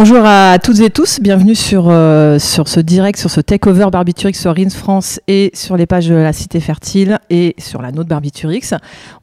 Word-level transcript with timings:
Bonjour 0.00 0.24
à 0.24 0.60
toutes 0.60 0.78
et 0.78 0.90
tous, 0.90 1.18
bienvenue 1.18 1.56
sur, 1.56 1.88
euh, 1.88 2.38
sur 2.38 2.68
ce 2.68 2.78
direct, 2.78 3.18
sur 3.18 3.32
ce 3.32 3.40
takeover 3.40 3.88
Barbiturix 3.90 4.34
sur 4.34 4.54
Rins 4.54 4.70
France 4.70 5.20
et 5.26 5.50
sur 5.54 5.76
les 5.76 5.86
pages 5.86 6.06
de 6.06 6.14
la 6.14 6.32
Cité 6.32 6.60
Fertile 6.60 7.18
et 7.30 7.56
sur 7.58 7.82
la 7.82 7.90
nôtre 7.90 8.08
Barbiturix. 8.08 8.74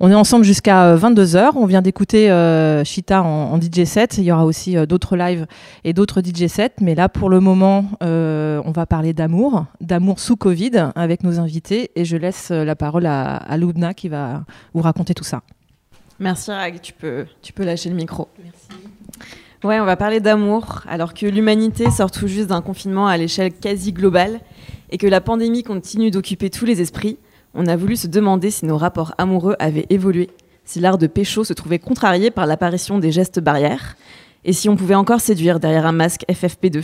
On 0.01 0.11
est 0.11 0.15
ensemble 0.15 0.43
jusqu'à 0.43 0.97
22h, 0.97 1.37
euh, 1.37 1.51
on 1.55 1.65
vient 1.65 1.81
d'écouter 1.81 2.29
euh, 2.29 2.83
Chita 2.83 3.23
en, 3.23 3.57
DJ 3.57 3.85
set, 3.85 4.17
il 4.17 4.25
y 4.25 4.33
aura 4.33 4.43
aussi 4.43 4.75
d'autres 4.85 5.15
lives 5.15 5.45
et 5.85 5.93
d'autres 5.93 6.21
DJ 6.21 6.47
sets, 6.47 6.75
mais 6.81 6.93
là 6.93 7.07
pour 7.07 7.29
le 7.29 7.39
moment 7.39 7.85
on 8.01 8.71
va 8.75 8.85
parler 8.85 9.13
d'amour, 9.13 9.67
d'amour 9.79 10.19
sous 10.19 10.35
Covid 10.35 10.89
avec 10.95 11.23
nos 11.23 11.39
invités 11.39 11.91
et 11.95 12.03
je 12.03 12.17
laisse 12.17 12.49
la 12.49 12.75
parole 12.75 13.05
à, 13.05 13.37
à 13.37 13.55
Loubna 13.55 13.93
qui 13.93 14.09
va 14.09 14.43
vous 14.73 14.81
raconter 14.81 15.13
tout 15.13 15.23
ça. 15.23 15.41
Merci 16.19 16.51
Rag, 16.51 16.81
tu 16.81 16.91
peux, 16.91 17.27
tu 17.41 17.53
peux 17.53 17.63
lâcher 17.63 17.87
le 17.87 17.95
micro. 17.95 18.27
Merci. 18.43 18.94
Ouais, 19.65 19.79
on 19.79 19.85
va 19.85 19.95
parler 19.95 20.19
d'amour, 20.19 20.83
alors 20.87 21.15
que 21.15 21.25
l'humanité 21.25 21.89
sort 21.89 22.11
tout 22.11 22.27
juste 22.27 22.49
d'un 22.49 22.61
confinement 22.61 23.07
à 23.07 23.17
l'échelle 23.17 23.51
quasi 23.51 23.93
globale 23.93 24.39
et 24.91 24.99
que 24.99 25.07
la 25.07 25.21
pandémie 25.21 25.63
continue 25.63 26.11
d'occuper 26.11 26.51
tous 26.51 26.65
les 26.65 26.81
esprits. 26.81 27.17
On 27.55 27.65
a 27.65 27.75
voulu 27.75 27.95
se 27.95 28.05
demander 28.05 28.51
si 28.51 28.67
nos 28.67 28.77
rapports 28.77 29.15
amoureux 29.17 29.55
avaient 29.57 29.87
évolué, 29.89 30.29
si 30.65 30.79
l'art 30.79 30.99
de 30.99 31.07
pécho 31.07 31.43
se 31.43 31.53
trouvait 31.53 31.79
contrarié 31.79 32.29
par 32.29 32.45
l'apparition 32.45 32.99
des 32.99 33.11
gestes 33.11 33.39
barrières, 33.39 33.97
et 34.43 34.53
si 34.53 34.69
on 34.69 34.75
pouvait 34.75 34.93
encore 34.93 35.19
séduire 35.19 35.59
derrière 35.59 35.87
un 35.87 35.93
masque 35.93 36.25
FFP2. 36.29 36.83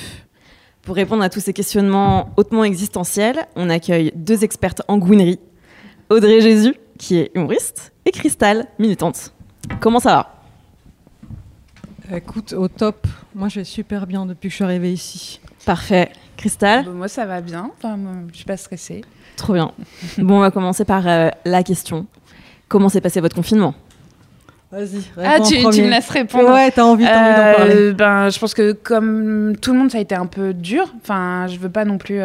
Pour 0.81 0.95
répondre 0.95 1.21
à 1.21 1.29
tous 1.29 1.39
ces 1.39 1.53
questionnements 1.53 2.31
hautement 2.35 2.63
existentiels, 2.63 3.45
on 3.55 3.69
accueille 3.69 4.11
deux 4.15 4.43
expertes 4.43 4.81
en 4.87 4.97
gouinerie, 4.97 5.37
Audrey 6.09 6.41
Jésus, 6.41 6.73
qui 6.97 7.17
est 7.17 7.31
humoriste, 7.35 7.93
et 8.07 8.11
Cristal, 8.11 8.65
militante. 8.79 9.33
Comment 9.79 9.99
ça 9.99 10.15
va? 10.15 10.40
Écoute, 12.13 12.53
au 12.53 12.67
top. 12.67 13.07
Moi, 13.33 13.47
je 13.47 13.59
vais 13.61 13.63
super 13.63 14.05
bien 14.05 14.25
depuis 14.25 14.49
que 14.49 14.51
je 14.51 14.55
suis 14.55 14.63
arrivée 14.65 14.91
ici. 14.91 15.39
Parfait. 15.65 16.11
Cristal 16.35 16.89
Moi, 16.89 17.07
ça 17.07 17.25
va 17.25 17.39
bien. 17.39 17.71
Enfin, 17.77 17.97
je 18.31 18.35
suis 18.35 18.45
pas 18.45 18.57
stressée. 18.57 19.01
Trop 19.37 19.53
bien. 19.53 19.71
bon, 20.17 20.37
on 20.37 20.39
va 20.39 20.51
commencer 20.51 20.83
par 20.83 21.07
euh, 21.07 21.29
la 21.45 21.63
question. 21.63 22.05
Comment 22.67 22.89
s'est 22.89 22.99
passé 22.99 23.21
votre 23.21 23.35
confinement? 23.35 23.73
Vas-y. 24.71 25.03
Ah, 25.17 25.39
tu, 25.39 25.55
tu, 25.55 25.83
me 25.83 25.89
laisses 25.89 26.09
répondre. 26.09 26.51
Ouais, 26.51 26.71
t'as 26.71 26.83
envie, 26.83 27.05
envie 27.05 27.13
d'en 27.13 27.55
parler. 27.57 27.75
Euh, 27.75 27.93
ben, 27.93 28.29
je 28.29 28.39
pense 28.39 28.53
que 28.53 28.71
comme 28.73 29.55
tout 29.61 29.71
le 29.71 29.79
monde, 29.79 29.91
ça 29.91 29.97
a 29.97 30.01
été 30.01 30.15
un 30.15 30.25
peu 30.25 30.53
dur. 30.53 30.93
Enfin, 31.01 31.47
je 31.47 31.57
veux 31.59 31.69
pas 31.69 31.85
non 31.85 31.97
plus. 31.97 32.21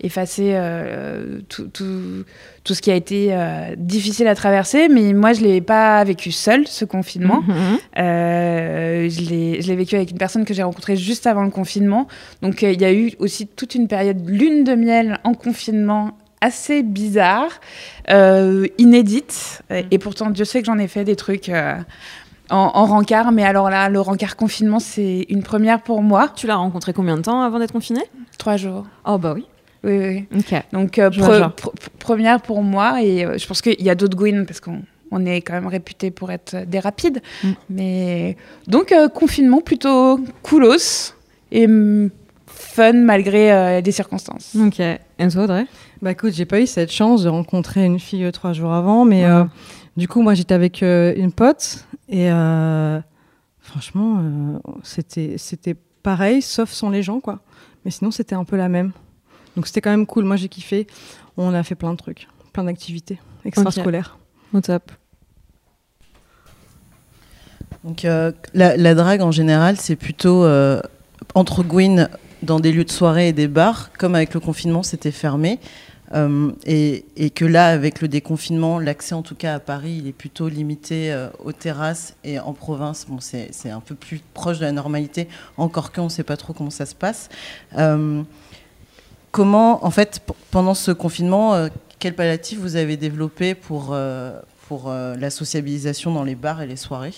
Euh, 0.00 0.06
effacer 0.06 0.52
euh, 0.54 1.40
tout, 1.48 1.68
tout, 1.68 2.24
tout, 2.64 2.74
ce 2.74 2.82
qui 2.82 2.90
a 2.90 2.94
été 2.94 3.28
euh, 3.30 3.74
difficile 3.76 4.26
à 4.28 4.34
traverser. 4.34 4.88
Mais 4.88 5.12
moi, 5.12 5.32
je 5.32 5.42
ne 5.42 5.46
l'ai 5.46 5.60
pas 5.60 6.02
vécu 6.04 6.32
seul, 6.32 6.66
ce 6.66 6.84
confinement. 6.84 7.42
Mhm. 7.42 7.78
Euh, 7.98 9.08
je 9.08 9.66
l'ai 9.66 9.76
vécu 9.76 9.96
avec 9.96 10.10
une 10.10 10.18
personne 10.18 10.44
que 10.44 10.54
j'ai 10.54 10.62
rencontrée 10.62 10.96
juste 10.96 11.26
avant 11.26 11.42
le 11.42 11.50
confinement. 11.50 12.06
Donc, 12.42 12.62
il 12.62 12.80
y 12.80 12.84
a 12.84 12.92
eu 12.92 13.12
aussi 13.18 13.46
toute 13.46 13.74
une 13.74 13.88
période 13.88 14.28
lune 14.28 14.64
de 14.64 14.74
miel 14.74 15.18
en 15.24 15.34
confinement 15.34 16.16
assez 16.40 16.82
bizarre, 16.82 17.60
inédite. 18.78 19.62
Mhm. 19.70 19.82
Et 19.90 19.98
pourtant, 19.98 20.30
Dieu 20.30 20.44
sait 20.44 20.60
que 20.60 20.66
j'en 20.66 20.78
ai 20.78 20.88
fait 20.88 21.04
des 21.04 21.16
trucs... 21.16 21.50
En, 22.50 22.70
en, 22.72 22.86
rencard, 22.86 23.30
mais 23.30 23.44
alors 23.44 23.68
là, 23.68 23.90
le 23.90 24.00
rencard 24.00 24.34
confinement, 24.34 24.80
c'est 24.80 25.26
une 25.28 25.42
première 25.42 25.82
pour 25.82 26.00
moi. 26.00 26.30
Tu 26.34 26.46
l'as 26.46 26.56
rencontré 26.56 26.94
combien 26.94 27.18
de 27.18 27.20
temps 27.20 27.42
avant 27.42 27.58
d'être 27.58 27.72
confiné 27.72 28.00
Trois 28.38 28.56
jours. 28.56 28.86
Oh 29.04 29.18
bah 29.18 29.34
oui. 29.34 29.44
Oui, 29.84 30.26
oui. 30.32 30.48
Donc, 30.72 30.98
euh, 30.98 31.10
première 31.98 32.40
pour 32.40 32.62
moi, 32.62 33.02
et 33.02 33.24
euh, 33.24 33.38
je 33.38 33.46
pense 33.46 33.62
qu'il 33.62 33.80
y 33.80 33.90
a 33.90 33.94
d'autres 33.94 34.16
Gwyn, 34.16 34.44
parce 34.44 34.60
qu'on 34.60 34.82
on 35.10 35.24
est 35.24 35.40
quand 35.40 35.54
même 35.54 35.66
réputé 35.66 36.10
pour 36.10 36.30
être 36.30 36.66
des 36.66 36.80
rapides. 36.80 37.22
Mm. 37.42 37.50
Mais 37.70 38.36
donc, 38.66 38.92
euh, 38.92 39.08
confinement 39.08 39.60
plutôt 39.60 40.20
coolos 40.42 41.14
et 41.50 41.66
fun 42.46 42.92
malgré 42.92 43.80
les 43.80 43.92
circonstances. 43.92 44.54
Ok. 44.60 44.80
Et 44.80 45.28
toi, 45.30 45.44
Audrey? 45.44 45.66
Bah 46.02 46.12
écoute, 46.12 46.32
j'ai 46.34 46.44
pas 46.44 46.60
eu 46.60 46.66
cette 46.66 46.92
chance 46.92 47.22
de 47.22 47.28
rencontrer 47.28 47.84
une 47.84 47.98
fille 47.98 48.30
trois 48.32 48.52
jours 48.52 48.72
avant, 48.72 49.04
mais 49.04 49.24
du 49.96 50.08
coup, 50.08 50.20
moi 50.20 50.34
j'étais 50.34 50.54
avec 50.54 50.82
une 50.82 51.32
pote 51.32 51.86
et 52.10 52.28
franchement, 53.60 54.60
c'était 54.82 55.36
c'était 55.38 55.76
pareil, 56.02 56.42
sauf 56.42 56.70
sans 56.70 56.90
les 56.90 57.02
gens, 57.02 57.20
quoi. 57.20 57.40
Mais 57.84 57.90
sinon, 57.90 58.10
c'était 58.10 58.34
un 58.34 58.44
peu 58.44 58.56
la 58.56 58.68
même. 58.68 58.92
Donc 59.56 59.66
c'était 59.66 59.80
quand 59.80 59.90
même 59.90 60.06
cool. 60.06 60.24
Moi, 60.24 60.36
j'ai 60.36 60.48
kiffé. 60.48 60.86
On 61.36 61.54
a 61.54 61.62
fait 61.62 61.74
plein 61.74 61.92
de 61.92 61.98
trucs, 61.98 62.28
plein 62.52 62.64
d'activités 62.64 63.18
extrascolaires. 63.44 64.18
Au 64.52 64.60
top. 64.60 64.90
Donc 67.84 68.04
euh, 68.04 68.32
la, 68.54 68.94
drague 68.94 69.22
en 69.22 69.30
général, 69.30 69.76
c'est 69.78 69.96
plutôt 69.96 70.44
euh, 70.44 70.80
entre 71.34 71.62
Gwyn 71.62 72.08
dans 72.42 72.60
des 72.60 72.72
lieux 72.72 72.84
de 72.84 72.90
soirée 72.90 73.28
et 73.28 73.32
des 73.32 73.48
bars. 73.48 73.90
Comme 73.98 74.14
avec 74.14 74.34
le 74.34 74.40
confinement, 74.40 74.82
c'était 74.82 75.10
fermé. 75.10 75.58
Euh, 76.14 76.50
et, 76.64 77.04
que 77.34 77.44
là, 77.44 77.68
avec 77.68 78.00
le 78.00 78.08
déconfinement, 78.08 78.78
l'accès 78.78 79.14
en 79.14 79.22
tout 79.22 79.34
cas 79.34 79.54
à 79.54 79.60
Paris, 79.60 80.00
il 80.02 80.08
est 80.08 80.12
plutôt 80.12 80.48
limité 80.48 81.14
aux 81.44 81.52
terrasses 81.52 82.16
et 82.24 82.40
en 82.40 82.54
province, 82.54 83.06
bon, 83.06 83.18
c'est 83.20 83.70
un 83.70 83.80
peu 83.80 83.94
plus 83.94 84.20
proche 84.32 84.58
de 84.58 84.64
la 84.64 84.72
normalité, 84.72 85.28
encore 85.58 85.92
qu'on 85.92 86.04
ne 86.04 86.08
sait 86.08 86.24
pas 86.24 86.38
trop 86.38 86.54
comment 86.54 86.70
ça 86.70 86.86
se 86.86 86.94
passe 86.94 87.28
comment, 89.30 89.84
en 89.84 89.90
fait, 89.90 90.20
pendant 90.50 90.74
ce 90.74 90.90
confinement, 90.90 91.54
euh, 91.54 91.68
quel 91.98 92.14
palliatif 92.14 92.58
vous 92.58 92.76
avez 92.76 92.96
développé 92.96 93.54
pour, 93.54 93.88
euh, 93.92 94.40
pour 94.68 94.88
euh, 94.88 95.16
la 95.16 95.30
sociabilisation 95.30 96.12
dans 96.12 96.24
les 96.24 96.34
bars 96.34 96.62
et 96.62 96.66
les 96.66 96.76
soirées? 96.76 97.14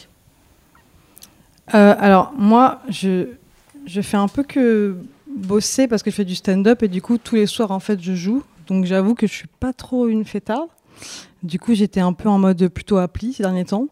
Alors, 1.72 2.32
moi, 2.36 2.82
je, 2.88 3.28
je 3.86 4.00
fais 4.00 4.16
un 4.16 4.26
peu 4.26 4.42
que 4.42 4.96
bosser 5.32 5.86
parce 5.86 6.02
que 6.02 6.10
je 6.10 6.16
fais 6.16 6.24
du 6.24 6.34
stand-up 6.34 6.82
et 6.82 6.88
du 6.88 7.00
coup, 7.00 7.16
tous 7.16 7.36
les 7.36 7.46
soirs, 7.46 7.70
en 7.70 7.78
fait, 7.78 8.00
je 8.02 8.12
joue. 8.14 8.42
Donc, 8.66 8.86
j'avoue 8.86 9.14
que 9.14 9.28
je 9.28 9.32
suis 9.32 9.48
pas 9.60 9.72
trop 9.72 10.08
une 10.08 10.24
fêtarde. 10.24 10.68
Du 11.44 11.60
coup, 11.60 11.74
j'étais 11.74 12.00
un 12.00 12.12
peu 12.12 12.28
en 12.28 12.38
mode 12.38 12.66
plutôt 12.68 12.96
appli 12.96 13.34
ces 13.34 13.44
derniers 13.44 13.66
temps. 13.66 13.86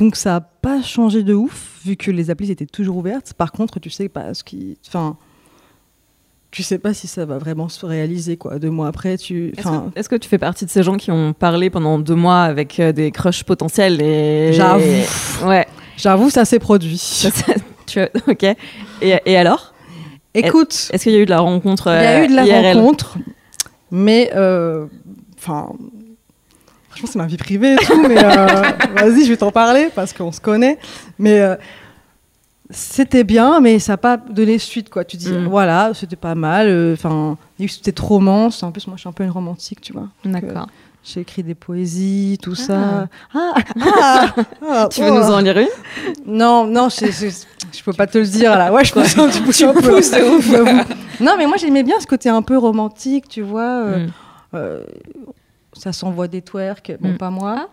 Donc 0.00 0.16
ça 0.16 0.30
n'a 0.30 0.40
pas 0.40 0.80
changé 0.80 1.22
de 1.22 1.34
ouf, 1.34 1.78
vu 1.84 1.94
que 1.94 2.10
les 2.10 2.30
applis 2.30 2.50
étaient 2.50 2.64
toujours 2.64 2.96
ouvertes. 2.96 3.34
Par 3.34 3.52
contre, 3.52 3.78
tu 3.78 3.90
sais 3.90 4.08
pas 4.08 4.32
ce 4.32 4.42
qui. 4.42 4.78
Enfin, 4.86 5.18
tu 6.50 6.62
sais 6.62 6.78
pas 6.78 6.94
si 6.94 7.06
ça 7.06 7.24
va 7.24 7.38
vraiment 7.38 7.68
se 7.68 7.86
réaliser 7.86 8.36
quoi. 8.36 8.58
Deux 8.58 8.70
mois 8.70 8.88
après, 8.88 9.16
tu. 9.16 9.52
Est-ce 9.94 10.08
que, 10.08 10.16
tu 10.16 10.28
fais 10.28 10.38
partie 10.38 10.64
de 10.64 10.70
ces 10.70 10.82
gens 10.82 10.96
qui 10.96 11.10
ont 11.10 11.32
parlé 11.32 11.70
pendant 11.70 11.98
deux 11.98 12.14
mois 12.14 12.42
avec 12.42 12.80
euh, 12.80 12.92
des 12.92 13.10
crushs 13.12 13.44
potentiels 13.44 14.00
et 14.02 14.52
j'avoue. 14.52 14.84
Ouais. 15.46 15.66
J'avoue, 15.96 16.30
ça 16.30 16.44
s'est 16.44 16.58
produit. 16.58 17.00
tu... 17.86 18.00
Ok. 18.26 18.42
Et, 18.42 18.56
et 19.24 19.36
alors? 19.36 19.74
Écoute. 20.34 20.90
Est-ce 20.92 21.04
qu'il 21.04 21.12
y 21.12 21.16
a 21.16 21.20
eu 21.20 21.24
de 21.24 21.30
la 21.30 21.40
rencontre 21.40 21.88
Il 21.88 22.02
y 22.02 22.06
a 22.06 22.24
eu 22.24 22.28
de 22.28 22.34
la 22.34 22.44
euh, 22.44 22.72
rencontre, 22.72 23.18
mais 23.90 24.30
euh, 24.34 24.86
enfin. 25.38 25.72
Franchement, 26.88 27.08
c'est 27.12 27.18
ma 27.18 27.26
vie 27.26 27.36
privée 27.36 27.74
et 27.74 27.76
tout, 27.76 28.02
mais 28.08 28.14
vas-y, 28.96 29.24
je 29.24 29.28
vais 29.28 29.36
t'en 29.36 29.52
parler 29.52 29.90
parce 29.94 30.12
qu'on 30.12 30.32
se 30.32 30.40
connaît. 30.40 30.78
Mais 31.20 31.40
c'était 32.70 33.24
bien, 33.24 33.60
mais 33.60 33.78
ça 33.78 33.94
n'a 33.94 33.96
pas 33.96 34.16
donné 34.16 34.58
suite, 34.58 34.90
quoi. 34.90 35.04
Tu 35.04 35.16
dis, 35.16 35.32
mm. 35.32 35.46
voilà, 35.46 35.90
c'était 35.94 36.16
pas 36.16 36.34
mal. 36.34 36.68
Euh, 36.68 36.96
c'était 37.68 37.92
trop 37.92 38.14
romance. 38.14 38.62
En 38.62 38.72
plus, 38.72 38.86
moi, 38.86 38.96
je 38.96 39.00
suis 39.00 39.08
un 39.08 39.12
peu 39.12 39.24
une 39.24 39.30
romantique, 39.30 39.80
tu 39.80 39.92
vois. 39.92 40.08
D'accord. 40.24 40.68
j'ai 41.02 41.20
écrit 41.20 41.42
des 41.42 41.54
poésies, 41.54 42.38
tout 42.40 42.54
ça. 42.54 43.08
Ah, 43.34 43.54
ah, 43.80 44.34
ah 44.68 44.88
Tu 44.90 45.02
veux 45.02 45.10
nous 45.10 45.30
en 45.30 45.40
lire 45.40 45.58
une? 45.58 45.68
Non, 46.26 46.66
non, 46.66 46.88
je, 46.88 47.06
je, 47.06 47.82
peux 47.82 47.92
pas 47.92 48.06
te 48.06 48.18
le 48.18 48.26
dire 48.26 48.56
là. 48.56 48.72
Ouais, 48.72 48.84
je 48.84 48.92
pense 48.92 49.18
un 49.18 49.28
petit 49.28 49.40
peu. 49.40 49.50
de 49.50 50.36
ouf. 50.36 51.20
non, 51.20 51.34
mais 51.36 51.46
moi 51.46 51.56
j'aimais 51.56 51.82
bien 51.82 51.98
ce 52.00 52.06
côté 52.06 52.28
un 52.28 52.42
peu 52.42 52.56
romantique, 52.56 53.28
tu 53.28 53.42
vois. 53.42 53.84
Euh, 53.84 54.06
mm. 54.06 54.10
euh, 54.54 54.84
ça 55.72 55.92
s'envoie 55.92 56.28
des 56.28 56.42
twerks, 56.42 56.92
bon, 57.00 57.12
mm. 57.12 57.16
pas 57.16 57.30
moi. 57.30 57.68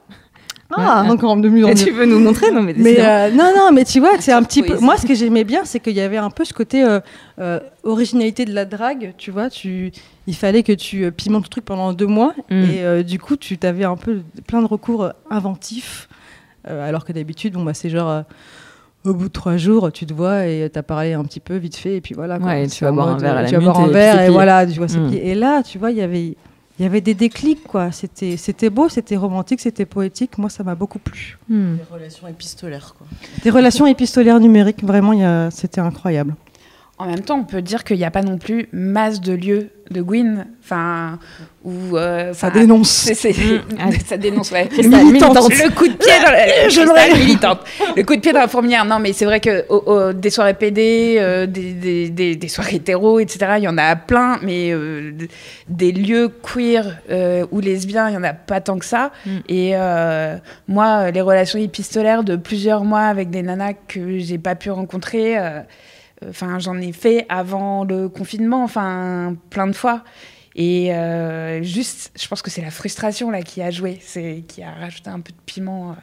Ah, 0.71 1.05
encore 1.09 1.37
de 1.37 1.49
mieux. 1.49 1.73
tu 1.75 1.91
veux 1.91 2.05
nous 2.05 2.19
montrer 2.19 2.51
Non, 2.51 2.61
mais, 2.61 2.73
mais 2.75 2.97
euh, 2.99 3.31
non, 3.31 3.51
non, 3.55 3.71
mais 3.71 3.85
tu 3.85 3.99
vois, 3.99 4.19
c'est 4.19 4.33
un 4.33 4.43
petit 4.43 4.63
peu. 4.63 4.77
Moi, 4.79 4.97
ce 4.97 5.05
que 5.05 5.15
j'aimais 5.15 5.43
bien, 5.43 5.63
c'est 5.63 5.79
qu'il 5.79 5.93
y 5.93 6.01
avait 6.01 6.17
un 6.17 6.29
peu 6.29 6.43
ce 6.45 6.53
côté 6.53 6.83
euh, 6.83 6.99
euh, 7.39 7.59
originalité 7.83 8.45
de 8.45 8.53
la 8.53 8.65
drague. 8.65 9.13
Tu 9.17 9.31
vois, 9.31 9.49
tu, 9.49 9.91
il 10.27 10.35
fallait 10.35 10.63
que 10.63 10.73
tu 10.73 11.11
pimentes 11.11 11.43
le 11.43 11.49
truc 11.49 11.65
pendant 11.65 11.93
deux 11.93 12.07
mois, 12.07 12.33
mm. 12.49 12.63
et 12.63 13.03
du 13.03 13.19
coup, 13.19 13.37
tu 13.37 13.57
avais 13.63 13.85
un 13.85 13.95
peu 13.95 14.21
plein 14.45 14.61
de 14.61 14.67
recours 14.67 15.11
inventifs, 15.29 16.09
alors 16.67 17.05
que 17.05 17.13
d'habitude, 17.13 17.53
bon, 17.53 17.63
bah, 17.63 17.73
c'est 17.73 17.89
genre. 17.89 18.23
au 19.05 19.13
bout 19.13 19.29
de 19.29 19.33
trois 19.33 19.55
jours, 19.55 19.89
tu 19.93 20.05
te 20.05 20.13
vois 20.13 20.47
et 20.47 20.69
tu 20.71 20.77
as 20.77 20.83
parlé 20.83 21.13
un 21.13 21.23
petit 21.23 21.39
peu 21.39 21.55
vite 21.55 21.77
fait, 21.77 21.95
et 21.95 22.01
puis 22.01 22.13
voilà. 22.13 22.39
Ouais, 22.39 22.67
tu 22.67 22.83
vas 22.83 22.91
boire 22.91 23.09
un 23.09 23.17
verre 23.17 23.37
à 23.37 23.41
la 23.43 23.47
Tu 23.47 23.55
vas 23.55 23.61
boire 23.61 23.79
un 23.79 23.87
verre, 23.87 24.21
et 24.21 24.29
voilà, 24.29 24.65
tu 24.65 24.79
vois 24.79 24.87
mm. 24.87 25.13
Et 25.13 25.33
là, 25.33 25.63
tu 25.63 25.77
vois, 25.77 25.91
il 25.91 25.97
y 25.97 26.01
avait 26.01 26.35
il 26.79 26.83
y 26.83 26.85
avait 26.85 27.01
des 27.01 27.13
déclics, 27.13 27.63
quoi. 27.63 27.91
C'était, 27.91 28.37
c'était 28.37 28.69
beau, 28.69 28.89
c'était 28.89 29.15
romantique, 29.15 29.59
c'était 29.59 29.85
poétique. 29.85 30.37
Moi, 30.37 30.49
ça 30.49 30.63
m'a 30.63 30.75
beaucoup 30.75 30.99
plu. 30.99 31.37
Hmm. 31.49 31.75
Des 31.77 31.83
relations 31.91 32.27
épistolaires, 32.27 32.93
quoi. 32.97 33.07
Des 33.43 33.49
relations 33.49 33.87
épistolaires 33.87 34.39
numériques, 34.39 34.83
vraiment, 34.83 35.49
c'était 35.49 35.81
incroyable. 35.81 36.35
En 36.99 37.05
même 37.05 37.21
temps, 37.21 37.37
on 37.37 37.43
peut 37.43 37.61
dire 37.61 37.83
qu'il 37.83 37.97
n'y 37.97 38.05
a 38.05 38.11
pas 38.11 38.23
non 38.23 38.39
plus 38.39 38.69
masse 38.71 39.21
de 39.21 39.33
lieux 39.33 39.69
de 39.91 40.01
Gwyn, 40.01 40.47
enfin, 40.63 41.19
où 41.63 41.95
euh, 41.95 42.33
ça 42.33 42.49
dénonce. 42.49 42.89
C'est, 42.89 43.29
mm. 43.29 43.91
ça 44.05 44.17
dénonce, 44.17 44.51
ouais. 44.51 44.67
Militante. 44.77 45.35
Le 45.35 45.69
coup 45.69 45.87
de 45.87 45.93
pied 45.93 46.11
dans 46.25 46.31
la, 46.31 46.69
je 46.69 47.19
militante. 47.19 47.59
Le 47.95 48.03
coup 48.03 48.15
de 48.15 48.21
pied 48.21 48.33
dans 48.33 48.39
la 48.39 48.47
fourmilière. 48.47 48.83
Non, 48.83 48.97
mais 48.97 49.13
c'est 49.13 49.25
vrai 49.25 49.39
que 49.39 50.11
des 50.13 50.29
soirées 50.31 50.55
PD, 50.55 51.17
euh, 51.19 51.45
des, 51.45 52.09
des, 52.09 52.35
des, 52.35 52.47
soirées 52.47 52.77
hétéro, 52.77 53.19
etc. 53.19 53.53
Il 53.57 53.63
y 53.63 53.67
en 53.67 53.77
a 53.77 53.95
plein, 53.95 54.39
mais 54.41 54.71
euh, 54.71 55.11
des 55.69 55.91
lieux 55.91 56.29
queer 56.29 56.97
ou 57.51 57.59
lesbiens, 57.59 58.09
il 58.09 58.15
y 58.15 58.17
en 58.17 58.23
a 58.23 58.33
pas 58.33 58.59
tant 58.59 58.79
que 58.79 58.85
ça. 58.85 59.11
Mm. 59.25 59.37
Et 59.49 59.73
moi, 60.67 61.11
les 61.11 61.21
relations 61.21 61.59
épistolaires 61.59 62.23
de 62.23 62.35
plusieurs 62.35 62.83
mois 62.83 63.01
avec 63.01 63.29
des 63.29 63.43
nanas 63.43 63.73
que 63.87 64.17
j'ai 64.17 64.39
pas 64.39 64.55
pu 64.55 64.71
rencontrer. 64.71 65.37
Enfin, 66.27 66.59
j'en 66.59 66.79
ai 66.79 66.93
fait 66.93 67.25
avant 67.29 67.83
le 67.83 68.09
confinement, 68.09 68.63
enfin, 68.63 69.35
plein 69.49 69.67
de 69.67 69.73
fois. 69.73 70.03
Et 70.57 70.91
euh, 70.91 71.61
juste, 71.61 72.11
je 72.19 72.27
pense 72.27 72.41
que 72.41 72.49
c'est 72.49 72.63
la 72.63 72.71
frustration 72.71 73.29
là 73.29 73.43
qui 73.43 73.61
a 73.61 73.69
joué, 73.69 73.99
c'est 74.01 74.43
qui 74.47 74.63
a 74.63 74.71
rajouté 74.71 75.11
un 75.11 75.19
peu 75.19 75.31
de 75.31 75.37
piment. 75.45 75.91
Euh. 75.91 75.95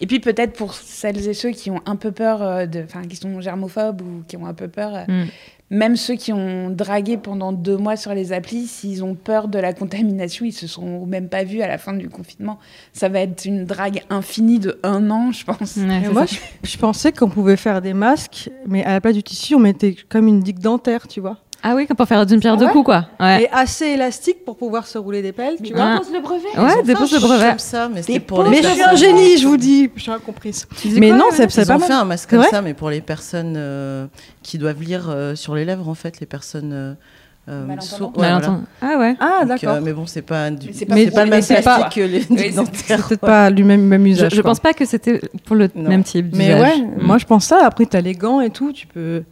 Et 0.00 0.06
puis 0.06 0.20
peut-être 0.20 0.52
pour 0.52 0.72
celles 0.74 1.28
et 1.28 1.34
ceux 1.34 1.50
qui 1.50 1.68
ont 1.72 1.82
un 1.84 1.96
peu 1.96 2.12
peur, 2.12 2.42
euh, 2.42 2.64
enfin 2.84 3.02
qui 3.02 3.16
sont 3.16 3.40
germophobes 3.40 4.00
ou 4.00 4.22
qui 4.28 4.36
ont 4.36 4.46
un 4.46 4.54
peu 4.54 4.68
peur, 4.68 5.04
mm. 5.08 5.24
Même 5.72 5.96
ceux 5.96 6.16
qui 6.16 6.34
ont 6.34 6.68
dragué 6.68 7.16
pendant 7.16 7.50
deux 7.50 7.78
mois 7.78 7.96
sur 7.96 8.12
les 8.12 8.32
applis, 8.32 8.66
s'ils 8.66 9.02
ont 9.02 9.14
peur 9.14 9.48
de 9.48 9.58
la 9.58 9.72
contamination, 9.72 10.44
ils 10.44 10.52
se 10.52 10.66
sont 10.66 11.06
même 11.06 11.30
pas 11.30 11.44
vus 11.44 11.62
à 11.62 11.66
la 11.66 11.78
fin 11.78 11.94
du 11.94 12.10
confinement. 12.10 12.58
Ça 12.92 13.08
va 13.08 13.20
être 13.20 13.46
une 13.46 13.64
drague 13.64 14.02
infinie 14.10 14.58
de 14.58 14.78
un 14.82 15.10
an, 15.10 15.32
je 15.32 15.44
pense. 15.44 15.78
moi, 16.12 16.26
je, 16.26 16.36
je 16.62 16.76
pensais 16.76 17.10
qu'on 17.10 17.30
pouvait 17.30 17.56
faire 17.56 17.80
des 17.80 17.94
masques, 17.94 18.50
mais 18.66 18.84
à 18.84 18.92
la 18.92 19.00
place 19.00 19.14
du 19.14 19.22
tissu, 19.22 19.54
on 19.54 19.60
mettait 19.60 19.96
comme 20.10 20.28
une 20.28 20.40
digue 20.40 20.58
dentaire, 20.58 21.08
tu 21.08 21.20
vois. 21.20 21.38
Ah 21.64 21.74
oui, 21.76 21.86
comme 21.86 21.96
pour 21.96 22.08
faire 22.08 22.26
d'une 22.26 22.40
pierre 22.40 22.56
deux 22.56 22.68
coups, 22.68 22.84
quoi. 22.84 23.06
Ouais. 23.20 23.44
Et 23.44 23.48
assez 23.52 23.86
élastique 23.86 24.44
pour 24.44 24.56
pouvoir 24.56 24.86
se 24.86 24.98
rouler 24.98 25.22
des 25.22 25.32
pelles, 25.32 25.56
tu 25.62 25.72
vois. 25.72 25.94
Dépose 25.94 26.12
le 26.12 26.20
brevet. 26.20 26.58
Ouais, 26.58 26.82
dépose 26.82 27.12
le 27.12 27.20
brevet. 27.20 27.48
Comme 27.50 27.58
ça, 27.58 27.88
mais 27.88 28.02
c'est 28.02 28.20
pour 28.20 28.42
les 28.42 28.50
Mais 28.50 28.62
je 28.62 28.68
suis 28.68 28.82
un 28.82 28.96
génie, 28.96 29.38
je 29.38 29.46
vous 29.46 29.56
dis. 29.56 29.90
Je 29.94 30.02
suis 30.02 30.10
incomprise. 30.10 30.66
Mais 30.96 31.10
non, 31.10 31.26
c'est 31.30 31.46
pas 31.66 31.78
fait 31.78 31.92
un 31.92 32.04
masque 32.04 32.30
comme 32.30 32.44
ça, 32.44 32.62
mais 32.62 32.74
pour 32.74 32.90
les 32.90 33.00
personnes 33.00 33.54
euh, 33.56 34.06
qui 34.42 34.58
doivent 34.58 34.82
lire 34.82 35.08
euh, 35.08 35.34
sur 35.34 35.54
les 35.54 35.64
lèvres, 35.64 35.88
en 35.88 35.94
fait, 35.94 36.20
les 36.20 36.26
personnes. 36.26 36.72
Euh, 36.72 36.94
euh, 37.48 37.66
Ah 38.80 38.98
ouais. 38.98 39.16
Ah 39.18 39.44
d'accord. 39.44 39.80
mais 39.82 39.92
bon, 39.92 40.06
c'est 40.06 40.22
pas, 40.22 40.48
du... 40.50 40.72
c'est 40.72 40.86
pas, 40.86 40.94
pas, 40.94 41.24
le 41.24 41.30
même 41.30 41.44
plastique 41.44 41.88
que 41.92 42.00
les 42.00 42.24
oui, 42.30 42.52
dentaires. 42.54 43.04
C'est 43.08 43.20
pas 43.20 43.50
le 43.50 43.64
même, 43.64 43.82
même 43.82 44.06
usage. 44.06 44.30
Je, 44.30 44.36
je 44.36 44.42
pense 44.42 44.60
pas 44.60 44.72
que 44.72 44.84
c'était 44.84 45.20
pour 45.44 45.56
le 45.56 45.68
même 45.74 46.04
type. 46.04 46.26
Mais 46.34 46.54
ouais, 46.54 46.84
moi 47.00 47.18
je 47.18 47.26
pense 47.26 47.46
ça. 47.46 47.66
Après, 47.66 47.86
tu 47.86 47.96
as 47.96 48.00
les 48.00 48.14
gants 48.14 48.40
et 48.40 48.50
tout. 48.50 48.72
Tu 48.72 48.86
peux. 48.86 49.24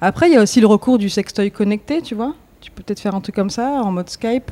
Après, 0.00 0.28
il 0.28 0.34
y 0.34 0.36
a 0.36 0.42
aussi 0.42 0.60
le 0.60 0.66
recours 0.66 0.98
du 0.98 1.08
sextoy 1.08 1.50
connecté, 1.50 2.02
tu 2.02 2.14
vois. 2.14 2.34
Tu 2.60 2.70
peux 2.70 2.82
peut-être 2.82 3.00
faire 3.00 3.14
un 3.14 3.20
truc 3.20 3.34
comme 3.34 3.50
ça, 3.50 3.68
en 3.82 3.92
mode 3.92 4.08
Skype. 4.08 4.50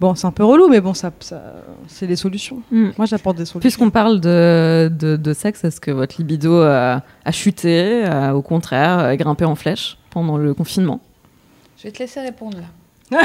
Bon, 0.00 0.14
c'est 0.14 0.26
un 0.26 0.32
peu 0.32 0.44
relou, 0.44 0.68
mais 0.68 0.80
bon, 0.80 0.92
ça, 0.92 1.12
ça 1.20 1.40
c'est 1.86 2.06
des 2.06 2.16
solutions. 2.16 2.62
Mm. 2.70 2.90
Moi, 2.98 3.06
j'apporte 3.06 3.36
des 3.36 3.44
solutions. 3.44 3.60
Puisqu'on 3.60 3.90
parle 3.90 4.20
de, 4.20 4.90
de, 4.90 5.32
sexe, 5.32 5.64
est-ce 5.64 5.80
que 5.80 5.90
votre 5.90 6.16
libido 6.18 6.62
a, 6.62 7.02
chuté, 7.30 8.04
a, 8.04 8.34
au 8.34 8.42
contraire, 8.42 9.16
grimpé 9.16 9.44
en 9.44 9.54
flèche 9.54 9.98
pendant 10.10 10.36
le 10.36 10.52
confinement? 10.54 11.00
Je 11.78 11.84
vais 11.84 11.92
te 11.92 11.98
laisser 11.98 12.20
répondre 12.20 12.58
là. 12.58 12.66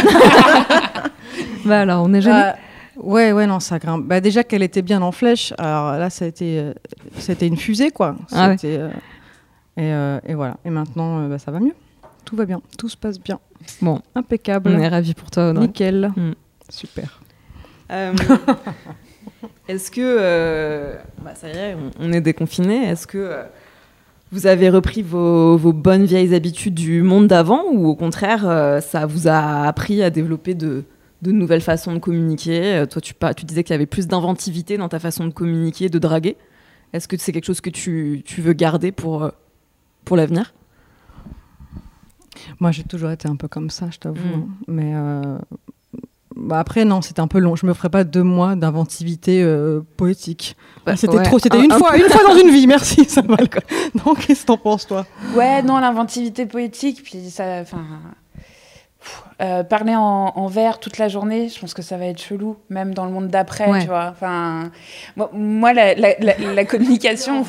bah 1.65 1.81
alors, 1.81 2.03
on 2.03 2.13
est 2.13 2.21
gêné. 2.21 2.35
Bah, 2.35 2.55
ouais, 2.97 3.31
ouais, 3.31 3.47
non, 3.47 3.59
ça 3.59 3.79
grimpe. 3.79 4.05
Bah, 4.05 4.19
déjà 4.21 4.43
qu'elle 4.43 4.63
était 4.63 4.81
bien 4.81 5.01
en 5.01 5.11
flèche, 5.11 5.53
alors 5.57 5.93
là, 5.97 6.09
ça 6.09 6.25
a 6.25 6.27
été, 6.27 6.59
euh, 6.59 6.73
ça 7.17 7.31
a 7.31 7.33
été 7.33 7.47
une 7.47 7.57
fusée, 7.57 7.91
quoi. 7.91 8.15
Ah 8.31 8.51
euh, 8.63 8.89
et, 9.77 9.93
euh, 9.93 10.19
et, 10.25 10.33
voilà. 10.33 10.57
Et 10.65 10.69
maintenant, 10.69 11.27
bah, 11.27 11.39
ça 11.39 11.51
va 11.51 11.59
mieux. 11.59 11.75
Tout 12.25 12.35
va 12.35 12.45
bien. 12.45 12.61
Tout 12.77 12.89
se 12.89 12.97
passe 12.97 13.19
bien. 13.19 13.39
Bon, 13.81 14.01
impeccable. 14.15 14.69
On 14.69 14.79
est 14.79 14.87
ravis 14.87 15.13
pour 15.13 15.31
toi, 15.31 15.49
Audrey. 15.49 15.67
Nickel. 15.67 16.11
Mm. 16.15 16.33
Super. 16.69 17.21
Euh, 17.91 18.13
est-ce 19.67 19.89
que, 19.91 20.01
euh, 20.01 20.95
bah, 21.23 21.33
ça 21.35 21.49
y 21.49 21.57
est, 21.57 21.75
on, 21.99 22.13
est 22.13 22.21
déconfiné. 22.21 22.87
Est-ce 22.87 23.07
que 23.07 23.17
euh, 23.17 23.43
vous 24.31 24.45
avez 24.47 24.69
repris 24.69 25.01
vos, 25.01 25.57
bonnes 25.73 26.05
vieilles 26.05 26.35
habitudes 26.35 26.75
du 26.75 27.01
monde 27.01 27.27
d'avant 27.27 27.63
ou 27.71 27.87
au 27.87 27.95
contraire, 27.95 28.79
ça 28.81 29.05
vous 29.07 29.27
a 29.27 29.63
appris 29.63 30.03
à 30.03 30.11
développer 30.11 30.53
de, 30.53 30.83
nouvelles 31.23 31.61
façons 31.61 31.93
de 31.93 31.99
communiquer? 31.99 32.83
Toi, 32.89 33.01
tu, 33.01 33.15
tu 33.35 33.45
disais 33.45 33.63
qu'il 33.63 33.73
y 33.73 33.75
avait 33.75 33.87
plus 33.87 34.07
d'inventivité 34.07 34.77
dans 34.77 34.89
ta 34.89 34.99
façon 34.99 35.25
de 35.25 35.33
communiquer, 35.33 35.89
de 35.89 35.97
draguer. 35.97 36.37
Est-ce 36.93 37.07
que 37.07 37.17
c'est 37.17 37.31
quelque 37.31 37.45
chose 37.45 37.61
que 37.61 37.71
tu, 37.71 38.21
tu 38.23 38.41
veux 38.41 38.53
garder 38.53 38.91
pour, 38.91 39.31
pour 40.09 40.17
l'avenir? 40.17 40.55
Moi, 42.59 42.71
j'ai 42.71 42.83
toujours 42.83 43.11
été 43.11 43.27
un 43.27 43.35
peu 43.35 43.47
comme 43.47 43.69
ça, 43.69 43.89
je 43.91 43.99
t'avoue. 43.99 44.17
Mm. 44.17 44.33
Hein. 44.33 44.47
Mais 44.67 44.91
euh, 44.95 45.37
bah, 46.35 46.57
après, 46.57 46.83
non, 46.83 47.03
c'était 47.03 47.19
un 47.19 47.27
peu 47.27 47.37
long. 47.37 47.55
Je 47.55 47.67
me 47.67 47.75
ferais 47.75 47.91
pas 47.91 48.03
deux 48.03 48.23
mois 48.23 48.55
d'inventivité 48.55 49.43
euh, 49.43 49.81
poétique. 49.97 50.57
Bah, 50.83 50.95
c'était 50.95 51.21
trop. 51.21 51.37
C'était 51.37 51.63
une 51.63 51.71
fois, 51.71 51.95
une 51.95 52.09
fois 52.09 52.23
dans 52.27 52.39
une 52.39 52.49
vie. 52.49 52.65
Merci, 52.65 53.05
ça 53.07 53.21
va. 53.21 53.37
Donc, 54.03 54.25
qu'est-ce 54.25 54.41
que 54.41 54.47
t'en 54.47 54.57
penses, 54.57 54.87
toi? 54.87 55.05
Ouais, 55.35 55.61
non, 55.61 55.77
l'inventivité 55.77 56.47
poétique, 56.47 57.03
puis 57.03 57.29
ça, 57.29 57.59
enfin 57.61 57.85
euh, 59.41 59.63
parler 59.63 59.95
en, 59.95 60.33
en 60.35 60.47
vers 60.47 60.81
toute 60.81 60.97
la 60.97 61.07
journée, 61.07 61.47
je 61.47 61.57
pense 61.57 61.73
que 61.73 61.81
ça 61.81 61.95
va 61.95 62.07
être 62.07 62.21
chelou, 62.21 62.57
même 62.69 62.93
dans 62.93 63.05
le 63.05 63.11
monde 63.11 63.29
d'après, 63.29 63.79
tu 63.79 63.87
vois. 63.87 64.09
Enfin, 64.11 64.69
moi, 65.31 65.71
la, 65.71 65.95
la, 65.95 66.15
la, 66.19 66.65
communication. 66.65 67.45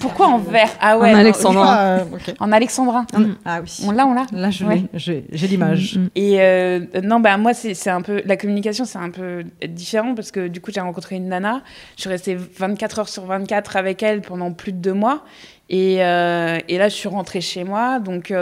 Pourquoi 0.00 0.28
en 0.28 0.38
vers 0.38 0.70
Ah 0.80 0.96
ouais. 0.96 1.12
En 1.12 1.18
alexandrin. 1.18 1.76
Euh, 1.78 2.04
en 2.40 2.52
alexandrin. 2.52 3.04
Mm. 3.12 3.24
Ah 3.44 3.60
oui. 3.60 3.84
On 3.86 3.90
l'a, 3.90 4.06
on 4.06 4.14
l'a. 4.14 4.24
Là, 4.32 4.48
je 4.50 4.64
j'ai 4.94 5.46
l'image. 5.46 5.98
Mm, 5.98 6.00
mm. 6.04 6.10
Et 6.14 6.40
euh, 6.40 6.80
non, 7.02 7.20
bah 7.20 7.36
moi, 7.36 7.52
c'est 7.52 7.90
un 7.90 8.00
peu 8.00 8.22
la 8.24 8.38
communication, 8.38 8.86
c'est 8.86 8.98
un 8.98 9.10
peu 9.10 9.44
différent 9.68 10.14
parce 10.14 10.30
que 10.30 10.48
du 10.48 10.62
coup, 10.62 10.70
j'ai 10.72 10.80
rencontré 10.80 11.16
une 11.16 11.28
nana. 11.28 11.60
Je 11.96 12.02
suis 12.02 12.10
restée 12.10 12.34
24 12.34 12.98
heures 13.00 13.08
sur 13.10 13.26
24 13.26 13.76
avec 13.76 14.02
elle 14.02 14.22
pendant 14.22 14.50
plus 14.52 14.72
de 14.72 14.78
deux 14.78 14.94
mois. 14.94 15.22
Et, 15.68 15.96
et 15.96 15.98
là, 16.78 16.88
je 16.88 16.94
suis 16.94 17.08
rentrée 17.08 17.40
chez 17.40 17.64
moi, 17.64 17.98
donc 17.98 18.32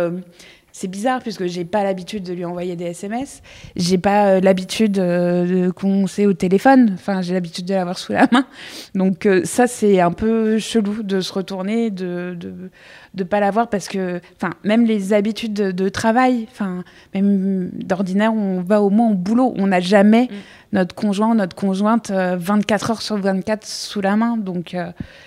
c'est 0.81 0.89
bizarre 0.89 1.21
puisque 1.21 1.45
j'ai 1.45 1.67
pas 1.67 1.85
l'habitude 1.85 2.23
de 2.23 2.33
lui 2.33 2.47
envoyer 2.47 2.75
des 2.75 2.87
SMS. 2.87 3.43
J'ai 3.77 3.99
pas 3.99 4.29
euh, 4.29 4.41
l'habitude 4.41 4.99
euh, 4.99 5.67
de 5.67 5.71
qu'on 5.71 6.05
au 6.05 6.33
téléphone. 6.33 6.93
Enfin, 6.95 7.21
j'ai 7.21 7.35
l'habitude 7.35 7.67
de 7.67 7.75
l'avoir 7.75 7.99
sous 7.99 8.13
la 8.13 8.27
main. 8.33 8.47
Donc 8.95 9.27
euh, 9.27 9.43
ça, 9.45 9.67
c'est 9.67 10.01
un 10.01 10.13
peu 10.13 10.59
chelou 10.59 11.03
de 11.03 11.21
se 11.21 11.35
retourner, 11.35 11.91
de, 11.91 12.35
de 13.15 13.25
pas 13.25 13.41
l'avoir 13.41 13.69
parce 13.69 13.89
que, 13.89 14.21
enfin, 14.37 14.55
même 14.65 14.85
les 14.85 15.13
habitudes 15.13 15.53
de, 15.53 15.89
travail, 15.89 16.47
enfin, 16.51 16.85
même 17.15 17.71
d'ordinaire, 17.73 18.33
on 18.33 18.61
va 18.61 18.83
au 18.83 18.91
moins 18.91 19.11
au 19.11 19.15
boulot. 19.15 19.53
On 19.57 19.67
n'a 19.67 19.81
jamais 19.81 20.25
mm. 20.25 20.35
notre 20.73 20.95
conjoint, 20.95 21.35
notre 21.35 21.57
conjointe 21.57 22.11
24 22.11 22.91
heures 22.91 23.03
sur 23.03 23.17
24 23.17 23.67
sous 23.67 24.01
la 24.01 24.17
main. 24.17 24.37
Donc 24.37 24.77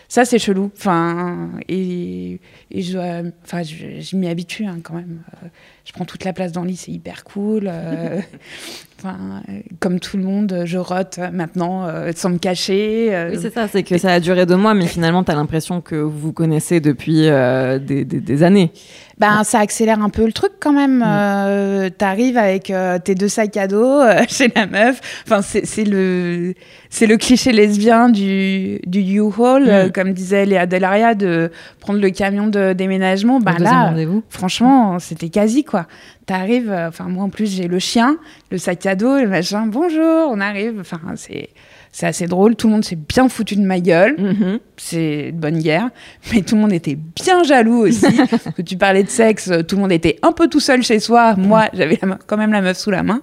ça, 0.08 0.24
c'est 0.26 0.40
chelou. 0.40 0.72
Enfin, 0.78 1.50
et, 1.68 2.40
et 2.72 2.82
je, 2.82 3.32
enfin, 3.44 3.64
je, 3.64 4.16
m'y 4.16 4.28
habitue 4.30 4.66
hein, 4.66 4.80
quand 4.82 4.96
même. 4.96 5.22
Je 5.86 5.92
prends 5.92 6.06
toute 6.06 6.24
la 6.24 6.32
place 6.32 6.54
dans 6.54 6.62
le 6.62 6.70
lit, 6.70 6.78
c'est 6.78 6.92
hyper 6.92 7.24
cool. 7.26 7.70
Euh, 9.06 9.10
enfin, 9.10 9.42
comme 9.80 10.00
tout 10.00 10.18
le 10.18 10.24
monde, 10.24 10.64
je 10.66 10.78
rote 10.78 11.20
maintenant 11.32 11.86
euh, 11.88 12.12
sans 12.16 12.30
me 12.30 12.38
cacher. 12.38 13.14
Euh. 13.14 13.32
Oui, 13.32 13.38
c'est 13.42 13.54
ça, 13.54 13.68
c'est 13.68 13.84
que 13.84 13.98
ça 13.98 14.14
a 14.14 14.20
duré 14.20 14.46
deux 14.46 14.56
mois, 14.56 14.74
mais 14.74 14.88
finalement, 14.88 15.24
tu 15.24 15.32
as 15.32 15.36
l'impression 15.36 15.82
que 15.82 15.96
vous 15.96 16.20
vous 16.20 16.34
connaissez 16.34 16.80
depuis 16.80 17.24
des, 17.24 18.06
des, 18.06 18.44
années. 18.44 18.72
Ben, 19.20 19.44
ça 19.44 19.60
accélère 19.60 20.02
un 20.02 20.10
peu 20.10 20.26
le 20.26 20.34
truc 20.34 20.54
quand 20.60 20.74
même. 20.74 21.00
Mm. 21.00 21.92
tu 21.98 22.06
arrives 22.06 22.38
avec 22.38 22.74
tes 23.04 23.16
deux 23.16 23.28
sacs 23.28 23.58
à 23.58 23.68
dos 23.68 24.02
chez 24.28 24.52
la 24.56 24.66
meuf. 24.66 25.00
Enfin, 25.26 25.42
c'est 25.42 25.84
le 25.84 26.54
c'est 26.90 27.08
le 27.08 27.18
cliché 27.18 27.52
lesbien 27.52 28.10
du, 28.10 28.80
du 28.86 29.00
U-Haul, 29.00 29.64
mm. 29.64 29.92
comme 29.92 30.14
disait 30.14 30.46
Léa 30.46 30.66
Delaria, 30.66 31.16
de 31.16 31.52
prendre 31.80 32.00
le 32.00 32.10
camion 32.10 32.48
de 32.48 32.74
déménagement. 32.74 33.40
Ben 33.40 33.58
là, 33.60 33.94
franchement, 34.30 35.00
c'était 35.00 35.30
quasi 35.30 35.64
quoi. 35.64 35.88
T'arrives, 36.26 36.72
euh, 36.72 36.88
enfin 36.88 37.06
moi 37.06 37.26
en 37.26 37.30
plus 37.30 37.54
j'ai 37.54 37.68
le 37.68 37.80
chien, 37.80 38.18
le 38.50 38.58
sac 38.58 38.86
à 38.86 38.96
dos, 38.96 39.18
le 39.20 39.28
machin. 39.28 39.68
Bonjour, 39.68 40.30
on 40.32 40.40
arrive. 40.40 40.78
Enfin 40.80 41.00
c'est 41.16 41.50
c'est 41.94 42.08
assez 42.08 42.26
drôle. 42.26 42.56
Tout 42.56 42.68
le 42.68 42.74
monde 42.74 42.84
s'est 42.84 42.98
bien 42.98 43.30
foutu 43.30 43.56
de 43.56 43.62
ma 43.62 43.80
gueule. 43.80 44.16
Mm-hmm. 44.18 44.60
C'est 44.78 45.32
de 45.32 45.38
bonne 45.38 45.60
guerre. 45.60 45.92
Mais 46.34 46.42
tout 46.42 46.56
le 46.56 46.62
monde 46.62 46.74
était 46.74 46.98
bien 47.24 47.44
jaloux 47.44 47.86
aussi. 47.86 48.08
que 48.58 48.64
tu 48.64 48.78
parlais 48.78 49.04
de 49.04 49.10
sexe, 49.10 49.52
tout 49.68 49.76
le 49.76 49.84
monde 49.84 49.92
était 49.92 50.18
un 50.24 50.32
peu 50.32 50.48
tout 50.48 50.60
seul 50.60 50.82
chez 50.84 51.00
soi. 51.00 51.36
Moi, 51.36 51.70
j'avais 51.72 52.00
quand 52.28 52.36
même 52.36 52.52
la 52.52 52.62
meuf 52.62 52.78
sous 52.78 52.92
la 52.92 53.04
main. 53.04 53.22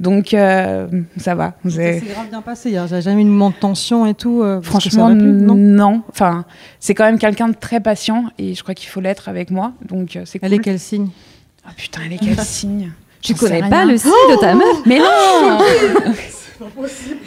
Donc 0.00 0.32
euh, 0.32 0.86
ça 1.18 1.34
va. 1.34 1.54
C'est 1.68 2.02
grave 2.06 2.28
bien 2.30 2.40
passé. 2.40 2.70
Il 2.70 2.72
n'y 2.72 2.78
a 2.78 3.00
jamais 3.00 3.20
eu 3.20 3.24
de 3.24 3.30
moment 3.30 3.50
de 3.50 3.56
tension 3.56 4.06
et 4.06 4.14
tout. 4.14 4.42
Euh, 4.42 4.62
Franchement, 4.62 5.10
non. 5.10 6.02
Enfin, 6.08 6.46
c'est 6.80 6.94
quand 6.94 7.04
même 7.04 7.18
quelqu'un 7.18 7.48
de 7.48 7.56
très 7.56 7.80
patient 7.80 8.24
et 8.38 8.54
je 8.54 8.62
crois 8.62 8.74
qu'il 8.74 8.88
faut 8.88 9.00
l'être 9.00 9.28
avec 9.28 9.50
moi. 9.50 9.72
Donc 9.86 10.16
euh, 10.16 10.22
c'est 10.24 10.38
cool. 10.38 10.46
Elle 10.46 10.54
est 10.54 10.58
quel 10.60 10.78
signe? 10.78 11.08
Ah 11.66 11.72
putain, 11.76 12.02
elle 12.06 12.14
est 12.14 12.18
quel 12.18 12.38
signe? 12.38 12.90
Tu 13.20 13.34
connais 13.34 13.68
pas 13.68 13.84
le 13.84 13.98
signe 13.98 14.12
de 14.30 14.40
ta 14.40 14.54
meuf? 14.54 14.78
Mais 14.86 14.98
non 14.98 15.58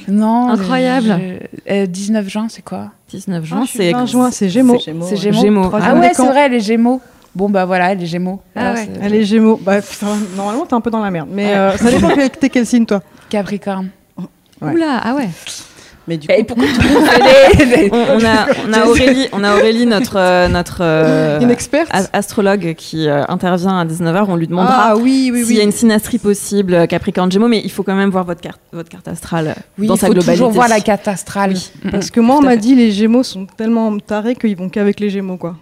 Non. 0.08 0.50
Incroyable. 0.50 1.20
19 1.68 2.28
juin, 2.30 2.48
c'est 2.50 2.64
quoi? 2.64 2.92
19 3.10 3.46
juin, 3.46 3.66
c'est. 3.68 3.92
20 3.92 4.06
juin, 4.06 4.32
c'est 4.32 4.50
Gémeaux. 4.50 4.80
C'est 4.80 5.18
Gémeaux. 5.18 5.72
Ah 5.74 5.96
ouais, 5.96 6.12
c'est 6.14 6.26
vrai, 6.26 6.50
les 6.50 6.60
Gémeaux. 6.60 7.02
Bon, 7.34 7.50
bah 7.50 7.64
voilà, 7.66 7.94
les 7.94 8.06
Gémeaux. 8.06 8.42
Ah 8.56 8.72
Alors, 8.72 8.76
ouais. 8.76 8.90
Allez, 9.02 9.24
Gémeaux. 9.24 9.58
Bah, 9.62 9.80
va, 9.80 10.16
normalement, 10.36 10.66
t'es 10.66 10.74
un 10.74 10.82
peu 10.82 10.92
dans 10.92 11.00
la 11.00 11.12
merde. 11.12 11.30
Mais 11.32 11.56
euh, 11.56 11.78
ça 11.78 11.90
dépend 11.90 12.10
que 12.10 12.28
t'es 12.28 12.50
quel 12.50 12.66
signe, 12.66 12.86
toi. 12.86 13.02
Capricorne. 13.30 13.90
Ouais. 14.62 14.74
Oula, 14.74 15.00
ah 15.02 15.16
ouais. 15.16 15.30
Mais 16.08 16.18
du 16.18 16.28
Et 16.32 16.40
coup, 16.40 16.56
pourquoi 16.56 16.66
tout 16.66 16.82
le 16.82 16.94
monde 17.00 17.08
fait 17.08 17.66
les- 17.66 17.90
On, 17.92 17.96
on 17.96 18.26
a, 18.26 18.48
on 18.68 18.74
a 18.74 18.86
Aurélie, 18.88 19.28
on 19.34 19.44
a 19.44 19.54
Aurélie 19.56 19.86
notre, 19.86 20.18
euh, 20.18 20.48
notre 20.48 20.80
euh, 20.82 21.40
Une 21.40 21.52
experte 21.52 21.90
a- 21.92 22.06
astrologue 22.12 22.74
qui 22.76 23.08
euh, 23.08 23.24
intervient 23.28 23.78
à 23.80 23.86
19h. 23.86 24.26
On 24.28 24.36
lui 24.36 24.48
demandera 24.48 24.90
Ah 24.92 24.98
oui, 24.98 25.30
oui, 25.32 25.46
s'il 25.46 25.58
y 25.58 25.60
a 25.60 25.64
une 25.64 25.72
synastrie 25.72 26.18
possible, 26.18 26.88
Capricorne 26.88 27.32
Gémeaux, 27.32 27.48
mais 27.48 27.62
il 27.64 27.72
faut 27.72 27.84
quand 27.84 27.96
même 27.96 28.10
voir 28.10 28.24
votre 28.26 28.42
carte, 28.42 28.60
votre 28.74 28.90
carte 28.90 29.08
astrale 29.08 29.50
euh, 29.50 29.54
Oui, 29.78 29.88
dans 29.88 29.96
il 29.96 30.00
sa 30.00 30.08
faut 30.08 30.14
globalité. 30.14 30.38
toujours 30.40 30.52
voir 30.52 30.68
la 30.68 30.80
carte 30.82 31.08
astrale. 31.08 31.54
Parce 31.92 32.10
que 32.10 32.20
moi, 32.20 32.38
on 32.38 32.42
m'a 32.42 32.56
dit 32.56 32.74
les 32.76 32.92
Gémeaux 32.92 33.24
sont 33.24 33.46
tellement 33.46 33.96
tarés 34.00 34.36
qu'ils 34.36 34.58
vont 34.58 34.70
qu'avec 34.70 35.00
les 35.00 35.10
Gémeaux, 35.12 35.38
quoi. 35.38 35.56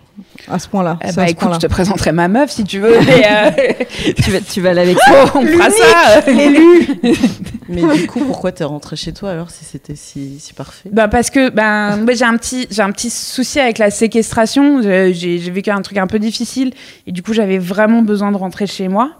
À 0.47 0.59
ce 0.59 0.67
point-là. 0.67 0.97
Eh 1.07 1.11
bah 1.13 1.29
écoute, 1.29 1.49
je 1.53 1.59
te 1.59 1.67
présenterai 1.67 2.11
ma 2.11 2.27
meuf 2.27 2.51
si 2.51 2.63
tu 2.63 2.79
veux. 2.79 2.97
Mais 3.05 3.25
euh, 3.29 3.51
tu 4.23 4.31
vas, 4.31 4.39
tu 4.41 4.61
vas 4.61 4.69
aller 4.71 4.81
avec 4.81 4.97
on 5.35 5.45
fera 5.45 5.69
ça. 5.69 6.21
mais 7.69 7.97
du 7.97 8.07
coup, 8.07 8.19
pourquoi 8.25 8.51
t'es 8.51 8.63
rentrée 8.63 8.95
chez 8.95 9.13
toi 9.13 9.31
alors 9.31 9.49
si 9.51 9.65
c'était 9.65 9.95
si, 9.95 10.39
si 10.39 10.53
parfait? 10.53 10.89
Bah 10.91 11.07
parce 11.07 11.29
que 11.29 11.49
ben 11.49 11.97
moi, 11.97 12.13
j'ai 12.13 12.25
un 12.25 12.37
petit 12.37 12.67
j'ai 12.71 12.81
un 12.81 12.91
petit 12.91 13.09
souci 13.09 13.59
avec 13.59 13.77
la 13.77 13.91
séquestration. 13.91 14.81
J'ai 14.81 15.37
vécu 15.51 15.69
un 15.69 15.81
truc 15.81 15.97
un 15.97 16.07
peu 16.07 16.19
difficile 16.19 16.73
et 17.07 17.11
du 17.11 17.21
coup 17.23 17.33
j'avais 17.33 17.57
vraiment 17.57 18.01
besoin 18.01 18.31
de 18.31 18.37
rentrer 18.37 18.67
chez 18.67 18.87
moi 18.87 19.11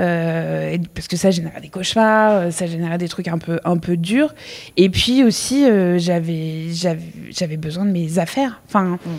Euh, 0.00 0.72
et- 0.72 0.80
parce 0.94 1.06
que 1.06 1.18
ça 1.18 1.30
générait 1.30 1.60
des 1.60 1.68
cauchemars, 1.68 2.32
euh, 2.32 2.50
ça 2.50 2.66
générait 2.66 2.96
des 2.96 3.08
trucs 3.08 3.28
un 3.28 3.36
peu 3.36 3.60
un 3.64 3.76
peu 3.76 3.98
durs. 3.98 4.32
Et 4.78 4.88
puis 4.88 5.22
aussi 5.22 5.66
euh, 5.66 5.98
j'avais 5.98 6.68
j'avais 6.72 7.02
j'avais 7.30 7.58
besoin 7.58 7.84
de 7.84 7.90
mes 7.90 8.18
affaires. 8.18 8.62
Enfin 8.66 8.92
euh, 9.06 9.10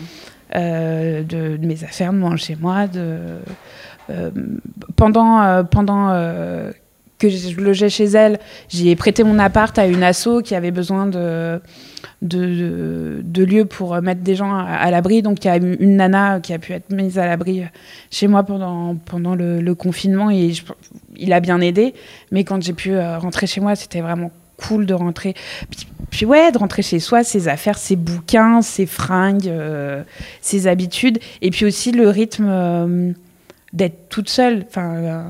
de, 0.54 1.56
de 1.56 1.66
mes 1.66 1.84
affaires, 1.84 2.12
de 2.12 2.18
moi 2.18 2.36
chez 2.36 2.56
moi. 2.56 2.86
De 2.86 3.38
euh, 4.10 4.30
pendant 4.96 5.40
euh, 5.40 5.62
pendant 5.62 6.10
euh, 6.10 6.70
que 7.18 7.28
je 7.28 7.58
logeais 7.60 7.88
chez 7.88 8.04
elle, 8.04 8.38
j'ai 8.68 8.94
prêté 8.96 9.24
mon 9.24 9.38
appart 9.38 9.76
à 9.78 9.86
une 9.86 10.02
asso 10.02 10.42
qui 10.44 10.54
avait 10.54 10.72
besoin 10.72 11.06
de, 11.06 11.60
de, 12.22 13.44
lieux 13.44 13.64
pour 13.64 14.00
mettre 14.02 14.20
des 14.22 14.34
gens 14.34 14.54
à, 14.54 14.90
l'abri. 14.90 15.22
Donc, 15.22 15.44
il 15.44 15.48
y 15.48 15.50
a 15.50 15.56
une 15.56 15.96
nana 15.96 16.40
qui 16.40 16.52
a 16.52 16.58
pu 16.58 16.72
être 16.72 16.90
mise 16.92 17.18
à 17.18 17.26
l'abri 17.26 17.62
chez 18.10 18.26
moi 18.26 18.42
pendant, 18.42 18.96
pendant 18.96 19.34
le, 19.34 19.74
confinement 19.74 20.30
et 20.30 20.52
il 21.16 21.32
a 21.32 21.40
bien 21.40 21.60
aidé. 21.60 21.94
Mais 22.32 22.44
quand 22.44 22.62
j'ai 22.62 22.72
pu 22.72 22.92
euh, 22.92 23.18
rentrer 23.18 23.46
chez 23.46 23.60
moi, 23.60 23.76
c'était 23.76 24.00
vraiment 24.00 24.30
cool 24.56 24.86
de 24.86 24.94
rentrer. 24.94 25.34
Puis, 25.70 25.86
puis 26.10 26.26
ouais, 26.26 26.52
de 26.52 26.58
rentrer 26.58 26.82
chez 26.82 27.00
soi, 27.00 27.24
ses 27.24 27.48
affaires, 27.48 27.78
ses 27.78 27.96
bouquins, 27.96 28.62
ses 28.62 28.86
fringues, 28.86 29.48
euh, 29.48 30.02
ses 30.40 30.66
habitudes. 30.66 31.18
Et 31.42 31.50
puis 31.50 31.64
aussi 31.66 31.90
le 31.92 32.08
rythme 32.08 32.46
euh, 32.48 33.12
d'être 33.72 34.08
toute 34.08 34.28
seule. 34.28 34.64
Enfin, 34.68 34.94
euh, 34.94 35.22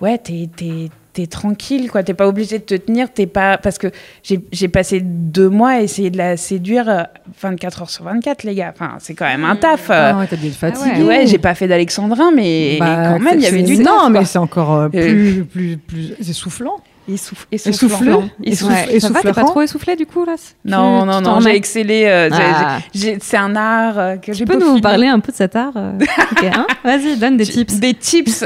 ouais, 0.00 0.16
t'es, 0.18 0.48
t'es, 0.56 0.88
t'es 1.12 1.26
tranquille, 1.26 1.90
quoi. 1.90 2.02
T'es 2.02 2.14
pas 2.14 2.28
obligé 2.28 2.58
de 2.60 2.64
te 2.64 2.74
tenir. 2.74 3.12
T'es 3.12 3.26
pas... 3.26 3.58
Parce 3.58 3.76
que 3.76 3.88
j'ai, 4.22 4.40
j'ai 4.52 4.68
passé 4.68 5.00
deux 5.02 5.50
mois 5.50 5.70
à 5.72 5.80
essayer 5.80 6.08
de 6.10 6.16
la 6.16 6.36
séduire 6.38 6.88
euh, 6.88 7.02
24 7.42 7.82
heures 7.82 7.90
sur 7.90 8.04
24, 8.04 8.44
les 8.44 8.54
gars. 8.54 8.72
Enfin, 8.74 8.94
c'est 9.00 9.14
quand 9.14 9.26
même 9.26 9.44
un 9.44 9.56
taf. 9.56 9.90
euh. 9.90 10.12
Ah 10.14 10.18
ouais, 10.18 10.26
t'as 10.28 10.36
dû 10.36 10.46
être 10.46 10.56
Ah 10.62 10.72
fatiguée. 10.72 11.02
ouais, 11.02 11.26
j'ai 11.26 11.38
pas 11.38 11.54
fait 11.54 11.68
d'alexandrin, 11.68 12.30
mais 12.34 12.76
Bah, 12.80 13.10
quand 13.12 13.18
même, 13.20 13.34
il 13.34 13.40
y 13.40 13.42
c'est- 13.42 13.48
avait 13.48 13.62
du 13.64 13.76
c'est- 13.76 13.82
taf, 13.82 13.92
Non, 13.92 13.98
quoi. 14.00 14.10
mais 14.10 14.24
c'est 14.24 14.38
encore 14.38 14.72
Euh, 14.74 14.88
plus, 14.88 15.44
plus, 15.44 15.76
plus 15.76 16.14
essoufflant. 16.26 16.76
Essouff- 17.08 17.46
Essouffleux. 17.50 17.86
essoufflant. 17.88 18.28
Essouffle- 18.44 18.72
Ouais. 18.92 19.00
Ça 19.00 19.08
va, 19.08 19.20
t'es 19.22 19.32
pas 19.32 19.42
trop 19.44 19.62
essoufflé 19.62 19.96
du 19.96 20.06
coup 20.06 20.24
là 20.24 20.34
Non, 20.64 21.00
Tu- 21.02 21.06
non, 21.08 21.20
non, 21.20 21.40
j'ai 21.40 21.56
excellé. 21.56 22.04
euh, 22.06 22.28
Ah. 22.32 22.78
c'est 23.20 23.36
un 23.36 23.56
art 23.56 23.98
euh, 23.98 24.16
que 24.16 24.32
j'ai 24.32 24.44
Tu 24.44 24.44
peux 24.44 24.58
nous 24.58 24.80
parler 24.80 25.06
un 25.08 25.18
peu 25.18 25.32
de 25.32 25.36
cet 25.36 25.56
art 25.56 25.72
euh, 25.76 25.92
hein? 26.54 26.66
Vas-y, 26.84 27.16
donne 27.16 27.36
des 27.36 27.46
tips. 27.46 27.74
Des 27.80 27.94
tips. 27.94 28.44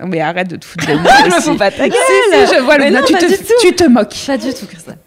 Non, 0.00 0.06
mais 0.08 0.20
arrête 0.20 0.48
de 0.48 0.56
te 0.56 0.64
foutre 0.64 0.86
de 0.86 0.94
moi. 0.98 1.10
Je 1.44 1.50
me 1.50 1.56
pas 1.58 1.70
ta 1.70 1.84
Si, 1.84 1.90
si, 1.90 2.54
je 2.56 2.62
vois 2.62 2.78
le 2.78 2.84
Mais 2.84 2.90
non, 2.90 3.00
tu, 3.06 3.12
te, 3.14 3.74
tu 3.82 3.88
moques. 3.88 4.16
Pas 4.26 4.36
du 4.38 4.52
tout, 4.52 4.66
Christelle. 4.66 4.98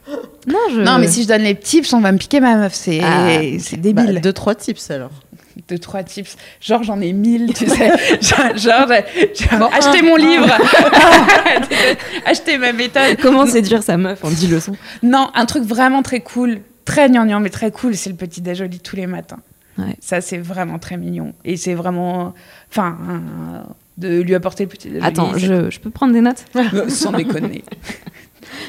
Non, 0.47 0.59
je. 0.73 0.81
Non, 0.81 0.99
mais 0.99 1.07
si 1.07 1.23
je 1.23 1.27
donne 1.27 1.41
les 1.41 1.55
tips, 1.55 1.91
on 1.93 1.99
va 2.01 2.11
me 2.11 2.17
piquer 2.19 2.39
ma 2.39 2.55
meuf. 2.55 2.73
C'est 2.75 3.01
Ah. 3.03 3.27
c'est 3.59 3.77
Bah, 3.77 4.03
débile. 4.03 4.21
Deux, 4.21 4.31
trois 4.33 4.53
tips 4.55 4.91
alors. 4.91 5.09
Deux, 5.69 5.79
trois 5.79 6.03
tips. 6.03 6.35
Genre, 6.61 6.83
j'en 6.83 6.99
ai 7.01 7.13
mille, 7.13 7.53
tu 7.53 7.65
sais. 7.67 7.91
genre, 8.57 8.91
achetez 9.73 10.01
mon 10.01 10.15
livre. 10.17 10.47
achetez 12.25 12.57
ma 12.57 12.73
méthode. 12.73 13.17
Comment 13.21 13.45
séduire 13.45 13.83
sa 13.83 13.97
meuf 13.97 14.23
en 14.23 14.29
10 14.29 14.49
leçons 14.51 14.75
Non, 15.03 15.29
un 15.33 15.45
truc 15.45 15.63
vraiment 15.63 16.01
très 16.01 16.19
cool, 16.19 16.59
très 16.83 17.09
gnangnan, 17.09 17.39
mais 17.39 17.49
très 17.49 17.71
cool, 17.71 17.95
c'est 17.95 18.09
le 18.09 18.15
petit 18.15 18.41
déj 18.41 18.61
au 18.61 18.65
lit 18.65 18.79
tous 18.79 18.95
les 18.95 19.07
matins. 19.07 19.39
Ouais. 19.77 19.95
Ça, 19.99 20.21
c'est 20.21 20.37
vraiment 20.37 20.79
très 20.79 20.97
mignon. 20.97 21.33
Et 21.43 21.57
c'est 21.57 21.73
vraiment. 21.73 22.33
Enfin, 22.69 22.97
euh, 23.09 23.61
de 23.97 24.21
lui 24.21 24.35
apporter 24.35 24.63
le 24.65 24.69
petit 24.69 24.89
déj 24.89 25.01
au 25.01 25.05
Attends, 25.05 25.37
je, 25.37 25.69
je 25.69 25.79
peux 25.79 25.89
prendre 25.89 26.13
des 26.13 26.21
notes? 26.21 26.45
Sans 26.89 27.11
déconner. 27.11 27.63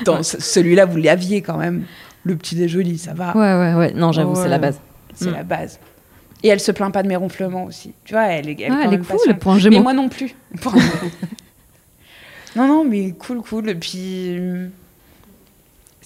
Dans 0.04 0.22
celui-là, 0.22 0.84
vous 0.84 0.96
l'aviez 0.98 1.42
quand 1.42 1.56
même. 1.58 1.84
Le 2.24 2.36
petit 2.36 2.56
déj 2.56 2.76
au 2.76 2.80
lit, 2.80 2.98
ça 2.98 3.14
va. 3.14 3.36
Ouais, 3.36 3.54
ouais, 3.54 3.74
ouais. 3.74 3.92
Non, 3.94 4.10
j'avoue, 4.12 4.34
c'est 4.34 4.48
la 4.48 4.58
base. 4.58 4.80
C'est 5.14 5.30
Mm. 5.30 5.34
la 5.34 5.42
base. 5.44 5.78
Et 6.42 6.48
elle 6.48 6.60
se 6.60 6.70
plaint 6.72 6.92
pas 6.92 7.02
de 7.02 7.08
mes 7.08 7.16
ronflements 7.16 7.64
aussi. 7.64 7.92
Tu 8.04 8.12
vois, 8.14 8.26
elle, 8.26 8.48
est- 8.48 8.60
elle, 8.60 8.72
Ah, 8.72 8.82
elle 8.84 8.94
est 8.94 8.98
cool, 8.98 9.06
patiente. 9.06 9.38
point 9.38 9.58
Mais 9.70 9.80
moi 9.80 9.92
non 9.94 10.08
plus. 10.08 10.34
non, 12.56 12.66
non, 12.68 12.84
mais 12.84 13.12
cool, 13.18 13.42
cool. 13.42 13.70
Et 13.70 13.74
puis. 13.74 14.38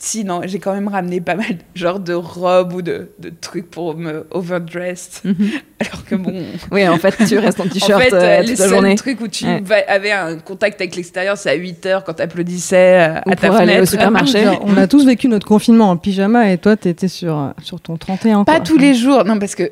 Si, 0.02 0.24
non, 0.24 0.40
j'ai 0.44 0.58
quand 0.60 0.72
même 0.72 0.88
ramené 0.88 1.20
pas 1.20 1.34
mal 1.34 1.58
genre 1.74 2.00
de 2.00 2.14
robes 2.14 2.72
ou 2.72 2.80
de, 2.80 3.10
de 3.18 3.30
trucs 3.38 3.70
pour 3.70 3.94
me 3.98 4.26
overdress. 4.30 5.20
Mhm. 5.24 5.34
Alors 5.78 6.04
que 6.06 6.14
bon. 6.14 6.42
Oui, 6.72 6.88
en 6.88 6.96
fait, 6.96 7.14
tu 7.28 7.36
restes 7.38 7.60
en 7.60 7.64
En 7.64 7.68
t-shirt 7.68 8.00
fait, 8.02 8.14
euh, 8.14 8.18
euh, 8.18 8.40
les 8.40 8.48
toute 8.48 8.58
la 8.60 8.68
journée. 8.68 8.94
trucs 8.94 9.20
où 9.20 9.28
tu 9.28 9.44
Ouais. 9.44 9.62
avais 9.88 10.10
un 10.12 10.38
contact 10.38 10.80
avec 10.80 10.96
l'extérieur, 10.96 11.36
c'est 11.36 11.50
à 11.50 11.54
8 11.54 11.84
heures 11.84 12.02
quand 12.04 12.14
t'applaudissais 12.14 13.10
euh, 13.10 13.20
Ou 13.26 13.32
à 13.32 13.36
ta 13.36 13.48
pour 13.48 13.56
aller 13.56 13.72
au 13.72 13.74
fenêtre. 13.74 13.90
supermarché. 13.90 14.42
Genre, 14.44 14.62
on 14.64 14.74
a 14.78 14.86
tous 14.88 15.04
vécu 15.04 15.28
notre 15.28 15.46
confinement 15.46 15.90
en 15.90 15.98
pyjama 15.98 16.50
et 16.50 16.56
toi, 16.56 16.76
t'étais 16.78 17.08
sur, 17.08 17.52
sur 17.62 17.78
ton 17.82 17.98
31. 17.98 18.44
Pas 18.44 18.52
quoi. 18.56 18.60
tous 18.64 18.78
les 18.78 18.94
jours, 18.94 19.26
non, 19.26 19.38
parce 19.38 19.54
que 19.54 19.70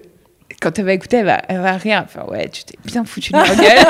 quand 0.60 0.78
elle 0.78 0.84
va 0.86 0.92
écouter, 0.92 1.18
elle 1.18 1.26
va, 1.26 1.40
elle 1.48 1.60
va 1.60 1.72
rire. 1.76 2.02
Enfin, 2.04 2.24
ouais, 2.30 2.48
tu 2.48 2.64
t'es 2.64 2.76
bien 2.84 3.04
foutu 3.04 3.32
de 3.32 3.36
ma 3.38 3.46
gueule. 3.54 3.86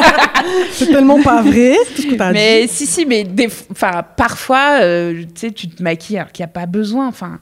C'est 0.72 0.86
tellement 0.86 1.22
pas 1.22 1.42
vrai, 1.42 1.76
tout 1.96 2.02
ce 2.02 2.06
que 2.08 2.14
t'as 2.14 2.32
mais 2.32 2.62
dit. 2.62 2.68
si, 2.68 2.86
si, 2.86 3.06
mais 3.06 3.24
des, 3.24 3.48
enfin, 3.70 4.02
parfois, 4.16 4.80
euh, 4.82 5.22
tu 5.34 5.40
sais, 5.40 5.50
tu 5.50 5.68
te 5.68 5.82
maquilles 5.82 6.18
alors 6.18 6.32
qu'il 6.32 6.42
n'y 6.44 6.50
a 6.50 6.52
pas 6.52 6.66
besoin. 6.66 7.06
Enfin, 7.08 7.38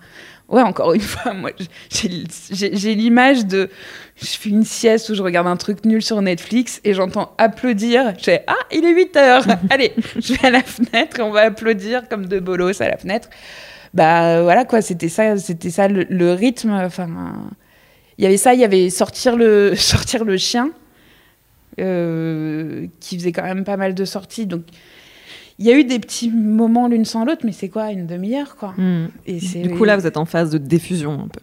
ouais, 0.49 0.63
encore 0.63 0.93
une 0.95 1.01
fois, 1.03 1.33
moi, 1.35 1.51
j'ai- 1.91 2.95
l'image 2.95 3.47
de. 3.47 3.69
Je 4.19 4.27
fais 4.39 4.49
une 4.49 4.65
sieste 4.65 5.11
où 5.11 5.15
je 5.15 5.23
regarde 5.23 5.47
un 5.47 5.57
truc 5.57 5.85
nul 5.85 6.01
sur 6.03 6.23
Netflix 6.23 6.81
et 6.85 6.95
j'entends 6.95 7.35
applaudir. 7.37 8.15
Je 8.19 8.25
fais 8.25 8.45
Ah, 8.47 8.55
il 8.73 8.85
est 8.85 8.95
8 8.95 9.17
heures. 9.17 9.45
Allez, 9.71 9.93
je 10.19 10.33
vais 10.33 10.47
à 10.47 10.51
la 10.51 10.63
fenêtre 10.63 11.19
et 11.19 11.23
on 11.23 11.31
va 11.33 11.43
applaudir 11.43 12.09
comme 12.09 12.25
deux 12.27 12.41
bolos 12.41 12.81
à 12.81 12.89
la 12.89 12.97
fenêtre. 12.97 13.29
Bah 13.93 14.43
voilà 14.43 14.65
quoi, 14.65 14.81
c'était 14.83 15.09
ça, 15.11 15.37
c'était 15.37 15.71
ça 15.71 15.89
le, 15.89 16.07
le 16.09 16.33
rythme. 16.33 16.71
Enfin, 16.71 17.09
il 18.19 18.25
y 18.25 18.27
avait 18.27 18.37
ça, 18.37 18.55
il 18.55 18.61
y 18.61 18.65
avait 18.65 18.91
sortir 18.91 19.37
le, 19.37 19.75
sortir 19.77 20.25
le 20.25 20.37
chien 20.37 20.71
euh, 21.81 22.87
qui 23.01 23.19
faisait 23.19 23.33
quand 23.33 23.43
même 23.43 23.65
pas 23.65 23.77
mal 23.77 23.95
de 23.95 24.05
sorties. 24.05 24.47
Donc 24.47 24.63
il 25.59 25.67
y 25.67 25.71
a 25.73 25.79
eu 25.79 25.85
des 25.85 25.99
petits 25.99 26.31
moments 26.31 26.89
l'une 26.89 27.05
sans 27.05 27.25
l'autre, 27.25 27.43
mais 27.45 27.53
c'est 27.53 27.69
quoi, 27.69 27.91
une 27.91 28.07
demi-heure 28.07 28.57
quoi? 28.57 28.75
Mm. 28.77 29.09
Et 29.27 29.41
c'est 29.41 29.61
Du 29.61 29.71
coup, 29.71 29.85
là, 29.85 29.97
vous 29.97 30.07
êtes 30.07 30.17
en 30.17 30.25
phase 30.25 30.51
de 30.51 30.59
diffusion 30.59 31.13
un 31.15 31.29
peu. 31.29 31.41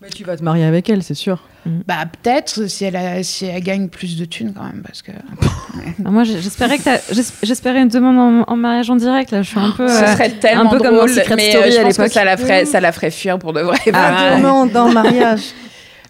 Mais 0.00 0.08
tu 0.08 0.24
vas 0.24 0.36
te 0.36 0.42
marier 0.42 0.64
avec 0.64 0.90
elle, 0.90 1.04
c'est 1.04 1.14
sûr. 1.14 1.44
Bah 1.64 2.06
peut-être 2.10 2.68
si 2.68 2.84
elle, 2.84 2.96
a- 2.96 3.22
si 3.22 3.46
elle 3.46 3.62
gagne 3.62 3.86
plus 3.88 4.16
de 4.18 4.24
thunes 4.24 4.52
quand 4.52 4.64
même, 4.64 4.82
parce 4.84 5.00
que 5.00 5.12
Ah, 6.04 6.10
Moi, 6.10 6.24
j'espérais 6.24 6.78
que 6.78 6.90
j'espérais 7.44 7.82
une 7.82 7.88
demande 7.88 8.18
en, 8.48 8.52
en 8.52 8.56
mariage 8.56 8.90
en 8.90 8.96
direct. 8.96 9.30
Là, 9.30 9.42
je 9.42 9.50
suis 9.50 9.60
un 9.60 9.70
peu. 9.70 9.86
ce 9.86 9.92
euh, 10.02 10.06
serait 10.08 10.30
tellement 10.30 10.70
peu 10.70 10.78
comme 10.78 10.96
drôle, 10.96 11.08
dans 11.08 11.14
Secret 11.14 11.36
mais 11.36 11.50
Story 11.50 11.68
euh, 11.68 11.70
je 11.70 11.78
à 11.78 11.82
pense 11.84 11.96
que 11.96 12.02
l'époque. 12.02 12.12
ça 12.14 12.24
la 12.24 12.36
ferait, 12.36 12.64
ça 12.64 12.80
la 12.80 12.90
ferait 12.90 13.12
fuir 13.12 13.38
pour 13.38 13.52
de 13.52 13.60
vrai. 13.60 13.78
Ah, 13.92 14.40
dans 14.40 14.88
le 14.88 14.92
mariage. 14.92 15.52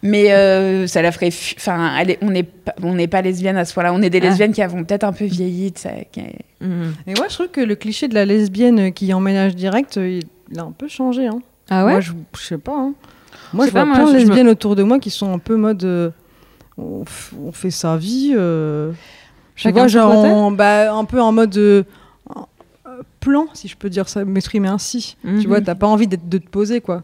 Mais 0.04 0.32
euh, 0.32 0.86
ça 0.88 1.00
la 1.00 1.12
ferait. 1.12 1.30
Enfin, 1.56 1.96
est- 1.98 2.18
on 2.22 2.30
n'est 2.30 2.42
pas, 2.42 2.74
on 2.82 2.94
n'est 2.94 3.06
pas 3.06 3.22
lesbienne 3.22 3.56
à 3.56 3.64
ce 3.64 3.72
point-là. 3.72 3.92
On 3.94 4.02
est 4.02 4.10
des 4.10 4.18
Ah. 4.20 4.28
lesbiennes 4.28 4.52
qui 4.52 4.60
avons 4.62 4.82
peut-être 4.84 5.04
un 5.04 5.12
peu 5.12 5.24
vieilli. 5.26 5.72
qui- 5.72 6.20
Mm. 6.60 6.92
Et 7.06 7.14
moi, 7.16 7.26
je 7.28 7.34
trouve 7.34 7.48
que 7.48 7.60
le 7.60 7.74
cliché 7.76 8.08
de 8.08 8.14
la 8.14 8.24
lesbienne 8.24 8.92
qui 8.92 9.12
emménage 9.14 9.54
direct, 9.56 9.96
euh, 9.98 10.08
il, 10.08 10.24
il 10.50 10.58
a 10.58 10.62
un 10.64 10.72
peu 10.72 10.88
changé. 10.88 11.26
Hein. 11.28 11.40
Ah 11.70 11.84
ouais 11.84 11.92
Moi, 11.92 12.00
je, 12.00 12.12
je 12.36 12.42
sais 12.42 12.58
pas. 12.58 12.76
hein. 12.76 12.94
Moi, 13.52 13.66
Je 13.66 13.70
vois 13.72 13.84
pas, 13.86 13.92
plein 13.94 14.06
de 14.06 14.12
me- 14.12 14.18
lesbiennes 14.18 14.48
autour 14.48 14.74
de 14.76 14.82
moi 14.82 14.98
qui 14.98 15.10
sont 15.10 15.32
un 15.32 15.38
peu 15.38 15.56
mode. 15.56 15.84
euh, 15.84 16.10
on, 16.78 17.04
fait 17.52 17.70
sa 17.70 17.96
vie. 17.96 18.32
euh, 18.36 18.90
je 19.54 19.62
Chacun 19.62 19.78
vois, 19.80 19.88
genre, 19.88 20.12
en- 20.12 20.50
bah, 20.50 20.92
un 20.94 21.04
peu 21.04 21.20
en 21.20 21.30
mode. 21.32 21.56
euh, 21.56 21.82
plan, 23.20 23.46
si 23.54 23.68
je 23.68 23.76
peux 23.76 23.88
dire 23.90 24.08
ça, 24.08 24.24
m'exprimer 24.24 24.68
ainsi. 24.68 25.16
Mhm. 25.22 25.40
Tu 25.40 25.46
vois, 25.48 25.60
t'as 25.60 25.74
pas 25.76 25.86
envie 25.86 26.08
de 26.08 26.16
te 26.16 26.48
poser, 26.48 26.80
quoi. 26.80 27.02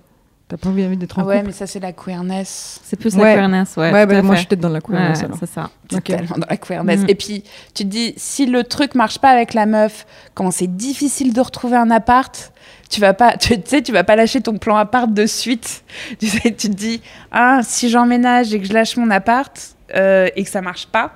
T'as 0.48 0.56
pas 0.56 0.70
envie 0.70 0.96
d'être 0.96 1.18
en 1.18 1.22
Ah 1.22 1.26
ouais, 1.26 1.34
couple. 1.36 1.46
mais 1.48 1.52
ça, 1.52 1.66
c'est 1.66 1.78
la 1.80 1.92
queerness. 1.92 2.80
C'est 2.82 2.98
plus 2.98 3.14
Ouais. 3.16 3.22
la 3.22 3.34
queerness, 3.34 3.76
ouais. 3.76 3.92
Ouais, 3.92 4.06
bah, 4.06 4.22
moi, 4.22 4.34
je 4.34 4.38
suis 4.40 4.46
peut-être 4.48 4.60
dans 4.62 4.70
la 4.70 4.80
couleur. 4.80 5.10
Ouais, 5.10 5.14
c'est 5.38 5.46
ça. 5.46 5.68
C'est 5.90 5.96
Ok. 5.98 6.04
tellement 6.04 6.36
dans 6.38 6.46
la 6.48 6.56
queerness. 6.56 7.00
Mhm. 7.00 7.08
Et 7.10 7.14
puis, 7.14 7.44
tu 7.74 7.84
te 7.84 7.88
dis, 7.88 8.14
si 8.16 8.46
le 8.46 8.64
truc 8.64 8.94
marche 8.94 9.18
pas 9.18 9.28
avec 9.28 9.52
la 9.52 9.66
meuf, 9.66 10.06
quand 10.32 10.50
c'est 10.50 10.66
difficile 10.74 11.34
de 11.34 11.40
retrouver 11.42 11.76
un 11.76 11.90
appart, 11.90 12.50
tu 12.88 12.98
vas 12.98 13.12
pas, 13.12 13.36
tu, 13.36 13.60
tu 13.60 13.68
sais, 13.68 13.82
tu 13.82 13.92
vas 13.92 14.04
pas 14.04 14.16
lâcher 14.16 14.40
ton 14.40 14.56
plan 14.56 14.76
appart 14.76 15.12
de 15.12 15.26
suite. 15.26 15.84
Tu 16.18 16.26
sais, 16.28 16.50
tu 16.54 16.70
te 16.70 16.74
dis, 16.74 17.02
ah, 17.30 17.60
si 17.62 17.90
j'emménage 17.90 18.54
et 18.54 18.58
que 18.60 18.66
je 18.66 18.72
lâche 18.72 18.96
mon 18.96 19.10
appart 19.10 19.54
euh, 19.94 20.28
et 20.34 20.44
que 20.44 20.50
ça 20.50 20.62
marche 20.62 20.86
pas, 20.86 21.12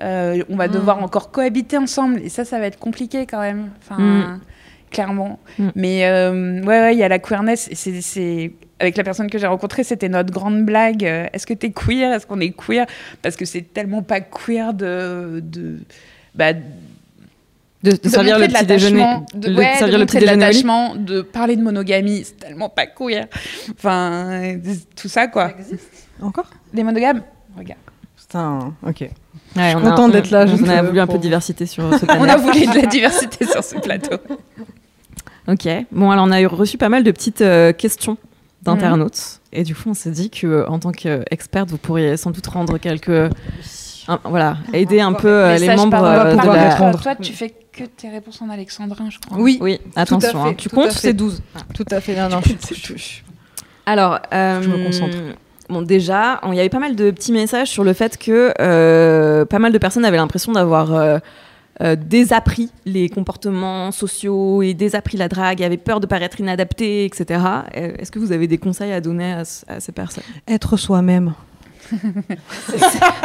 Euh, 0.00 0.44
on 0.48 0.54
va 0.54 0.68
Mm. 0.68 0.70
devoir 0.70 1.02
encore 1.02 1.32
cohabiter 1.32 1.76
ensemble. 1.76 2.20
Et 2.22 2.28
ça, 2.28 2.44
ça 2.44 2.60
va 2.60 2.66
être 2.66 2.78
compliqué 2.78 3.26
quand 3.26 3.40
même. 3.40 3.70
Enfin, 3.82 4.00
Mm. 4.00 4.40
Clairement. 4.90 5.38
Mm. 5.58 5.68
Mais 5.74 6.06
euh, 6.06 6.60
ouais, 6.62 6.80
ouais, 6.80 6.94
il 6.94 6.98
y 6.98 7.02
a 7.02 7.08
la 7.08 7.18
queerness. 7.18 7.68
c'est- 7.72 8.00
C'est 8.00 8.52
avec 8.80 8.96
la 8.96 9.02
personne 9.04 9.28
que 9.28 9.38
j'ai 9.38 9.46
rencontrée, 9.46 9.82
c'était 9.84 10.08
notre 10.08 10.32
grande 10.32 10.64
blague. 10.64 11.04
Euh, 11.04 11.26
Est-ce 11.32 11.46
que 11.46 11.54
t'es 11.54 11.70
queer? 11.72 12.12
Est-ce 12.14 12.26
qu'on 12.26 12.40
est 12.40 12.50
queer? 12.56 12.86
Parce 13.22 13.34
que 13.36 13.44
c'est 13.44 13.62
tellement 13.62 14.02
pas 14.02 14.20
queer 14.20 14.72
de, 14.74 15.40
de 15.44 15.78
bah, 16.34 16.52
de 16.52 16.60
De, 17.82 17.90
de 17.92 18.08
servir 18.08 18.38
le 18.38 18.46
de 18.48 18.52
petit 18.52 18.66
déjeuner. 18.66 19.04
de, 19.34 19.50
le- 19.50 19.56
ouais, 19.56 19.72
de 19.74 19.78
servir 19.78 19.98
le 19.98 20.06
petit 20.06 20.18
déjeuner 20.18 20.50
de 20.98 21.20
parler 21.22 21.56
de 21.56 21.62
monogamie, 21.62 22.22
c'est 22.24 22.38
tellement 22.38 22.68
pas 22.68 22.86
queer. 22.86 23.26
Enfin, 23.72 24.56
tout 24.96 25.08
ça 25.08 25.26
quoi. 25.28 25.52
Encore? 26.20 26.50
Les 26.74 26.82
monogames, 26.82 27.22
regarde. 27.56 27.80
Putain, 28.16 28.74
ok. 28.86 29.00
Ouais, 29.00 29.10
Je 29.56 29.62
suis 29.68 29.74
contente 29.76 29.98
on- 30.00 30.08
d'être 30.08 30.30
là, 30.30 30.44
On 30.46 30.68
a 30.68 30.82
voulu 30.82 31.00
un 31.00 31.06
peu 31.06 31.14
de 31.14 31.22
diversité 31.22 31.66
sur 31.66 31.92
ce 31.98 32.04
panel. 32.04 32.22
On 32.26 32.28
a 32.28 32.36
voulu 32.36 32.66
de 32.66 32.74
la 32.80 32.86
diversité 32.86 33.46
sur 33.46 33.62
ce 33.64 33.76
plateau. 33.76 34.16
Ok. 35.48 35.68
Bon, 35.92 36.10
alors 36.10 36.26
on 36.26 36.30
a 36.30 36.40
eu 36.40 36.46
reçu 36.46 36.76
pas 36.78 36.88
mal 36.88 37.02
de 37.04 37.10
petites 37.10 37.40
euh, 37.40 37.72
questions 37.72 38.16
d'internautes. 38.62 39.40
Et 39.52 39.62
du 39.62 39.74
coup, 39.74 39.88
on 39.90 39.94
s'est 39.94 40.10
dit 40.10 40.30
que 40.30 40.46
euh, 40.46 40.68
en 40.68 40.78
tant 40.78 40.92
qu'experte, 40.92 41.70
vous 41.70 41.78
pourriez 41.78 42.16
sans 42.16 42.30
doute 42.30 42.46
rendre 42.48 42.76
quelques. 42.78 43.08
un- 44.08 44.20
voilà, 44.24 44.58
aider 44.72 45.00
un 45.00 45.12
peu 45.12 45.28
euh, 45.28 45.56
les 45.56 45.74
membres 45.74 46.02
euh, 46.04 46.32
de 46.32 46.46
la. 46.46 46.70
répondre. 46.74 47.00
Toi, 47.02 47.14
tu 47.14 47.32
fais 47.32 47.54
que 47.72 47.84
tes 47.84 48.08
réponses 48.10 48.42
en 48.42 48.50
alexandrin, 48.50 49.08
je 49.10 49.18
crois. 49.18 49.38
Oui, 49.38 49.58
Oui, 49.60 49.80
attention, 49.96 50.30
fait, 50.44 50.48
hein, 50.50 50.54
tu 50.56 50.68
comptes, 50.68 50.90
c'est 50.90 51.12
12. 51.14 51.42
tout 51.74 51.84
à 51.90 52.00
fait. 52.00 52.14
Non, 52.20 52.28
non, 52.28 52.40
je- 52.44 52.74
je- 52.74 52.96
je- 52.96 53.20
Alors, 53.86 54.18
euh, 54.34 54.60
Je 54.62 54.68
me 54.68 54.84
concentre. 54.84 55.16
Bon, 55.70 55.82
déjà, 55.82 56.40
on- 56.42 56.52
il 56.52 56.56
y 56.56 56.60
avait 56.60 56.68
pas 56.70 56.78
mal 56.78 56.96
de 56.96 57.10
petits 57.10 57.32
messages 57.32 57.68
sur 57.68 57.84
le 57.84 57.92
fait 57.92 58.16
que 58.18 58.52
euh, 58.60 59.44
pas 59.44 59.58
mal 59.58 59.70
de 59.72 59.78
personnes 59.78 60.04
avaient 60.04 60.16
l'impression 60.16 60.52
d'avoir 60.52 60.92
euh, 61.80 61.94
désappris 61.96 62.70
les 62.86 63.08
comportements 63.08 63.90
sociaux 63.92 64.62
et 64.62 64.74
désappris 64.74 65.16
la 65.16 65.28
drague, 65.28 65.62
avaient 65.62 65.76
peur 65.76 66.00
de 66.00 66.06
paraître 66.06 66.40
inadaptées, 66.40 67.04
etc. 67.04 67.40
Euh, 67.76 67.92
Est-ce 67.98 68.10
que 68.10 68.18
vous 68.18 68.32
avez 68.32 68.46
des 68.48 68.58
conseils 68.58 68.92
à 68.92 69.00
donner 69.00 69.32
à, 69.32 69.44
ce- 69.44 69.64
à 69.68 69.78
ces 69.80 69.92
personnes? 69.92 70.24
Être 70.48 70.76
soi-même. 70.76 71.34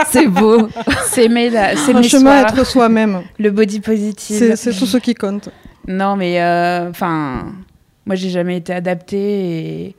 C'est 0.10 0.28
beau. 0.28 0.70
S'aimer 1.06 1.50
la- 1.50 1.76
s'aimer 1.76 2.08
Franchement, 2.08 2.20
soi, 2.32 2.42
être 2.42 2.66
soi-même. 2.66 3.22
le 3.40 3.52
body 3.52 3.80
positive. 3.80 4.38
C'est 4.38 4.56
c'est 4.56 4.72
tout 4.74 4.86
ce 4.86 4.98
qui 4.98 5.16
compte. 5.16 5.50
Non, 5.88 6.16
mais 6.16 6.42
euh, 6.42 6.90
enfin, 6.90 7.52
moi, 8.06 8.16
j'ai 8.16 8.30
jamais 8.30 8.58
été 8.58 8.74
adaptée 8.74 9.18
et, 9.18 9.86
et 9.88 9.96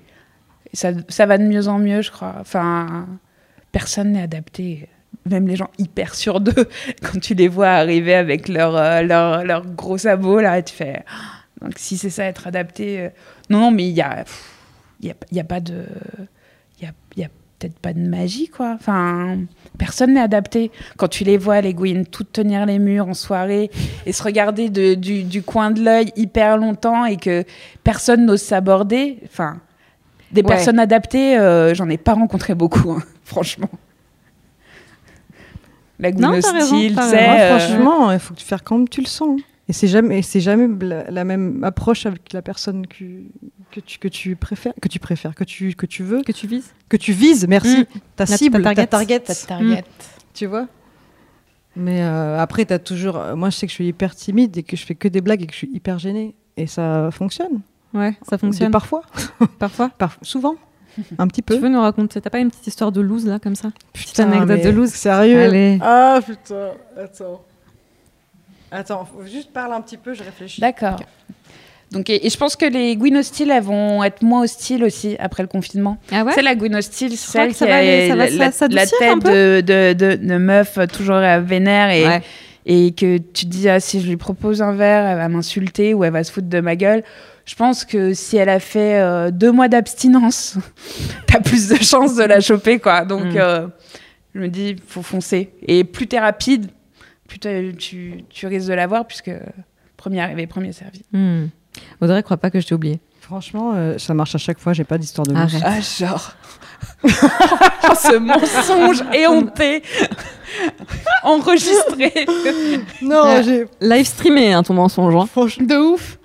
ça, 0.76 0.92
ça 1.08 1.26
va 1.26 1.36
de 1.38 1.44
mieux 1.44 1.68
en 1.68 1.78
mieux, 1.78 2.00
je 2.02 2.10
crois. 2.10 2.36
Enfin, 2.40 3.06
personne 3.72 4.12
n'est 4.12 4.22
adapté. 4.22 4.88
Même 5.26 5.48
les 5.48 5.56
gens 5.56 5.70
hyper 5.78 6.14
sûrs 6.14 6.40
d'eux, 6.40 6.68
quand 7.02 7.18
tu 7.20 7.34
les 7.34 7.48
vois 7.48 7.68
arriver 7.70 8.14
avec 8.14 8.48
leurs 8.48 8.76
euh, 8.76 9.02
leur, 9.02 9.44
leur 9.44 9.64
gros 9.66 9.96
sabots, 9.98 10.40
là, 10.40 10.60
tu 10.62 10.74
fais. 10.74 11.02
Ah. 11.08 11.40
Donc, 11.62 11.74
si 11.76 11.96
c'est 11.96 12.10
ça, 12.10 12.24
être 12.24 12.46
adapté. 12.46 13.00
euh, 13.00 13.08
Non, 13.48 13.58
non, 13.60 13.70
mais 13.70 13.84
il 13.88 13.94
y 13.94 14.02
a, 14.02 14.24
il 15.00 15.14
y 15.32 15.40
a, 15.40 15.44
pas 15.44 15.60
de. 15.60 15.84
Il 16.78 16.84
y 16.84 16.86
a, 16.86 16.92
y 17.16 17.24
a 17.24 17.28
peut-être 17.58 17.78
pas 17.78 17.94
de 17.94 18.00
magie, 18.00 18.48
quoi. 18.48 18.72
Enfin, 18.78 19.38
personne 19.78 20.12
n'est 20.14 20.20
adapté. 20.20 20.70
Quand 20.98 21.08
tu 21.08 21.24
les 21.24 21.38
vois, 21.38 21.62
les 21.62 21.72
Gwyn, 21.72 22.04
toutes 22.04 22.32
tenir 22.32 22.66
les 22.66 22.78
murs 22.78 23.08
en 23.08 23.14
soirée 23.14 23.70
et 24.04 24.12
se 24.12 24.22
regarder 24.22 24.68
de- 24.68 24.92
du, 24.94 25.22
du 25.24 25.42
coin 25.42 25.70
de 25.70 25.82
l'œil 25.82 26.12
hyper 26.16 26.58
longtemps 26.58 27.06
et 27.06 27.16
que 27.16 27.44
personne 27.82 28.26
n'ose 28.26 28.42
s'aborder. 28.42 29.18
Enfin, 29.24 29.58
des 30.32 30.42
Ouais. 30.42 30.48
personnes 30.48 30.78
adaptées, 30.80 31.38
euh, 31.38 31.72
j'en 31.74 31.88
ai 31.88 31.96
pas 31.96 32.12
rencontré 32.12 32.54
beaucoup, 32.54 32.90
hein, 32.92 33.02
franchement. 33.24 33.70
La 33.70 33.78
Non, 33.78 33.82
Gwyn 35.30 35.32
t'as 35.32 35.32
raison, 35.32 35.32
hostile, 35.32 35.72
tu 35.74 35.83
t'as 35.83 35.83
sais. 37.10 37.16
raison. 37.16 37.24
Moi, 37.24 37.34
euh, 37.38 37.58
franchement, 37.58 38.12
il 38.12 38.18
faut 38.18 38.34
faire 38.36 38.62
comme 38.64 38.88
tu 38.88 39.00
le 39.00 39.06
sens. 39.06 39.40
Et 39.68 39.72
c'est 39.72 39.88
jamais, 39.88 40.18
et 40.18 40.22
c'est 40.22 40.40
jamais 40.40 40.68
la, 40.86 41.10
la 41.10 41.24
même 41.24 41.64
approche 41.64 42.04
avec 42.04 42.32
la 42.34 42.42
personne 42.42 42.86
que, 42.86 43.04
que, 43.70 43.80
tu, 43.80 43.98
que 43.98 44.08
tu 44.08 44.36
préfères, 44.36 44.74
que 44.82 44.88
tu 44.88 44.98
préfères, 44.98 45.34
que 45.34 45.44
tu, 45.44 45.74
que 45.74 45.86
tu 45.86 46.02
veux, 46.02 46.22
Que 46.22 46.32
tu 46.32 46.46
vises 46.46 46.74
que 46.90 46.96
tu 46.98 47.12
vises. 47.12 47.46
Merci. 47.48 47.86
Ta 48.16 48.26
Ta- 48.26 48.36
cible, 48.36 48.62
ta 48.62 48.74
ta 48.74 48.86
target. 48.86 49.20
target, 49.20 49.20
ta 49.20 49.34
target. 49.34 49.84
tu 50.34 50.44
vois? 50.46 50.66
Mais 51.76 52.02
euh, 52.02 52.38
après, 52.38 52.64
t'as 52.66 52.78
toujours. 52.78 53.16
euh, 53.16 53.34
Moi, 53.36 53.50
je 53.50 53.56
sais 53.56 53.66
que 53.66 53.70
je 53.70 53.74
suis 53.76 53.86
hyper 53.88 54.14
timide 54.14 54.56
et 54.58 54.62
que 54.62 54.76
je 54.76 54.84
fais 54.84 54.94
que 54.94 55.08
des 55.08 55.20
blagues 55.22 55.42
et 55.42 55.46
que 55.46 55.52
je 55.52 55.58
suis 55.58 55.70
hyper 55.72 55.98
gênée. 55.98 56.34
Et 56.56 56.66
ça 56.66 57.08
fonctionne. 57.10 57.62
Ouais, 57.94 58.14
ça 58.28 58.36
fonctionne. 58.38 58.70
Parfois. 58.70 59.02
Parfois. 59.58 59.88
Par- 59.98 60.18
souvent. 60.22 60.56
Un 61.18 61.26
petit 61.28 61.42
peu. 61.42 61.54
Tu 61.54 61.60
veux 61.60 61.68
nous 61.68 61.80
raconter 61.80 62.20
T'as 62.20 62.30
pas 62.30 62.38
une 62.38 62.50
petite 62.50 62.66
histoire 62.66 62.92
de 62.92 63.00
loose 63.00 63.26
là, 63.26 63.38
comme 63.38 63.54
ça 63.54 63.68
Petite 63.92 64.08
Putain, 64.10 64.30
anecdote 64.30 64.58
mais 64.58 64.64
de 64.64 64.70
loose 64.70 64.90
Sérieux 64.90 65.40
Allez. 65.42 65.78
Ah 65.82 66.20
putain, 66.24 66.70
attends. 66.96 67.40
Attends, 68.70 69.04
faut 69.04 69.24
juste 69.26 69.52
parler 69.52 69.74
un 69.74 69.80
petit 69.80 69.96
peu, 69.96 70.14
je 70.14 70.22
réfléchis. 70.24 70.60
D'accord. 70.60 70.96
Donc, 71.92 72.10
et, 72.10 72.26
et 72.26 72.30
je 72.30 72.36
pense 72.36 72.56
que 72.56 72.66
les 72.66 72.96
Gwyn 72.96 73.16
hostiles, 73.16 73.50
elles 73.52 73.62
vont 73.62 74.02
être 74.02 74.22
moins 74.22 74.42
hostiles 74.42 74.82
aussi 74.82 75.16
après 75.20 75.44
le 75.44 75.48
confinement. 75.48 75.98
Ah 76.10 76.24
ouais 76.24 76.32
C'est 76.34 76.42
la 76.42 76.56
Gwyn 76.56 76.74
hostile, 76.74 77.16
celle 77.16 77.54
qui 77.54 77.62
a 77.64 77.76
aller- 77.76 78.08
la, 78.08 78.50
tête 78.50 78.70
de, 78.70 79.60
de, 79.60 79.92
de, 79.92 80.16
de 80.16 80.36
meuf 80.38 80.76
toujours 80.92 81.16
euh, 81.16 81.38
vénère 81.40 81.90
et, 81.90 82.04
Ouais. 82.04 82.22
et 82.66 82.92
que 82.92 83.18
tu 83.18 83.44
te 83.44 83.50
dis 83.50 83.68
ah, 83.68 83.78
si 83.78 84.00
je 84.00 84.08
lui 84.08 84.16
propose 84.16 84.60
un 84.60 84.72
verre, 84.72 85.06
elle 85.06 85.18
va 85.18 85.28
m'insulter 85.28 85.94
ou 85.94 86.02
elle 86.02 86.12
va 86.12 86.24
se 86.24 86.32
foutre 86.32 86.48
de 86.48 86.60
ma 86.60 86.74
gueule. 86.74 87.04
Je 87.46 87.54
pense 87.56 87.84
que 87.84 88.14
si 88.14 88.36
elle 88.38 88.48
a 88.48 88.58
fait 88.60 88.98
euh, 89.00 89.30
deux 89.30 89.52
mois 89.52 89.68
d'abstinence, 89.68 90.56
t'as 91.26 91.40
plus 91.40 91.68
de 91.68 91.76
chances 91.76 92.14
de 92.16 92.24
la 92.24 92.40
choper 92.40 92.78
quoi. 92.78 93.04
Donc 93.04 93.24
Mm. 93.24 93.36
euh, 93.36 93.66
je 94.34 94.40
me 94.40 94.48
dis 94.48 94.76
faut 94.86 95.02
foncer 95.02 95.50
et 95.66 95.84
plus 95.84 96.06
t'es 96.06 96.18
rapide, 96.20 96.70
plus 97.28 97.38
tu, 97.38 98.24
tu 98.30 98.46
risques 98.46 98.68
de 98.68 98.74
l'avoir 98.74 99.06
puisque 99.06 99.30
premier 99.96 100.20
arrivé 100.20 100.46
premier 100.46 100.72
servi. 100.72 101.02
Hmm. 101.12 101.46
Audrey, 102.00 102.22
crois 102.22 102.36
pas 102.36 102.50
que 102.50 102.60
je 102.60 102.66
t'ai 102.66 102.74
oublié. 102.74 103.00
Franchement, 103.20 103.72
euh, 103.74 103.96
ça 103.98 104.12
marche 104.14 104.34
à 104.34 104.38
chaque 104.38 104.58
fois, 104.58 104.72
j'ai 104.74 104.84
pas 104.84 104.98
d'histoire 104.98 105.26
de. 105.26 105.34
Arrête. 105.34 105.62
Ah, 105.64 105.80
genre. 105.80 106.32
Oh, 107.02 107.08
ce 107.08 108.16
mensonge 108.18 109.02
éhonté 109.14 109.82
enregistré. 111.22 112.12
Non, 113.02 113.24
Euh, 113.26 113.42
j'ai. 113.42 113.66
Live 113.80 114.06
streamé, 114.06 114.52
hein, 114.52 114.62
ton 114.62 114.74
mensonge. 114.74 115.14
hein. 115.16 115.26
Franchement, 115.30 115.66
de 115.66 115.76
ouf. 115.76 116.18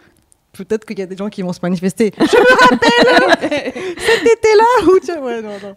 Peut-être 0.64 0.86
qu'il 0.86 1.00
y 1.00 1.02
a 1.02 1.06
des 1.06 1.16
gens 1.18 1.30
qui 1.30 1.42
vont 1.42 1.54
se 1.54 1.60
manifester. 1.64 2.12
Je 2.18 2.24
me 2.24 2.70
rappelle 2.70 3.74
Cet 3.98 4.22
été-là 4.22 4.86
où 4.88 5.00
tu... 5.00 5.12
Ouais, 5.20 5.42
non, 5.42 5.58
non. 5.64 5.76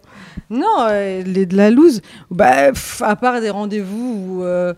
Non, 0.49 0.87
euh, 0.89 1.23
les, 1.23 1.45
de 1.45 1.55
la 1.57 1.69
loose, 1.71 2.01
bah, 2.29 2.71
pff, 2.71 3.01
à 3.01 3.15
part 3.15 3.39
des 3.41 3.49
rendez-vous 3.49 4.37
où. 4.39 4.43
euh, 4.43 4.73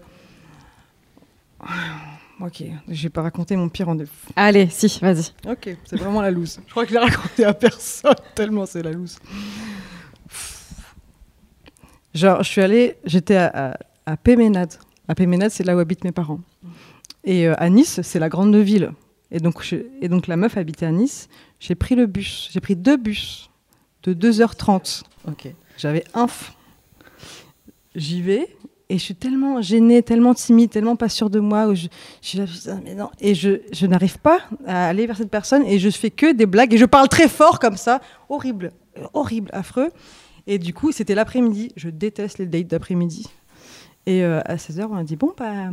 Ok, 2.41 2.63
je 2.89 3.03
vais 3.03 3.09
pas 3.09 3.21
raconter 3.21 3.55
mon 3.55 3.69
pire 3.69 3.85
rendez-vous. 3.87 4.11
Allez, 4.35 4.67
si, 4.69 4.99
vas-y. 5.01 5.31
Ok, 5.49 5.75
c'est 5.85 5.95
vraiment 5.97 6.21
la 6.21 6.31
loose. 6.31 6.59
Je 6.65 6.71
crois 6.71 6.83
que 6.83 6.89
je 6.89 6.95
l'ai 6.95 6.99
raconté 6.99 7.45
à 7.45 7.53
personne, 7.53 8.13
tellement 8.35 8.65
c'est 8.65 8.83
la 8.83 8.91
loose. 8.91 9.17
Genre, 12.13 12.43
je 12.43 12.49
suis 12.49 12.61
allée, 12.61 12.97
j'étais 13.05 13.35
à, 13.37 13.71
à, 14.05 14.11
à 14.13 14.17
Péménade. 14.17 14.73
À 15.07 15.15
Péménade, 15.15 15.51
c'est 15.51 15.63
là 15.63 15.75
où 15.75 15.79
habitent 15.79 16.03
mes 16.03 16.11
parents. 16.11 16.39
Et 17.23 17.47
euh, 17.47 17.53
à 17.57 17.69
Nice, 17.69 17.99
c'est 18.03 18.19
la 18.19 18.29
grande 18.29 18.55
ville. 18.55 18.91
Et 19.31 19.39
donc, 19.39 19.63
je- 19.63 19.85
et 20.01 20.07
donc 20.09 20.27
la 20.27 20.37
meuf 20.37 20.57
habitait 20.57 20.85
à 20.85 20.91
Nice. 20.91 21.27
J'ai 21.59 21.75
pris 21.75 21.95
le 21.95 22.05
bus. 22.05 22.49
J'ai 22.51 22.59
pris 22.59 22.75
deux 22.75 22.97
bus 22.97 23.49
de 24.03 24.13
2h30. 24.13 25.03
Ok. 25.27 25.47
J'avais 25.77 26.03
un. 26.13 26.27
J'y 27.95 28.21
vais 28.21 28.47
et 28.89 28.97
je 28.99 29.03
suis 29.03 29.15
tellement 29.15 29.61
gênée, 29.61 30.03
tellement 30.03 30.33
timide, 30.35 30.69
tellement 30.69 30.95
pas 30.95 31.09
sûre 31.09 31.29
de 31.29 31.39
moi. 31.39 31.67
Où 31.67 31.75
je, 31.75 31.87
je 32.21 32.27
suis 32.27 32.37
là, 32.37 32.45
mais 32.83 32.93
non. 32.93 33.09
Et 33.19 33.33
je, 33.33 33.61
je 33.73 33.85
n'arrive 33.87 34.19
pas 34.19 34.39
à 34.67 34.87
aller 34.89 35.07
vers 35.07 35.17
cette 35.17 35.31
personne 35.31 35.65
et 35.65 35.79
je 35.79 35.89
fais 35.89 36.11
que 36.11 36.33
des 36.33 36.45
blagues 36.45 36.73
et 36.73 36.77
je 36.77 36.85
parle 36.85 37.07
très 37.09 37.27
fort 37.27 37.59
comme 37.59 37.77
ça. 37.77 38.01
Horrible, 38.29 38.71
horrible, 39.13 39.49
affreux. 39.53 39.89
Et 40.47 40.59
du 40.59 40.73
coup, 40.73 40.91
c'était 40.91 41.15
l'après-midi. 41.15 41.71
Je 41.75 41.89
déteste 41.89 42.37
les 42.37 42.45
dates 42.45 42.67
d'après-midi. 42.67 43.25
Et 44.05 44.23
euh, 44.23 44.39
à 44.45 44.57
16h, 44.57 44.85
on 44.91 44.95
a 44.97 45.03
dit, 45.03 45.15
bon, 45.15 45.33
bah, 45.35 45.71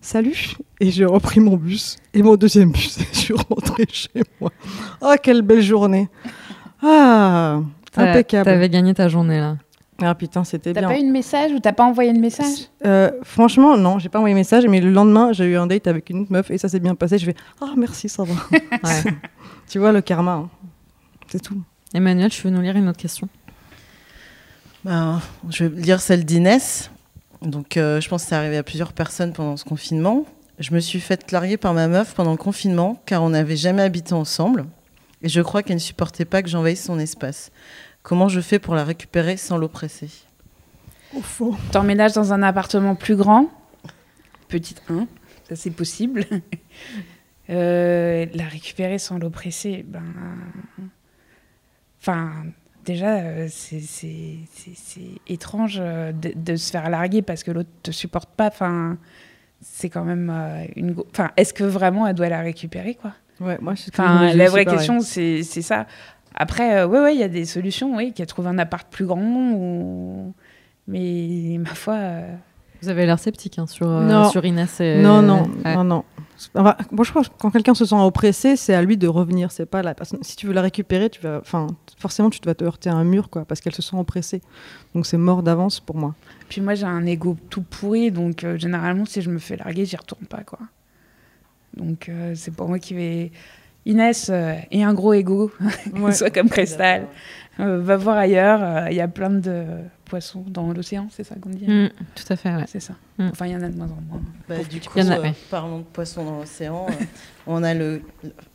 salut. 0.00 0.54
Et 0.80 0.90
j'ai 0.90 1.04
repris 1.04 1.40
mon 1.40 1.56
bus 1.56 1.96
et 2.14 2.22
mon 2.22 2.36
deuxième 2.36 2.70
bus. 2.72 2.98
Et 2.98 3.04
je 3.12 3.18
suis 3.18 3.34
rentrée 3.34 3.86
chez 3.90 4.22
moi. 4.40 4.50
Oh, 5.00 5.14
quelle 5.22 5.42
belle 5.42 5.62
journée. 5.62 6.08
Ah, 6.82 7.60
T'as- 7.92 8.10
impeccable. 8.10 8.44
T'avais 8.44 8.68
gagné 8.68 8.94
ta 8.94 9.08
journée 9.08 9.40
là. 9.40 9.56
Ah 10.02 10.14
putain, 10.14 10.44
c'était 10.44 10.74
T'as 10.74 10.80
bien. 10.80 10.88
pas 10.90 10.98
eu 10.98 11.04
de 11.06 11.10
message 11.10 11.52
ou 11.52 11.58
t'as 11.58 11.72
pas 11.72 11.84
envoyé 11.84 12.12
de 12.12 12.18
message 12.18 12.68
Euh, 12.84 13.10
franchement, 13.22 13.78
non, 13.78 13.98
j'ai 13.98 14.10
pas 14.10 14.18
envoyé 14.18 14.34
message, 14.34 14.66
mais 14.68 14.78
le 14.82 14.90
lendemain, 14.90 15.32
j'ai 15.32 15.46
eu 15.46 15.56
un 15.56 15.66
date 15.66 15.86
avec 15.86 16.10
une 16.10 16.20
autre 16.20 16.32
meuf 16.32 16.50
et 16.50 16.58
ça 16.58 16.68
s'est 16.68 16.80
bien 16.80 16.94
passé. 16.94 17.16
Je 17.16 17.24
vais, 17.24 17.34
ah 17.62 17.72
merci, 17.78 18.10
ça 18.10 18.22
va. 18.24 18.34
Ouais. 18.52 19.12
tu 19.70 19.78
vois, 19.78 19.92
le 19.92 20.02
karma, 20.02 20.32
hein. 20.32 20.50
c'est 21.28 21.40
tout. 21.40 21.58
Emmanuel, 21.94 22.28
tu 22.30 22.42
veux 22.42 22.50
nous 22.50 22.60
lire 22.60 22.76
une 22.76 22.90
autre 22.90 22.98
question? 22.98 23.26
Ben, 24.84 25.22
je 25.48 25.64
vais 25.64 25.80
lire 25.80 26.00
celle 26.02 26.26
d'Inès. 26.26 26.90
Donc, 27.42 27.76
euh, 27.76 28.00
je 28.00 28.08
pense 28.08 28.22
que 28.22 28.28
c'est 28.30 28.34
arrivé 28.34 28.56
à 28.56 28.62
plusieurs 28.62 28.92
personnes 28.92 29.32
pendant 29.32 29.56
ce 29.56 29.64
confinement. 29.64 30.24
Je 30.58 30.74
me 30.74 30.80
suis 30.80 31.00
faite 31.00 31.32
larguer 31.32 31.56
par 31.56 31.74
ma 31.74 31.86
meuf 31.86 32.14
pendant 32.14 32.30
le 32.32 32.36
confinement 32.36 33.02
car 33.06 33.22
on 33.22 33.30
n'avait 33.30 33.56
jamais 33.56 33.82
habité 33.82 34.14
ensemble. 34.14 34.66
Et 35.22 35.28
je 35.28 35.40
crois 35.40 35.62
qu'elle 35.62 35.76
ne 35.76 35.80
supportait 35.80 36.24
pas 36.24 36.42
que 36.42 36.48
j'envahisse 36.48 36.84
son 36.84 36.98
espace. 36.98 37.50
Comment 38.02 38.28
je 38.28 38.40
fais 38.40 38.58
pour 38.58 38.74
la 38.74 38.84
récupérer 38.84 39.36
sans 39.36 39.58
l'oppresser? 39.58 40.08
Au 41.14 41.20
fond. 41.20 41.54
T'emménages 41.72 42.12
dans 42.12 42.32
un 42.32 42.42
appartement 42.42 42.94
plus 42.94 43.16
grand, 43.16 43.48
petite 44.48 44.82
1, 44.88 45.06
ça 45.48 45.56
c'est 45.56 45.70
possible. 45.70 46.24
Euh, 47.48 48.26
la 48.34 48.46
récupérer 48.46 48.98
sans 48.98 49.18
l'oppresser, 49.18 49.84
ben. 49.86 50.02
Enfin, 52.00 52.32
déjà, 52.86 53.16
euh, 53.16 53.48
c'est 53.50 53.74
étrange 55.28 55.78
euh, 55.80 56.12
de, 56.12 56.32
de 56.34 56.56
se 56.56 56.70
faire 56.70 56.88
larguer 56.88 57.20
parce 57.22 57.42
que 57.42 57.50
l'autre 57.50 57.68
te 57.82 57.90
supporte 57.90 58.30
pas. 58.30 58.46
Enfin, 58.46 58.96
c'est 59.60 59.90
quand 59.90 60.04
même 60.04 60.30
euh, 60.34 60.64
une. 60.76 60.94
Enfin, 61.12 61.30
est-ce 61.36 61.52
que 61.52 61.64
vraiment 61.64 62.06
elle 62.06 62.14
doit 62.14 62.28
la 62.28 62.40
récupérer, 62.40 62.94
quoi? 62.94 63.12
Ouais, 63.40 63.58
moi, 63.60 63.74
Enfin, 63.92 64.30
je 64.32 64.38
la 64.38 64.48
vraie 64.48 64.64
pareil. 64.64 64.78
question, 64.78 65.00
c'est 65.00 65.42
ça. 65.42 65.86
Après, 66.34 66.78
euh, 66.80 66.86
ouais, 66.86 67.00
ouais, 67.00 67.14
il 67.14 67.20
y 67.20 67.24
a 67.24 67.28
des 67.28 67.44
solutions, 67.44 67.94
oui, 67.96 68.12
qu'elle 68.14 68.26
trouve 68.26 68.46
un 68.46 68.58
appart 68.58 68.86
plus 68.90 69.04
grand, 69.06 69.20
ou... 69.52 70.32
mais 70.86 71.56
ma 71.58 71.74
foi. 71.74 71.94
euh, 71.94 72.34
Vous 72.82 72.88
avez 72.88 73.04
l'air 73.06 73.18
sceptique 73.18 73.58
hein, 73.58 73.66
sur, 73.66 73.88
euh, 73.90 74.24
sur 74.30 74.44
Inès. 74.44 74.80
et- 74.80 75.00
Non, 75.02 75.20
non, 75.22 75.48
Ouais. 75.64 75.74
non, 75.74 75.84
non. 75.84 76.04
Enfin, 76.54 76.76
moi, 76.90 77.04
je 77.04 77.12
pense 77.12 77.28
que 77.28 77.34
quand 77.38 77.50
quelqu'un 77.50 77.74
se 77.74 77.84
sent 77.84 77.96
oppressé, 77.98 78.56
c'est 78.56 78.74
à 78.74 78.82
lui 78.82 78.96
de 78.96 79.08
revenir. 79.08 79.50
C'est 79.50 79.66
pas 79.66 79.82
la 79.82 79.94
personne. 79.94 80.18
Si 80.22 80.36
tu 80.36 80.46
veux 80.46 80.52
la 80.52 80.62
récupérer, 80.62 81.08
tu 81.10 81.20
vas, 81.20 81.38
enfin, 81.40 81.66
forcément, 81.98 82.30
tu 82.30 82.40
vas 82.44 82.54
te 82.54 82.64
heurter 82.64 82.90
à 82.90 82.94
un 82.94 83.04
mur, 83.04 83.30
quoi, 83.30 83.44
parce 83.44 83.60
qu'elle 83.60 83.74
se 83.74 83.82
sent 83.82 83.96
oppressée. 83.96 84.42
Donc, 84.94 85.06
c'est 85.06 85.16
mort 85.16 85.42
d'avance 85.42 85.80
pour 85.80 85.96
moi. 85.96 86.14
Puis 86.48 86.60
moi, 86.60 86.74
j'ai 86.74 86.86
un 86.86 87.06
ego 87.06 87.36
tout 87.50 87.62
pourri, 87.62 88.10
donc 88.10 88.44
euh, 88.44 88.58
généralement, 88.58 89.04
si 89.06 89.22
je 89.22 89.30
me 89.30 89.38
fais 89.38 89.56
larguer, 89.56 89.84
j'y 89.86 89.96
retourne 89.96 90.26
pas, 90.26 90.42
quoi. 90.44 90.58
Donc, 91.76 92.08
euh, 92.08 92.32
c'est 92.34 92.54
pour 92.54 92.68
moi 92.68 92.78
qui 92.78 92.94
vais. 92.94 93.32
Inès 93.84 94.30
euh, 94.30 94.54
et 94.72 94.82
un 94.82 94.92
gros 94.94 95.12
ego, 95.14 95.52
Ouais. 95.94 96.12
soit 96.12 96.30
comme 96.30 96.48
Cristal. 96.48 97.06
Euh, 97.60 97.78
va 97.80 97.96
voir 97.96 98.16
ailleurs, 98.16 98.88
il 98.90 98.96
y 98.96 99.00
a 99.00 99.06
plein 99.08 99.30
de 99.30 99.64
poissons 100.08 100.44
dans 100.46 100.72
l'océan, 100.72 101.08
c'est 101.14 101.24
ça 101.24 101.34
qu'on 101.34 101.50
dit 101.50 101.66
Mm, 101.66 101.88
tout 102.14 102.32
à 102.32 102.36
fait, 102.36 102.54
ouais. 102.54 102.64
C'est 102.66 102.80
ça. 102.80 102.94
Mm. 103.18 103.28
Enfin, 103.32 103.46
il 103.46 103.52
y 103.52 103.56
en 103.56 103.62
a 103.62 103.68
de 103.68 103.76
moins 103.76 103.86
en 103.86 104.00
moins. 104.08 104.22
Bah, 104.48 104.54
du 104.70 104.80
coup, 104.80 104.98
a, 104.98 105.02
euh, 105.02 105.20
ouais. 105.22 105.34
parlons 105.50 105.78
de 105.80 105.84
poissons 105.84 106.24
dans 106.24 106.38
l'océan. 106.38 106.86
euh, 106.88 107.04
on 107.46 107.62
a 107.62 107.74
le, 107.74 108.00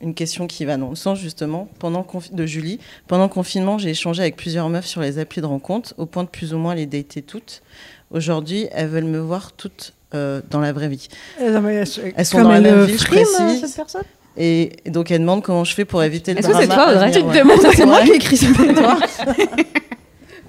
une 0.02 0.14
question 0.14 0.48
qui 0.48 0.66
va 0.66 0.78
dans 0.78 0.90
le 0.90 0.96
sens 0.96 1.20
justement 1.20 1.70
pendant 1.80 2.06
de 2.32 2.46
Julie. 2.46 2.80
Pendant 3.08 3.24
le 3.24 3.30
confinement, 3.30 3.78
j'ai 3.78 3.90
échangé 3.90 4.22
avec 4.22 4.36
plusieurs 4.38 4.70
meufs 4.70 4.86
sur 4.88 5.02
les 5.02 5.20
applis 5.20 5.42
de 5.42 5.46
rencontre, 5.46 5.94
au 5.98 6.06
point 6.06 6.24
de 6.24 6.30
plus 6.30 6.54
ou 6.54 6.58
moins 6.58 6.74
les 6.74 6.86
dater 6.86 7.22
toutes. 7.22 7.62
Aujourd'hui, 8.10 8.68
elles 8.72 8.88
veulent 8.88 9.04
me 9.06 9.20
voir 9.20 9.52
toutes 9.54 9.94
euh, 10.14 10.42
dans 10.50 10.60
la 10.60 10.74
vraie 10.74 10.90
vie. 10.90 11.08
Elles, 11.40 11.86
Elles 12.16 12.26
sont 12.26 12.42
dans 12.42 12.52
la 12.52 12.62
même 12.62 12.84
ville, 12.86 13.00
je 13.00 13.06
précise. 13.06 13.62
cette 13.62 13.76
personne 13.76 14.04
Et, 14.36 14.72
donc, 14.88 15.12
elles 15.12 15.22
demandent 15.22 15.44
comment 15.44 15.64
je 15.64 15.74
fais 15.74 15.86
pour 15.86 16.04
éviter 16.04 16.34
le 16.34 16.40
Est-ce 16.40 16.48
que 16.50 16.56
c'est 16.56 16.68
toi, 16.68 16.92
Audrey 16.92 17.12
venir, 17.12 17.14
Tu 17.14 17.22
te 17.24 17.28
ouais. 17.28 17.40
demandes 17.40 17.74
C'est 17.76 17.86
moi 17.86 18.02
qui 18.04 18.12
ai 18.12 18.16
écrit 18.16 18.38
ça. 18.38 18.48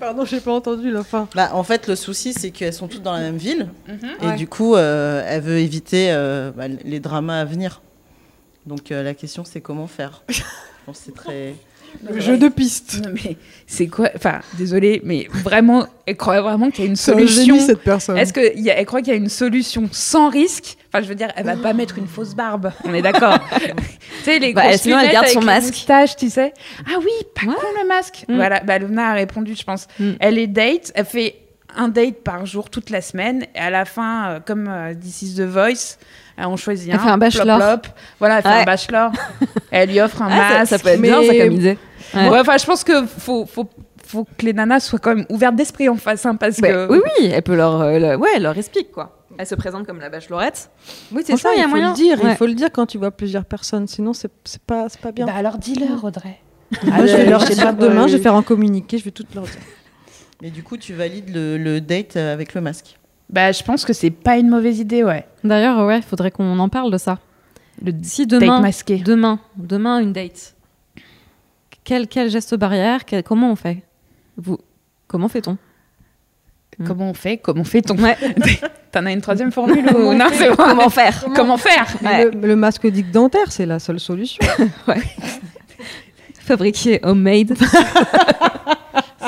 Pardon, 0.03 0.25
j'ai 0.25 0.41
pas 0.41 0.53
entendu 0.53 0.91
la 0.91 1.05
fin. 1.05 1.29
Bah, 1.37 1.51
en 1.53 1.63
fait, 1.63 1.87
le 1.87 1.95
souci, 1.95 2.33
c'est 2.33 2.51
qu'elles 2.51 2.73
sont 2.75 2.89
toutes 2.89 3.05
dans 3.05 3.13
la 3.13 3.21
même 3.21 3.37
ville. 3.37 3.69
Et 4.21 4.27
Ouais. 4.27 4.35
du 4.35 4.49
coup, 4.49 4.75
euh, 4.75 5.23
elle 5.25 5.43
veut 5.43 5.59
éviter 5.59 6.11
euh, 6.11 6.51
bah, 6.51 6.67
les 6.67 6.99
dramas 6.99 7.39
à 7.39 7.45
venir. 7.45 7.83
Donc, 8.67 8.91
euh, 8.91 9.05
la 9.05 9.15
question, 9.15 9.45
c'est 9.45 9.61
comment 9.61 9.87
faire 9.87 10.25
Je 10.29 10.43
pense 10.87 10.99
que 10.99 11.05
c'est 11.05 11.15
très. 11.15 11.55
Le 12.13 12.21
jeu 12.21 12.37
de 12.39 12.49
piste. 12.49 13.01
Non, 13.05 13.11
mais 13.13 13.37
c'est 13.67 13.87
quoi 13.87 14.11
Enfin, 14.17 14.41
désolée, 14.59 15.01
mais 15.05 15.29
vraiment, 15.33 15.87
elle 16.07 16.17
croit 16.17 16.41
vraiment 16.41 16.71
qu'il 16.71 16.85
y 16.85 16.87
a 16.87 16.91
une 16.91 16.97
C'est 16.97 17.13
un 17.13 17.15
solution. 17.15 17.55
génie, 17.57 17.61
cette 17.67 17.83
personne. 17.83 18.17
Est-ce 18.17 18.33
qu'elle 18.33 18.87
croit 18.87 19.01
qu'il 19.01 19.13
y 19.13 19.17
a 19.17 19.19
une 19.19 19.29
solution 19.29 19.89
sans 19.93 20.29
risque? 20.29 20.77
Enfin, 20.89 21.03
je 21.03 21.09
veux 21.09 21.15
dire, 21.15 21.29
elle 21.37 21.47
va 21.47 21.57
pas 21.57 21.73
mettre 21.73 21.99
une 21.99 22.07
fausse 22.07 22.35
barbe. 22.35 22.73
On 22.85 22.93
est 22.95 23.03
d'accord. 23.03 23.39
tu 23.55 24.25
sais, 24.25 24.39
les 24.39 24.53
Bah, 24.53 24.67
grosses 24.69 24.83
sinon, 24.83 24.99
elle 24.99 25.11
garde 25.13 25.25
avec 25.27 25.31
son 25.39 25.43
masque. 25.43 25.69
moustaches, 25.69 26.17
tu 26.17 26.29
sais. 26.31 26.53
Ah 26.87 26.99
oui, 26.99 27.11
pas 27.35 27.47
con 27.53 27.61
le 27.83 27.89
masque. 27.89 28.25
Mm. 28.29 28.35
Voilà, 28.37 28.61
bah, 28.61 28.79
Luna 28.79 29.11
a 29.11 29.15
répondu, 29.15 29.55
je 29.57 29.63
pense. 29.65 29.87
Mm. 29.99 30.11
Elle 30.21 30.39
est 30.39 30.47
date, 30.49 30.93
elle 30.95 31.05
fait 31.07 31.37
un 31.75 31.89
date 31.89 32.17
par 32.23 32.45
jour 32.45 32.69
toute 32.69 32.91
la 32.91 33.01
semaine. 33.01 33.47
Et 33.55 33.59
à 33.59 33.71
la 33.71 33.85
fin, 33.87 34.29
euh, 34.29 34.41
comme 34.45 34.69
euh, 34.69 34.93
This 34.95 35.23
is 35.23 35.37
the 35.37 35.41
Voice, 35.47 35.97
on 36.49 36.57
choisit 36.57 36.89
Elle 36.91 36.97
un. 36.97 36.99
fait 36.99 37.11
un 37.11 37.19
bachelor. 37.19 37.59
plop, 37.59 37.83
plop. 37.83 37.95
Voilà, 38.19 38.37
elle 38.39 38.43
fait 38.43 38.49
Ouais. 38.49 38.55
un 38.55 38.65
bachelor. 38.65 39.13
elle 39.71 39.91
lui 39.91 40.01
offre 40.01 40.23
un 40.23 40.29
Ah, 40.31 40.59
masque. 40.59 40.71
ça 40.71 40.79
peut 40.79 40.89
être 40.89 41.01
mais- 41.01 41.09
bien, 41.09 41.23
ça, 41.23 41.35
comme 41.45 41.53
idée. 41.53 41.79
Ouais. 42.15 42.29
Ouais, 42.29 42.39
enfin, 42.41 42.57
je 42.59 42.65
pense 42.67 42.85
que 42.85 43.07
faut, 43.07 43.47
faut, 43.47 43.69
faut 44.07 44.25
que 44.25 44.45
les 44.45 44.53
nanas 44.53 44.81
soient 44.81 44.99
quand 44.99 45.15
même 45.15 45.27
ouvertes 45.31 45.57
d'esprit 45.57 45.89
en 45.89 45.97
face, 45.97 46.27
hein, 46.27 46.35
parce 46.37 46.61
que. 46.61 46.89
Oui, 46.91 47.01
oui, 47.19 47.31
elle 47.33 47.43
peut 47.43 47.57
leur, 47.57 47.81
euh, 47.81 47.99
le- 47.99 48.17
ouais, 48.17 48.29
elle 48.37 48.43
leur 48.43 48.57
explique 48.59 48.93
quoi. 48.93 49.19
Elle 49.39 49.47
se 49.47 49.55
présente 49.55 49.87
comme 49.87 49.99
la 49.99 50.11
bachelorette. 50.11 50.71
Oui, 51.11 51.23
c'est 51.25 51.39
ça, 51.39 51.51
il 51.57 51.61
y 51.61 51.65
a 51.65 51.67
moyen. 51.67 51.89
le 51.91 51.95
dire. 51.95 52.23
Ouais. 52.23 52.33
Il 52.33 52.37
faut 52.37 52.47
le 52.47 52.53
dire 52.53 52.69
quand 52.71 52.85
tu 52.85 52.99
vois 52.99 53.11
plusieurs 53.11 53.47
personnes. 53.47 53.87
Sinon, 53.87 54.13
c'est 54.13 54.31
c'est 54.45 54.61
pas, 54.61 54.87
c'est 54.91 55.01
pas 55.01 55.11
bien. 55.13 55.25
Bah 55.25 55.33
alors 55.35 55.57
dis-leur, 55.57 56.05
Audrey. 56.05 56.39
Moi, 56.85 57.07
je 57.07 57.17
vais 57.17 57.27
leur 57.27 57.43
dire 57.45 57.73
demain, 57.75 58.05
euh, 58.05 58.09
je 58.09 58.17
vais 58.17 58.23
faire 58.23 58.35
un 58.35 58.43
communiqué, 58.43 58.99
je 58.99 59.05
vais 59.05 59.11
tout 59.11 59.25
leur 59.35 59.45
dire. 59.45 59.55
Mais 60.43 60.51
du 60.51 60.63
coup, 60.63 60.77
tu 60.77 60.93
valides 60.93 61.35
le, 61.35 61.57
le 61.57 61.81
date 61.81 62.17
euh, 62.17 62.33
avec 62.33 62.53
le 62.55 62.61
masque. 62.61 62.99
Bah, 63.33 63.51
je 63.53 63.63
pense 63.63 63.85
que 63.85 63.93
c'est 63.93 64.11
pas 64.11 64.37
une 64.37 64.49
mauvaise 64.49 64.79
idée, 64.79 65.03
ouais. 65.03 65.27
D'ailleurs, 65.43 65.87
ouais, 65.87 65.99
il 65.99 66.03
faudrait 66.03 66.31
qu'on 66.31 66.59
en 66.59 66.69
parle 66.69 66.91
de 66.93 66.99
ça. 66.99 67.19
Le 67.83 67.93
Si 68.03 68.27
date 68.27 68.43
demain, 68.43 68.61
masqué. 68.61 68.99
demain, 68.99 69.41
demain 69.57 69.99
une 70.01 70.13
date. 70.13 70.55
Quel, 71.85 72.07
quel 72.07 72.31
geste 72.31 72.55
barrière 72.55 73.05
quel- 73.07 73.23
Comment 73.23 73.51
on 73.51 73.57
fait? 73.57 73.83
Vous, 74.37 74.59
comment 75.09 75.29
fait-on? 75.29 75.57
Mm. 76.79 76.85
Comment 76.87 77.11
on 77.11 77.15
fait? 77.15 77.39
Comment 77.39 77.65
fait-on? 77.65 77.97
Ouais. 77.97 78.17
T'en 78.93 79.07
as 79.07 79.13
une 79.13 79.23
troisième 79.23 79.51
formule 79.51 79.87
ou 79.97 80.13
non 80.13 80.27
c'est 80.33 80.51
bon. 80.51 80.57
Comment 80.57 80.91
faire? 80.91 81.25
Comment 81.35 81.57
faire? 81.57 81.87
Ouais. 82.03 82.27
Le, 82.31 82.47
le 82.49 82.57
masque 82.57 82.87
dick 82.87 83.11
dentaire, 83.11 83.51
c'est 83.51 83.65
la 83.67 83.79
seule 83.79 83.99
solution. 83.99 84.45
Fabriquer 86.41 87.01
homemade. 87.03 87.57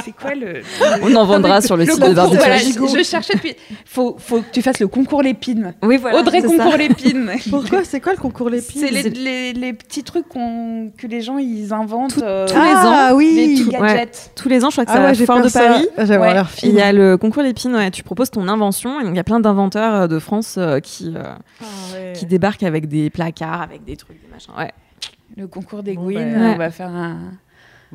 C'est 0.04 0.12
quoi 0.12 0.34
le 0.34 0.60
On 1.02 1.14
en 1.14 1.24
vendra 1.24 1.60
sur 1.62 1.76
le, 1.76 1.84
le 1.84 1.90
site 1.92 2.00
de 2.00 2.06
voilà, 2.12 2.28
Barbie 2.28 2.72
je, 2.98 3.02
cherchais 3.02 3.34
depuis. 3.34 3.54
Faut, 3.86 4.16
faut 4.18 4.40
que 4.40 4.50
tu 4.52 4.60
fasses 4.60 4.80
le 4.80 4.88
concours 4.88 5.22
Lépine. 5.22 5.74
Oui, 5.82 5.96
voilà. 5.96 6.18
Audrey 6.20 6.42
concours 6.42 6.72
ça. 6.72 6.76
Lépine. 6.76 7.30
Pourquoi 7.50 7.84
C'est 7.84 8.00
quoi 8.00 8.12
le 8.12 8.18
concours 8.18 8.50
Lépine 8.50 8.80
C'est 8.82 8.90
les, 8.90 9.08
les, 9.08 9.52
les 9.54 9.72
petits 9.72 10.02
trucs 10.04 10.28
que 10.28 11.06
les 11.06 11.20
gens 11.22 11.38
ils 11.38 11.72
inventent. 11.72 12.18
euh, 12.22 12.46
tous 12.46 12.54
les 12.54 12.60
ans, 12.60 12.92
Ah 12.94 13.08
les 13.10 13.14
oui 13.16 13.54
petits 13.64 13.70
gadgets. 13.70 14.32
Tous 14.36 14.48
les 14.48 14.64
ans, 14.64 14.70
je 14.70 14.74
crois 14.74 14.84
que 14.84 14.90
c'est 14.92 14.96
Ah 14.98 15.00
à 15.00 15.04
ouais, 15.04 15.08
la 15.08 15.14
j'ai 15.14 15.24
Foire 15.26 15.38
peur 15.38 15.46
de 15.46 15.50
ça. 15.50 15.60
Paris. 15.60 15.88
Ah, 15.96 16.04
Ouais. 16.04 16.42
Il 16.64 16.74
y 16.74 16.80
a 16.80 16.92
le 16.92 17.16
concours 17.16 17.42
Lépine, 17.42 17.74
ouais, 17.74 17.90
tu 17.90 18.02
proposes 18.02 18.30
ton 18.30 18.46
invention. 18.48 19.00
et 19.00 19.04
Il 19.06 19.14
y 19.16 19.18
a 19.18 19.24
plein 19.24 19.40
d'inventeurs 19.40 19.94
euh, 20.02 20.06
de 20.06 20.18
France 20.18 20.56
euh, 20.58 20.80
qui, 20.80 21.14
euh, 21.16 22.12
qui 22.12 22.26
débarquent 22.26 22.62
avec 22.62 22.88
des 22.88 23.08
placards, 23.10 23.62
avec 23.62 23.84
des 23.84 23.96
trucs, 23.96 24.20
des 24.20 24.28
machins. 24.32 24.52
Ouais. 24.58 24.70
Le 25.36 25.46
concours 25.48 25.82
des 25.82 25.94
Bon, 25.94 26.02
Gwyn, 26.04 26.38
bah, 26.38 26.52
on 26.54 26.58
va 26.58 26.70
faire 26.70 26.88
un, 26.90 27.16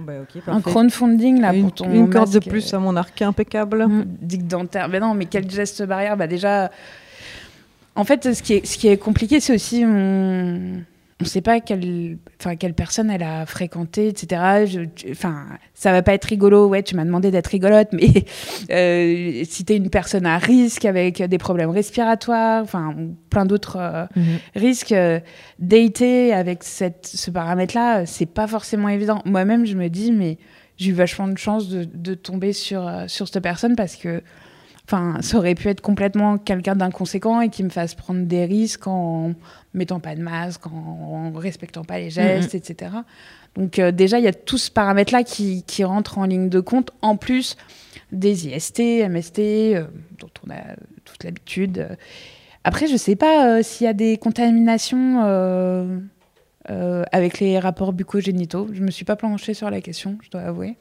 Bah, 0.05 0.13
un 0.47 0.61
crowdfunding 0.61 1.41
là 1.41 1.53
une, 1.53 1.63
pour 1.63 1.73
ton 1.73 1.91
une 1.91 2.09
corde 2.09 2.31
de 2.31 2.39
plus 2.39 2.73
euh, 2.73 2.77
à 2.77 2.79
mon 2.79 2.95
arc 2.95 3.21
impeccable. 3.21 3.85
Mm. 3.85 4.05
dick 4.21 4.47
dentaire. 4.47 4.87
Mais 4.87 4.99
non, 4.99 5.13
mais 5.13 5.25
quel 5.25 5.49
geste 5.49 5.83
barrière 5.83 6.15
Bah 6.15 6.27
déjà, 6.27 6.71
en 7.95 8.05
fait, 8.05 8.33
ce 8.33 8.41
qui 8.41 8.53
est, 8.53 8.65
ce 8.65 8.77
qui 8.77 8.87
est 8.87 8.97
compliqué, 8.97 9.39
c'est 9.39 9.53
aussi 9.53 9.83
on 9.85 10.83
on 11.21 11.25
sait 11.25 11.41
pas 11.41 11.59
quelle, 11.59 12.17
enfin 12.39 12.55
quelle 12.55 12.73
personne 12.73 13.09
elle 13.09 13.23
a 13.23 13.45
fréquenté, 13.45 14.07
etc. 14.07 14.65
Je- 14.65 14.81
tu- 14.85 15.11
Enfin, 15.11 15.47
ça 15.73 15.91
va 15.91 16.01
pas 16.01 16.13
être 16.13 16.23
rigolo. 16.25 16.67
Ouais, 16.67 16.81
tu 16.81 16.95
m'as 16.95 17.03
demandé 17.03 17.29
d'être 17.29 17.47
rigolote, 17.47 17.89
mais 17.91 18.07
euh, 18.71 19.43
si 19.45 19.65
t'es 19.65 19.75
une 19.77 19.89
personne 19.89 20.25
à 20.25 20.37
risque 20.37 20.85
avec 20.85 21.21
des 21.21 21.37
problèmes 21.37 21.69
respiratoires, 21.71 22.63
enfin 22.63 22.95
plein 23.29 23.45
d'autres 23.45 23.77
euh, 23.77 24.05
risques, 24.55 24.91
euh, 24.93 25.19
dater 25.59 26.33
avec 26.33 26.63
cette, 26.63 27.07
ce 27.07 27.31
paramètre-là, 27.31 28.05
c'est 28.05 28.25
pas 28.25 28.47
forcément 28.47 28.89
évident. 28.89 29.21
Moi-même, 29.25 29.65
je 29.65 29.75
me 29.75 29.89
dis, 29.89 30.11
mais 30.11 30.37
j'ai 30.77 30.91
eu 30.91 30.93
vachement 30.93 31.27
de 31.27 31.37
chance 31.37 31.67
de, 31.67 31.83
de 31.83 32.13
tomber 32.13 32.53
sur, 32.53 32.87
euh, 32.87 33.05
sur 33.07 33.27
cette 33.27 33.43
personne 33.43 33.75
parce 33.75 33.97
que 33.97 34.21
enfin, 34.89 35.21
ça 35.21 35.37
aurait 35.37 35.55
pu 35.55 35.67
être 35.67 35.81
complètement 35.81 36.37
quelqu'un 36.37 36.75
d'inconséquent 36.75 37.41
et 37.41 37.49
qui 37.49 37.63
me 37.63 37.69
fasse 37.69 37.93
prendre 37.93 38.25
des 38.25 38.45
risques 38.45 38.87
en 38.87 39.33
mettant 39.73 39.99
pas 39.99 40.15
de 40.15 40.21
masque, 40.21 40.65
en, 40.67 41.31
en 41.31 41.31
respectant 41.33 41.83
pas 41.83 41.99
les 41.99 42.09
gestes, 42.09 42.55
etc. 42.55 42.91
Donc 43.55 43.77
euh, 43.77 43.91
déjà, 43.91 44.17
il 44.19 44.25
y 44.25 44.27
a 44.27 44.33
tout 44.33 44.57
ce 44.57 44.71
paramètre-là 44.71 45.23
qui, 45.23 45.63
qui 45.63 45.83
rentre 45.83 46.17
en 46.17 46.25
ligne 46.25 46.49
de 46.49 46.59
compte, 46.59 46.91
en 47.01 47.17
plus 47.17 47.55
des 48.11 48.47
IST, 48.47 49.07
MST, 49.07 49.39
euh, 49.39 49.83
dont 50.17 50.29
on 50.47 50.51
a 50.51 50.75
toute 51.05 51.23
l'habitude. 51.23 51.87
Après, 52.63 52.87
je 52.87 52.97
sais 52.97 53.15
pas 53.15 53.47
euh, 53.47 53.63
s'il 53.63 53.85
y 53.85 53.87
a 53.87 53.93
des 53.93 54.17
contaminations 54.17 55.23
euh, 55.23 55.99
euh, 56.69 57.03
avec 57.11 57.39
les 57.39 57.57
rapports 57.57 57.93
bucogénitaux. 57.93 58.67
Je 58.73 58.81
me 58.81 58.91
suis 58.91 59.05
pas 59.05 59.15
penchée 59.15 59.53
sur 59.53 59.69
la 59.69 59.81
question, 59.81 60.17
je 60.21 60.29
dois 60.29 60.41
avouer. 60.41 60.75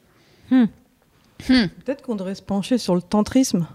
Peut-être 1.47 2.01
qu'on 2.01 2.15
devrait 2.15 2.35
se 2.35 2.41
pencher 2.41 2.77
sur 2.77 2.95
le 2.95 3.01
tantrisme. 3.01 3.65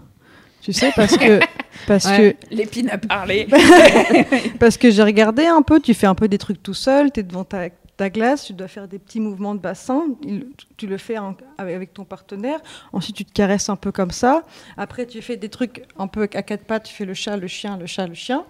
Tu 0.65 0.73
sais, 0.73 0.91
parce 0.95 1.15
que, 1.15 1.39
parce 1.87 2.05
Ouais. 2.05 2.35
L'épine 2.49 2.89
a 2.89 2.97
parlé. 2.97 3.45
que, 3.45 4.57
parce 4.57 4.77
que 4.77 4.89
j'ai 4.89 5.03
regardé 5.03 5.45
un 5.45 5.61
peu, 5.61 5.79
tu 5.79 5.93
fais 5.93 6.07
un 6.07 6.15
peu 6.15 6.27
des 6.27 6.39
trucs 6.39 6.63
tout 6.63 6.73
seul, 6.73 7.11
tu 7.11 7.19
es 7.19 7.23
devant 7.23 7.43
ta, 7.43 7.69
ta 7.97 8.09
glace, 8.09 8.45
tu 8.45 8.53
dois 8.53 8.67
faire 8.67 8.87
des 8.87 8.97
petits 8.97 9.19
mouvements 9.19 9.53
de 9.53 9.59
bassin, 9.59 10.05
il- 10.23 10.47
tu 10.75 10.87
le 10.87 10.97
fais 10.97 11.19
en- 11.19 11.35
avec 11.59 11.93
ton 11.93 12.03
partenaire, 12.03 12.59
ensuite 12.93 13.15
tu 13.15 13.25
te 13.25 13.31
caresses 13.31 13.69
un 13.69 13.75
peu 13.75 13.91
comme 13.91 14.09
ça, 14.09 14.41
après 14.75 15.05
tu 15.05 15.21
fais 15.21 15.37
des 15.37 15.49
trucs 15.49 15.83
un 15.99 16.07
peu 16.07 16.23
à 16.23 16.41
quatre 16.41 16.63
pattes, 16.65 16.85
tu 16.85 16.93
fais 16.95 17.05
le 17.05 17.13
chat, 17.13 17.37
le 17.37 17.45
chien, 17.47 17.77
le 17.77 17.85
chat, 17.85 18.07
le 18.07 18.15
chien. 18.15 18.43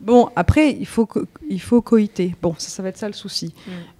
Bon, 0.00 0.30
après, 0.34 0.70
il 0.72 0.86
faut, 0.86 1.06
il 1.50 1.60
faut 1.60 1.82
coïter. 1.82 2.34
Bon, 2.40 2.54
ça, 2.56 2.70
ça 2.70 2.82
va 2.82 2.88
être 2.88 2.96
ça 2.96 3.06
le 3.06 3.12
souci. 3.12 3.52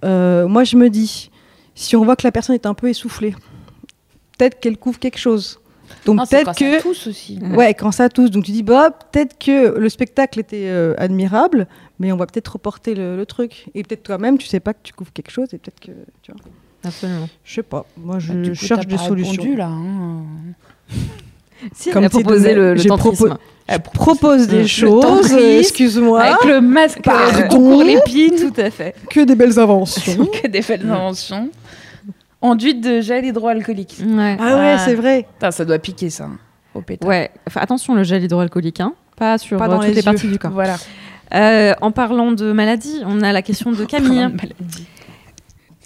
Euh, 0.03 0.47
moi, 0.47 0.63
je 0.63 0.75
me 0.75 0.89
dis, 0.89 1.29
si 1.75 1.95
on 1.95 2.03
voit 2.03 2.15
que 2.15 2.25
la 2.25 2.31
personne 2.31 2.55
est 2.55 2.65
un 2.65 2.73
peu 2.73 2.89
essoufflée, 2.89 3.35
peut-être 4.37 4.59
qu'elle 4.59 4.77
couvre 4.77 4.97
quelque 4.97 5.19
chose. 5.19 5.59
Donc 6.05 6.19
c'est 6.25 6.43
peut-être 6.43 6.45
quand 6.47 6.65
que 6.65 6.75
ça 6.77 6.81
tousse 6.81 7.07
aussi. 7.07 7.39
Ouais, 7.55 7.73
quand 7.73 7.91
ça 7.91 8.09
tousse. 8.09 8.31
Donc 8.31 8.43
tu 8.45 8.51
dis, 8.51 8.63
bah, 8.63 8.91
peut-être 9.11 9.37
que 9.37 9.77
le 9.77 9.89
spectacle 9.89 10.39
était 10.39 10.65
euh, 10.67 10.93
admirable, 10.97 11.67
mais 11.99 12.11
on 12.11 12.17
va 12.17 12.25
peut-être 12.25 12.49
reporter 12.53 12.95
le, 12.95 13.15
le 13.17 13.25
truc. 13.25 13.67
Et 13.75 13.83
peut-être 13.83 14.03
toi-même, 14.03 14.37
tu 14.37 14.47
sais 14.47 14.59
pas 14.59 14.73
que 14.73 14.79
tu 14.83 14.93
couvres 14.93 15.11
quelque 15.13 15.31
chose, 15.31 15.47
et 15.53 15.57
peut-être 15.57 15.79
que. 15.79 15.91
Tu 16.21 16.31
vois. 16.31 16.41
Absolument. 16.83 17.29
Je 17.43 17.53
sais 17.53 17.63
pas. 17.63 17.85
Moi, 17.97 18.17
je 18.19 18.33
Bah, 18.33 18.49
coup, 18.49 18.55
cherche 18.55 18.87
des 18.87 18.95
pas 18.95 19.01
solutions. 19.03 19.31
répondu, 19.43 19.55
là. 19.55 19.67
hein. 19.67 20.23
Si, 21.75 21.91
Comme 21.91 21.99
elle 22.01 22.07
a 22.07 22.09
proposé 22.09 22.55
le, 22.55 22.73
le 22.73 22.83
tantrisme. 22.85 23.37
Je 23.69 23.77
propose 23.93 24.47
des 24.47 24.61
Le 24.63 24.67
choses, 24.67 25.31
euh, 25.31 25.59
excuse-moi, 25.59 26.19
Avec 26.19 26.43
le 26.45 26.59
masque 26.59 27.01
Pardon. 27.03 27.37
euh, 27.39 27.47
pour 27.49 27.83
l'épine. 27.83 28.33
Tout 28.35 28.59
à 28.59 28.71
fait. 28.71 28.95
que 29.11 29.19
des 29.19 29.35
belles 29.35 29.59
inventions. 29.59 30.25
que 30.41 30.47
des 30.47 30.61
belles 30.61 30.89
inventions. 30.89 31.49
Enduite 32.41 32.81
de 32.81 33.01
gel 33.01 33.23
hydroalcoolique. 33.25 33.97
Ouais. 34.05 34.37
ah 34.39 34.55
ouais, 34.57 34.77
c'est 34.83 34.95
vrai. 34.95 35.27
Putain, 35.33 35.51
ça 35.51 35.63
doit 35.65 35.77
piquer 35.79 36.09
ça. 36.09 36.23
hein, 36.25 36.37
Au 36.73 36.81
pétard. 36.81 37.07
Ouais. 37.07 37.29
Enfin, 37.47 37.61
attention, 37.61 37.93
le 37.93 38.03
gel 38.03 38.23
hydroalcoolique, 38.23 38.79
hein. 38.79 38.93
Pas 39.15 39.37
sur 39.37 39.57
Pas 39.59 39.65
euh, 39.65 39.67
dans 39.67 39.75
toutes 39.77 39.83
les 39.87 39.89
les, 39.91 39.97
yeux. 39.97 40.03
parties 40.03 40.27
du 40.27 40.39
corps. 40.39 40.51
Voilà. 40.51 40.77
Euh, 41.33 41.73
en 41.81 41.91
parlant 41.91 42.31
de 42.31 42.51
maladie, 42.51 43.01
on 43.05 43.21
a 43.21 43.31
la 43.31 43.41
question 43.41 43.71
de 43.71 43.85
Camille 43.85 44.09
Maladie. 44.27 44.87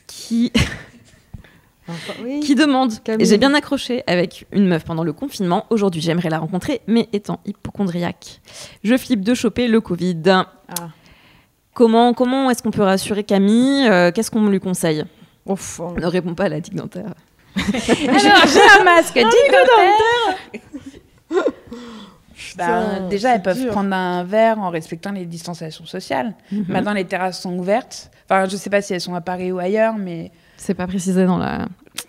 qui, 0.07 0.51
Oui. 2.23 2.39
qui 2.39 2.55
demande 2.55 2.93
Camille. 3.03 3.27
J'ai 3.27 3.37
bien 3.37 3.53
accroché 3.53 4.03
avec 4.07 4.47
une 4.51 4.65
meuf 4.67 4.85
pendant 4.85 5.03
le 5.03 5.13
confinement. 5.13 5.65
Aujourd'hui, 5.69 6.01
j'aimerais 6.01 6.29
la 6.29 6.39
rencontrer, 6.39 6.81
mais 6.87 7.07
étant 7.13 7.41
hypochondriaque, 7.45 8.41
je 8.83 8.97
flippe 8.97 9.21
de 9.21 9.33
choper 9.35 9.67
le 9.67 9.81
Covid. 9.81 10.23
Ah. 10.29 10.45
Comment, 11.75 12.13
comment 12.13 12.49
est-ce 12.49 12.63
qu'on 12.63 12.71
peut 12.71 12.81
rassurer 12.81 13.23
Camille 13.23 13.87
Euh, 13.87 14.11
Qu'est-ce 14.11 14.31
qu'on 14.31 14.47
lui 14.47 14.59
conseille? 14.59 15.03
Ouf, 15.45 15.79
on- 15.79 15.91
Ne 15.93 16.05
réponds 16.08 16.34
pas 16.34 16.45
à 16.45 16.49
la 16.49 16.60
digue 16.60 16.75
dentaire. 16.75 17.13
J'ai 17.55 18.79
un 18.79 18.84
masque. 18.84 19.13
Dis 19.15 19.21
Bah, 21.29 21.43
Putain, 22.36 23.08
déjà, 23.10 23.36
elles 23.36 23.41
peuvent 23.41 23.58
dur. 23.60 23.71
prendre 23.71 23.93
un 23.93 24.23
verre 24.23 24.60
en 24.60 24.69
respectant 24.69 25.12
les 25.12 25.25
distanciations 25.25 25.86
sociales. 25.86 26.34
Mhm. 26.51 26.65
Maintenant, 26.69 26.93
les 26.93 27.05
terrasses 27.05 27.41
sont 27.41 27.58
ouvertes. 27.58 28.12
Enfin, 28.29 28.47
je 28.49 28.55
sais 28.58 28.69
pas 28.69 28.81
si 28.81 28.93
elles 28.93 29.01
sont 29.01 29.15
à 29.15 29.21
Paris 29.21 29.51
ou 29.51 29.60
ailleurs, 29.60 29.95
mais 29.97 30.31
C'est 30.58 30.73
pas 30.73 30.88
précisé 30.88 31.25
dans 31.25 31.38
la, 31.38 31.67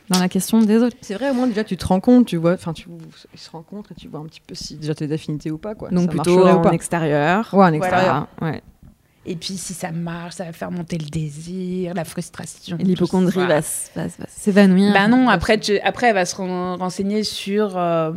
dans 0.08 0.18
la 0.18 0.28
question, 0.28 0.60
désolé. 0.60 0.94
C'est 1.00 1.14
vrai, 1.14 1.30
au 1.30 1.34
moins 1.34 1.46
déjà 1.46 1.62
tu 1.64 1.76
te 1.76 1.86
rends 1.86 2.00
compte, 2.00 2.26
tu 2.26 2.36
vois, 2.36 2.54
enfin 2.54 2.72
tu 2.72 2.88
ils 3.34 3.38
se 3.38 3.50
rencontrent 3.50 3.92
et 3.92 3.94
tu 3.94 4.08
vois 4.08 4.20
un 4.20 4.24
petit 4.24 4.40
peu 4.40 4.54
si 4.54 4.76
déjà 4.76 4.94
t'es 4.94 5.06
d'affinité 5.06 5.50
ou 5.50 5.58
pas 5.58 5.74
quoi. 5.74 5.90
Donc 5.90 6.04
ça 6.04 6.08
plutôt 6.08 6.46
en 6.46 6.60
pas. 6.62 6.70
extérieur. 6.72 7.48
Ouais, 7.52 7.64
en 7.66 7.72
extérieur. 7.72 8.28
Voilà, 8.38 8.54
ouais. 8.54 8.62
Et 9.26 9.34
puis, 9.36 9.56
si 9.56 9.74
ça 9.74 9.90
marche, 9.90 10.34
ça 10.36 10.44
va 10.44 10.52
faire 10.52 10.70
monter 10.70 10.98
le 10.98 11.06
désir, 11.06 11.94
la 11.94 12.04
frustration. 12.04 12.76
L'hypochondrie 12.80 13.44
va, 13.46 13.60
s'évanouir. 14.28 14.92
Bah 14.92 15.08
non, 15.08 15.28
après, 15.28 15.58
tu- 15.58 15.78
après, 15.80 16.08
elle 16.08 16.14
va 16.14 16.24
se 16.24 16.36
ren- 16.36 16.76
renseigner 16.76 17.24
sur. 17.24 17.76
euh, 17.76 18.12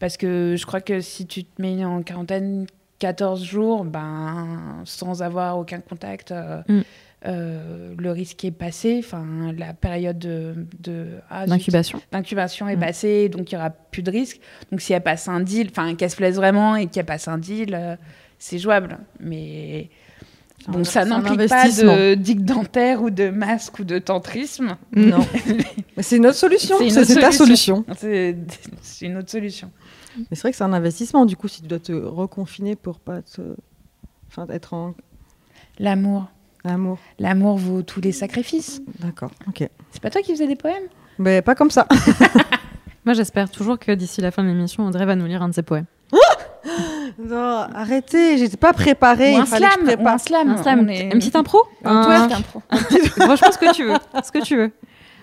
parce 0.00 0.16
que 0.16 0.54
je 0.58 0.66
crois 0.66 0.80
que 0.80 1.00
si 1.00 1.26
tu 1.26 1.44
te 1.44 1.62
mets 1.62 1.84
en 1.84 2.02
quarantaine 2.02 2.66
14 2.98 3.42
jours, 3.42 3.84
ben, 3.84 4.82
sans 4.84 5.22
avoir 5.22 5.58
aucun 5.58 5.80
contact, 5.80 6.30
euh, 6.32 6.60
Mm. 6.68 6.80
euh, 7.26 7.94
le 7.98 8.10
risque 8.10 8.44
est 8.44 8.50
passé. 8.50 8.96
Enfin, 9.02 9.52
la 9.56 9.72
période 9.72 10.18
de. 10.18 10.66
de 10.80 11.06
ah, 11.30 11.46
D'incubation. 11.46 12.68
est 12.68 12.76
Mm. 12.76 12.80
passée, 12.80 13.28
donc 13.30 13.50
il 13.50 13.54
n'y 13.54 13.60
aura 13.60 13.70
plus 13.70 14.02
de 14.02 14.10
risque. 14.10 14.40
Donc 14.70 14.80
si 14.82 14.92
elle 14.92 15.02
passe 15.02 15.26
un 15.28 15.40
deal, 15.40 15.68
enfin 15.70 15.94
qu'elle 15.94 16.10
se 16.10 16.16
plaise 16.16 16.36
vraiment 16.36 16.76
et 16.76 16.86
qu'elle 16.86 17.06
passe 17.06 17.28
un 17.28 17.38
deal, 17.38 17.74
euh, 17.74 17.96
c'est 18.38 18.58
jouable. 18.58 18.98
Mais 19.20 19.88
bon, 20.68 20.84
ça 20.84 21.04
n'implique 21.04 21.48
pas 21.48 21.68
de 21.68 22.14
digue 22.14 22.44
dentaire 22.44 23.02
ou 23.02 23.10
de 23.10 23.30
masque 23.30 23.78
ou 23.78 23.84
de 23.84 23.98
tantrisme. 23.98 24.76
Non. 24.94 25.26
Mais 25.96 26.02
c'est 26.02 26.16
une 26.16 26.26
autre 26.26 26.36
solution. 26.36 26.76
C'est 26.88 27.20
ta 27.20 27.32
solution. 27.32 27.84
C'est 27.98 28.36
une 29.02 29.16
autre 29.18 29.30
solution. 29.30 29.70
Mais 30.16 30.24
c'est 30.32 30.42
vrai 30.42 30.50
que 30.52 30.56
c'est 30.56 30.64
un 30.64 30.72
investissement 30.72 31.26
du 31.26 31.36
coup 31.36 31.48
si 31.48 31.60
tu 31.60 31.66
dois 31.66 31.80
te 31.80 31.92
reconfiner 31.92 32.76
pour 32.76 33.00
pas 33.00 33.20
te, 33.22 33.42
enfin 34.28 34.46
être 34.50 34.72
en 34.74 34.94
L'amour. 35.80 36.26
amour. 36.62 36.98
L'amour 37.18 37.56
vaut 37.58 37.82
tous 37.82 38.00
les 38.00 38.12
sacrifices. 38.12 38.80
D'accord. 39.00 39.32
Ok. 39.48 39.68
C'est 39.90 40.00
pas 40.02 40.10
toi 40.10 40.22
qui 40.22 40.30
faisais 40.32 40.46
des 40.46 40.54
poèmes? 40.56 40.84
Mais 41.18 41.42
pas 41.42 41.54
comme 41.56 41.70
ça. 41.70 41.88
Moi, 43.04 43.14
j'espère 43.14 43.50
toujours 43.50 43.78
que 43.78 43.92
d'ici 43.92 44.20
la 44.20 44.30
fin 44.30 44.42
de 44.42 44.48
l'émission, 44.48 44.86
Audrey 44.86 45.04
va 45.04 45.14
nous 45.16 45.26
lire 45.26 45.42
un 45.42 45.48
de 45.48 45.54
ses 45.54 45.62
poèmes. 45.62 45.86
Non, 47.18 47.66
arrêtez. 47.74 48.38
J'étais 48.38 48.56
pas 48.56 48.72
préparée. 48.72 49.34
Ou 49.34 49.38
un 49.38 49.46
fallait 49.46 49.66
que 49.66 49.70
je 49.72 49.76
slam, 49.76 49.84
ou 49.84 49.86
prépare. 49.96 50.14
un 50.14 50.18
slam. 50.18 50.48
Un 50.50 50.62
slam, 50.62 50.88
est- 50.90 51.02
une 51.04 51.10
petite 51.18 51.36
impro 51.36 51.62
Un 51.84 51.96
Un- 51.96 52.28
twerk. 52.28 52.42
Franchement, 53.16 53.52
ce 53.52 53.58
que 53.58 53.74
tu 53.74 53.84
veux. 53.84 53.94
Ce 54.24 54.32
que 54.32 54.42
tu 54.44 54.56
veux. 54.56 54.72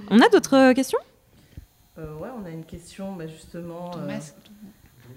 On 0.09 0.19
a 0.21 0.29
d'autres 0.29 0.55
euh, 0.55 0.73
questions? 0.73 0.99
Euh, 1.97 2.15
ouais, 2.17 2.29
on 2.41 2.45
a 2.45 2.49
une 2.49 2.63
question, 2.65 3.13
bah, 3.13 3.25
justement. 3.27 3.89
Ton 3.91 3.99
euh, 3.99 4.07
masque. 4.07 4.35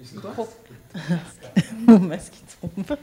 Mon 1.87 1.99
masque 1.99 2.33
il 2.63 2.69
tombe. 2.85 2.97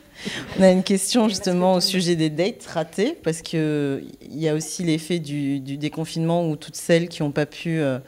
On 0.59 0.63
a 0.63 0.71
une 0.71 0.83
question 0.83 1.29
justement 1.29 1.75
au 1.75 1.81
sujet 1.81 2.17
des 2.17 2.31
dates 2.31 2.65
ratées, 2.67 3.19
parce 3.25 3.43
qu'il 3.43 4.05
y 4.31 4.49
a 4.49 4.55
aussi 4.55 4.85
l'effet 4.85 5.19
du, 5.19 5.59
du 5.61 5.77
déconfinement 5.79 6.49
où 6.49 6.57
toutes 6.57 6.77
celles 6.77 7.09
qui 7.09 7.23
n'ont 7.23 7.33
pas 7.33 7.47
pu 7.47 7.81
euh, 7.81 7.99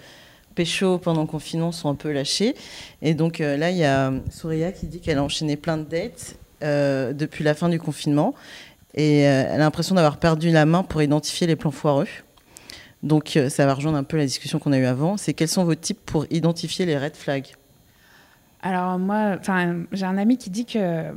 pécho 0.55 0.99
pendant 0.99 1.23
le 1.23 1.27
confinement 1.27 1.73
sont 1.73 1.89
un 1.89 1.95
peu 1.95 2.13
lâchées. 2.13 2.55
Et 3.03 3.15
donc 3.15 3.41
euh, 3.41 3.57
là, 3.57 3.71
il 3.71 3.77
y 3.77 3.85
a 3.85 4.13
Souria 4.31 4.73
qui 4.73 4.87
dit 4.87 5.01
qu'elle 5.01 5.19
a 5.19 5.23
enchaîné 5.23 5.57
plein 5.57 5.77
de 5.77 5.85
dates 5.85 6.37
euh, 6.63 7.13
depuis 7.13 7.45
la 7.45 7.55
fin 7.55 7.69
du 7.69 7.79
confinement. 7.79 8.35
Et 8.95 9.27
euh, 9.27 9.45
elle 9.49 9.55
a 9.55 9.65
l'impression 9.65 9.95
d'avoir 9.95 10.19
perdu 10.19 10.51
la 10.51 10.67
main 10.67 10.83
pour 10.83 11.03
identifier 11.03 11.47
les 11.47 11.57
plans 11.57 11.73
foireux. 11.73 12.07
Donc 13.05 13.37
euh, 13.37 13.51
ça 13.51 13.67
va 13.67 13.75
rejoindre 13.75 13.99
un 13.99 14.03
peu 14.03 14.17
la 14.17 14.25
discussion 14.25 14.59
qu'on 14.59 14.73
a 14.73 14.79
eue 14.79 14.87
avant. 14.87 15.19
C'est 15.19 15.35
quels 15.35 15.49
sont 15.49 15.65
vos 15.65 15.75
tips 15.75 16.01
pour 16.07 16.27
identifier 16.31 16.87
les 16.87 16.97
red 16.97 17.15
flags? 17.15 17.49
Alors 18.63 18.99
moi, 18.99 19.37
j'ai 19.93 20.07
un 20.07 20.17
ami 20.17 20.39
qui 20.39 20.49
dit 20.49 20.65
que 20.65 20.79
euh, 20.79 21.13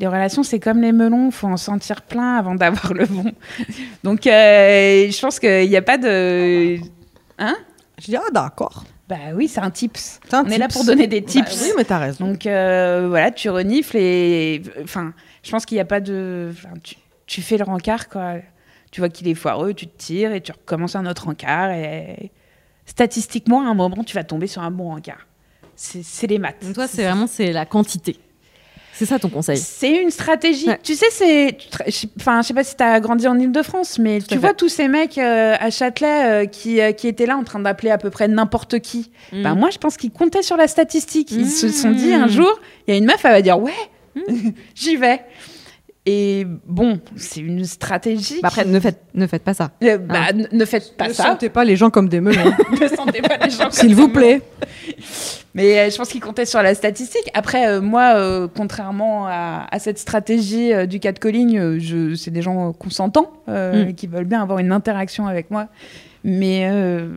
les 0.00 0.06
relations 0.06 0.42
c'est 0.42 0.58
comme 0.58 0.80
les 0.80 0.92
melons, 0.92 1.30
faut 1.30 1.46
en 1.46 1.58
sentir 1.58 2.00
plein 2.00 2.36
avant 2.36 2.54
d'avoir 2.54 2.94
le 2.94 3.04
bon. 3.04 3.32
Donc 4.02 4.26
euh, 4.26 5.10
je 5.10 5.20
pense 5.20 5.38
qu'il 5.38 5.68
n'y 5.68 5.76
a 5.76 5.82
pas 5.82 5.98
de. 5.98 6.78
Hein? 7.38 7.56
Je 7.98 8.06
dis 8.06 8.16
ah 8.16 8.22
d'accord. 8.32 8.84
Bah 9.08 9.16
oui, 9.34 9.48
c'est 9.48 9.60
un 9.60 9.70
tips. 9.70 10.18
Un 10.32 10.44
On 10.44 10.48
est 10.48 10.58
là 10.58 10.66
tips. 10.66 10.74
pour 10.76 10.84
donner 10.86 11.06
des 11.06 11.20
Bah 11.20 11.26
tips. 11.28 11.62
oui, 11.62 11.72
mais 11.76 11.84
t'as 11.84 11.98
raison. 11.98 12.26
Donc 12.26 12.46
euh, 12.46 13.06
voilà, 13.08 13.30
tu 13.30 13.50
renifles 13.50 13.96
et 13.98 14.62
enfin, 14.82 15.12
je 15.42 15.50
pense 15.50 15.66
qu'il 15.66 15.76
n'y 15.76 15.80
a 15.80 15.84
pas 15.84 16.00
de, 16.00 16.50
enfin, 16.52 16.70
tu, 16.82 16.96
tu 17.26 17.42
fais 17.42 17.56
le 17.58 17.64
rencard 17.64 18.08
quoi. 18.08 18.36
Tu 18.90 19.00
vois 19.00 19.08
qu'il 19.10 19.26
est 19.28 19.34
foireux, 19.34 19.74
tu 19.74 19.86
te 19.88 19.96
tires 19.98 20.32
et 20.32 20.40
tu 20.40 20.52
recommences 20.52 20.94
un 20.96 21.04
autre 21.06 21.26
rencard 21.26 21.70
et 21.72 22.30
statistiquement 22.86 23.66
à 23.66 23.70
un 23.70 23.74
moment 23.74 24.04
tu 24.04 24.14
vas 24.14 24.24
tomber 24.24 24.46
sur 24.46 24.62
un 24.62 24.70
bon 24.70 24.90
rencard. 24.94 25.26
C'est 25.76 26.02
c'est 26.04 26.26
les 26.28 26.38
maths. 26.38 26.62
Donc 26.64 26.74
toi, 26.74 26.86
c'est 26.86 27.02
vraiment 27.04 27.26
c'est 27.26 27.52
la 27.52 27.66
quantité. 27.66 28.16
C'est 28.96 29.06
ça 29.06 29.18
ton 29.18 29.28
conseil. 29.28 29.56
C'est 29.58 30.02
une 30.02 30.10
stratégie. 30.10 30.68
Ouais. 30.68 30.78
Tu 30.82 30.94
sais, 30.94 31.06
c'est. 31.10 31.56
Enfin, 32.20 32.42
je 32.42 32.46
sais 32.48 32.54
pas 32.54 32.62
si 32.64 32.76
tu 32.76 32.82
as 32.84 33.00
grandi 33.00 33.26
en 33.26 33.36
Ile-de-France, 33.38 33.98
mais 33.98 34.20
Tout 34.20 34.26
tu 34.28 34.38
vois 34.38 34.50
fait. 34.50 34.54
tous 34.56 34.68
ces 34.68 34.86
mecs 34.88 35.18
euh, 35.18 35.54
à 35.58 35.70
Châtelet 35.70 36.24
euh, 36.26 36.46
qui, 36.46 36.80
euh, 36.80 36.92
qui 36.92 37.08
étaient 37.08 37.26
là 37.26 37.36
en 37.36 37.42
train 37.42 37.58
d'appeler 37.58 37.90
à 37.90 37.98
peu 37.98 38.10
près 38.10 38.28
n'importe 38.28 38.78
qui. 38.78 39.10
Mm. 39.32 39.42
Bah, 39.42 39.54
moi, 39.54 39.70
je 39.70 39.78
pense 39.78 39.96
qu'ils 39.96 40.12
comptaient 40.12 40.42
sur 40.42 40.56
la 40.56 40.68
statistique. 40.68 41.32
Ils 41.32 41.50
se 41.50 41.68
sont 41.70 41.90
dit 41.90 42.10
Mm. 42.16 42.22
un 42.22 42.28
jour, 42.28 42.60
il 42.86 42.92
y 42.92 42.94
a 42.94 42.98
une 42.98 43.06
meuf, 43.06 43.24
elle 43.24 43.32
va 43.32 43.42
dire 43.42 43.58
Ouais, 43.60 43.72
Mm. 44.14 44.50
j'y 44.76 44.96
vais. 44.96 45.20
Et 46.06 46.46
bon, 46.66 47.00
c'est 47.16 47.40
une 47.40 47.64
stratégie. 47.64 48.38
Bah 48.42 48.48
après, 48.48 48.66
ne 48.66 48.78
faites, 48.78 49.00
ne 49.14 49.26
faites 49.26 49.42
pas 49.42 49.54
ça. 49.54 49.70
Euh, 49.82 49.96
bah, 49.96 50.28
n- 50.30 50.46
ne 50.52 50.64
faites 50.66 50.96
pas 50.98 51.08
ne 51.08 51.14
ça. 51.14 51.22
sentez 51.24 51.48
pas 51.48 51.64
les 51.64 51.76
gens 51.76 51.88
comme 51.90 52.10
des 52.10 52.20
melons. 52.20 52.52
ne 52.80 52.88
sentez 52.88 53.22
pas 53.22 53.38
les 53.42 53.50
gens 53.50 53.70
S'il 53.70 53.94
vous 53.94 54.08
plaît. 54.08 54.42
Mais 55.54 55.78
euh, 55.78 55.90
je 55.90 55.96
pense 55.96 56.08
qu'il 56.08 56.20
comptait 56.20 56.46
sur 56.46 56.60
la 56.62 56.74
statistique. 56.74 57.30
Après, 57.32 57.68
euh, 57.68 57.80
moi, 57.80 58.14
euh, 58.16 58.48
contrairement 58.54 59.26
à, 59.28 59.66
à 59.70 59.78
cette 59.78 59.98
stratégie 59.98 60.72
euh, 60.72 60.86
du 60.86 60.98
catcalling, 60.98 61.56
euh, 61.58 61.78
je, 61.78 62.14
c'est 62.16 62.32
des 62.32 62.42
gens 62.42 62.72
consentants 62.72 63.30
euh, 63.48 63.86
Mm. 63.86 63.94
qui 63.94 64.06
veulent 64.08 64.24
bien 64.24 64.42
avoir 64.42 64.58
une 64.58 64.72
interaction 64.72 65.26
avec 65.28 65.50
moi. 65.52 65.68
Mais 66.24 66.68
euh, 66.70 67.08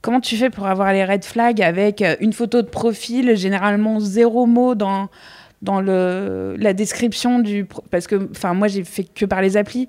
comment 0.00 0.20
tu 0.20 0.36
fais 0.36 0.50
pour 0.50 0.66
avoir 0.68 0.92
les 0.92 1.04
red 1.04 1.24
flags 1.24 1.60
avec 1.60 2.04
une 2.20 2.32
photo 2.32 2.62
de 2.62 2.68
profil, 2.68 3.34
généralement 3.36 3.98
zéro 4.00 4.46
mot 4.46 4.74
dans 4.74 5.08
dans 5.62 5.80
le, 5.80 6.54
la 6.58 6.74
description 6.74 7.38
du 7.38 7.66
parce 7.90 8.06
que 8.06 8.28
enfin 8.30 8.52
moi 8.52 8.68
j'ai 8.68 8.84
fait 8.84 9.04
que 9.04 9.24
par 9.24 9.40
les 9.40 9.56
applis 9.56 9.88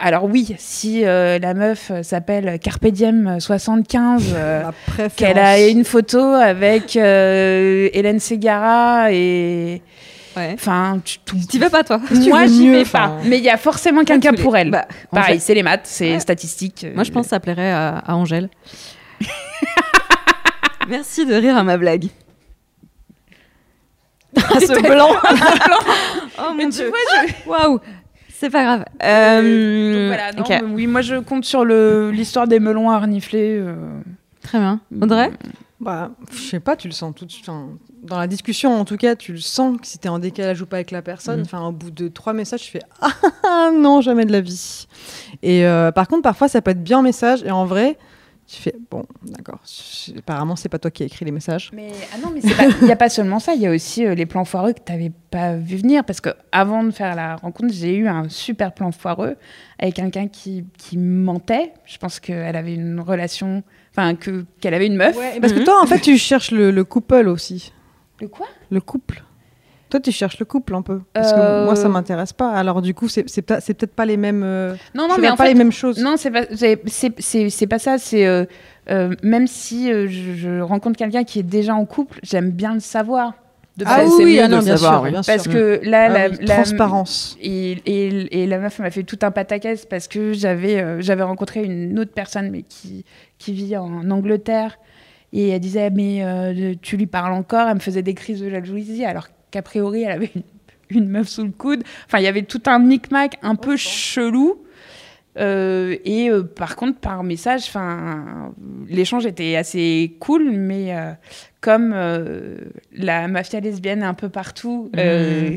alors 0.00 0.24
oui 0.24 0.54
si 0.58 1.04
euh, 1.04 1.38
la 1.38 1.52
meuf 1.54 1.90
euh, 1.90 2.02
s'appelle 2.02 2.58
Carpe 2.58 2.86
Diem 2.86 3.38
75 3.38 4.32
euh, 4.34 4.62
Ma 4.64 4.72
préférence. 4.72 5.12
qu'elle 5.16 5.38
a 5.38 5.60
une 5.68 5.84
photo 5.84 6.18
avec 6.20 6.96
euh, 6.96 7.88
Hélène 7.92 8.18
Ségara 8.20 9.12
et 9.12 9.82
Ouais. 10.34 10.52
enfin 10.54 10.98
tu- 11.04 11.18
T'y 11.46 11.58
vas 11.58 11.68
pas, 11.68 11.84
toi. 11.84 12.00
Moi 12.10 12.46
j'y 12.46 12.66
vais 12.70 12.86
pas. 12.86 13.18
mais 13.26 13.36
il 13.36 13.44
y 13.44 13.50
a 13.50 13.58
forcément 13.58 14.02
quelqu'un 14.02 14.32
pour 14.32 14.56
elle. 14.56 14.70
Bah, 14.70 14.86
pareil 15.10 15.38
c'est 15.40 15.52
les 15.52 15.62
maths 15.62 15.82
c'est 15.84 16.14
Ouais. 16.14 16.20
statistique 16.20 16.86
Moi, 16.94 17.04
je 17.04 17.10
pense 17.12 17.26
que 17.26 17.30
ça 17.30 17.40
plairait 17.40 17.70
à, 17.70 17.98
à 17.98 18.14
Angèle. 18.14 18.48
Merci 20.88 21.26
de 21.26 21.34
rire 21.34 21.56
à 21.56 21.62
ma 21.62 21.76
blague. 21.76 22.06
Ah, 24.34 24.58
ce 24.60 24.80
blanc. 24.80 25.10
Oh 26.38 26.54
mon 26.54 26.68
dieu. 26.68 26.90
Waouh 27.46 27.80
C'est 28.42 28.50
pas 28.50 28.64
grave. 28.64 28.84
Euh, 29.04 29.40
Euh, 29.40 29.92
donc 29.92 30.06
voilà, 30.08 30.32
non, 30.32 30.40
ok. 30.42 30.48
mais 30.50 30.74
oui, 30.74 30.86
moi 30.88 31.00
je 31.00 31.14
compte 31.20 31.44
sur 31.44 31.64
le- 31.64 32.10
l'histoire 32.10 32.48
des 32.48 32.58
melons 32.58 32.90
à 32.90 32.98
renifler. 32.98 33.56
euh. 33.60 33.74
Très 34.42 34.58
bien. 34.58 34.80
Audrey 35.00 35.30
Bah, 35.80 36.10
je 36.32 36.38
sais 36.40 36.58
pas, 36.58 36.74
tu 36.74 36.88
le 36.88 36.92
sens 36.92 37.14
tout 37.14 37.24
de 37.24 37.30
suite. 37.30 37.48
Enfin, 37.48 37.68
dans 38.02 38.18
la 38.18 38.26
discussion, 38.26 38.74
en 38.80 38.84
tout 38.84 38.96
cas, 38.96 39.14
tu 39.14 39.30
le 39.32 39.38
sens 39.38 39.80
que 39.80 39.86
si 39.86 39.98
t'es 39.98 40.08
en 40.08 40.18
décalage 40.18 40.60
ou 40.60 40.66
pas 40.66 40.76
avec 40.78 40.90
la 40.90 41.02
personne. 41.02 41.42
Enfin, 41.42 41.64
au 41.68 41.70
bout 41.72 41.92
de 41.92 42.08
trois 42.08 42.32
messages, 42.32 42.62
tu 42.62 42.72
fais 42.72 42.82
Ah 43.44 43.70
non, 43.72 44.00
jamais 44.00 44.24
de 44.24 44.32
la 44.32 44.40
vie. 44.40 44.88
Et 45.44 45.64
euh, 45.64 45.92
par 45.92 46.08
contre, 46.08 46.22
parfois, 46.22 46.48
ça 46.48 46.60
peut 46.62 46.72
être 46.72 46.82
bien 46.82 46.98
en 46.98 47.02
message. 47.02 47.44
Et 47.44 47.52
en 47.52 47.64
vrai, 47.64 47.96
tu 48.54 48.60
fais 48.60 48.74
Bon, 48.90 49.04
d'accord. 49.24 49.58
c'est- 49.64 50.18
Apparemment, 50.18 50.56
c'est 50.56 50.68
pas 50.68 50.78
toi 50.78 50.90
qui 50.90 51.02
as 51.02 51.06
écrit 51.06 51.24
les 51.24 51.30
messages. 51.32 51.70
Mais 51.72 51.90
ah 52.14 52.18
non, 52.22 52.30
mais 52.34 52.40
il 52.80 52.84
n'y 52.86 52.92
a 52.92 52.96
pas 52.96 53.08
seulement 53.08 53.38
ça, 53.38 53.54
il 53.54 53.62
y 53.62 53.66
a 53.66 53.70
aussi 53.70 54.04
euh, 54.04 54.14
les 54.14 54.26
plans 54.26 54.44
foireux 54.44 54.72
que 54.74 54.80
tu 54.84 54.92
n'avais 54.92 55.10
pas 55.30 55.56
vu 55.56 55.76
venir. 55.76 56.04
Parce 56.04 56.20
que 56.20 56.30
avant 56.52 56.84
de 56.84 56.90
faire 56.90 57.14
la 57.14 57.36
rencontre, 57.36 57.72
j'ai 57.72 57.94
eu 57.96 58.08
un 58.08 58.28
super 58.28 58.72
plan 58.72 58.92
foireux 58.92 59.36
avec 59.78 59.94
quelqu'un 59.94 60.28
qui, 60.28 60.64
qui 60.76 60.98
mentait. 60.98 61.72
Je 61.86 61.96
pense 61.98 62.20
qu'elle 62.20 62.54
avait 62.56 62.74
une 62.74 63.00
relation, 63.00 63.62
enfin, 63.92 64.14
que, 64.14 64.44
qu'elle 64.60 64.74
avait 64.74 64.86
une 64.86 64.96
meuf. 64.96 65.16
Ouais, 65.16 65.40
parce 65.40 65.52
que 65.52 65.64
toi, 65.64 65.80
en 65.82 65.86
fait, 65.86 66.00
tu 66.00 66.18
cherches 66.18 66.50
le, 66.50 66.70
le 66.70 66.84
couple 66.84 67.28
aussi. 67.28 67.72
Le 68.20 68.28
quoi? 68.28 68.46
Le 68.70 68.80
couple. 68.80 69.22
Toi, 69.92 70.00
tu 70.00 70.10
cherches 70.10 70.38
le 70.38 70.46
couple 70.46 70.74
un 70.74 70.80
peu. 70.80 71.00
Parce 71.12 71.34
Euh, 71.34 71.60
que 71.60 71.64
moi, 71.66 71.76
ça 71.76 71.86
m'intéresse 71.90 72.32
pas. 72.32 72.50
Alors, 72.50 72.80
du 72.80 72.94
coup, 72.94 73.10
c'est 73.10 73.28
c'est 73.28 73.42
peut- 73.42 73.58
c'est 73.60 73.74
peut-être 73.74 73.92
pas 73.94 74.06
les 74.06 74.16
mêmes. 74.16 74.42
euh, 74.42 74.74
Non, 74.94 75.06
non, 75.06 75.16
mais 75.20 75.28
en 75.28 75.36
pas 75.36 75.44
fait, 75.44 75.50
les 75.50 75.54
mêmes 75.58 75.70
choses. 75.70 75.98
Non, 76.02 76.14
c'est 76.16 76.30
pas, 76.30 76.44
c'est, 76.50 77.66
pas 77.66 77.78
ça. 77.78 77.98
C'est 77.98 78.24
euh, 78.26 78.46
euh, 78.88 79.14
même 79.22 79.46
si 79.46 79.92
euh, 79.92 80.06
je, 80.08 80.32
je 80.34 80.60
rencontre 80.60 80.96
quelqu'un 80.96 81.24
qui 81.24 81.40
est 81.40 81.42
déjà 81.42 81.74
en 81.74 81.84
couple, 81.84 82.20
j'aime 82.22 82.52
bien 82.52 82.72
le 82.72 82.80
savoir. 82.80 83.34
De 83.76 83.84
Ah 83.86 84.00
oui, 84.18 84.38
ah 84.40 84.48
de 84.48 84.52
non, 84.52 84.58
le 84.60 84.64
bien 84.64 84.76
savoir, 84.78 84.94
sûr, 84.94 85.02
oui. 85.02 85.10
bien 85.10 85.20
Parce 85.26 85.42
sûr. 85.42 85.52
que 85.52 85.80
là, 85.84 86.04
Ah 86.06 86.08
la, 86.08 86.28
oui, 86.30 86.36
la- 86.40 86.54
transparence. 86.54 87.36
Et, 87.42 87.72
et, 87.84 88.42
et 88.42 88.46
la 88.46 88.58
meuf 88.60 88.78
m'a 88.78 88.90
fait 88.90 89.02
tout 89.02 89.18
un 89.20 89.30
pataquès 89.30 89.84
parce 89.84 90.08
que 90.08 90.32
j'avais 90.32 90.80
euh, 90.80 91.02
j'avais 91.02 91.22
rencontré 91.22 91.64
une 91.64 91.98
autre 91.98 92.12
personne 92.14 92.50
mais 92.50 92.62
qui, 92.62 93.04
qui 93.36 93.52
vit 93.52 93.76
en 93.76 94.10
Angleterre 94.10 94.78
et 95.34 95.50
elle 95.50 95.60
disait 95.60 95.90
mais 95.90 96.22
euh, 96.24 96.74
tu 96.80 96.96
lui 96.96 97.06
parles 97.06 97.34
encore? 97.34 97.68
Elle 97.68 97.74
me 97.74 97.80
faisait 97.80 98.02
des 98.02 98.14
crises 98.14 98.40
de 98.40 98.48
jalousie 98.48 99.04
alors 99.04 99.28
qu'a 99.52 99.62
priori 99.62 100.02
elle 100.02 100.10
avait 100.12 100.32
une, 100.90 101.08
meuf 101.08 101.28
sous 101.28 101.44
le 101.44 101.50
coude 101.52 101.84
enfin 102.06 102.18
il 102.18 102.24
y 102.24 102.28
avait 102.28 102.42
tout 102.42 102.62
un 102.66 102.80
micmac 102.80 103.38
un 103.42 103.54
peu 103.54 103.76
chelou 103.76 104.58
Euh, 105.38 105.96
et 106.04 106.28
euh, 106.28 106.42
par 106.42 106.76
contre 106.76 106.98
par 107.00 107.22
message 107.24 107.62
enfin 107.68 108.52
l'échange 108.86 109.24
était 109.24 109.56
assez 109.56 110.14
cool 110.20 110.50
mais 110.50 110.94
euh, 110.94 111.10
comme 111.62 111.94
la 112.92 113.28
mafia 113.28 113.60
lesbienne 113.60 114.02
est 114.02 114.06
un 114.06 114.12
peu 114.12 114.28
partout 114.28 114.90
euh, 114.94 115.56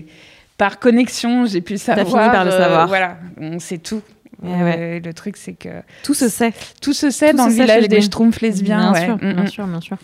par 0.57 0.79
connexion, 0.79 1.45
j'ai 1.45 1.59
pu 1.59 1.77
savoir. 1.77 2.07
fini 2.07 2.31
par 2.31 2.45
le 2.45 2.51
savoir. 2.51 2.87
voilà, 2.87 3.17
on 3.37 3.59
sait 3.59 3.77
tout. 3.77 4.01
Ouais, 4.41 4.63
ouais. 4.63 5.01
Le 5.03 5.13
truc, 5.13 5.35
c'est 5.35 5.53
que 5.53 5.69
Tout 6.03 6.13
se 6.13 6.29
sait. 6.29 6.53
tout 6.81 6.93
se 6.93 7.09
sait 7.09 7.31
Tout 7.31 7.37
dans 7.37 7.49
se 7.49 7.57
le 7.57 7.61
village 7.63 7.87
des 7.89 7.99
schtroumpfs 8.01 8.39
lesbiens. 8.41 8.91
Bien 8.91 8.93
ouais. 8.93 9.05
sûr, 9.05 9.15
Mm, 9.15 9.33
bien 9.33 9.43
mm. 9.43 9.47
sûr, 9.47 9.67
bien 9.67 9.81
sûr. 9.81 9.97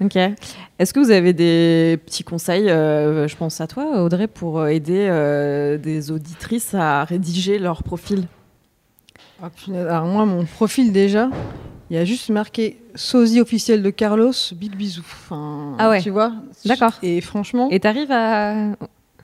Ok. 0.00 0.16
Est-ce 0.16 0.92
que 0.92 1.00
vous 1.00 1.10
avez 1.10 1.32
des 1.32 1.98
petits 2.04 2.24
conseils, 2.24 2.68
euh, 2.68 3.28
je 3.28 3.36
pense 3.36 3.60
à 3.60 3.66
toi, 3.66 4.02
Audrey, 4.02 4.26
pour 4.26 4.58
euh, 4.58 4.68
aider 4.68 5.06
euh, 5.08 5.78
des 5.78 6.10
auditrices 6.10 6.74
à 6.74 7.04
rédiger 7.04 7.58
leur 7.58 7.82
profil? 7.82 8.26
Ah. 9.42 9.50
Alors 9.72 10.06
moi, 10.06 10.26
mon 10.26 10.44
profil 10.44 10.92
déjà, 10.92 11.28
il 11.90 11.96
y 11.96 11.98
a 11.98 12.04
juste 12.04 12.28
marqué 12.30 12.80
sosie 12.94 13.40
officiel 13.40 13.82
de 13.82 13.90
Carlos, 13.90 14.32
big 14.54 14.74
bisou. 14.76 15.02
Enfin, 15.02 15.76
Ah 15.78 15.90
ouais. 15.90 16.00
Tu 16.02 16.10
vois 16.10 16.32
D'accord. 16.64 16.94
Et 17.02 17.20
franchement, 17.20 17.68
Et 17.70 17.78
t'arrives 17.80 18.10
à... 18.10 18.70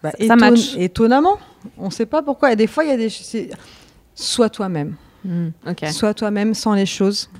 bah, 0.02 0.12
ça 0.24 0.36
match. 0.36 0.76
étonnamment, 0.76 1.38
on 1.78 1.86
ne 1.86 1.90
sait 1.90 2.06
pas 2.06 2.22
pourquoi. 2.22 2.52
Et 2.52 2.56
des 2.56 2.66
fois, 2.66 2.84
il 2.84 2.90
y 2.90 2.92
a 2.92 2.96
des... 2.96 3.08
Sois 4.14 4.50
toi-même. 4.50 4.94
Hmm, 5.24 5.48
ok. 5.66 5.86
Sois 5.90 6.14
toi-même 6.14 6.54
sans 6.54 6.74
les 6.74 6.86
choses. 6.86 7.30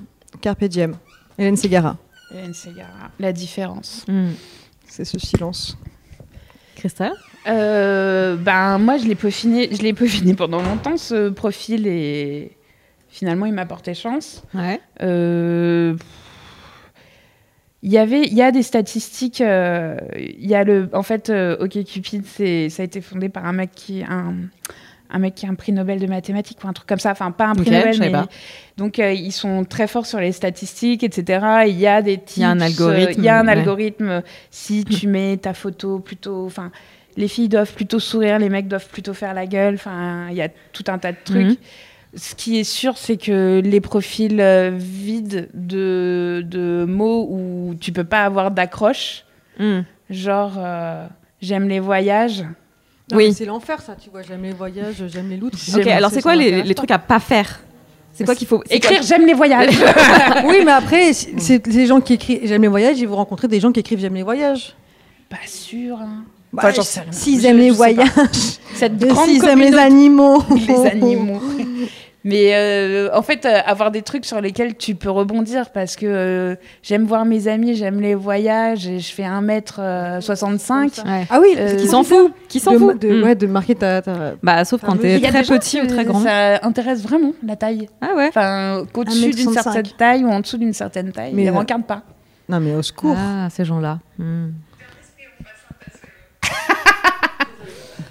Carpe 0.41 0.63
diem. 0.65 0.95
Hélène 1.37 1.57
Ségara, 1.57 1.97
La 3.19 3.31
différence. 3.33 4.05
Hmm. 4.07 4.31
c'est 4.87 5.05
ce 5.05 5.19
silence. 5.19 5.77
Christelle 6.75 7.13
Euh, 7.47 8.35
ben 8.35 8.77
moi, 8.77 8.97
je 8.97 9.05
l'ai 9.05 9.15
peaufiné, 9.15 9.69
je 9.71 9.81
l'ai 9.81 9.93
peaufiné 9.93 10.33
pendant 10.33 10.61
longtemps 10.61 10.97
ce 10.97 11.29
profil 11.29 11.87
et 11.87 12.55
finalement, 13.09 13.45
il 13.45 13.53
m'a 13.53 13.65
porté 13.65 13.93
chance. 13.93 14.43
Ouais. 14.53 14.79
Euh, 15.01 15.95
Il 17.83 17.91
y 17.91 17.97
avait, 17.97 18.23
il 18.23 18.33
y 18.33 18.43
a 18.43 18.51
des 18.51 18.61
statistiques. 18.63 19.41
euh, 19.41 19.97
Il 20.15 20.45
y 20.47 20.53
a 20.55 20.63
le, 20.63 20.87
en 20.93 21.01
fait, 21.03 21.29
euh, 21.29 21.57
OkCupid, 21.59 22.25
c'est, 22.25 22.69
ça 22.69 22.83
a 22.83 22.85
été 22.85 23.01
fondé 23.01 23.27
par 23.29 23.45
un 23.45 23.53
mec 23.53 23.71
qui, 23.73 24.03
un, 24.03 24.35
un 25.11 25.19
mec 25.19 25.35
qui 25.35 25.45
a 25.45 25.49
un 25.49 25.55
prix 25.55 25.71
Nobel 25.71 25.99
de 25.99 26.07
mathématiques 26.07 26.63
ou 26.63 26.67
un 26.67 26.73
truc 26.73 26.87
comme 26.87 26.99
ça. 26.99 27.11
Enfin, 27.11 27.31
pas 27.31 27.47
un 27.47 27.55
prix 27.55 27.69
Nobel, 27.71 27.97
mais 27.99 28.09
pas. 28.11 28.27
donc 28.77 28.99
euh, 28.99 29.11
ils 29.11 29.31
sont 29.31 29.63
très 29.65 29.87
forts 29.87 30.05
sur 30.05 30.19
les 30.19 30.31
statistiques, 30.31 31.03
etc. 31.03 31.45
Il 31.67 31.77
y 31.79 31.87
a 31.87 32.01
des 32.01 32.17
tips, 32.17 32.37
Il 32.37 32.41
y 32.41 32.43
a 32.45 32.49
un 32.49 32.59
euh, 32.59 32.65
algorithme, 32.65 33.13
Il 33.17 33.23
y 33.23 33.29
a 33.29 33.39
un 33.39 33.45
ouais. 33.45 33.51
algorithme. 33.51 34.23
Si 34.49 34.85
tu 34.85 35.07
mets 35.07 35.37
ta 35.37 35.53
photo 35.53 35.99
plutôt, 35.99 36.45
enfin, 36.45 36.71
les 37.17 37.27
filles 37.27 37.49
doivent 37.49 37.73
plutôt 37.73 37.99
sourire, 37.99 38.39
les 38.39 38.49
mecs 38.49 38.67
doivent 38.67 38.87
plutôt 38.89 39.13
faire 39.13 39.33
la 39.33 39.45
gueule. 39.45 39.75
Enfin, 39.75 40.27
il 40.29 40.35
y 40.37 40.41
a 40.41 40.49
tout 40.71 40.83
un 40.87 40.97
tas 40.97 41.11
de 41.11 41.17
trucs. 41.23 41.45
Mhm. 41.47 41.55
Ce 42.13 42.35
qui 42.35 42.59
est 42.59 42.65
sûr, 42.65 42.97
c'est 42.97 43.15
que 43.15 43.61
les 43.63 43.79
profils 43.79 44.41
euh, 44.41 44.71
vides 44.73 45.47
de, 45.53 46.43
de 46.45 46.83
mots 46.85 47.25
où 47.29 47.73
tu 47.79 47.93
peux 47.93 48.03
pas 48.03 48.23
avoir 48.25 48.51
d'accroche, 48.51 49.23
Hmm. 49.59 49.81
genre 50.09 50.53
euh, 50.57 51.05
j'aime 51.41 51.67
les 51.69 51.79
voyages. 51.79 52.43
Non, 53.11 53.17
Oui. 53.17 53.27
mais 53.29 53.33
C'est 53.33 53.45
l'enfer, 53.45 53.81
ça, 53.81 53.95
tu 54.01 54.09
vois. 54.09 54.21
J'aime 54.21 54.43
les 54.43 54.51
voyages, 54.53 55.03
j'aime 55.07 55.29
les 55.29 55.37
loutres. 55.37 55.57
Ok, 55.75 55.87
alors 55.87 56.11
c'est 56.11 56.21
quoi 56.21 56.35
les, 56.35 56.63
les 56.63 56.75
trucs 56.75 56.91
à 56.91 56.99
pas 56.99 57.19
faire? 57.19 57.59
C'est 58.13 58.25
quoi 58.25 58.35
qu'il 58.35 58.47
faut 58.47 58.61
Écrire 58.69 59.01
j'aime 59.03 59.25
les 59.25 59.33
voyages. 59.33 59.73
Oui, 60.45 60.57
mais 60.65 60.71
après, 60.71 61.13
c'est 61.13 61.65
les 61.67 61.85
gens 61.87 62.01
qui 62.01 62.13
écrivent 62.13 62.41
J'aime 62.43 62.61
les 62.63 62.67
voyages, 62.67 62.99
ils 62.99 63.07
vont 63.07 63.15
rencontrer 63.15 63.47
des 63.47 63.59
gens 63.59 63.71
qui 63.71 63.79
écrivent 63.79 63.99
J'aime 63.99 64.15
les 64.15 64.23
voyages. 64.23 64.75
pas 65.29 65.37
sûr. 65.45 65.97
hein. 66.01 66.23
Bah, 66.53 66.63
Enfin. 66.77 67.01
S'ils 67.11 67.39
Je- 67.41 67.47
aiment 67.47 67.57
les 67.59 67.69
je 67.69 67.73
sais 67.73 67.77
pas. 67.95 68.03
voyages, 68.03 68.09
s'ils 69.25 69.45
aiment 69.45 69.59
les 69.61 69.73
animaux. 69.75 70.43
les 70.67 70.85
animaux. 70.89 71.39
Mais 72.23 72.51
euh, 72.53 73.09
en 73.15 73.23
fait, 73.23 73.45
euh, 73.47 73.59
avoir 73.65 73.89
des 73.89 74.03
trucs 74.03 74.25
sur 74.25 74.39
lesquels 74.41 74.77
tu 74.77 74.93
peux 74.93 75.09
rebondir 75.09 75.71
parce 75.71 75.95
que 75.95 76.05
euh, 76.05 76.55
j'aime 76.83 77.05
voir 77.05 77.25
mes 77.25 77.47
amis, 77.47 77.73
j'aime 77.73 77.99
les 77.99 78.13
voyages 78.13 78.85
et 78.87 78.99
je 78.99 79.11
fais 79.11 79.23
1m65. 79.23 81.03
Ouais. 81.03 81.25
Ah 81.31 81.39
oui, 81.41 81.55
Qui 81.79 81.87
s'en 81.87 82.03
fout 82.03 82.31
Qui 82.47 82.59
s'en 82.59 82.77
fout 82.77 82.99
de, 83.01 83.09
Hmm. 83.21 83.23
ouais, 83.23 83.35
de 83.35 83.47
marquer 83.47 83.73
ta. 83.73 84.03
ta- 84.03 84.33
Bah, 84.43 84.63
sauf 84.65 84.81
quand 84.81 84.93
Ah 84.95 85.01
t'es 85.01 85.15
Il 85.17 85.21
y 85.23 85.25
a 85.25 85.31
très 85.31 85.41
petit 85.43 85.81
ou 85.81 85.87
très 85.87 86.05
grand. 86.05 86.19
Ça 86.19 86.59
intéresse 86.63 87.01
vraiment 87.01 87.33
la 87.43 87.55
taille. 87.55 87.89
Ah 88.01 88.13
ouais 88.15 88.27
Enfin, 88.27 88.83
qu'au-dessus 88.93 89.31
d'une 89.31 89.49
1m65. 89.49 89.53
certaine 89.63 89.87
taille 89.97 90.23
ou 90.23 90.29
en 90.29 90.39
dessous 90.41 90.57
d'une 90.57 90.73
certaine 90.73 91.11
taille, 91.11 91.31
Mais, 91.33 91.43
ils 91.45 91.49
euh, 91.49 91.53
ne 91.53 91.57
regardent 91.57 91.87
pas. 91.87 92.03
Non, 92.47 92.59
mais 92.59 92.75
au 92.75 92.81
secours. 92.83 93.15
Ah, 93.17 93.47
ces 93.49 93.65
gens-là. 93.65 93.97
Hmm. 94.19 94.49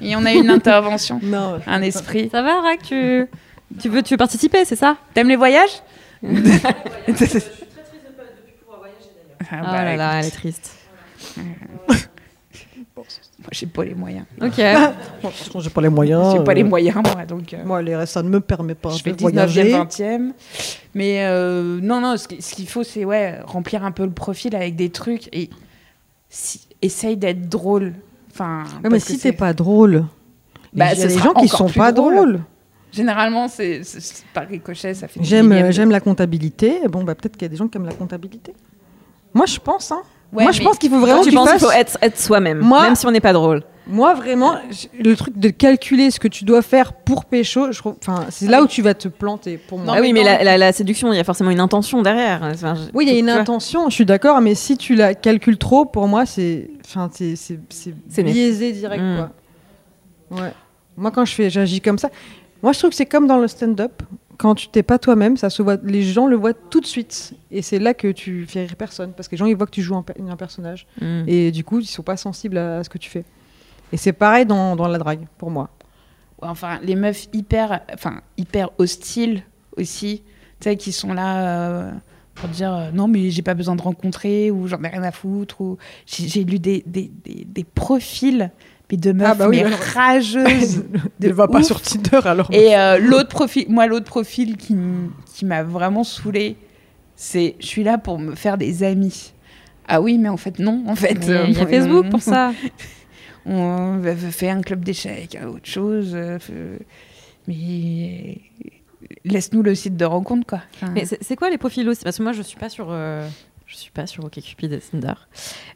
Et 0.03 0.17
on 0.17 0.25
a 0.25 0.33
une 0.33 0.49
intervention, 0.51 1.21
Non. 1.23 1.61
un 1.67 1.83
esprit. 1.83 2.31
Ça 2.33 2.43
va, 2.43 2.61
Rack 2.63 2.83
tu... 2.83 3.27
tu, 3.79 3.89
veux, 3.89 4.03
tu 4.03 4.15
veux 4.15 4.19
participer, 4.19 4.65
c'est 4.65 4.77
ça? 4.77 4.97
T'aimes 5.15 5.29
les 5.29 5.37
voyages? 5.37 5.83
Ah, 6.25 6.29
Oh 9.53 9.57
bah, 9.65 9.85
là 9.85 9.97
là, 9.97 10.21
elle 10.21 10.27
est 10.27 10.31
triste. 10.31 10.77
Moi, 11.37 11.97
j'ai 13.53 13.67
pas 13.67 13.85
les 13.85 13.95
moyens. 13.95 14.27
Ok. 14.41 14.57
Que 15.53 15.61
j'ai 15.61 15.71
pas 15.71 15.81
les 15.81 15.89
moyens. 15.89 16.35
J'ai 16.37 16.45
pas 16.45 16.55
les 16.55 16.63
euh, 16.63 16.67
moyens, 16.67 16.97
moi, 16.97 17.25
donc. 17.27 17.53
euh, 17.55 17.65
Moi, 17.65 17.83
les, 17.83 18.07
ça 18.07 18.23
ne 18.23 18.29
me 18.29 18.41
permet 18.41 18.75
pas 18.75 18.91
je 18.91 19.03
fais 19.03 19.13
de 19.13 19.17
19e, 19.17 19.21
voyager. 19.21 19.73
20e. 19.73 20.33
Mais 20.95 21.25
euh, 21.25 21.81
non, 21.83 22.01
non, 22.01 22.17
ce 22.17 22.29
qui- 22.29 22.43
ce 22.43 22.55
qu'il 22.55 22.69
faut, 22.69 22.85
c'est 22.85 23.05
ouais, 23.05 23.41
remplir 23.45 23.85
un 23.85 23.91
peu 23.93 24.05
le 24.05 24.13
profil 24.13 24.55
avec 24.55 24.77
des 24.77 24.91
trucs 24.91 25.29
et 25.35 25.49
si- 26.29 26.67
essaye 26.83 27.17
d'être 27.17 27.49
drôle. 27.49 27.95
Enfin, 28.31 28.65
Ouais, 28.85 28.91
mais 28.91 29.01
si 29.01 29.19
t'es 29.19 29.33
pas 29.33 29.53
drôle, 29.55 30.05
Bah, 30.75 30.93
il 30.93 30.99
y 30.99 31.03
a 31.03 31.07
des 31.07 31.19
gens 31.19 31.33
qui 31.33 31.47
encore 31.47 31.71
sont 31.71 31.71
pas 31.71 31.93
drôle. 31.93 32.15
drôles. 32.15 32.41
Généralement, 32.93 33.49
c'est 33.49 33.83
par 34.35 34.47
ricochet, 34.49 34.95
ça 34.95 35.07
fait. 35.09 35.21
J'aime, 35.23 35.53
euh, 35.53 35.71
j'aime 35.73 35.91
la 35.91 36.01
comptabilité. 36.01 36.81
Bon, 36.89 37.05
bah, 37.05 37.15
peut-être 37.15 37.35
qu'il 37.37 37.43
y 37.43 37.47
a 37.47 37.49
des 37.49 37.57
gens 37.57 37.69
qui 37.69 37.77
aiment 37.79 37.87
la 37.87 37.93
comptabilité. 37.95 38.53
Moi, 39.35 39.47
je 39.47 39.59
pense. 39.59 39.93
Hein. 39.93 40.03
Ouais, 40.33 40.45
Moi, 40.45 40.53
je 40.53 40.63
pense 40.63 40.79
qu'il 40.79 40.91
faut 40.91 41.01
vraiment 41.01 41.23
tu 41.23 41.33
penses 41.33 41.51
qu'il 41.51 41.59
faut 41.61 41.71
être, 41.73 41.99
être 42.03 42.17
soi-même, 42.19 42.59
Moi- 42.61 42.83
même 42.85 42.95
si 42.95 43.05
on 43.07 43.11
n'est 43.11 43.21
pas 43.21 43.33
drôle. 43.33 43.63
Moi, 43.89 44.15
vraiment, 44.15 44.55
le 44.97 45.17
truc 45.17 45.37
de 45.37 45.49
calculer 45.49 46.13
ce 46.13 46.21
que 46.21 46.29
tu 46.29 46.45
dois 46.45 46.63
faire 46.63 46.93
pour 46.93 47.25
pécho, 47.25 47.73
je 47.73 47.79
trouve- 47.79 47.97
enfin, 48.01 48.27
c'est 48.31 48.47
là 48.47 48.63
où 48.63 48.69
tu 48.69 48.81
vas 48.83 48.95
te 48.95 49.09
planter, 49.09 49.59
pour 49.59 49.79
moi. 49.79 49.87
Non, 49.89 49.93
ah 49.97 50.01
oui, 50.01 50.13
mais 50.13 50.23
la, 50.23 50.45
la- 50.45 50.57
la 50.59 50.73
séduction, 50.73 51.13
il 51.13 51.17
y 51.17 51.19
a 51.19 51.25
forcément 51.25 51.51
une 51.51 51.59
intention 51.59 52.01
derrière. 52.01 52.41
Enfin, 52.45 52.77
je- 52.77 52.91
Oui, 52.95 53.07
il 53.09 53.13
y 53.13 53.17
a 53.17 53.19
une 53.19 53.29
intention, 53.29 53.89
je 53.89 53.95
suis 53.95 54.05
d'accord, 54.07 54.41
mais 54.41 54.55
si 54.55 54.77
tu 54.77 54.95
la 54.95 55.15
calcules 55.17 55.59
trop, 55.59 55.85
pour 55.85 56.07
moi, 56.07 56.27
c'est 56.27 56.71
enfin, 56.85 57.11
c'est- 57.13 57.35
c'est- 57.35 57.59
c'est 57.71 57.95
C'est 58.09 58.23
né- 58.23 58.31
biaisé 58.33 58.71
direct. 58.73 59.03
Mm. 59.03 59.17
Quoi. 59.17 60.39
Ouais. 60.43 60.53
Moi, 60.97 61.11
quand 61.11 61.25
je 61.25 61.35
fais, 61.35 61.51
j'agis 61.51 61.81
comme 61.81 61.99
ça. 61.99 62.11
Moi, 62.63 62.73
je 62.73 62.79
trouve 62.79 62.91
que 62.91 62.97
c'est 62.97 63.07
comme 63.07 63.27
dans 63.27 63.39
le 63.39 63.49
stand-up. 63.49 64.03
Quand 64.39 64.55
tu 64.55 64.69
t'es 64.69 64.83
pas 64.83 64.99
toi-même, 64.99 65.37
ça 65.37 65.51
se 65.51 65.63
voit, 65.63 65.77
les 65.85 66.03
gens 66.03 66.27
le 66.27 66.37
voient 66.37 66.55
tout 66.55 66.81
de 66.81 66.87
suite. 66.87 67.35
Et 67.51 67.61
c'est 67.63 67.79
là 67.79 67.93
que 67.93 68.09
tu 68.09 68.47
fais 68.47 68.61
rire 68.65 68.77
personne. 68.77 69.13
Parce 69.13 69.29
que 69.29 69.33
les 69.33 69.39
gens, 69.39 69.47
ils 69.47 69.55
voient 69.57 69.67
que 69.67 69.71
tu 69.73 69.83
joues 69.83 69.97
un, 69.97 70.03
pe- 70.03 70.15
un 70.21 70.37
personnage. 70.37 70.87
Hmm. 71.01 71.25
Et 71.27 71.51
du 71.51 71.63
coup, 71.65 71.81
ils 71.81 71.87
sont 71.87 72.03
pas 72.03 72.17
sensibles 72.17 72.57
à, 72.57 72.83
ce 72.83 72.89
que 72.89 72.99
tu 72.99 73.11
fais. 73.11 73.25
Et 73.93 73.97
c'est 73.97 74.13
pareil 74.13 74.47
dans, 74.47 74.77
dans 74.77 74.89
la 74.89 74.99
drague, 74.99 75.27
pour 75.37 75.51
moi. 75.51 75.69
Enfin, 76.43 76.79
les 76.83 76.97
meufs 76.97 77.29
hyper, 77.35 77.81
enfin, 77.93 78.23
hyper 78.39 78.71
hostiles 78.79 79.43
aussi, 79.77 80.23
tu 80.59 80.71
sais, 80.71 80.77
qui 80.77 80.93
sont 80.93 81.13
là. 81.13 81.47
euh, 81.47 81.91
pour 82.37 82.49
dire 82.49 82.73
euh, 82.73 82.91
non 82.93 83.07
mais 83.09 83.29
j'ai 83.31 83.43
pas 83.43 83.53
besoin 83.53 83.77
de 83.77 83.83
rencontrer 83.83 84.51
ou 84.51 84.67
j'en 84.67 84.83
ai 84.85 84.89
rien 84.89 85.03
à 85.03 85.11
foutre 85.11 85.61
ou 85.61 85.77
j'ai 86.07 86.27
j'ai 86.27 86.45
lu 86.45 86.59
des, 86.59 86.83
des, 86.87 87.11
des, 87.25 87.45
des 87.45 87.65
profils 87.65 88.51
mais 88.91 88.97
de 88.99 89.13
meufs 89.13 89.29
Ah 89.31 89.35
bah 89.35 89.49
oui, 89.49 89.57
mais 89.59 89.65
alors- 89.65 89.79
rageuses 89.79 90.85
Ne 91.21 91.29
de 91.29 91.33
va 91.33 91.49
pas 91.49 91.63
sur 91.63 91.81
Tinder 91.81 92.21
alors. 92.25 92.49
et 92.53 92.77
euh, 92.77 92.99
l'autre 92.99 93.29
profil 93.29 93.67
moi 93.69 93.87
l'autre 93.87 94.07
profil 94.07 94.57
qui, 94.57 94.77
qui 95.35 95.45
m'a 95.45 95.63
vraiment 95.63 96.05
saoulée 96.05 96.57
c'est 97.17 97.57
je 97.61 97.67
suis 97.67 97.83
là 97.85 97.99
pour 97.99 98.19
me 98.19 98.35
faire 98.35 98.57
des 98.59 98.83
amis 98.83 99.33
ah 99.89 100.01
oui 100.01 100.19
mais 100.19 100.29
en 100.29 100.37
fait 100.37 100.59
non 100.59 100.85
en 100.89 100.95
fait 100.97 101.19
Il 101.23 101.29
y 101.29 101.33
a 101.35 101.41
euh, 101.63 101.67
Facebook 101.67 102.09
pour 102.11 102.23
ça. 102.23 102.53
on 103.47 104.01
fait 104.31 104.51
un 104.51 104.61
club 104.61 104.85
d'échecs, 104.85 105.37
autre 105.47 105.67
chose. 105.67 106.11
euh, 106.15 106.39
Mais 107.49 108.39
laisse-nous 109.25 109.63
le 109.63 109.75
site 109.75 109.97
de 109.97 110.05
rencontre, 110.05 110.47
quoi. 110.47 110.61
Enfin, 110.75 110.93
Mais 110.95 111.05
c'est 111.07 111.19
c'est 111.23 111.37
quoi 111.37 111.51
les 111.51 111.59
profils 111.59 111.89
aussi? 111.89 112.03
Parce 112.05 112.19
que 112.19 112.23
moi, 112.23 112.33
je 112.33 112.43
suis 112.43 112.59
pas 112.59 112.69
sur, 112.69 112.89
euh, 112.91 113.27
je 113.67 113.77
suis 113.77 113.91
pas 113.91 114.07
sur 114.07 114.25
OkCupid 114.25 114.73
et 114.73 114.79
Tinder. 114.79 115.15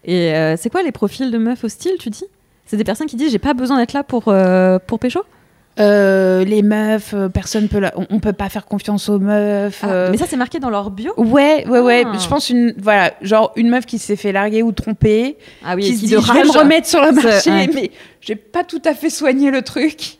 Et 0.04 0.34
euh, 0.34 0.56
c'est 0.58 0.70
quoi 0.70 0.82
les 0.82 0.92
profils 0.92 1.30
de 1.30 1.38
meufs 1.38 1.64
hostiles 1.64 1.96
Tu 1.98 2.10
dis? 2.10 2.24
C'est 2.66 2.76
des 2.76 2.84
personnes 2.84 3.06
qui 3.06 3.16
disent 3.16 3.30
j'ai 3.32 3.38
pas 3.38 3.54
besoin 3.54 3.78
d'être 3.78 3.92
là 3.92 4.02
pour 4.02 4.24
euh, 4.28 4.78
pour 4.86 4.98
pécho? 4.98 5.20
euh, 5.80 6.44
les 6.44 6.62
meufs, 6.62 7.14
euh, 7.14 7.28
personne 7.28 7.66
peut, 7.66 7.80
la- 7.80 7.92
on, 7.96 8.06
on 8.08 8.20
peut 8.20 8.32
pas 8.32 8.48
faire 8.48 8.64
confiance 8.64 9.08
aux 9.08 9.18
meufs. 9.18 9.80
Ah, 9.82 9.90
euh, 9.90 10.08
Mais 10.12 10.18
ça, 10.18 10.26
c'est 10.28 10.36
marqué 10.36 10.60
dans 10.60 10.70
leur 10.70 10.88
bio? 10.92 11.12
Ouais, 11.16 11.66
ouais, 11.66 11.80
ouais. 11.80 12.04
Ah. 12.06 12.16
Je 12.16 12.28
pense 12.28 12.48
une, 12.48 12.74
voilà, 12.78 13.12
genre 13.22 13.52
une 13.56 13.68
meuf 13.70 13.84
qui 13.84 13.98
s'est 13.98 14.14
fait 14.14 14.30
larguer 14.30 14.62
ou 14.62 14.70
tromper, 14.70 15.36
Ah 15.64 15.74
oui, 15.74 15.82
qui 15.82 15.88
et 15.88 15.94
se 15.94 16.00
qui 16.00 16.06
dit 16.06 16.12
je 16.12 16.32
vais 16.32 16.44
me 16.44 16.56
remettre 16.56 16.86
sur 16.86 17.02
le 17.02 17.10
marché, 17.10 17.50
ouais. 17.50 17.68
mais 17.74 17.90
j'ai 18.20 18.36
pas 18.36 18.62
tout 18.62 18.82
à 18.84 18.94
fait 18.94 19.10
soigné 19.10 19.50
le 19.50 19.62
truc. 19.62 20.18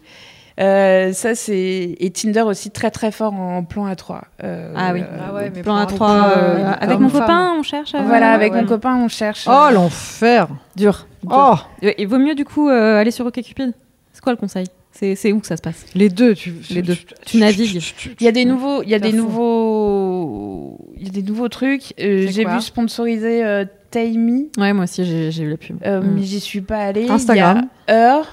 Euh, 0.61 1.13
ça 1.13 1.35
c'est 1.35 1.97
et 1.99 2.11
Tinder 2.13 2.43
aussi 2.43 2.71
très 2.71 2.93
très 2.93 3.11
fort 3.11 3.33
en 3.35 3.65
plan 3.65 3.87
à 3.87 3.97
3 3.97 4.23
Ah 4.41 4.93
oui. 4.93 5.03
Ah 5.03 5.35
ouais, 5.35 5.51
mais 5.53 5.63
Plan 5.63 5.75
à 5.77 5.87
pour 5.87 5.97
trois. 5.97 6.11
un 6.11 6.29
euh, 6.31 6.57
couple, 6.57 6.77
avec 6.81 6.97
homme, 6.97 7.03
mon 7.03 7.09
femme. 7.09 7.21
copain, 7.23 7.55
on 7.59 7.63
cherche. 7.65 7.95
euh, 7.97 8.03
Voilà, 8.07 8.31
avec 8.33 8.53
ouais. 8.53 8.61
mon 8.63 8.67
copain 8.69 8.95
on 8.97 9.09
cherche. 9.09 9.47
Oh 9.49 9.51
euh, 9.51 9.71
l'enfer 9.73 10.47
Dur. 10.77 11.09
Oh 11.29 11.55
Il 11.83 12.07
vaut 12.07 12.19
mieux 12.19 12.37
du 12.37 12.45
coup 12.45 12.69
euh, 12.69 13.01
aller 13.01 13.11
sur 13.11 13.27
OkCupid. 13.27 13.73
C'est 14.13 14.23
quoi 14.23 14.33
le 14.33 14.39
conseil? 14.39 14.67
C'est 14.93 15.33
où 15.33 15.41
que 15.41 15.47
ça 15.49 15.57
se 15.57 15.63
passe? 15.63 15.87
Les 15.97 16.09
deux, 16.09 16.35
tu, 16.37 16.55
Les 16.71 16.81
deux. 16.83 16.95
Tu 17.27 17.39
navigues. 17.39 17.83
Il 18.21 18.25
y 18.25 18.29
a 18.29 18.33
des 18.33 18.45
nouveaux, 18.45 18.85
il 18.85 18.91
y 18.91 18.95
a 18.95 19.01
des 19.01 19.13
nouveaux, 19.13 20.79
il 20.97 21.05
y 21.05 21.09
a 21.09 21.11
des 21.11 21.23
nouveaux 21.23 21.49
trucs. 21.49 21.95
Euh, 22.01 22.27
j'ai 22.31 22.45
vu 22.45 22.61
sponsoriser 22.61 23.45
euh, 23.45 23.65
Taimi, 23.91 24.51
Ouais, 24.57 24.73
moi 24.73 24.85
aussi, 24.85 25.05
j'ai 25.05 25.43
eu 25.43 25.51
la 25.51 25.57
pub. 25.57 25.79
euh, 25.85 26.01
Mm. 26.01 26.13
mais 26.15 26.23
j'y 26.23 26.39
suis 26.39 26.61
pas 26.61 26.79
allée. 26.79 27.09
Instagram. 27.09 27.67
Il 27.89 27.91
y 27.91 27.95
a 27.95 27.97
Heure, 28.19 28.27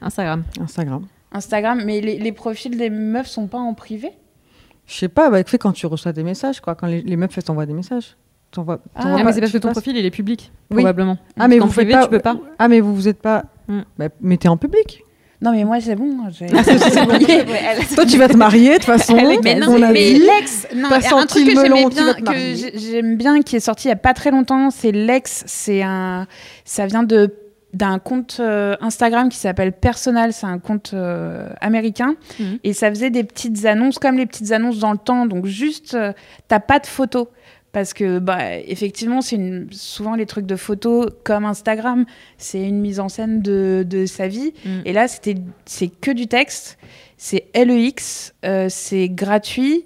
Instagram. 0.00 0.42
Instagram. 0.58 1.02
Instagram, 1.32 1.82
mais 1.84 2.00
les, 2.00 2.18
les 2.18 2.32
profils 2.32 2.76
des 2.76 2.90
meufs 2.90 3.28
sont 3.28 3.46
pas 3.46 3.58
en 3.58 3.74
privé? 3.74 4.10
Je 4.86 4.94
sais 4.94 5.08
pas, 5.08 5.30
bah, 5.30 5.42
fait 5.44 5.58
quand 5.58 5.72
tu 5.72 5.86
reçois 5.86 6.12
des 6.12 6.24
messages, 6.24 6.60
quoi. 6.60 6.74
Quand 6.74 6.86
les, 6.88 7.02
les 7.02 7.16
meufs 7.16 7.38
t'envoient 7.44 7.66
des 7.66 7.72
messages. 7.74 8.16
T'envoies- 8.50 8.80
Ah, 8.96 9.02
t'envoies 9.02 9.18
Ah, 9.20 9.22
pas- 9.22 9.24
mais 9.28 9.32
c'est 9.34 9.40
parce 9.40 9.52
que 9.52 9.58
ton 9.58 9.68
passes- 9.68 9.74
profil, 9.76 9.96
il 9.96 10.04
est 10.04 10.10
public, 10.10 10.50
Oui. 10.70 10.78
probablement. 10.78 11.18
Ah 11.38 11.46
mais 11.46 11.60
En 11.60 11.66
vous 11.66 11.72
faites 11.72 11.84
privé, 11.86 11.92
pas, 11.92 12.04
tu 12.04 12.10
peux 12.10 12.18
pas. 12.18 12.36
Ah 12.58 12.66
mais 12.66 12.80
vous 12.80 12.94
vous 12.94 13.06
êtes 13.06 13.22
pas. 13.22 13.44
Mm. 13.68 13.80
Bah, 13.96 14.08
mais 14.20 14.36
t'es 14.38 14.48
en 14.48 14.56
public. 14.56 15.04
Non, 15.42 15.52
mais 15.52 15.64
moi 15.64 15.80
c'est 15.80 15.94
bon. 15.94 16.18
j'ai- 16.30 16.46
Toi 17.94 18.04
tu 18.06 18.18
vas 18.18 18.28
te 18.28 18.36
marier 18.36 18.70
de 18.72 18.74
toute 18.74 18.84
façon. 18.84 19.14
mais 19.42 19.54
non, 19.54 19.68
on 19.70 19.82
a 19.82 19.90
mais 19.92 20.12
l'ex, 20.14 20.66
non, 20.74 20.88
T'as 20.90 20.98
il 20.98 21.04
y 21.04 21.06
a 21.06 21.16
un 21.16 21.26
truc 21.26 21.46
que 21.46 21.50
j'aimais 21.54 21.86
bien, 21.88 22.14
que 22.14 22.78
j'aime 22.78 23.16
bien, 23.16 23.40
qui 23.42 23.56
est 23.56 23.60
sorti 23.60 23.86
il 23.86 23.90
y 23.90 23.92
a 23.92 23.96
pas 23.96 24.12
très 24.12 24.30
longtemps, 24.32 24.70
c'est 24.70 24.92
l'ex. 24.92 25.44
C'est 25.46 25.82
un, 25.82 26.26
ça 26.66 26.86
vient 26.86 27.04
de 27.04 27.32
d'un 27.72 27.98
compte 27.98 28.38
euh, 28.40 28.76
Instagram 28.80 29.28
qui 29.28 29.36
s'appelle 29.38 29.72
Personal, 29.72 30.32
c'est 30.32 30.46
un 30.46 30.58
compte 30.58 30.92
euh, 30.94 31.48
américain, 31.60 32.14
Mhm. 32.38 32.58
et 32.64 32.72
ça 32.72 32.90
faisait 32.90 33.10
des 33.10 33.24
petites 33.24 33.64
annonces 33.64 33.98
comme 33.98 34.16
les 34.16 34.26
petites 34.26 34.52
annonces 34.52 34.78
dans 34.80 34.92
le 34.92 34.98
temps, 34.98 35.26
donc 35.26 35.46
juste 35.46 35.94
euh, 35.94 36.12
t'as 36.48 36.60
pas 36.60 36.78
de 36.78 36.86
photos. 36.86 37.26
Parce 37.72 37.94
que 37.94 38.18
bah 38.18 38.56
effectivement 38.66 39.20
c'est 39.20 39.36
une... 39.36 39.68
souvent 39.70 40.16
les 40.16 40.26
trucs 40.26 40.44
de 40.46 40.56
photos 40.56 41.06
comme 41.22 41.44
Instagram 41.44 42.04
c'est 42.36 42.60
une 42.60 42.80
mise 42.80 42.98
en 42.98 43.08
scène 43.08 43.42
de, 43.42 43.86
de 43.88 44.06
sa 44.06 44.26
vie 44.26 44.52
Mm. 44.64 44.68
et 44.84 44.92
là 44.92 45.06
c'était 45.06 45.36
c'est 45.66 45.86
que 45.86 46.10
du 46.10 46.26
texte 46.26 46.78
c'est 47.22 47.54
LEX 47.54 48.32
euh, 48.46 48.68
c'est 48.70 49.10
gratuit 49.10 49.84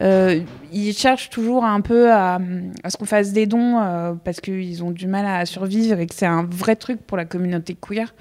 euh, 0.00 0.40
ils 0.72 0.92
cherchent 0.92 1.30
toujours 1.30 1.64
un 1.64 1.80
peu 1.80 2.10
à, 2.10 2.40
à 2.82 2.90
ce 2.90 2.96
qu'on 2.96 3.04
fasse 3.04 3.32
des 3.32 3.46
dons 3.46 3.78
euh, 3.78 4.14
parce 4.14 4.40
qu'ils 4.40 4.82
ont 4.82 4.90
du 4.90 5.06
mal 5.06 5.24
à 5.24 5.46
survivre 5.46 6.00
et 6.00 6.08
que 6.08 6.14
c'est 6.14 6.26
un 6.26 6.42
vrai 6.42 6.74
truc 6.74 7.00
pour 7.00 7.16
la 7.16 7.24
communauté 7.24 7.76
queer 7.80 8.12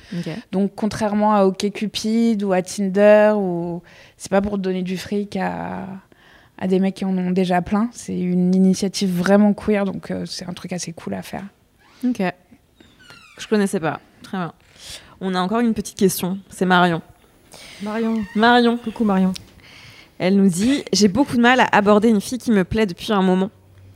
donc 0.51 0.74
contrairement 0.76 1.34
à 1.34 1.45
OkCupid 1.45 2.43
ou 2.43 2.53
à 2.53 2.62
Tinder 2.62 3.34
ou 3.36 3.82
c'est 4.16 4.30
pas 4.30 4.41
pour 4.41 4.59
donner 4.59 4.84
du 4.84 4.95
fric 4.95 5.38
à 5.38 5.88
à 6.59 6.68
des 6.68 6.78
mecs 6.78 6.93
qui 6.93 7.05
en 7.05 7.18
ont 7.18 7.32
déjà 7.32 7.64
plein. 7.64 7.89
C'est 7.91 8.20
une 8.20 8.53
initiative 8.53 9.09
vraiment 9.09 9.51
queer, 9.55 9.84
donc 9.84 10.14
c'est 10.26 10.47
un 10.47 10.53
truc 10.53 10.74
assez 10.74 10.93
cool 10.93 11.16
à 11.16 11.24
faire. 11.24 11.45
Ok. 12.05 12.22
Je 13.39 13.47
connaissais 13.47 13.80
pas. 13.80 13.99
Très 14.22 14.38
bien. 14.38 14.53
On 15.22 15.34
a 15.34 15.39
encore 15.39 15.62
une 15.62 15.74
petite 15.74 15.97
question. 15.97 16.38
C'est 16.51 16.66
Marion. 16.68 17.01
Marion. 17.84 18.24
Marion, 18.36 18.78
Coucou 18.78 19.04
Marion. 19.04 19.34
elle 20.20 20.36
nous 20.36 20.49
dit 20.49 20.84
J'ai 20.93 21.08
beaucoup 21.08 21.36
de 21.38 21.41
mal 21.41 21.60
à 21.60 21.68
aborder 21.76 22.10
une 22.10 22.22
fille 22.22 22.38
qui 22.38 22.52
me 22.52 22.64
plaît 22.64 22.86
depuis 22.86 23.12
un 23.12 23.22
moment. 23.22 23.49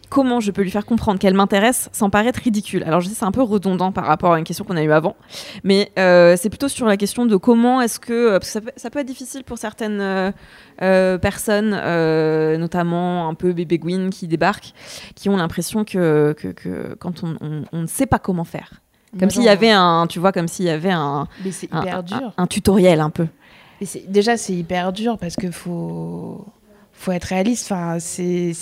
Comment 0.08 0.40
je 0.40 0.52
peux 0.52 0.62
lui 0.62 0.70
faire 0.70 0.86
comprendre 0.86 1.20
qu'elle 1.20 1.34
m'intéresse 1.34 1.90
sans 1.92 2.12
paraître 2.12 2.40
ridicule? 2.40 2.84
Alors 2.84 3.02
je 3.02 3.10
sais 3.10 3.16
c'est 3.16 3.26
un 3.26 3.32
peu 3.32 3.42
redondant 3.42 3.92
par 3.92 4.06
rapport 4.06 4.34
à 4.34 4.38
une 4.38 4.46
question 4.46 4.64
qu'on 4.64 4.78
a 4.78 4.84
eue 4.84 4.92
avant, 4.92 5.16
mais 5.64 5.92
euh, 5.98 6.36
c'est 6.40 6.50
plutôt 6.50 6.68
sur 6.68 6.86
la 6.86 6.96
question 6.96 7.26
de 7.26 7.36
comment 7.36 7.82
est-ce 7.82 8.00
que 8.00 8.38
parce 8.38 8.46
que 8.46 8.52
ça 8.54 8.62
peut, 8.62 8.72
ça 8.78 8.90
peut 8.92 9.00
être 9.00 9.08
difficile 9.08 9.44
pour 9.44 9.58
certaines 9.58 10.00
euh, 10.00 10.32
euh, 10.84 11.18
personnes, 11.18 11.74
euh, 11.74 12.56
notamment 12.58 13.28
un 13.28 13.34
peu 13.34 13.52
bébé 13.52 13.80
Gwyn 13.80 14.10
qui 14.12 14.28
débarquent, 14.28 14.74
qui 15.16 15.28
ont 15.28 15.38
l'impression 15.38 15.84
que, 15.84 16.34
que, 16.38 16.50
que 16.50 16.96
quand 17.00 17.24
on, 17.24 17.36
on- 17.42 17.64
on 17.74 17.82
ne 17.82 17.88
sait 17.88 18.06
pas 18.06 18.20
comment 18.20 18.46
faire, 18.46 18.82
comme 19.20 19.30
s'il 19.32 19.44
y 19.44 19.50
avait 19.50 19.72
un, 19.72 20.06
tu 20.08 20.20
vois, 20.20 20.32
comme 20.32 20.48
s'il 20.48 20.66
y 20.66 20.70
avait 20.70 20.92
un, 20.92 21.28
un, 21.72 21.82
un 22.38 22.48
tutoriel 22.48 23.02
un 23.02 23.10
peu. 23.10 23.26
Déjà, 24.08 24.38
c'est 24.38 24.54
hyper 24.54 24.94
dur 24.94 25.18
parce 25.18 25.36
que 25.36 25.52
faut 25.52 26.46
faut 26.94 27.12
être 27.12 27.26
réaliste. 27.26 27.72
Enfin, 27.72 27.98
c'est 28.00 28.54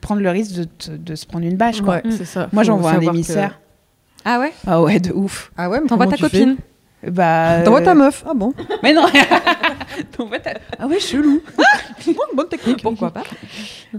prendre 0.00 0.20
le 0.22 0.30
risque 0.30 0.54
de, 0.56 0.64
te- 0.64 0.90
de 0.90 1.14
se 1.14 1.24
prendre 1.26 1.46
une 1.46 1.56
bâche. 1.56 1.80
Quoi. 1.80 1.96
Ouais, 1.96 2.02
c'est 2.10 2.24
ça. 2.24 2.48
Moi, 2.52 2.62
j'envoie 2.64 2.90
un 2.92 2.98
que- 3.00 3.04
émissaire. 3.04 3.60
Ah 4.24 4.40
ouais? 4.40 4.52
Ah 4.66 4.82
ouais, 4.82 4.98
de 4.98 5.12
ouf. 5.12 5.52
Ah 5.56 5.70
ouais, 5.70 5.80
mais 5.80 5.86
T'envoies 5.86 6.08
ta 6.08 6.16
copine 6.16 6.56
Bah. 7.06 7.60
T'envoies 7.64 7.82
ta 7.82 7.92
euh, 7.92 7.94
meuf. 7.94 8.24
Ah 8.28 8.32
bon? 8.34 8.52
Mais 8.82 8.92
non. 8.92 9.06
T'envoies 10.16 10.40
ta- 10.40 10.54
Ah 10.80 10.88
ouais, 10.88 10.98
chelou. 10.98 11.40
Bonne 12.34 12.48
technique. 12.48 12.82
Pourquoi 12.82 13.12
pas? 13.12 13.22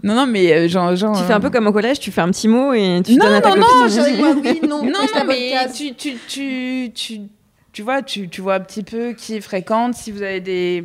Non, 0.03 0.15
non, 0.15 0.27
mais 0.27 0.51
euh, 0.53 0.67
genre, 0.67 0.95
genre. 0.95 1.17
Tu 1.17 1.23
fais 1.23 1.33
un 1.33 1.39
peu 1.39 1.49
comme 1.49 1.67
au 1.67 1.71
collège, 1.71 1.99
tu 1.99 2.11
fais 2.11 2.21
un 2.21 2.29
petit 2.29 2.47
mot 2.47 2.73
et 2.73 3.01
tu 3.05 3.15
Non, 3.15 3.25
donnes 3.25 3.33
à 3.35 3.41
ta 3.41 3.49
non, 3.55 3.55
copine. 3.63 3.95
non, 3.97 4.35
oui, 4.43 4.59
non. 4.67 4.83
Non, 4.83 4.91
non, 4.91 5.23
mais 5.27 5.53
tu, 5.73 5.93
tu, 5.95 6.15
tu, 6.27 6.91
tu, 6.93 7.21
tu 7.77 7.83
vois, 7.83 8.01
tu, 8.01 8.27
tu 8.27 8.41
vois 8.41 8.55
un 8.55 8.59
petit 8.59 8.81
peu 8.81 9.13
qui 9.13 9.39
fréquente, 9.39 9.93
si 9.93 10.11
vous 10.11 10.23
avez 10.23 10.41
des, 10.41 10.83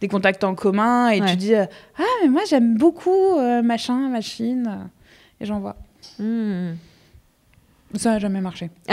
des 0.00 0.08
contacts 0.08 0.42
en 0.42 0.56
commun, 0.56 1.08
et 1.10 1.20
Ouais. 1.20 1.30
tu 1.30 1.36
dis 1.36 1.54
euh, 1.54 1.64
Ah, 1.96 2.02
mais 2.22 2.28
moi 2.28 2.42
j'aime 2.48 2.76
beaucoup 2.76 3.38
euh, 3.38 3.62
machin, 3.62 4.08
machine, 4.08 4.66
euh, 4.68 4.84
et 5.40 5.46
j'envoie. 5.46 5.76
Hmm. 6.18 6.72
Ça 7.94 8.10
n'a 8.14 8.18
jamais 8.18 8.40
marché. 8.40 8.68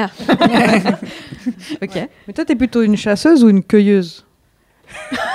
Ok. 1.81 1.95
Mais 2.27 2.33
toi, 2.35 2.45
t'es 2.45 2.55
plutôt 2.55 2.83
une 2.83 2.95
chasseuse 2.95 3.43
ou 3.43 3.49
une 3.49 3.63
cueilleuse? 3.63 4.23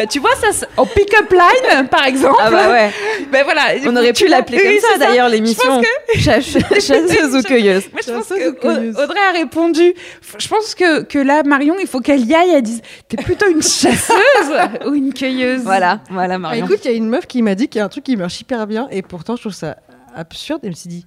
Bah, 0.00 0.06
tu 0.06 0.18
vois, 0.18 0.30
ça, 0.36 0.66
au 0.78 0.86
pick-up 0.86 1.30
line, 1.30 1.88
par 1.88 2.06
exemple, 2.06 2.36
Ah 2.40 2.50
bah 2.50 2.70
ouais. 2.70 2.90
bah 3.30 3.42
voilà. 3.44 3.62
On 3.86 3.94
aurait 3.96 4.12
pu 4.14 4.26
l'appeler 4.28 4.58
comme 4.80 4.90
ça 4.92 4.98
d'ailleurs 4.98 5.28
l'émission. 5.28 5.82
Chasse- 6.18 6.58
Chasseuse 6.80 7.36
ou 7.36 7.42
cueilleuse. 7.42 7.84
Moi, 7.92 8.00
je 8.06 8.12
pense 8.12 8.28
que 8.28 9.02
Audrey 9.02 9.20
a 9.20 9.32
répondu. 9.32 9.94
Je 10.38 10.48
pense 10.48 10.74
que, 10.74 11.02
que 11.02 11.18
là, 11.18 11.42
Marion, 11.42 11.76
il 11.80 11.86
faut 11.86 12.00
qu'elle 12.00 12.24
y 12.24 12.34
aille. 12.34 12.50
Elle 12.54 12.62
dise 12.62 12.80
T'es 13.08 13.16
plutôt 13.18 13.46
une 13.48 13.62
chasseuse 13.62 14.52
ou 14.86 14.94
une 14.94 15.12
cueilleuse? 15.12 15.62
Voilà, 15.62 16.00
voilà 16.10 16.34
Ah, 16.34 16.38
Marion. 16.38 16.64
écoute, 16.66 16.80
il 16.84 16.90
y 16.90 16.94
a 16.94 16.96
une 16.96 17.08
meuf 17.08 17.26
qui 17.26 17.42
m'a 17.42 17.54
dit 17.54 17.68
qu'il 17.68 17.78
y 17.78 17.82
a 17.82 17.84
un 17.84 17.88
truc 17.88 18.04
qui 18.04 18.16
marche 18.16 18.40
hyper 18.40 18.66
bien 18.66 18.88
et 18.90 19.02
pourtant 19.02 19.36
je 19.36 19.42
trouve 19.42 19.52
ça 19.52 19.76
absurde. 20.16 20.60
Elle 20.64 20.70
me 20.70 20.74
s'est 20.74 20.88
dit 20.88 21.04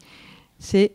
c'est 0.59 0.91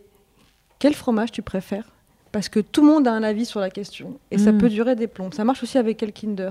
quel 0.78 0.94
fromage 0.94 1.32
tu 1.32 1.42
préfères? 1.42 1.84
Parce 2.30 2.49
que 2.49 2.61
tout 2.61 2.82
le 2.82 2.88
monde 2.88 3.09
a 3.09 3.12
un 3.12 3.22
avis 3.22 3.46
sur 3.46 3.59
la 3.59 3.70
question 3.70 4.18
et 4.30 4.38
ça 4.38 4.53
Mm. 4.53 4.59
peut 4.59 4.68
durer 4.68 4.94
des 4.94 5.07
plombs. 5.07 5.30
Ça 5.32 5.44
marche 5.44 5.62
aussi 5.62 5.78
avec 5.78 5.96
quel 5.96 6.12
Kinder. 6.12 6.51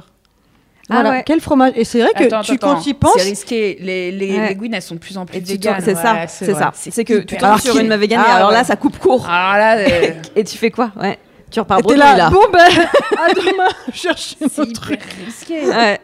Ah 0.90 0.94
Voilà, 0.94 1.10
ouais. 1.12 1.24
quel 1.26 1.42
fromage 1.42 1.74
Et 1.76 1.84
c'est 1.84 2.00
vrai 2.00 2.12
que 2.16 2.24
Attends, 2.24 2.42
tu, 2.42 2.54
attends, 2.54 2.76
quand 2.76 2.82
tu 2.82 2.90
y 2.90 2.94
penses, 2.94 3.12
C'est 3.18 3.24
risqué. 3.24 3.78
Les, 3.82 4.10
les, 4.12 4.38
Ouais. 4.38 4.48
les 4.50 4.56
Gwyn, 4.56 4.74
elles 4.74 4.82
sont 4.82 4.96
de 4.96 5.00
plus 5.00 5.18
en 5.18 5.26
plus 5.26 5.38
Et 5.38 5.42
véganes. 5.42 5.82
c'est 5.84 5.96
ça, 5.96 6.14
Ouais, 6.14 6.26
c'est 6.28 6.54
ça. 6.54 6.72
C'est 6.74 7.04
que 7.04 7.20
tu 7.20 7.36
tombes 7.36 7.44
Alors 7.46 7.60
sur 7.60 7.74
qui- 7.74 7.80
une 7.82 7.88
meuf 7.88 8.00
végane 8.00 8.22
et 8.22 8.26
Ah 8.28 8.36
alors 8.36 8.52
là 8.52 8.64
ça 8.64 8.76
coupe 8.78 8.98
court. 8.98 9.26
Là, 9.28 9.78
euh, 9.78 10.12
Et 10.36 10.44
tu 10.46 10.58
fais 10.58 10.72
quoi? 10.72 10.92
Ouais. 10.96 11.20
Tu 11.52 11.60
repars 11.60 11.80
bredouille 11.82 12.00
là, 12.00 12.16
là. 12.16 12.30
bon 12.30 12.42
ben, 12.52 12.60
à 13.18 13.34
demain, 13.34 13.68
chercher 13.94 14.36
c'est 14.50 14.64
hyper 14.64 14.98
risqué. 15.26 15.66
Ouais. 15.68 16.00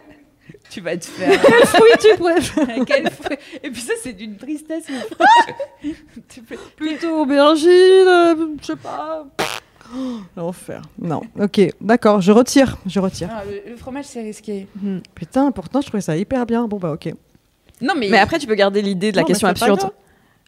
Tu 0.70 0.82
vas 0.82 0.98
te 0.98 1.06
faire. 1.06 1.40
Quel 1.46 1.68
fruit 1.68 1.92
tu 2.02 2.18
préfères? 2.18 2.86
Quel 2.88 3.10
fruit? 3.12 3.38
Et 3.64 3.70
puis 3.70 3.82
ça, 3.82 3.94
c'est 4.02 4.14
d'une 4.14 4.36
tristesse. 4.38 4.86
Tu 5.82 6.42
fais- 6.48 6.58
Plutôt 6.76 7.22
aubergine, 7.22 7.70
euh, 7.70 8.36
je 8.62 8.66
sais 8.68 8.76
pas. 8.76 9.26
Oh, 9.96 10.20
L'enfer. 10.38 10.82
Non, 11.00 11.22
ok, 11.40 11.62
d'accord, 11.82 12.22
je 12.22 12.32
retire, 12.32 12.78
je 12.86 13.00
retire. 13.00 13.28
Non, 13.28 13.36
le, 13.50 13.72
le 13.72 13.78
fromage, 13.78 14.06
c'est 14.06 14.22
risqué. 14.22 14.68
Putain, 15.16 15.52
pourtant 15.52 15.82
je 15.82 15.88
trouvais 15.88 16.02
ça 16.02 16.16
hyper 16.18 16.46
bien. 16.46 16.68
Bon 16.68 16.78
bah 16.78 16.92
ok. 16.92 17.14
Non, 17.82 17.94
mais... 17.98 18.10
mais 18.10 18.20
après, 18.20 18.40
tu 18.40 18.48
peux 18.48 18.56
garder 18.56 18.82
l'idée 18.82 19.12
de 19.12 19.18
la 19.18 19.24
question 19.24 19.48
absurde. 19.48 19.92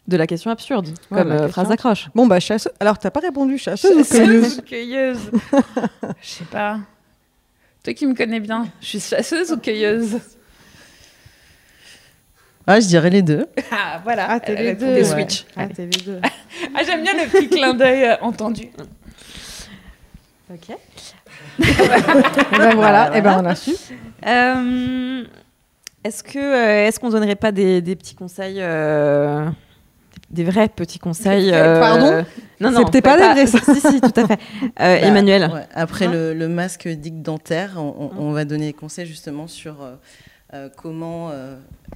De 0.08 0.16
la 0.16 0.28
question 0.28 0.52
absurde, 0.52 0.88
comme 1.08 1.32
euh, 1.32 1.48
phrase 1.48 1.68
d'accroche. 1.68 2.08
Bon, 2.14 2.28
bah, 2.28 2.38
chasseuse. 2.38 2.72
Alors, 2.78 2.96
t'as 2.96 3.10
pas 3.10 3.18
répondu 3.18 3.58
chasseuse, 3.58 3.96
ou 3.98 4.04
cueilleuse 4.04 4.62
cueilleuse 4.64 5.30
Je 6.22 6.28
sais 6.28 6.44
pas. 6.44 6.78
Toi 7.82 7.92
qui 7.92 8.06
me 8.06 8.14
connais 8.14 8.38
bien, 8.38 8.68
je 8.80 8.86
suis 8.86 9.00
chasseuse 9.00 9.50
ou 9.50 9.56
cueilleuse? 9.56 10.18
Ah, 12.68 12.78
je 12.78 12.86
dirais 12.86 13.10
les 13.10 13.22
deux. 13.22 13.46
Ah, 13.72 14.00
voilà. 14.04 14.26
Ah, 14.30 14.40
t'es 14.40 14.54
les 14.54 14.74
deux. 14.74 15.02
switch. 15.04 15.44
Ah, 15.56 15.66
t'es 15.66 15.82
les 15.86 16.02
deux. 16.02 16.20
ah, 16.74 16.82
j'aime 16.84 17.02
bien 17.02 17.12
le 17.14 17.28
petit 17.28 17.48
clin 17.48 17.74
d'œil 17.74 18.04
euh, 18.04 18.16
entendu. 18.22 18.70
Ok. 20.52 20.70
et 20.70 20.76
ben 22.58 22.74
voilà, 22.76 23.16
et 23.16 23.20
ben 23.20 23.40
on 23.42 23.46
a 23.46 23.56
su. 23.56 23.72
Euh, 24.24 25.24
est-ce 26.04 26.22
que 26.22 26.38
euh, 26.38 26.86
est-ce 26.86 27.00
qu'on 27.00 27.10
donnerait 27.10 27.34
pas 27.34 27.50
des, 27.50 27.82
des 27.82 27.96
petits 27.96 28.14
conseils 28.14 28.58
euh, 28.60 29.48
des 30.30 30.44
vrais 30.44 30.68
petits 30.68 31.00
conseils 31.00 31.50
Pardon 31.50 32.24
Non, 32.60 32.70
non, 32.70 32.86
c'était 32.86 33.02
pas, 33.02 33.16
des 33.16 33.44
vrais. 33.44 33.46
si, 33.46 33.80
si, 33.80 34.00
tout 34.00 34.20
à 34.20 34.26
fait. 34.28 34.38
Bah, 34.76 34.84
Emmanuel. 34.86 35.50
Ouais, 35.52 35.66
après 35.74 36.06
le, 36.06 36.32
le, 36.32 36.46
masque 36.46 36.86
dic 36.86 37.22
dentaire, 37.22 37.74
on, 37.78 38.12
on, 38.16 38.30
va 38.30 38.44
donner 38.44 38.66
des 38.66 38.72
conseils 38.72 39.06
justement 39.06 39.48
sur 39.48 39.78
comment 40.76 41.32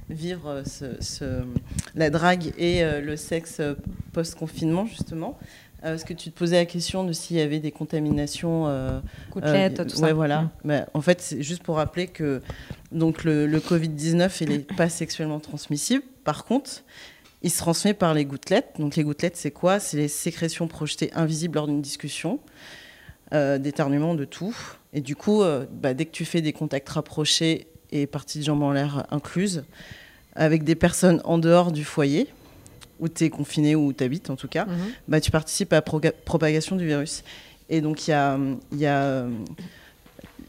vivre 0.09 0.63
ce, 0.65 1.01
ce, 1.01 1.43
la 1.95 2.09
drague 2.09 2.51
et 2.57 2.83
le 3.01 3.15
sexe 3.15 3.61
post-confinement 4.11 4.85
justement. 4.85 5.37
Euh, 5.83 5.95
est-ce 5.95 6.05
que 6.05 6.13
tu 6.13 6.31
te 6.31 6.37
posais 6.37 6.57
la 6.57 6.65
question 6.65 7.03
de 7.03 7.13
s'il 7.13 7.37
y 7.37 7.41
avait 7.41 7.59
des 7.59 7.71
contaminations 7.71 8.67
euh, 8.67 8.99
Côtelettes, 9.31 9.79
euh, 9.79 9.85
tout 9.85 9.95
ça. 9.95 10.13
voilà. 10.13 10.51
Bah, 10.63 10.85
en 10.93 11.01
fait, 11.01 11.21
c'est 11.21 11.41
juste 11.41 11.63
pour 11.63 11.77
rappeler 11.77 12.07
que 12.07 12.41
donc 12.91 13.23
le, 13.23 13.47
Covid-19, 13.59 14.37
il 14.41 14.49
n'est 14.49 14.59
pas 14.59 14.89
sexuellement 14.89 15.39
transmissible. 15.39 16.03
Par 16.23 16.45
contre, 16.45 16.83
il 17.41 17.49
se 17.49 17.57
transmet 17.57 17.93
par 17.93 18.13
les 18.13 18.25
gouttelettes. 18.25 18.73
Donc 18.77 18.95
les 18.95 19.03
gouttelettes, 19.03 19.37
c'est 19.37 19.51
quoi? 19.51 19.79
C'est 19.79 19.97
les 19.97 20.07
sécrétions 20.07 20.67
projetées 20.67 21.11
invisibles 21.15 21.55
lors 21.55 21.67
d'une 21.67 21.81
discussion, 21.81 22.39
euh, 23.33 23.57
d'éternuement, 23.57 24.13
de 24.13 24.25
tout. 24.25 24.55
Et 24.93 25.01
du 25.01 25.15
coup, 25.15 25.41
bah, 25.71 25.93
dès 25.93 26.05
que 26.05 26.11
tu 26.11 26.25
fais 26.25 26.41
des 26.41 26.53
contacts 26.53 26.89
rapprochés 26.89 27.67
et 27.91 28.05
parties 28.05 28.39
de 28.39 28.43
jambes 28.43 28.61
en 28.61 28.71
l'air 28.71 29.07
incluses, 29.09 29.63
avec 30.35 30.63
des 30.63 30.75
personnes 30.75 31.21
en 31.23 31.37
dehors 31.37 31.71
du 31.71 31.83
foyer, 31.83 32.27
où 33.01 33.09
tu 33.09 33.25
es 33.25 33.29
confiné 33.29 33.75
ou 33.75 33.87
où 33.87 33.93
tu 33.93 34.03
habites 34.03 34.29
en 34.29 34.35
tout 34.37 34.47
cas, 34.47 34.65
mhm. 34.65 34.77
bah, 35.07 35.19
tu 35.19 35.31
participes 35.31 35.73
à 35.73 35.77
la 35.77 36.11
propagation 36.11 36.75
du 36.77 36.85
virus. 36.85 37.23
Et 37.69 37.81
donc 37.81 38.07
il 38.07 38.11
y 38.11 38.13
a, 38.13 38.37
y 38.73 38.85
a 38.85 39.01
euh, 39.01 39.29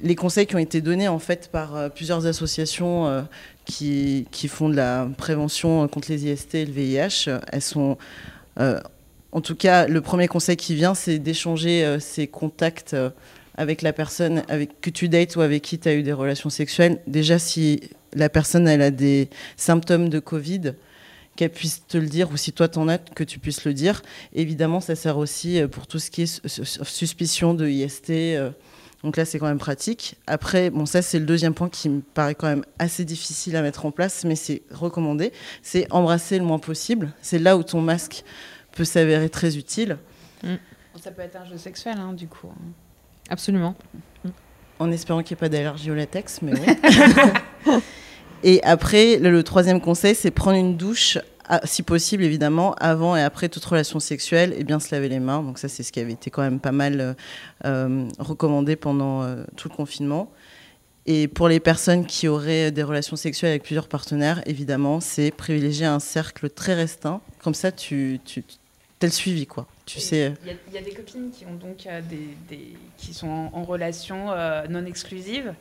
les 0.02 0.14
conseils 0.14 0.46
qui 0.46 0.54
ont 0.54 0.60
été 0.60 0.80
donnés 0.80 1.08
en 1.08 1.18
fait 1.18 1.48
par 1.50 1.74
euh, 1.74 1.88
plusieurs 1.88 2.26
associations 2.26 3.06
euh, 3.06 3.22
qui, 3.64 4.26
qui, 4.30 4.48
font 4.48 4.68
de 4.68 4.76
la 4.76 5.08
prévention 5.16 5.86
contre 5.88 6.10
les 6.10 6.26
IST 6.26 6.54
et 6.56 6.66
le 6.66 6.72
VIH. 6.72 7.30
Elles 7.50 7.62
sont 7.62 7.96
en 9.34 9.40
tout 9.40 9.54
cas, 9.54 9.86
le 9.86 10.02
premier 10.02 10.28
conseil 10.28 10.56
qui 10.56 10.74
vient, 10.74 10.94
c'est 10.94 11.18
d'échanger 11.18 11.96
ces 12.00 12.26
contacts 12.26 12.94
avec 13.56 13.80
la 13.80 13.94
personne 13.94 14.42
avec, 14.48 14.78
que 14.82 14.90
tu 14.90 15.08
dates 15.08 15.36
ou 15.36 15.40
avec 15.40 15.62
qui 15.62 15.78
tu 15.78 15.88
as 15.88 15.94
eu 15.94 16.02
des 16.02 16.12
relations 16.12 16.50
sexuelles. 16.50 17.00
Déjà, 17.06 17.38
si 17.38 17.80
la 18.12 18.28
personne 18.28 18.68
elle 18.68 18.82
a 18.82 18.90
des 18.90 19.30
symptômes 19.56 20.10
de 20.10 20.18
Covid, 20.18 20.74
qu'elle 21.36 21.50
puisse 21.50 21.86
te 21.86 21.98
le 21.98 22.06
dire, 22.06 22.30
ou 22.30 22.36
si 22.36 22.52
toi 22.52 22.68
t'en 22.68 22.88
as, 22.88 22.98
que 22.98 23.24
tu 23.24 23.38
puisses 23.38 23.64
le 23.64 23.74
dire. 23.74 24.02
Évidemment, 24.34 24.80
ça 24.80 24.94
sert 24.94 25.18
aussi 25.18 25.60
euh, 25.60 25.68
pour 25.68 25.86
tout 25.86 25.98
ce 25.98 26.10
qui 26.10 26.22
est 26.22 26.58
suspicion 26.84 27.54
de 27.54 27.68
IST. 27.68 28.10
Euh, 28.10 28.50
donc 29.02 29.16
là, 29.16 29.24
c'est 29.24 29.38
quand 29.38 29.46
même 29.46 29.58
pratique. 29.58 30.16
Après, 30.26 30.70
bon, 30.70 30.86
ça, 30.86 31.02
c'est 31.02 31.18
le 31.18 31.26
deuxième 31.26 31.54
point 31.54 31.68
qui 31.68 31.88
me 31.88 32.00
paraît 32.00 32.34
quand 32.34 32.46
même 32.46 32.64
assez 32.78 33.04
difficile 33.04 33.56
à 33.56 33.62
mettre 33.62 33.84
en 33.84 33.90
place, 33.90 34.24
mais 34.24 34.36
c'est 34.36 34.62
recommandé. 34.70 35.32
C'est 35.62 35.90
embrasser 35.90 36.38
le 36.38 36.44
moins 36.44 36.60
possible. 36.60 37.12
C'est 37.20 37.38
là 37.38 37.56
où 37.56 37.62
ton 37.62 37.80
masque 37.80 38.24
peut 38.72 38.84
s'avérer 38.84 39.28
très 39.28 39.56
utile. 39.56 39.98
Mm. 40.44 40.54
Ça 41.00 41.10
peut 41.10 41.22
être 41.22 41.36
un 41.36 41.44
jeu 41.44 41.56
sexuel, 41.56 41.96
hein, 41.98 42.12
du 42.12 42.28
coup. 42.28 42.48
Hein. 42.48 42.72
Absolument. 43.28 43.74
En 44.78 44.92
espérant 44.92 45.22
qu'il 45.22 45.34
n'y 45.34 45.38
ait 45.38 45.40
pas 45.40 45.48
d'allergie 45.48 45.90
au 45.90 45.94
latex, 45.94 46.42
mais 46.42 46.52
oui. 47.66 47.72
Et 48.44 48.62
après, 48.64 49.18
le, 49.18 49.42
troisième 49.42 49.80
conseil, 49.80 50.14
c'est 50.14 50.30
prendre 50.30 50.56
une 50.56 50.76
douche, 50.76 51.18
si 51.64 51.82
possible 51.82 52.24
évidemment, 52.24 52.74
avant 52.74 53.16
et 53.16 53.22
après 53.22 53.48
toute 53.48 53.64
relation 53.64 54.00
sexuelle, 54.00 54.54
et 54.56 54.64
bien 54.64 54.80
se 54.80 54.92
laver 54.94 55.08
les 55.08 55.20
mains. 55.20 55.42
Donc 55.42 55.58
ça, 55.58 55.68
c'est 55.68 55.82
ce 55.82 55.92
qui 55.92 56.00
avait 56.00 56.12
été 56.12 56.30
quand 56.30 56.42
même 56.42 56.58
pas 56.58 56.72
mal 56.72 57.00
euh, 57.00 57.14
euh, 57.64 58.08
recommandé 58.18 58.74
pendant 58.76 59.22
euh, 59.22 59.44
tout 59.56 59.68
le 59.68 59.74
confinement. 59.74 60.30
Et 61.06 61.26
pour 61.26 61.48
les 61.48 61.58
personnes 61.58 62.06
qui 62.06 62.28
auraient 62.28 62.70
des 62.70 62.82
relations 62.82 63.16
sexuelles 63.16 63.50
avec 63.50 63.64
plusieurs 63.64 63.88
partenaires, 63.88 64.40
évidemment, 64.46 65.00
c'est 65.00 65.32
privilégier 65.32 65.86
un 65.86 65.98
cercle 65.98 66.48
très 66.48 66.74
restreint. 66.74 67.20
Comme 67.42 67.54
ça, 67.54 67.72
tu, 67.72 68.20
tu 68.24 68.44
le 69.00 69.08
suivi, 69.08 69.46
quoi. 69.46 69.66
Tu 69.84 69.98
sais. 69.98 70.32
Il 70.44 70.74
y, 70.74 70.78
a 70.78 70.80
des 70.80 70.92
copines 70.92 71.32
qui 71.32 71.44
ont 71.44 71.54
donc 71.54 71.88
des, 72.08 72.76
qui 72.98 73.12
sont 73.12 73.26
en, 73.26 73.50
en 73.52 73.64
relation 73.64 74.28
non 74.70 74.86
exclusive 74.86 75.52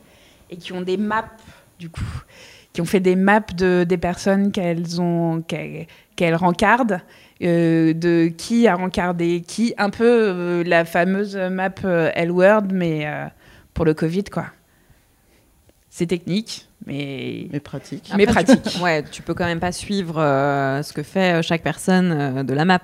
et 0.48 0.56
qui 0.56 0.72
ont 0.72 0.80
des 0.80 0.96
maps 0.96 1.28
du 1.80 1.90
coup 1.90 2.04
qui 2.72 2.80
ont 2.80 2.86
fait 2.86 3.00
des 3.00 3.16
maps 3.16 3.40
de, 3.54 3.84
des 3.84 3.98
personnes 3.98 4.50
qu'elles 4.50 5.00
ont 5.00 5.42
qu'elles 5.42 6.34
rencardent, 6.34 7.00
euh, 7.42 7.92
de 7.92 8.30
qui 8.36 8.66
a 8.66 8.76
rencardé 8.76 9.42
qui, 9.46 9.74
un 9.78 9.90
peu 9.90 10.04
euh, 10.06 10.64
la 10.64 10.84
fameuse 10.84 11.36
map 11.36 11.74
euh, 11.84 12.10
L-Word, 12.14 12.68
mais 12.72 13.06
pour 13.74 13.84
le 13.84 13.94
Covid, 13.94 14.24
quoi. 14.24 14.46
C'est 15.90 16.06
technique, 16.06 16.68
mais, 16.86 17.48
mais 17.52 17.60
pratique. 17.60 18.10
mais 18.16 18.24
pratique. 18.26 18.78
ouais, 18.82 19.02
tu 19.02 19.20
peux 19.20 19.34
quand 19.34 19.44
même 19.44 19.60
pas 19.60 19.72
suivre 19.72 20.14
ce 20.14 20.92
que 20.92 21.02
fait 21.02 21.42
chaque 21.42 21.62
personne 21.62 22.42
de 22.46 22.54
la 22.54 22.64
map. 22.64 22.80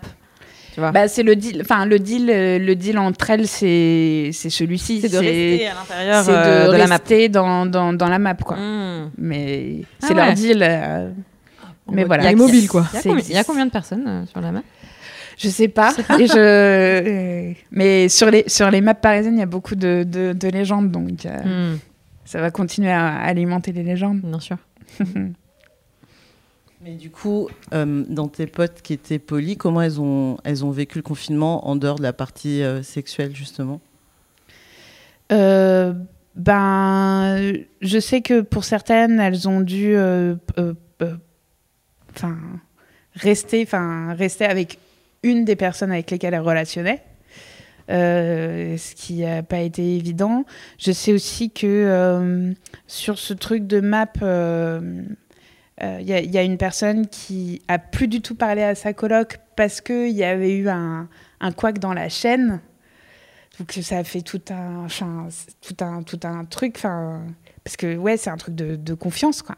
Bah, 0.79 1.09
c'est 1.09 1.23
le 1.23 1.37
deal. 1.37 1.61
Enfin, 1.63 1.87
le 1.87 1.99
deal, 1.99 2.27
le 2.27 2.75
deal 2.75 2.99
entre 2.99 3.31
elles, 3.31 3.49
c'est 3.49 4.31
c'est 4.33 4.51
celui-ci. 4.51 5.01
C'est 5.01 5.09
de 5.09 5.19
rester 5.19 5.67
à 5.67 5.75
l'intérieur 5.75 6.25
de, 6.25 6.73
de, 6.73 6.77
la 6.77 6.87
map. 6.87 6.99
Dans, 7.29 7.67
dans, 7.67 7.93
dans, 7.93 8.09
la 8.09 8.19
map, 8.19 8.35
quoi. 8.35 8.57
Hmm. 8.57 9.11
Mais 9.19 9.83
ah 9.83 10.07
c'est 10.07 10.15
leur 10.15 10.33
deal. 10.35 10.63
Euh, 10.63 11.11
mais 11.91 12.05
voilà. 12.05 12.25
Il 12.25 12.27
y 12.27 12.33
a 12.33 12.37
mobile, 12.37 12.69
quoi. 12.69 12.87
Il 13.05 13.31
y, 13.31 13.37
a 13.37 13.45
combien 13.45 13.67
de 13.67 13.71
personnes 13.71 14.05
euh, 14.07 14.27
sur 14.27 14.41
la 14.41 14.53
map? 14.53 14.63
Je 15.37 15.49
sais 15.49 15.69
pas. 15.69 15.95
Et 16.19 16.27
je... 16.27 16.35
Euh, 16.37 17.53
mais 17.71 18.09
sur 18.09 18.31
les, 18.31 18.45
sur 18.49 18.71
les 18.71 18.81
maps 18.81 18.95
parisiennes, 18.95 19.37
il 19.37 19.41
y 19.41 19.43
a 19.43 19.47
beaucoup 19.47 19.77
de, 19.77 20.05
de, 20.07 20.33
de 20.33 20.49
légendes. 20.49 20.91
Donc, 20.91 21.25
hmm. 21.25 21.77
ça 22.25 22.41
va 22.41 22.51
continuer 22.51 22.93
à 22.93 23.17
alimenter 23.17 23.73
les 23.73 23.83
légendes. 23.83 24.21
Bien 24.23 24.41
sûr. 24.41 24.57
Mais 26.89 26.95
du 26.95 27.11
coup, 27.11 27.51
euh, 27.75 28.05
dans 28.09 28.29
tes 28.29 28.47
potes 28.47 28.81
qui 28.81 28.95
étaient 28.95 29.19
polis, 29.19 29.59
comment 29.59 29.83
elles 29.83 30.01
ont, 30.01 30.39
elles 30.43 30.65
ont 30.65 30.71
vécu 30.71 30.97
le 30.97 31.03
confinement 31.03 31.69
en 31.69 31.77
dehors 31.77 31.99
de 31.99 32.03
la 32.03 32.15
partie 32.15 32.63
euh, 32.63 32.83
sexuelle, 32.83 33.37
justement? 33.37 33.83
Euh, 35.31 35.93
Ben, 36.35 37.53
je 37.83 37.99
sais 37.99 38.23
que 38.23 38.41
pour 38.41 38.65
certaines, 38.65 39.21
elles 39.21 39.47
ont 39.51 39.61
dû 39.61 39.99
enfin 42.11 42.39
rester, 43.15 43.69
rester 44.17 44.47
avec 44.47 44.79
une 45.23 45.45
des 45.45 45.57
personnes 45.57 45.93
avec 45.93 46.11
lesquelles 46.11 46.33
elles 46.33 46.41
relationnaient. 46.41 47.03
ce 47.89 48.95
qui 48.95 49.17
n'a 49.17 49.43
pas 49.43 49.61
été 49.61 49.97
évident. 49.97 50.47
Je 50.79 50.93
sais 50.93 51.13
aussi 51.13 51.51
que 51.51 52.55
sur 52.87 53.19
ce 53.19 53.35
truc 53.35 53.67
de 53.67 53.81
map, 53.81 54.07
il 55.81 55.87
euh, 55.87 56.01
y, 56.01 56.39
a 56.39 56.43
une 56.43 56.59
personne 56.59 57.07
qui 57.07 57.63
a 57.69 57.79
plus 57.79 58.09
du 58.09 58.21
tout 58.21 58.35
parlé 58.35 58.63
à 58.63 58.75
sa 58.75 58.93
coloc 58.93 59.39
parce 59.55 59.81
qu'il 59.81 60.11
y 60.11 60.25
avait 60.25 60.57
eu 60.57 60.69
un, 60.69 61.09
un 61.41 61.53
couac 61.53 61.79
dans 61.79 61.95
la 61.95 62.09
chaîne. 62.09 62.61
Donc 63.59 63.73
ça 63.83 63.99
a 63.99 64.05
fait 64.05 64.23
tout 64.23 64.41
un, 64.51 64.87
tout 65.61 65.77
un, 65.85 66.03
tout 66.03 66.21
un 66.25 66.45
truc. 66.45 66.81
Parce 66.83 67.77
que 67.77 67.97
ouais, 67.97 68.17
c'est 68.17 68.31
un 68.31 68.37
truc 68.37 68.55
de, 68.57 68.95
confiance. 68.95 69.43
Quoi. 69.43 69.57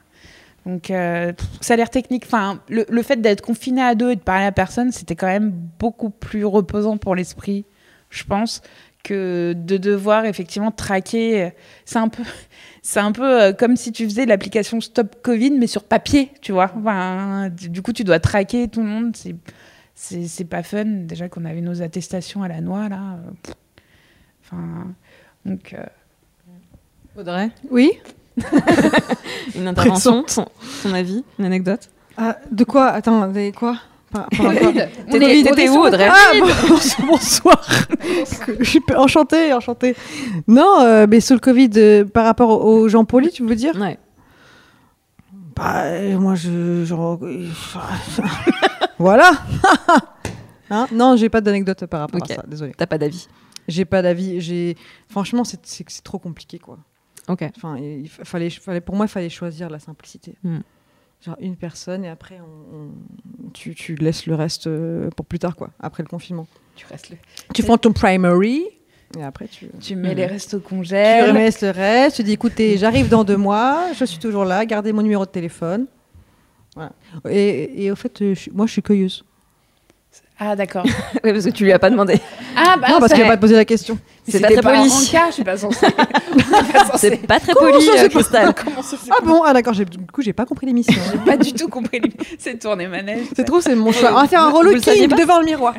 Donc 0.67 0.91
euh, 0.91 1.33
ça 1.63 1.75
a 1.75 1.77
l'air 1.77 1.91
technique. 1.91 2.27
Le, 2.69 2.85
le 2.89 3.03
fait 3.03 3.17
d'être 3.17 3.41
confiné 3.41 3.83
à 3.83 3.95
deux 3.95 4.11
et 4.11 4.17
de 4.17 4.21
parler 4.21 4.45
à 4.45 4.53
personne, 4.53 4.93
c'était 4.93 5.17
quand 5.17 5.27
même 5.27 5.51
beaucoup 5.79 6.11
plus 6.11 6.45
reposant 6.45 6.99
pour 6.99 7.15
l'esprit, 7.15 7.65
je 8.11 8.25
pense, 8.25 8.61
que 9.03 9.55
de 9.57 9.77
devoir 9.77 10.25
effectivement 10.25 10.71
traquer. 10.71 11.53
C'est 11.85 11.99
un 11.99 12.09
peu, 12.09 12.23
c'est 12.83 13.01
un 13.01 13.13
peu 13.13 13.43
euh, 13.43 13.53
comme 13.53 13.77
si 13.77 13.93
tu 13.93 14.05
faisais 14.05 14.27
l'application 14.27 14.81
Stop 14.81 15.17
Covid, 15.23 15.53
mais 15.53 15.67
sur 15.67 15.85
papier, 15.85 16.33
tu 16.41 16.53
vois. 16.53 16.71
Enfin, 16.77 17.49
du 17.51 17.83
coup, 17.83 17.93
tu 17.93 18.05
dois 18.05 18.21
traquer 18.21 18.69
tout 18.69 18.81
le 18.81 18.89
monde. 18.89 19.17
C'est, 19.17 19.37
c'est, 19.95 20.45
pas 20.45 20.63
fun. 20.63 20.85
Déjà 20.85 21.29
qu'on 21.29 21.45
avait 21.45 21.61
nos 21.61 21.83
attestations 21.83 22.43
à 22.43 22.49
la 22.49 22.61
noix, 22.61 22.89
là. 22.89 23.19
Enfin, 24.45 24.95
donc. 25.45 25.75
Euh, 25.75 25.85
Audrey? 27.17 27.51
Oui 27.71 27.93
Une 29.55 29.67
intervention, 29.67 30.25
son, 30.27 30.47
son 30.83 30.95
avis, 30.95 31.25
une 31.39 31.45
anecdote? 31.45 31.91
Ah, 32.17 32.39
De 32.51 32.65
quoi? 32.65 32.89
Attends, 32.89 33.31
quoi? 33.55 33.79
T'étais 35.11 35.69
où, 35.69 35.79
Audrey 35.79 36.09
ah, 36.11 36.33
Bonsoir. 37.07 37.63
Je 38.59 38.65
suis 38.65 38.83
enchantée, 38.97 39.53
enchantée. 39.53 39.95
Non, 40.49 40.81
euh, 40.81 41.07
mais 41.09 41.21
sur 41.21 41.35
le 41.35 41.41
Covid, 41.41 41.71
euh, 41.77 42.05
par 42.05 42.25
rapport 42.25 42.65
aux 42.65 42.89
gens 42.89 43.05
polis, 43.05 43.33
tu 43.33 43.45
veux 43.45 43.55
dire 43.55 43.75
Ouais. 43.77 43.99
Bah, 45.55 45.83
euh, 45.85 46.19
moi, 46.19 46.35
je. 46.35 46.85
genre, 46.85 47.21
voilà 48.99 49.33
Hein? 50.71 50.87
Non, 50.93 51.17
j'ai 51.17 51.29
pas 51.29 51.41
d'anecdote 51.41 51.87
par 51.87 52.01
rapport 52.01 52.23
à 52.23 52.27
ça, 52.35 52.45
désolé. 52.47 52.73
T'as 52.77 52.87
pas 52.87 52.97
d'avis 52.99 53.29
J'ai 53.69 53.85
pas 53.85 54.03
d'avis. 54.03 54.41
J'ai 54.41 54.77
Franchement, 55.09 55.43
c'est 55.45 55.65
c'est- 55.67 55.85
c'est 55.89 56.03
trop 56.05 56.19
compliqué, 56.19 56.59
quoi. 56.59 56.79
Ok. 57.29 57.45
Enfin, 57.57 57.77
il 57.77 58.09
fa- 58.09 58.25
fallait, 58.25 58.51
fallait, 58.51 58.81
pour 58.81 58.95
moi, 58.97 59.07
il 59.07 59.09
fallait 59.09 59.29
choisir 59.29 59.69
la 59.69 59.79
simplicité. 59.81 60.37
Hmm. 60.45 60.61
Genre 61.25 61.37
une 61.41 61.57
personne 61.57 62.05
et 62.05 62.09
après, 62.09 62.39
on, 62.41 62.77
on- 62.77 63.51
tu, 63.53 63.75
tu 63.75 63.95
laisses 63.95 64.27
le 64.27 64.35
reste 64.35 64.67
euh, 64.69 65.11
pour 65.17 65.27
plus 65.27 65.39
tard, 65.39 65.55
quoi, 65.57 65.71
après 65.81 66.03
le 66.03 66.09
confinement. 66.09 66.47
Tu 66.77 66.87
restes 66.87 67.11
le- 67.11 67.17
Tu 67.55 67.63
prends 67.63 67.77
ton 67.79 67.93
primary 67.93 68.65
et 69.19 69.23
après, 69.23 69.49
tu, 69.49 69.67
Tu 69.81 69.97
mets 69.97 70.15
les 70.15 70.25
restes 70.27 70.55
au 70.55 70.61
tu 70.61 70.65
congèle. 70.69 71.29
remets 71.29 71.51
le 71.61 71.71
reste. 71.71 72.17
Tu 72.17 72.23
dis 72.23 72.33
écoutez, 72.33 72.79
j'arrive 72.79 73.09
dans 73.09 73.25
deux 73.25 73.37
mois, 73.37 73.89
je 73.95 74.05
suis 74.05 74.19
toujours 74.19 74.45
là, 74.45 74.65
gardez 74.65 74.93
mon 74.93 75.03
numéro 75.03 75.25
de 75.27 75.31
téléphone. 75.31 75.87
Voilà. 76.75 76.93
Et, 77.29 77.85
et 77.85 77.91
au 77.91 77.97
fait, 77.97 78.33
je 78.35 78.51
moi, 78.53 78.67
je 78.67 78.73
suis 78.73 78.83
cueilleuse. 78.83 79.25
Ah, 80.43 80.57
d'accord. 80.57 80.85
Oui, 81.23 81.33
parce 81.33 81.45
que 81.45 81.51
tu 81.51 81.65
lui 81.65 81.73
as 81.73 81.79
pas 81.79 81.91
demandé. 81.91 82.19
Ah, 82.57 82.77
bah, 82.81 82.87
non, 82.91 82.99
parce 82.99 83.13
qu'il 83.13 83.23
n'a 83.23 83.29
pas 83.29 83.37
posé 83.37 83.55
la 83.55 83.65
question. 83.67 83.99
C'est 84.27 84.39
C'était 84.39 84.57
pas 84.57 84.63
très 84.63 84.79
poli. 84.79 84.91
je 85.29 85.33
suis 85.35 85.45
pas 85.45 85.57
censée. 85.59 85.87
C'est 86.97 87.27
pas 87.27 87.39
très 87.41 87.53
poli, 87.53 87.85
c'est 87.97 88.09
Cristal. 88.09 88.55
Comment 88.65 88.83
ça, 88.83 88.97
c'est 89.03 89.11
Ah 89.11 89.23
bon? 89.23 89.43
Ah 89.45 89.53
d'accord, 89.53 89.75
du 89.75 89.85
coup, 90.13 90.23
j'ai 90.23 90.33
pas 90.33 90.47
compris 90.47 90.67
l'émission. 90.67 90.95
J'ai 91.13 91.19
pas 91.19 91.37
du 91.37 91.53
tout 91.53 91.69
compris 91.69 92.01
les- 92.01 92.13
cette 92.39 92.61
tournée 92.61 92.87
manège. 92.87 93.27
C'est 93.37 93.45
trop, 93.45 93.61
c'est 93.61 93.75
mon 93.75 93.93
choix. 93.93 94.13
On 94.13 94.21
va 94.23 94.29
faire 94.29 94.43
un 94.43 94.51
rolling 94.51 94.81
pas 94.81 95.17
devant 95.17 95.39
le 95.41 95.45
miroir. 95.45 95.75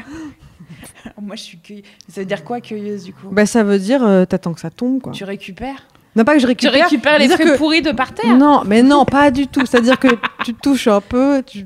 Moi, 1.20 1.36
je 1.36 1.42
suis 1.42 1.58
cueilleuse. 1.60 1.84
Ça 2.08 2.22
veut 2.22 2.26
dire 2.26 2.44
quoi, 2.44 2.62
cueilleuse, 2.62 3.04
du 3.04 3.14
coup? 3.14 3.28
Bah, 3.32 3.46
ça 3.46 3.64
veut 3.64 3.80
dire, 3.80 4.04
euh, 4.04 4.26
t'attends 4.26 4.54
que 4.54 4.60
ça 4.60 4.70
tombe, 4.70 5.02
quoi. 5.02 5.12
Tu 5.12 5.24
récupères? 5.24 5.88
Non, 6.16 6.24
pas 6.26 6.34
que 6.34 6.40
je 6.40 6.44
Tu 6.46 6.48
récupère. 6.68 6.84
récupères 6.84 7.20
les 7.20 7.28
que- 7.30 7.58
pourris 7.58 7.82
de 7.82 7.92
par 7.92 8.14
terre? 8.14 8.36
Non, 8.36 8.64
mais 8.66 8.84
non, 8.84 9.06
pas 9.06 9.32
du 9.32 9.48
tout. 9.48 9.66
C'est-à-dire 9.66 9.98
que 10.00 10.08
tu 10.44 10.54
touches 10.54 10.88
un 10.88 11.00
peu, 11.00 11.42
tu, 11.46 11.64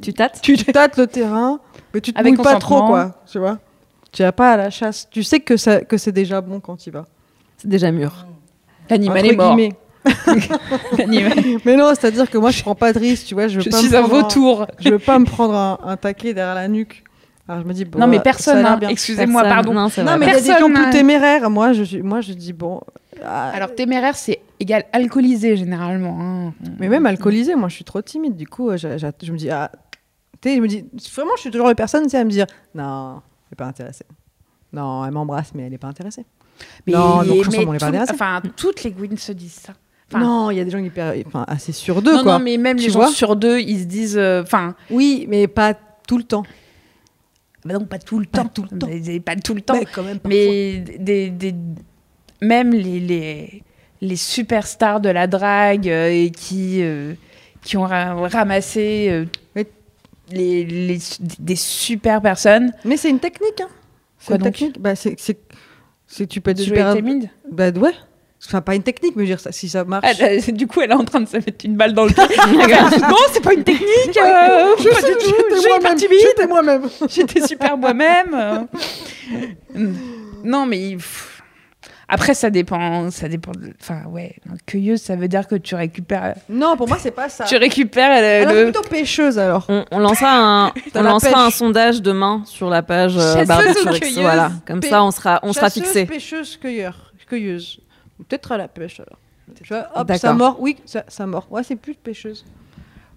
Tu 0.00 0.12
tâtes? 0.14 0.38
tu 0.42 0.56
tâtes 0.56 0.96
le 0.98 1.06
terrain, 1.06 1.58
mais 1.94 2.00
tu 2.00 2.12
te 2.12 2.18
Avec 2.18 2.34
mouilles 2.36 2.44
pas 2.44 2.56
trop, 2.56 2.86
quoi. 2.86 3.14
Tu 3.30 3.38
vois 3.38 3.58
Tu 4.12 4.22
vas 4.22 4.32
pas 4.32 4.52
à 4.52 4.56
la 4.56 4.70
chasse. 4.70 5.08
Tu 5.10 5.22
sais 5.22 5.40
que, 5.40 5.56
ça, 5.56 5.80
que 5.80 5.96
c'est 5.96 6.12
déjà 6.12 6.40
bon 6.40 6.60
quand 6.60 6.76
tu 6.76 6.88
y 6.88 6.92
vas. 6.92 7.06
C'est 7.56 7.68
déjà 7.68 7.90
mûr. 7.90 8.26
L'animal 8.90 9.18
Entre 9.18 9.32
est 9.32 9.36
mort. 9.36 9.56
Mais 11.64 11.76
non, 11.76 11.90
c'est-à-dire 11.94 12.30
que 12.30 12.38
moi, 12.38 12.50
je 12.50 12.62
prends 12.62 12.74
pas 12.74 12.92
de 12.92 12.98
risque, 12.98 13.26
tu 13.26 13.34
vois. 13.34 13.48
Je, 13.48 13.56
veux 13.56 13.62
Je 13.62 13.70
pas 13.70 13.78
suis 13.78 13.94
un 13.94 14.02
vautour. 14.02 14.66
Je 14.78 14.90
veux 14.90 14.98
pas 14.98 15.18
me 15.18 15.24
prendre 15.24 15.54
un, 15.54 15.78
un 15.84 15.96
taquet 15.96 16.34
derrière 16.34 16.54
la 16.54 16.68
nuque. 16.68 17.04
Alors 17.48 17.62
je 17.62 17.66
me 17.66 17.72
dis, 17.72 17.84
bon, 17.86 17.98
Non, 17.98 18.06
mais 18.06 18.18
euh, 18.18 18.22
personne, 18.22 18.64
hein. 18.64 18.78
excusez-moi, 18.88 19.42
pardon. 19.44 19.72
Non, 19.72 19.88
mais 19.88 19.96
il 19.98 20.04
y 20.04 20.12
a 20.12 20.16
des 20.40 20.48
Personne 20.48 20.58
gens 20.58 20.82
plus 20.82 20.90
téméraires. 20.90 21.48
Moi, 21.48 21.72
je, 21.72 21.82
suis- 21.82 22.02
moi, 22.02 22.20
je 22.20 22.34
dis, 22.34 22.52
bon. 22.52 22.82
ah, 23.24 23.50
Alors, 23.54 23.74
téméraire, 23.74 24.16
c'est 24.16 24.40
égal 24.60 24.84
alcoolisé, 24.92 25.56
généralement. 25.56 26.18
hein. 26.20 26.52
Mais 26.78 26.88
même 26.88 27.06
alcoolisé, 27.06 27.54
moi 27.54 27.68
je 27.68 27.74
suis 27.76 27.84
trop 27.84 28.02
timide. 28.02 28.36
Du 28.36 28.46
coup, 28.46 28.68
euh, 28.68 28.76
j'a- 28.76 28.98
je 28.98 29.32
me 29.32 29.38
dis, 29.38 29.48
ah, 29.50 29.70
tu 30.40 30.48
sais, 30.50 30.56
je 30.56 30.60
me 30.60 30.68
dis, 30.68 30.84
vraiment, 31.14 31.32
je 31.36 31.40
suis 31.42 31.50
toujours 31.50 31.66
la 31.68 31.74
personne, 31.74 32.04
tu 32.04 32.10
sais, 32.10 32.18
à 32.18 32.24
me 32.24 32.30
dire, 32.30 32.46
non, 32.74 33.14
elle 33.16 33.20
n'est 33.52 33.56
pas 33.56 33.66
intéressée. 33.66 34.04
Non, 34.72 35.04
elle 35.04 35.12
m'embrasse, 35.12 35.52
mais 35.54 35.64
elle 35.64 35.70
n'est 35.70 35.78
pas 35.78 35.88
intéressée. 35.88 36.24
Mais, 36.86 36.92
Non, 36.92 37.22
donc, 37.22 37.48
mais 37.52 37.66
on 37.66 37.72
est 37.74 37.78
pas 37.78 37.86
tout- 37.86 37.94
intéressé. 37.96 38.12
Enfin, 38.12 38.42
toutes 38.56 38.82
les 38.84 38.90
Gwyn 38.90 39.16
se 39.16 39.32
disent 39.32 39.52
ça. 39.64 39.72
Enfin, 40.10 40.24
non, 40.24 40.50
il 40.50 40.56
y 40.56 40.60
a 40.60 40.64
des 40.64 40.70
gens 40.70 40.78
hyper, 40.78 41.14
enfin, 41.26 41.44
assez 41.48 41.72
sur 41.72 42.00
deux, 42.02 42.16
non, 42.16 42.22
quoi. 42.22 42.38
non, 42.38 42.44
mais 42.44 42.56
même 42.56 42.76
Tu 42.78 42.84
les 42.86 42.90
gens 42.90 43.08
sur 43.08 43.36
deux, 43.36 43.60
ils 43.60 43.80
se 43.80 43.84
disent. 43.84 44.16
euh, 44.18 44.42
Enfin, 44.42 44.74
Oui, 44.90 45.26
mais 45.28 45.46
pas 45.48 45.74
tout 46.06 46.16
le 46.18 46.24
temps. 46.24 46.44
bah 47.64 47.74
non, 47.74 47.84
pas 47.84 47.98
tout 47.98 48.18
le 48.18 48.26
Pas 48.26 48.42
temps. 48.44 48.48
tout 48.48 48.64
le 48.70 48.78
temps. 48.78 48.86
Mais- 48.88 49.20
Pas 49.20 49.36
tout 49.36 49.54
le 49.54 49.60
temps. 49.60 49.74
Mais 49.74 49.84
quand 49.84 50.02
même. 50.02 50.18
Mais 50.24 50.78
des, 50.98 51.30
des- 51.30 51.54
même 52.40 52.72
les, 52.72 53.00
les, 53.00 53.62
les 54.00 54.16
superstars 54.16 55.00
de 55.00 55.08
la 55.10 55.26
drague 55.26 55.88
euh, 55.88 56.08
et 56.08 56.30
qui, 56.30 56.82
euh, 56.82 57.14
qui 57.62 57.76
ont 57.76 57.82
ra- 57.84 58.14
ramassé 58.28 59.08
euh. 59.10 59.26
Les, 60.32 60.64
les- 60.64 60.98
des 61.38 61.56
super 61.56 62.20
personnes. 62.20 62.72
Mais 62.84 62.96
c'est 62.96 63.10
une 63.10 63.20
technique, 63.20 63.60
hein. 63.60 63.68
C'est 64.18 64.26
Quoi 64.28 64.36
une 64.36 64.42
donc 64.42 64.52
technique. 64.54 64.80
Bah, 64.80 64.94
c'est, 64.96 65.16
c'est, 66.06 66.26
tu 66.26 66.40
peux 66.40 66.50
être 66.50 66.58
De 66.58 66.62
jouer 66.64 66.76
super. 66.76 66.94
les 66.94 67.02
mides. 67.02 67.30
Bah 67.50 67.70
ouais. 67.70 67.92
Enfin, 68.46 68.60
pas 68.60 68.76
une 68.76 68.82
technique, 68.84 69.16
mais 69.16 69.24
je 69.24 69.30
veux 69.30 69.34
dire, 69.36 69.40
ça- 69.40 69.50
si 69.52 69.68
ça 69.68 69.84
marche. 69.84 70.06
Du 70.52 70.66
coup, 70.68 70.80
elle 70.80 70.90
est 70.92 70.94
en 70.94 71.04
train 71.04 71.20
de 71.20 71.26
se 71.28 71.36
mettre 71.36 71.64
une 71.64 71.74
balle 71.76 71.92
dans 71.92 72.04
le 72.04 72.10
cul. 72.12 72.20
non, 73.00 73.16
c'est 73.32 73.42
pas 73.42 73.52
une 73.54 73.64
technique. 73.64 74.16
euh, 74.16 74.74
Je 74.78 74.88
pas 74.88 75.00
sais, 75.00 75.08
du 75.08 75.18
tout. 75.24 75.34
j'étais 75.56 75.68
moi-même, 75.68 75.96
timide. 75.96 76.18
j'étais 76.22 76.46
moi-même. 76.46 76.82
J'étais 77.08 77.46
super 77.46 77.76
moi-même. 77.76 78.34
euh. 78.34 78.60
non, 80.44 80.66
mais 80.66 80.96
après, 82.08 82.34
ça 82.34 82.50
dépend. 82.50 83.10
Ça 83.10 83.28
dépend. 83.28 83.52
de- 83.52 83.74
Enfin, 83.80 84.04
ouais. 84.08 84.36
Cueilleuse, 84.66 85.00
ça 85.02 85.14
veut 85.16 85.28
dire 85.28 85.46
que 85.46 85.54
tu 85.56 85.74
récupères. 85.74 86.34
Non, 86.48 86.76
pour 86.76 86.88
moi, 86.88 86.96
c'est 86.98 87.10
pas 87.10 87.28
ça. 87.28 87.44
Tu 87.48 87.56
récupères 87.56 88.10
euh, 88.10 88.42
Alors, 88.42 88.54
le. 88.54 88.64
plutôt 88.72 88.88
pêcheuse 88.88 89.38
alors. 89.38 89.66
On, 89.68 89.84
on 89.90 89.98
lancera 89.98 90.30
un, 90.36 90.66
on 90.94 91.02
la 91.02 91.02
lancera 91.02 91.44
un 91.46 91.50
sondage 91.50 92.00
demain 92.02 92.42
sur 92.46 92.70
la 92.70 92.82
page 92.82 93.14
euh, 93.18 93.44
cueilleuse? 93.44 94.18
Voilà, 94.20 94.50
comme 94.66 94.82
ça 94.82 95.04
on 95.04 95.10
sera, 95.10 95.40
on 95.42 95.52
sera 95.52 95.70
fixé. 95.70 96.06
Pêcheuse, 96.06 96.56
cueilleur, 96.56 97.12
cueilleuse. 97.28 97.80
Peut-être 98.28 98.52
à 98.52 98.56
la 98.58 98.68
pêche 98.68 99.00
alors. 99.00 99.18
Tu 99.62 99.68
vois, 99.72 99.88
hop, 99.94 100.12
ça 100.16 100.32
mort. 100.34 100.56
Oui, 100.60 100.76
ça, 100.84 101.04
ça 101.08 101.26
mort. 101.26 101.46
Ouais, 101.50 101.62
c'est 101.62 101.76
plus 101.76 101.94
pêcheuse. 101.94 102.44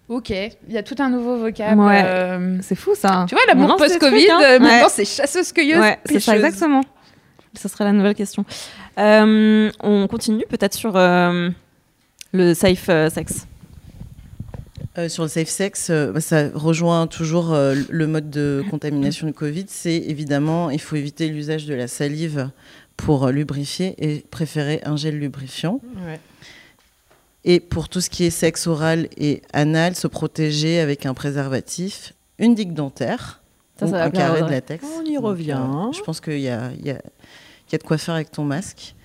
Ok, 0.09 0.29
il 0.31 0.51
y 0.73 0.77
a 0.77 0.83
tout 0.83 0.95
un 0.99 1.09
nouveau 1.09 1.37
vocable. 1.37 1.79
Ouais. 1.81 2.01
euh, 2.05 2.57
C'est 2.61 2.75
fou 2.75 2.91
ça. 2.95 3.25
Tu 3.29 3.35
vois, 3.35 3.43
l'amour 3.47 3.77
post-Covid, 3.77 4.29
hein. 4.29 4.39
euh, 4.43 4.59
maintenant 4.59 4.83
Ouais. 4.83 4.89
c'est 4.89 5.05
chasseuse-cueilleuse. 5.05 5.79
Ouais, 5.79 5.99
c'est 6.05 6.19
ça 6.19 6.35
exactement. 6.35 6.81
Ce 7.53 7.67
serait 7.67 7.83
la 7.85 7.91
nouvelle 7.93 8.15
question. 8.15 8.45
Euh, 8.97 9.71
on 9.79 10.07
continue 10.07 10.45
peut-être 10.49 10.73
sur 10.73 10.95
euh, 10.95 11.49
le 12.33 12.53
safe 12.53 12.89
euh, 12.89 13.09
sex. 13.09 13.47
Euh, 14.97 15.07
sur 15.07 15.23
le 15.23 15.29
safe 15.29 15.47
sex, 15.47 15.87
euh, 15.89 16.19
ça 16.19 16.49
rejoint 16.53 17.07
toujours 17.07 17.53
euh, 17.53 17.75
le 17.89 18.07
mode 18.07 18.29
de 18.29 18.63
contamination 18.69 19.25
du 19.27 19.33
Covid. 19.33 19.65
C'est 19.69 19.95
évidemment, 19.95 20.69
il 20.69 20.81
faut 20.81 20.97
éviter 20.97 21.29
l'usage 21.29 21.65
de 21.65 21.73
la 21.73 21.87
salive 21.87 22.49
pour 22.97 23.25
euh, 23.27 23.31
lubrifier 23.31 23.95
et 23.97 24.19
préférer 24.29 24.81
un 24.83 24.97
gel 24.97 25.17
lubrifiant. 25.17 25.79
Et 27.45 27.59
pour 27.59 27.87
tout 27.89 28.01
ce 28.01 28.09
qui 28.09 28.25
est 28.25 28.29
sexe 28.29 28.67
oral 28.67 29.07
et 29.17 29.41
anal, 29.53 29.95
se 29.95 30.07
protéger 30.07 30.79
avec 30.81 31.05
un 31.05 31.13
préservatif, 31.13 32.13
une 32.37 32.53
digue 32.53 32.73
dentaire 32.73 33.41
Ça, 33.79 33.85
ou 33.85 33.89
ça 33.91 34.03
un 34.03 34.11
carré 34.11 34.41
de 34.43 34.49
latex. 34.49 34.85
On 34.99 35.05
y 35.05 35.17
revient. 35.17 35.57
je 35.93 36.01
pense 36.01 36.19
qu'il 36.21 36.39
y 36.39 36.49
a, 36.49 36.69
il 36.77 36.85
y 36.85 36.91
a- 36.91 37.01
il 37.01 37.20
y 37.73 37.75
a 37.75 37.77
de 37.79 37.83
quoi 37.83 37.97
faire 37.97 38.15
avec 38.15 38.31
ton 38.31 38.43
masque. 38.43 38.95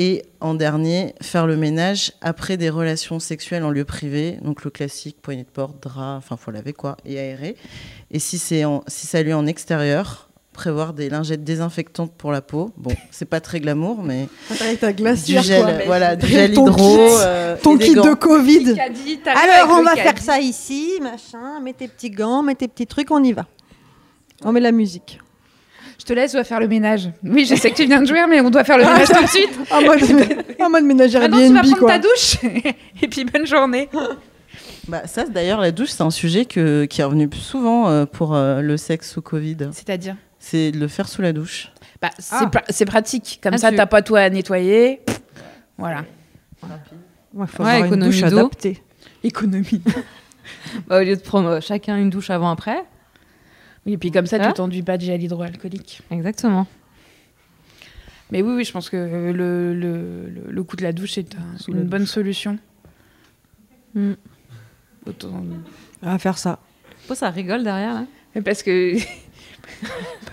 Et 0.00 0.22
en 0.40 0.54
dernier, 0.54 1.14
faire 1.20 1.46
le 1.48 1.56
ménage 1.56 2.12
après 2.20 2.56
des 2.56 2.70
relations 2.70 3.18
sexuelles 3.18 3.64
en 3.64 3.70
lieu 3.70 3.84
privé, 3.84 4.38
donc 4.42 4.62
le 4.64 4.70
classique 4.70 5.16
poignée 5.20 5.42
de 5.42 5.48
porte, 5.48 5.82
drap, 5.82 6.16
enfin 6.18 6.36
faut 6.36 6.52
laver 6.52 6.72
quoi, 6.72 6.96
et 7.04 7.18
aérer. 7.18 7.56
Et 8.12 8.20
si 8.20 8.38
c'est 8.38 8.64
en, 8.64 8.84
si 8.86 9.08
ça 9.08 9.18
a 9.18 9.22
lieu 9.24 9.34
en 9.34 9.44
extérieur, 9.46 10.28
prévoir 10.52 10.92
des 10.92 11.08
lingettes 11.08 11.42
désinfectantes 11.42 12.12
pour 12.16 12.30
la 12.30 12.42
peau. 12.42 12.70
Bon, 12.76 12.92
c'est 13.10 13.24
pas 13.28 13.40
très 13.40 13.58
glamour, 13.58 14.02
mais 14.04 14.28
Avec 14.60 14.78
ta 14.78 14.92
du 14.92 15.02
glacière, 15.02 15.42
gel, 15.42 15.62
quoi. 15.64 15.72
voilà, 15.86 16.14
du 16.14 16.26
gel 16.28 16.52
Ton 16.54 16.66
hydro, 16.68 16.76
kit- 16.96 17.12
euh, 17.24 17.56
Ton 17.60 17.76
kit 17.78 17.94
de. 17.94 18.14
Covid. 18.14 18.76
Alors, 19.26 19.78
on 19.78 19.82
va 19.82 19.96
faire 19.96 20.18
ça 20.18 20.38
ici, 20.40 20.92
machin. 21.02 21.58
Mets 21.60 21.72
tes 21.72 21.88
petits 21.88 22.10
gants, 22.10 22.42
mets 22.44 22.54
tes 22.54 22.68
petits 22.68 22.86
trucs, 22.86 23.10
on 23.10 23.22
y 23.24 23.32
va. 23.32 23.46
On 24.44 24.52
met 24.52 24.60
la 24.60 24.72
musique. 24.72 25.18
Je 25.98 26.04
te 26.04 26.12
laisse, 26.12 26.32
on 26.34 26.38
doit 26.38 26.44
faire 26.44 26.60
le 26.60 26.68
ménage. 26.68 27.10
Oui, 27.24 27.44
je 27.44 27.54
sais 27.56 27.70
que 27.70 27.76
tu 27.76 27.84
viens 27.86 28.00
de 28.00 28.06
jouer, 28.06 28.24
mais 28.28 28.40
on 28.40 28.50
doit 28.50 28.62
faire 28.64 28.78
le 28.78 28.84
ménage 28.84 29.08
tout 29.08 29.20
de 29.22 29.26
suite. 29.28 29.50
En 29.70 29.82
mode, 29.82 30.00
en 30.60 30.70
mode 30.70 30.84
ménagère 30.84 31.22
Maintenant, 31.22 31.38
tu 31.46 31.52
vas 31.54 31.60
prendre 31.62 31.78
quoi. 31.78 31.88
ta 31.88 31.98
douche. 31.98 32.36
Et 33.02 33.08
puis, 33.08 33.24
bonne 33.24 33.46
journée. 33.46 33.88
Bah, 34.86 35.02
ça, 35.06 35.24
d'ailleurs, 35.26 35.60
la 35.60 35.70
douche, 35.72 35.90
c'est 35.90 36.02
un 36.02 36.10
sujet 36.10 36.44
que, 36.44 36.84
qui 36.84 37.00
est 37.00 37.04
revenu 37.04 37.28
plus 37.28 37.40
souvent 37.40 37.88
euh, 37.88 38.06
pour 38.06 38.34
euh, 38.34 38.60
le 38.62 38.76
sexe 38.76 39.10
sous 39.12 39.20
Covid. 39.22 39.56
C'est-à-dire? 39.72 40.16
C'est 40.38 40.70
de 40.70 40.78
le 40.78 40.86
faire 40.88 41.08
sous 41.08 41.20
la 41.20 41.32
douche. 41.32 41.72
bah, 42.00 42.10
C'est 42.18 42.36
Ah. 42.36 42.50
pra- 42.52 42.84
pratique. 42.86 43.40
Comme 43.42 43.54
Ah, 43.54 43.58
ça, 43.58 43.70
tu- 43.70 43.76
t'as 43.76 43.86
pas 43.86 44.00
toi 44.02 44.20
à 44.20 44.30
nettoyer. 44.30 45.00
Voilà. 45.76 46.04
Ouais, 47.34 47.46
faut 47.46 47.62
Ouais, 47.64 47.70
avoir 47.70 47.78
une 47.80 47.86
économie 47.86 48.20
douche 48.20 48.30
d'eau. 48.30 48.38
adaptée. 48.38 48.82
Économie. 49.24 49.82
Bah, 50.86 51.00
au 51.00 51.04
lieu 51.04 51.16
de 51.16 51.20
prendre 51.20 51.48
euh, 51.48 51.60
chacun 51.60 51.96
une 51.96 52.08
douche 52.08 52.30
avant 52.30 52.50
après. 52.50 52.78
Oui, 53.88 53.94
et 53.94 53.98
puis 53.98 54.10
comme 54.10 54.26
ça, 54.26 54.36
Hein 54.36 54.48
tu 54.48 54.54
t'enduis 54.54 54.82
pas 54.82 54.98
de 54.98 55.02
gel 55.02 55.22
hydroalcoolique. 55.22 56.02
Exactement. 56.10 56.66
Mais 58.30 58.42
oui, 58.42 58.52
oui, 58.56 58.64
je 58.64 58.72
pense 58.72 58.90
que 58.90 58.96
le, 58.96 59.72
le, 59.74 60.28
le, 60.28 60.50
le 60.50 60.62
coup 60.62 60.76
de 60.76 60.82
la 60.82 60.92
douche 60.92 61.16
est 61.16 61.34
un- 61.34 61.56
une 61.72 61.84
bonne 61.84 62.04
solution. 62.06 62.58
Mm. 63.94 64.12
Autant- 65.06 65.42
On 66.02 66.06
va 66.10 66.18
faire 66.18 66.36
ça. 66.36 66.58
Oh, 67.08 67.14
ça 67.14 67.30
rigole 67.30 67.64
derrière 67.64 67.94
là. 67.94 68.04
Mais 68.34 68.42
Parce 68.42 68.62
que 68.62 68.96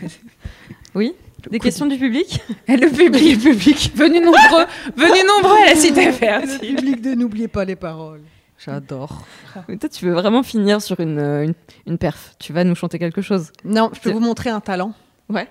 Oui. 0.94 1.14
Des 1.52 1.60
questions 1.60 1.86
du 1.86 1.98
public 1.98 2.42
le 2.68 2.90
public, 2.90 3.44
le 3.44 3.52
public, 3.52 3.92
venu 3.96 4.20
nombreux, 4.20 4.66
venu 4.98 5.28
nombreux 5.28 5.58
à 5.64 5.70
la 5.70 5.76
cité 5.76 6.10
verte. 6.10 6.60
public 6.60 7.02
de 7.02 7.14
N'oubliez 7.14 7.48
pas 7.48 7.64
les 7.66 7.76
paroles. 7.76 8.22
J'adore. 8.58 9.26
Mais 9.68 9.78
Toi, 9.78 9.90
tu 9.90 10.06
veux 10.06 10.14
vraiment 10.14 10.44
finir 10.44 10.82
sur 10.82 11.00
une, 11.00 11.20
euh, 11.20 11.44
une, 11.44 11.54
une 11.86 11.98
perf. 11.98 12.36
Tu 12.40 12.54
vas 12.54 12.64
nous 12.64 12.76
chanter 12.76 13.00
quelque 13.00 13.22
chose. 13.22 13.52
Non, 13.64 13.92
je 13.94 14.00
peux 14.00 14.12
vous 14.12 14.20
montrer 14.20 14.50
un 14.50 14.62
talent. 14.62 14.94
Ouais. 15.30 15.48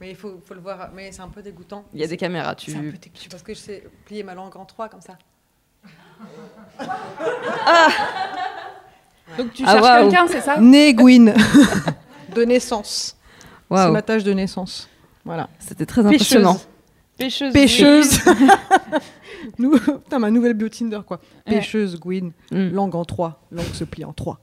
Mais 0.00 0.10
il 0.10 0.16
faut, 0.16 0.40
faut 0.44 0.54
le 0.54 0.60
voir. 0.60 0.90
Mais 0.94 1.12
c'est 1.12 1.22
un 1.22 1.28
peu 1.28 1.42
dégoûtant. 1.42 1.84
Il 1.94 2.00
y 2.00 2.04
a 2.04 2.06
des 2.06 2.16
caméras. 2.16 2.54
Tu... 2.54 2.70
C'est 2.70 2.76
un 2.78 2.80
peu 2.80 2.92
dégoûtant 2.92 3.28
parce 3.30 3.42
que 3.42 3.54
je 3.54 3.58
sais 3.58 3.84
plier 4.04 4.22
ma 4.22 4.34
langue 4.34 4.56
en 4.56 4.64
trois 4.64 4.88
comme 4.88 5.00
ça. 5.00 5.16
Ah. 6.78 7.88
Donc 9.36 9.52
tu 9.52 9.64
ah, 9.66 9.72
cherches 9.72 10.02
quelqu'un, 10.02 10.26
c'est 10.28 10.40
ça 10.40 10.56
Né 10.60 10.94
Gwyn. 10.94 11.34
de 12.34 12.42
naissance. 12.44 13.16
C'est 13.70 13.90
ma 13.90 14.02
tâche 14.02 14.24
de 14.24 14.32
naissance. 14.32 14.88
Voilà. 15.24 15.48
C'était 15.58 15.86
très 15.86 16.06
impressionnant. 16.06 16.58
Pêcheuse. 17.18 17.52
Pêcheuse. 17.52 18.20
Nous, 19.58 19.78
putain, 19.78 20.18
ma 20.18 20.30
nouvelle 20.30 20.54
bio 20.54 20.68
Tinder, 20.68 21.00
quoi. 21.06 21.20
Pêcheuse, 21.44 21.98
Gwyn, 21.98 22.32
mm. 22.50 22.70
langue 22.70 22.94
en 22.94 23.04
trois, 23.04 23.40
langue 23.50 23.72
se 23.72 23.84
plie 23.84 24.04
en 24.04 24.12
trois. 24.12 24.38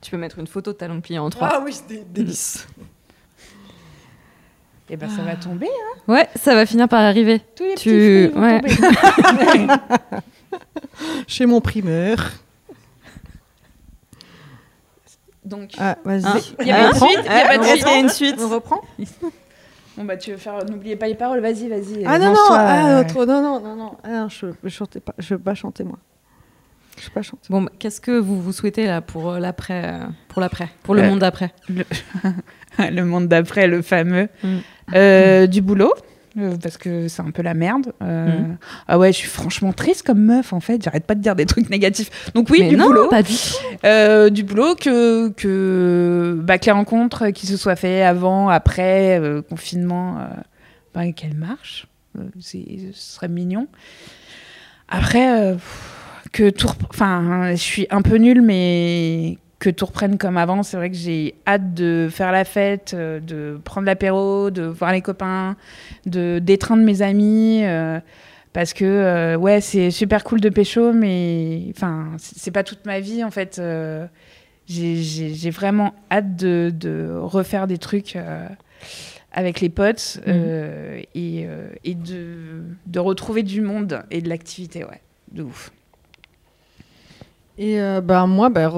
Tu 0.00 0.10
peux 0.10 0.16
mettre 0.16 0.38
une 0.38 0.46
photo 0.46 0.72
de 0.72 0.76
ta 0.76 0.88
langue 0.88 1.02
pliée 1.02 1.18
en 1.18 1.30
trois. 1.30 1.48
Ah 1.52 1.62
oui, 1.64 1.72
c'est 1.72 2.12
délice. 2.12 2.66
Et 4.88 4.92
eh 4.92 4.96
ben 4.96 5.10
ça 5.10 5.22
va 5.22 5.34
tomber, 5.34 5.66
hein 5.66 6.00
Ouais, 6.06 6.28
ça 6.36 6.54
va 6.54 6.64
finir 6.64 6.88
par 6.88 7.00
arriver. 7.00 7.40
Tous 7.56 7.64
les 7.64 7.74
tu... 7.74 8.30
petits 8.32 8.38
ouais. 8.38 8.60
tomber. 8.60 9.66
Chez 11.26 11.44
mon 11.44 11.60
primeur. 11.60 12.18
Donc, 15.44 15.72
ah, 15.78 15.96
vas-y. 16.04 16.24
Ah. 16.24 16.36
Il 16.60 16.66
y 16.68 16.72
a 16.72 16.88
une 16.88 16.94
suite. 16.94 17.18
Il 17.24 17.80
y 17.80 17.84
a 17.84 17.98
une 17.98 18.08
suite. 18.08 18.36
On 18.40 18.48
reprend 18.48 18.80
Bon 19.96 20.04
bah 20.04 20.16
tu 20.16 20.30
veux 20.30 20.36
faire, 20.36 20.64
n'oubliez 20.66 20.96
pas 20.96 21.08
les 21.08 21.14
paroles, 21.14 21.40
vas-y, 21.40 21.68
vas-y. 21.68 22.04
Ah 22.04 22.18
non 22.18 22.32
non, 22.32 22.36
ah, 22.50 23.04
trop, 23.04 23.24
non 23.24 23.40
non 23.40 23.60
non 23.60 23.76
non, 23.76 23.96
ah, 24.04 24.26
je 24.28 24.46
ne 24.62 24.68
chantais 24.68 25.00
pas, 25.00 25.14
je 25.18 25.34
veux 25.34 25.40
pas 25.40 25.54
chanter 25.54 25.84
moi. 25.84 25.98
Je 26.98 27.04
veux 27.04 27.10
pas 27.10 27.22
chanter. 27.22 27.46
Bon, 27.50 27.62
bah, 27.62 27.70
qu'est-ce 27.78 28.00
que 28.00 28.18
vous 28.18 28.40
vous 28.40 28.52
souhaitez 28.52 28.86
là 28.86 29.00
pour 29.00 29.30
euh, 29.30 29.38
l'après, 29.38 29.84
euh, 29.84 30.06
pour 30.28 30.40
l'après, 30.40 30.68
pour 30.82 30.94
le 30.94 31.02
euh, 31.02 31.08
monde 31.08 31.18
d'après? 31.18 31.52
le... 31.68 31.84
le, 32.90 33.02
monde 33.02 33.28
d'après, 33.28 33.66
le 33.66 33.82
fameux. 33.82 34.28
Mm. 34.42 34.56
Euh, 34.94 35.46
du 35.46 35.60
boulot. 35.60 35.92
Euh, 36.38 36.56
parce 36.62 36.76
que 36.76 37.08
c'est 37.08 37.22
un 37.22 37.30
peu 37.30 37.42
la 37.42 37.54
merde. 37.54 37.92
Euh, 38.02 38.26
mm. 38.26 38.58
Ah 38.88 38.98
ouais, 38.98 39.12
je 39.12 39.18
suis 39.18 39.28
franchement 39.28 39.72
triste 39.72 40.02
comme 40.02 40.20
meuf 40.20 40.52
en 40.52 40.60
fait. 40.60 40.82
J'arrête 40.82 41.04
pas 41.04 41.14
de 41.14 41.20
dire 41.20 41.34
des 41.34 41.46
trucs 41.46 41.70
négatifs. 41.70 42.30
Donc 42.34 42.50
oui, 42.50 42.68
du 42.68 42.76
boulot. 42.76 43.08
Pas 43.08 43.22
du 43.22 43.32
tout. 43.34 44.30
du 44.30 44.42
boulot 44.42 44.74
que 44.74 45.30
que 45.30 46.38
bah, 46.42 46.58
que 46.58 46.66
les 46.66 46.72
rencontres 46.72 47.28
qui 47.30 47.46
se 47.46 47.56
soient 47.56 47.76
fait 47.76 48.02
avant, 48.02 48.48
après 48.48 49.20
confinement, 49.48 50.18
bah, 50.94 51.10
qu'elles 51.12 51.36
marchent. 51.36 51.86
ce 52.38 52.58
serait 52.92 53.28
mignon. 53.28 53.68
Après, 54.88 55.56
que 56.32 56.50
tout, 56.50 56.68
enfin, 56.90 57.50
je 57.52 57.56
suis 57.56 57.86
un 57.90 58.02
peu 58.02 58.16
nulle, 58.16 58.42
mais 58.42 59.38
que 59.58 59.70
tout 59.70 59.86
reprenne 59.86 60.18
comme 60.18 60.36
avant. 60.36 60.62
C'est 60.62 60.76
vrai 60.76 60.90
que 60.90 60.96
j'ai 60.96 61.34
hâte 61.46 61.74
de 61.74 62.08
faire 62.10 62.32
la 62.32 62.44
fête, 62.44 62.92
euh, 62.94 63.20
de 63.20 63.58
prendre 63.64 63.86
l'apéro, 63.86 64.50
de 64.50 64.62
voir 64.62 64.92
les 64.92 65.00
copains, 65.00 65.56
de 66.04 66.38
d'étreindre 66.38 66.82
mes 66.82 67.02
amis. 67.02 67.62
Euh, 67.64 68.00
parce 68.52 68.72
que 68.72 68.84
euh, 68.84 69.36
ouais, 69.36 69.60
c'est 69.60 69.90
super 69.90 70.24
cool 70.24 70.40
de 70.40 70.48
pécho, 70.48 70.92
mais 70.92 71.64
enfin, 71.70 72.12
c'est 72.18 72.50
pas 72.50 72.64
toute 72.64 72.86
ma 72.86 73.00
vie 73.00 73.22
en 73.22 73.30
fait. 73.30 73.60
j'ai 74.66 75.50
vraiment 75.50 75.94
hâte 76.10 76.36
de, 76.36 76.72
de, 76.74 77.16
refaire 77.18 77.66
des 77.66 77.78
trucs 77.78 78.16
avec 79.32 79.60
les 79.60 79.68
potes 79.68 80.20
mmh. 80.26 80.30
et, 81.14 81.46
et 81.84 81.94
de, 81.94 82.62
de 82.86 82.98
retrouver 82.98 83.42
du 83.42 83.60
monde 83.60 84.02
et 84.10 84.22
de 84.22 84.28
l'activité, 84.30 84.84
ouais, 84.84 85.02
de 85.32 85.42
ouf. 85.42 85.70
Et 87.58 87.80
euh, 87.80 88.00
bah, 88.02 88.26
moi, 88.26 88.50
bah, 88.50 88.70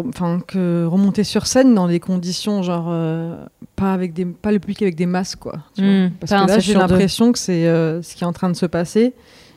que 0.47 0.85
remonter 0.85 1.25
sur 1.25 1.47
scène 1.47 1.75
dans 1.75 1.89
des 1.89 1.99
conditions 1.99 2.63
genre 2.63 2.87
euh, 2.89 3.45
pas 3.75 3.93
avec 3.93 4.13
des 4.13 4.25
pas 4.25 4.53
le 4.53 4.61
public 4.61 4.83
avec 4.83 4.95
des 4.95 5.07
masques 5.07 5.41
quoi. 5.41 5.59
Hmm, 5.77 6.09
Parce 6.21 6.31
que 6.31 6.49
là 6.49 6.59
j'ai 6.61 6.75
l'impression 6.75 7.33
que 7.33 7.39
c'est 7.39 7.67
euh, 7.67 8.03
ce 8.03 8.15
qui 8.15 8.23
est 8.23 8.27
en 8.27 8.33
train 8.33 8.51
de 8.51 8.57
se 8.57 8.67
passer. 8.67 9.15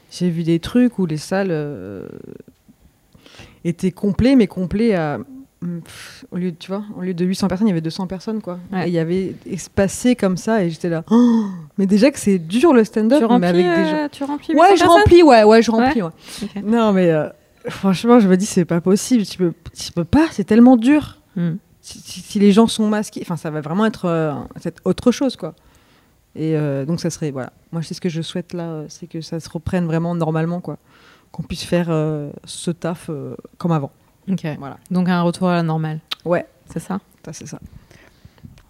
J'ai 0.10 0.30
vu 0.30 0.44
des 0.44 0.60
trucs 0.60 0.98
où 0.98 1.06
les 1.06 1.18
salles 1.18 1.56
étaient 3.64 3.92
complets 3.92 4.36
mais 4.36 4.48
complets 4.48 4.96
à 4.96 5.20
au 6.32 6.38
lieu 6.38 6.50
de, 6.50 6.56
tu 6.58 6.72
vois, 6.72 6.84
au 6.98 7.02
lieu 7.02 7.14
de 7.14 7.24
800 7.24 7.48
personnes, 7.48 7.68
il 7.68 7.70
y 7.70 7.74
avait 7.74 7.82
200 7.82 8.08
personnes 8.08 8.42
quoi. 8.42 8.58
Et 8.74 8.88
il 8.88 8.94
y 8.94 8.98
avait 8.98 9.36
espacé 9.46 10.16
comme 10.16 10.36
ça 10.36 10.64
et 10.64 10.72
j'étais 10.72 10.90
là. 10.90 11.04
Oh 11.12 11.46
mais 11.78 11.86
déjà 11.86 12.10
que 12.10 12.18
c'est 12.18 12.40
dur 12.40 12.74
le 12.74 12.84
stand-up. 12.84 13.20
Tu 13.20 13.26
remplis, 13.26 13.48
avec 13.48 13.66
des 13.66 13.86
gens... 13.86 14.08
tu 14.12 14.24
remplis 14.24 14.56
Ouais, 14.56 14.76
je 14.76 14.84
remplis, 14.84 15.22
ouais, 15.22 15.44
ouais, 15.44 15.62
je 15.62 15.70
remplis. 15.70 16.02
Ouais. 16.02 16.12
Non 16.64 16.92
mais 16.92 17.14
Franchement, 17.68 18.20
je 18.20 18.28
me 18.28 18.38
dis, 18.38 18.46
c'est 18.46 18.66
pas 18.66 18.82
possible. 18.82 19.26
Tu 19.26 19.38
peux, 19.38 19.54
tu 19.74 19.92
peux 19.92 20.06
pas, 20.06 20.28
c'est 20.32 20.44
tellement 20.44 20.78
dur. 20.78 21.18
Hmm. 21.36 21.56
Si, 21.82 22.40
les 22.40 22.52
gens 22.52 22.68
sont 22.68 22.88
masqués, 22.88 23.22
enfin, 23.24 23.38
ça 23.38 23.50
va 23.50 23.62
vraiment 23.62 23.86
être, 23.86 24.06
euh, 24.06 24.34
autre 24.86 25.12
chose, 25.12 25.36
quoi. 25.36 25.56
Et 26.36 26.56
euh, 26.56 26.86
donc, 26.86 27.00
ça 27.00 27.10
serait, 27.10 27.32
voilà. 27.32 27.52
Moi, 27.72 27.82
c'est 27.82 27.94
ce 27.94 28.02
que 28.02 28.10
je 28.10 28.22
souhaite 28.22 28.54
là, 28.54 28.64
euh, 28.64 28.86
c'est 28.88 29.08
que 29.08 29.22
ça 29.22 29.40
se 29.40 29.50
reprenne 29.50 29.86
vraiment 29.86 30.14
normalement, 30.14 30.62
quoi. 30.62 30.78
Qu'on 31.32 31.44
puisse 31.44 31.64
faire 31.64 31.88
ce 32.44 32.72
taf 32.72 33.10
comme 33.58 33.72
avant. 33.72 33.92
Ok. 34.30 34.46
Voilà. 34.60 34.78
Donc, 34.90 35.08
un 35.08 35.22
retour 35.22 35.48
à 35.48 35.54
la 35.54 35.64
normale. 35.64 36.02
Ouais. 36.26 36.46
C'est 36.72 36.80
ça 36.80 37.00
C'est 37.32 37.48
ça. 37.48 37.60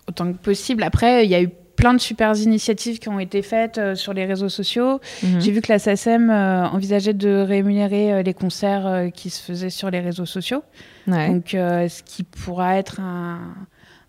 Autant 0.08 0.32
que 0.32 0.38
possible. 0.38 0.84
Après, 0.84 1.26
il 1.26 1.32
y 1.32 1.36
a 1.36 1.42
eu 1.42 1.50
plein 1.82 1.94
de 1.96 2.00
super 2.00 2.38
initiatives 2.38 3.00
qui 3.00 3.10
ont 3.10 3.20
été 3.20 3.42
faites 3.42 3.80
euh, 3.80 3.96
sur 3.96 4.14
les 4.14 4.26
réseaux 4.26 4.50
sociaux. 4.50 5.02
Mhm. 5.24 5.42
J'ai 5.42 5.52
vu 5.52 5.62
que 5.62 5.72
la 5.72 5.80
SACEM 5.80 6.30
euh, 6.30 6.68
envisageait 6.68 7.16
de 7.16 7.42
rémunérer 7.42 8.14
euh, 8.14 8.22
les 8.22 8.36
concerts 8.36 9.10
qui 9.14 9.32
se 9.32 9.42
faisaient 9.42 9.72
sur 9.72 9.90
les 9.90 10.00
réseaux 10.00 10.28
sociaux. 10.28 10.64
Donc, 11.08 11.48
ce 11.50 12.04
qui 12.04 12.24
pourra 12.24 12.78
être 12.78 13.00
un, 13.00 13.40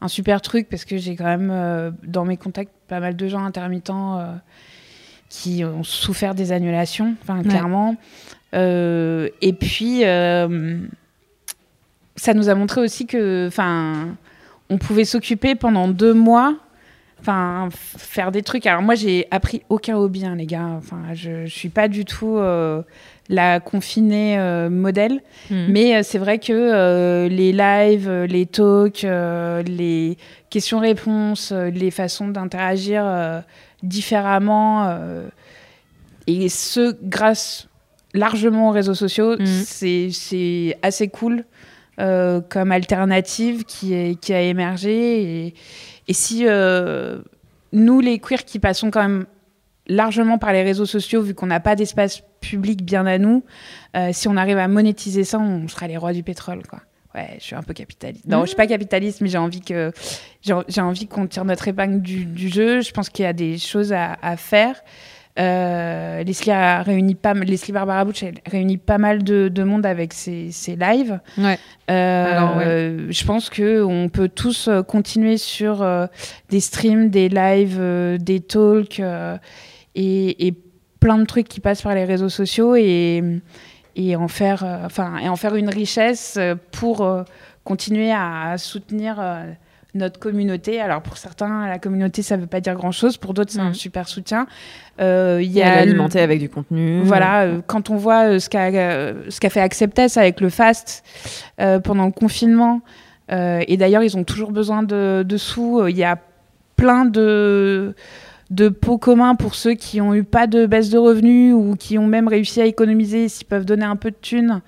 un, 0.02 0.08
super 0.08 0.42
truc 0.42 0.68
parce 0.68 0.84
que 0.84 0.98
j'ai 0.98 1.16
quand 1.16 1.24
même 1.24 1.96
dans 2.04 2.26
mes 2.26 2.36
contacts 2.36 2.72
pas 2.86 3.00
mal 3.00 3.16
de 3.16 3.28
gens 3.28 3.42
intermittents 3.44 4.22
qui 5.30 5.64
ont 5.64 5.82
souffert 5.82 6.34
des 6.34 6.52
annulations, 6.52 7.14
enfin, 7.22 7.42
clairement. 7.42 7.96
et 8.52 9.52
puis, 9.58 10.02
ça 12.16 12.34
nous 12.34 12.48
a 12.50 12.54
montré 12.54 12.82
aussi 12.82 13.06
que, 13.06 13.46
enfin, 13.48 14.14
on 14.68 14.76
pouvait 14.76 15.06
s'occuper 15.06 15.54
pendant 15.54 15.88
deux 15.88 16.12
mois 16.14 16.56
enfin 17.22 17.68
faire 17.72 18.32
des 18.32 18.42
trucs 18.42 18.66
alors 18.66 18.82
moi 18.82 18.96
j'ai 18.96 19.28
appris 19.30 19.62
aucun 19.68 19.96
hobby 19.96 20.26
hein, 20.26 20.34
les 20.34 20.46
gars 20.46 20.66
enfin 20.76 21.14
je, 21.14 21.46
je 21.46 21.54
suis 21.54 21.68
pas 21.68 21.86
du 21.86 22.04
tout 22.04 22.36
euh, 22.36 22.82
la 23.28 23.60
confinée 23.60 24.38
euh, 24.38 24.68
modèle 24.68 25.20
hmm. 25.48 25.66
mais 25.68 25.96
euh, 25.96 26.00
c'est 26.02 26.18
vrai 26.18 26.40
que 26.40 27.28
les 27.28 27.52
lives 27.52 28.10
les 28.24 28.46
talks 28.46 29.06
les 29.66 30.18
questions-réponses 30.50 31.52
les 31.52 31.92
façons 31.92 32.26
d'interagir 32.28 33.04
différemment 33.84 34.98
et 36.26 36.48
ce 36.48 36.96
grâce 37.04 37.68
largement 38.14 38.70
aux 38.70 38.72
réseaux 38.72 38.94
sociaux 38.94 39.36
hmm. 39.38 39.46
c'est 39.46 40.76
assez 40.82 41.06
cool 41.06 41.44
comme 41.96 42.72
alternative 42.72 43.64
qui, 43.64 43.94
est, 43.94 44.20
qui 44.20 44.34
a 44.34 44.40
émergé 44.40 45.46
et 45.46 45.54
et 46.08 46.12
si 46.12 46.44
euh, 46.46 47.18
nous, 47.72 48.00
les 48.00 48.18
queers 48.18 48.44
qui 48.44 48.58
passons 48.58 48.90
quand 48.90 49.02
même 49.02 49.26
largement 49.86 50.38
par 50.38 50.52
les 50.52 50.62
réseaux 50.62 50.86
sociaux, 50.86 51.22
vu 51.22 51.34
qu'on 51.34 51.46
n'a 51.46 51.60
pas 51.60 51.76
d'espace 51.76 52.22
public 52.40 52.84
bien 52.84 53.06
à 53.06 53.18
nous, 53.18 53.44
euh, 53.96 54.10
si 54.12 54.28
on 54.28 54.36
arrive 54.36 54.58
à 54.58 54.68
monétiser 54.68 55.24
ça, 55.24 55.38
on 55.38 55.68
sera 55.68 55.86
les 55.86 55.96
rois 55.96 56.12
du 56.12 56.22
pétrole, 56.22 56.62
quoi. 56.66 56.80
Ouais, 57.14 57.36
je 57.38 57.44
suis 57.44 57.54
un 57.54 57.62
peu 57.62 57.74
capitaliste. 57.74 58.24
Non, 58.26 58.42
je 58.42 58.46
suis 58.46 58.56
pas 58.56 58.66
capitaliste, 58.66 59.20
mais 59.20 59.28
j'ai 59.28 59.36
envie 59.36 59.60
que 59.60 59.92
j'ai 60.40 60.80
envie 60.80 61.06
qu'on 61.06 61.26
tire 61.26 61.44
notre 61.44 61.68
épingle 61.68 62.00
du, 62.00 62.48
jeu. 62.48 62.80
Je 62.80 62.90
pense 62.90 63.10
qu'il 63.10 63.24
y 63.24 63.28
a 63.28 63.34
des 63.34 63.58
choses 63.58 63.92
à, 63.92 64.16
à 64.22 64.38
faire. 64.38 64.82
Euh, 65.38 66.22
Leslie 66.24 66.50
a 66.50 66.82
réuni 66.82 67.14
pas 67.14 67.32
Leslie 67.32 67.72
Barbara 67.72 68.04
Butch 68.04 68.22
a 68.22 68.26
réuni 68.50 68.76
pas 68.76 68.98
mal 68.98 69.24
de, 69.24 69.64
monde 69.64 69.86
avec 69.86 70.12
ses, 70.12 70.50
lives. 70.66 71.20
Ouais. 71.38 71.58
Euh, 71.90 73.06
je 73.10 73.24
pense 73.24 73.48
que 73.48 73.82
on 73.82 74.08
peut 74.10 74.28
tous 74.28 74.68
euh, 74.68 74.82
continuer 74.82 75.38
sur 75.38 75.86
des 76.50 76.60
streams, 76.60 77.08
des 77.08 77.28
lives, 77.28 77.80
des 78.20 78.40
talks 78.40 79.02
et, 79.94 80.54
plein 81.00 81.18
de 81.18 81.24
trucs 81.24 81.48
qui 81.48 81.58
passent 81.58 81.82
par 81.82 81.96
les 81.96 82.04
réseaux 82.04 82.28
sociaux 82.28 82.76
et, 82.76 83.40
et 83.96 84.14
en 84.14 84.28
faire, 84.28 84.64
enfin, 84.84 85.18
et 85.18 85.28
en 85.28 85.34
faire 85.34 85.56
une 85.56 85.68
richesse 85.68 86.38
pour 86.70 87.24
continuer 87.64 88.12
à 88.12 88.56
soutenir 88.56 89.16
notre 89.94 90.18
communauté. 90.18 90.80
Alors 90.80 91.02
pour 91.02 91.16
certains, 91.16 91.66
la 91.66 91.78
communauté, 91.78 92.22
ça 92.22 92.36
ne 92.36 92.42
veut 92.42 92.46
pas 92.46 92.60
dire 92.60 92.74
grand-chose. 92.74 93.16
Pour 93.16 93.34
d'autres, 93.34 93.52
c'est 93.52 93.60
un 93.60 93.70
mm. 93.70 93.74
super 93.74 94.08
soutien. 94.08 94.46
Euh, 95.00 95.40
il 95.42 95.50
y 95.50 95.62
a 95.62 95.72
alimenté 95.78 96.20
avec 96.20 96.40
du 96.40 96.48
contenu. 96.48 97.02
Voilà, 97.02 97.42
euh, 97.42 97.60
quand 97.66 97.90
on 97.90 97.96
voit 97.96 98.28
euh, 98.28 98.38
ce 98.38 98.48
qu'a 98.48 98.70
ce 99.28 99.40
qu'a 99.40 99.50
fait 99.50 99.60
Acceptess 99.60 100.16
avec 100.16 100.40
le 100.40 100.48
fast 100.48 101.04
pendant 101.84 102.06
le 102.06 102.12
confinement. 102.12 102.80
et 103.30 103.76
d'ailleurs, 103.76 104.02
ils 104.02 104.16
ont 104.16 104.24
toujours 104.24 104.52
besoin 104.52 104.82
de, 104.82 105.24
de 105.26 105.36
sous. 105.36 105.86
Il 105.88 105.96
y 105.96 106.04
a 106.04 106.18
plein 106.76 107.04
de 107.04 107.94
de 108.50 108.68
pots 108.68 108.98
communs 108.98 109.34
pour 109.34 109.54
ceux 109.54 109.72
qui 109.72 110.02
ont 110.02 110.14
eu 110.14 110.24
pas 110.24 110.46
de 110.46 110.66
baisse 110.66 110.90
de 110.90 110.98
revenus 110.98 111.54
ou 111.54 111.74
qui 111.74 111.96
ont 111.96 112.06
même 112.06 112.28
réussi 112.28 112.60
à 112.60 112.66
économiser, 112.66 113.28
s'ils 113.30 113.46
peuvent 113.46 113.64
donner 113.64 113.86
un 113.86 113.96
peu 113.96 114.10
de 114.10 114.16
thunes. 114.20 114.60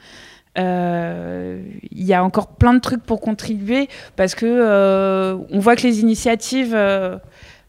Euh, 0.59 1.63
il 1.91 2.05
y 2.05 2.15
a 2.15 2.23
encore 2.23 2.49
plein 2.49 2.75
de 2.75 2.79
trucs 2.79 3.03
pour 3.03 3.21
contribuer 3.21 3.89
parce 4.17 4.35
que 4.35 4.47
euh, 4.47 5.37
on 5.51 5.59
voit 5.59 5.75
que 5.75 5.83
les 5.83 6.01
initiatives 6.01 6.75
euh, 6.75 7.19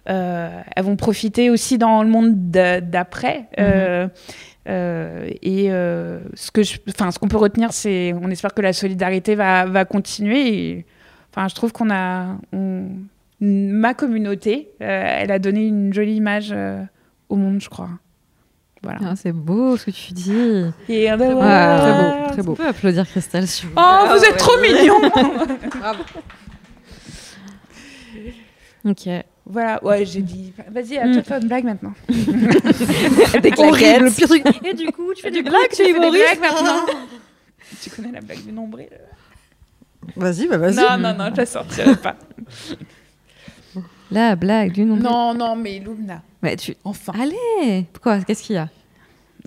elles 0.06 0.84
vont 0.84 0.96
profiter 0.96 1.50
aussi 1.50 1.78
dans 1.78 2.04
le 2.04 2.10
monde 2.10 2.52
d'après. 2.52 3.48
Mhm. 3.58 4.10
et 5.42 5.68
ce 5.70 6.52
que 6.52 6.62
enfin, 6.90 7.12
ce 7.12 7.20
qu'on 7.20 7.28
peut 7.28 7.38
retenir, 7.38 7.74
c'est, 7.74 8.14
on 8.14 8.30
espère 8.30 8.54
que 8.54 8.62
la 8.62 8.74
solidarité 8.74 9.36
va, 9.36 9.66
va 9.66 9.86
continuer. 9.86 10.86
enfin, 11.32 11.48
je 11.48 11.56
trouve 11.56 11.72
qu'on 11.72 11.90
a, 11.90 12.38
ma 13.40 13.94
communauté, 13.96 14.70
elle 14.80 15.32
a 15.32 15.40
donné 15.40 15.66
une 15.66 15.92
jolie 15.92 16.16
image 16.16 16.54
au 17.30 17.36
monde, 17.36 17.62
je 17.62 17.70
crois. 17.70 17.90
Voilà. 18.86 19.00
Ah, 19.04 19.16
c'est 19.16 19.32
beau 19.32 19.76
ce 19.78 19.86
que 19.86 19.92
tu 19.92 20.14
dis. 20.14 20.64
Et 20.88 21.08
très 21.08 21.18
beau, 21.18 21.40
très 21.40 22.44
beau. 22.44 22.54
Tu 22.54 22.62
peux 22.62 22.68
applaudir 22.68 23.08
Christelle. 23.08 23.46
oh, 23.76 24.06
vous 24.10 24.24
êtes 24.24 24.38
trop 24.38 24.62
mignon. 24.62 25.00
Bravo. 25.80 26.04
Ok. 28.86 29.10
Voilà, 29.48 29.84
ouais, 29.84 30.06
j'ai 30.06 30.22
dit. 30.22 30.54
Vas-y, 30.72 30.98
à 30.98 31.04
toi 31.04 31.16
de 31.16 31.22
faire 31.22 31.42
une 31.42 31.48
blague 31.48 31.64
maintenant. 31.64 31.94
Des 32.08 33.52
claquettes. 33.52 34.02
le 34.02 34.12
pire 34.12 34.28
truc. 34.28 34.44
Et 34.64 34.74
du 34.76 34.86
coup, 34.92 35.14
tu 35.16 35.24
fais 35.24 35.32
des 35.32 35.42
blagues, 35.42 35.70
tu 35.76 35.84
des 35.84 35.94
blagues 35.94 36.40
maintenant. 36.40 36.86
tu 37.82 37.90
connais 37.90 38.12
la 38.12 38.22
blague 38.22 38.44
du 38.44 38.52
nombril 38.52 38.90
Vas-y, 40.16 40.48
bah 40.48 40.58
vas-y. 40.58 40.76
Non, 40.76 40.98
non, 41.00 41.16
non, 41.16 41.32
je 41.32 41.38
la 41.38 41.46
sortirai 41.48 41.96
pas. 41.96 42.16
La 44.12 44.36
blague 44.36 44.74
du 44.74 44.86
nombril. 44.86 45.04
Non, 45.04 45.34
non, 45.34 45.56
mais 45.56 45.80
Lumna. 45.80 46.22
Mais 46.44 46.56
tu... 46.56 46.76
Enfin. 46.84 47.14
Allez 47.20 47.86
Pourquoi? 47.92 48.22
Qu'est-ce 48.22 48.44
qu'il 48.44 48.56
y 48.56 48.60
a? 48.60 48.70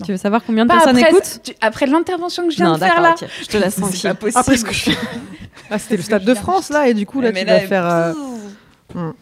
Tu 0.03 0.11
veux 0.11 0.17
savoir 0.17 0.43
combien 0.45 0.65
de 0.65 0.71
personnes 0.71 0.97
après, 0.97 1.09
écoutent 1.09 1.55
Après 1.61 1.85
l'intervention 1.85 2.45
que 2.45 2.51
je 2.51 2.57
viens 2.57 2.73
de 2.73 2.79
faire 2.79 3.01
là. 3.01 3.15
Je 3.41 3.45
te 3.47 3.57
laisse 3.57 3.75
tranquille. 3.77 3.99
C'est 3.99 4.09
pas 4.09 4.15
possible. 4.15 4.39
Après 4.39 4.57
ce 4.57 4.65
que 4.65 4.73
je... 4.73 4.91
ah, 5.69 5.79
c'était 5.79 5.97
le 5.97 6.03
Stade 6.03 6.23
de 6.23 6.33
France 6.35 6.69
là, 6.69 6.87
et 6.87 6.93
du 6.93 7.05
coup 7.05 7.21
là, 7.21 7.31
tu 7.31 7.45
vas 7.45 7.59
faire. 7.59 7.85
Euh... 7.85 8.13
Mm. 8.93 9.13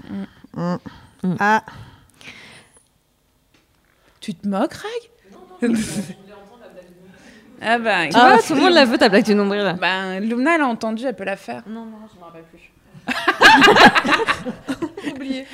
Mm. 0.56 0.78
Mm. 1.24 1.36
Ah. 1.40 1.64
Tu 4.20 4.34
te 4.34 4.48
moques, 4.48 4.74
Rag 4.74 5.72
Ah 7.60 7.80
ben, 7.80 8.10
tu 8.10 8.20
vois, 8.20 8.38
tout 8.38 8.54
le 8.54 8.62
monde 8.62 8.74
la 8.74 8.86
veut 8.86 9.00
ta 9.00 9.10
blague 9.10 9.26
du 9.26 9.34
nombril. 9.34 9.76
Ben, 9.82 10.20
Lumna, 10.20 10.56
elle 10.56 10.62
a 10.62 10.68
entendu, 10.68 11.06
elle 11.06 11.16
peut 11.16 11.24
la 11.24 11.36
faire. 11.36 11.64
Non, 11.68 11.86
non, 11.86 11.98
je 12.14 12.20
m'en 12.20 12.28
rappelle 12.28 12.44
plus. 12.44 12.72
oublié. 15.08 15.46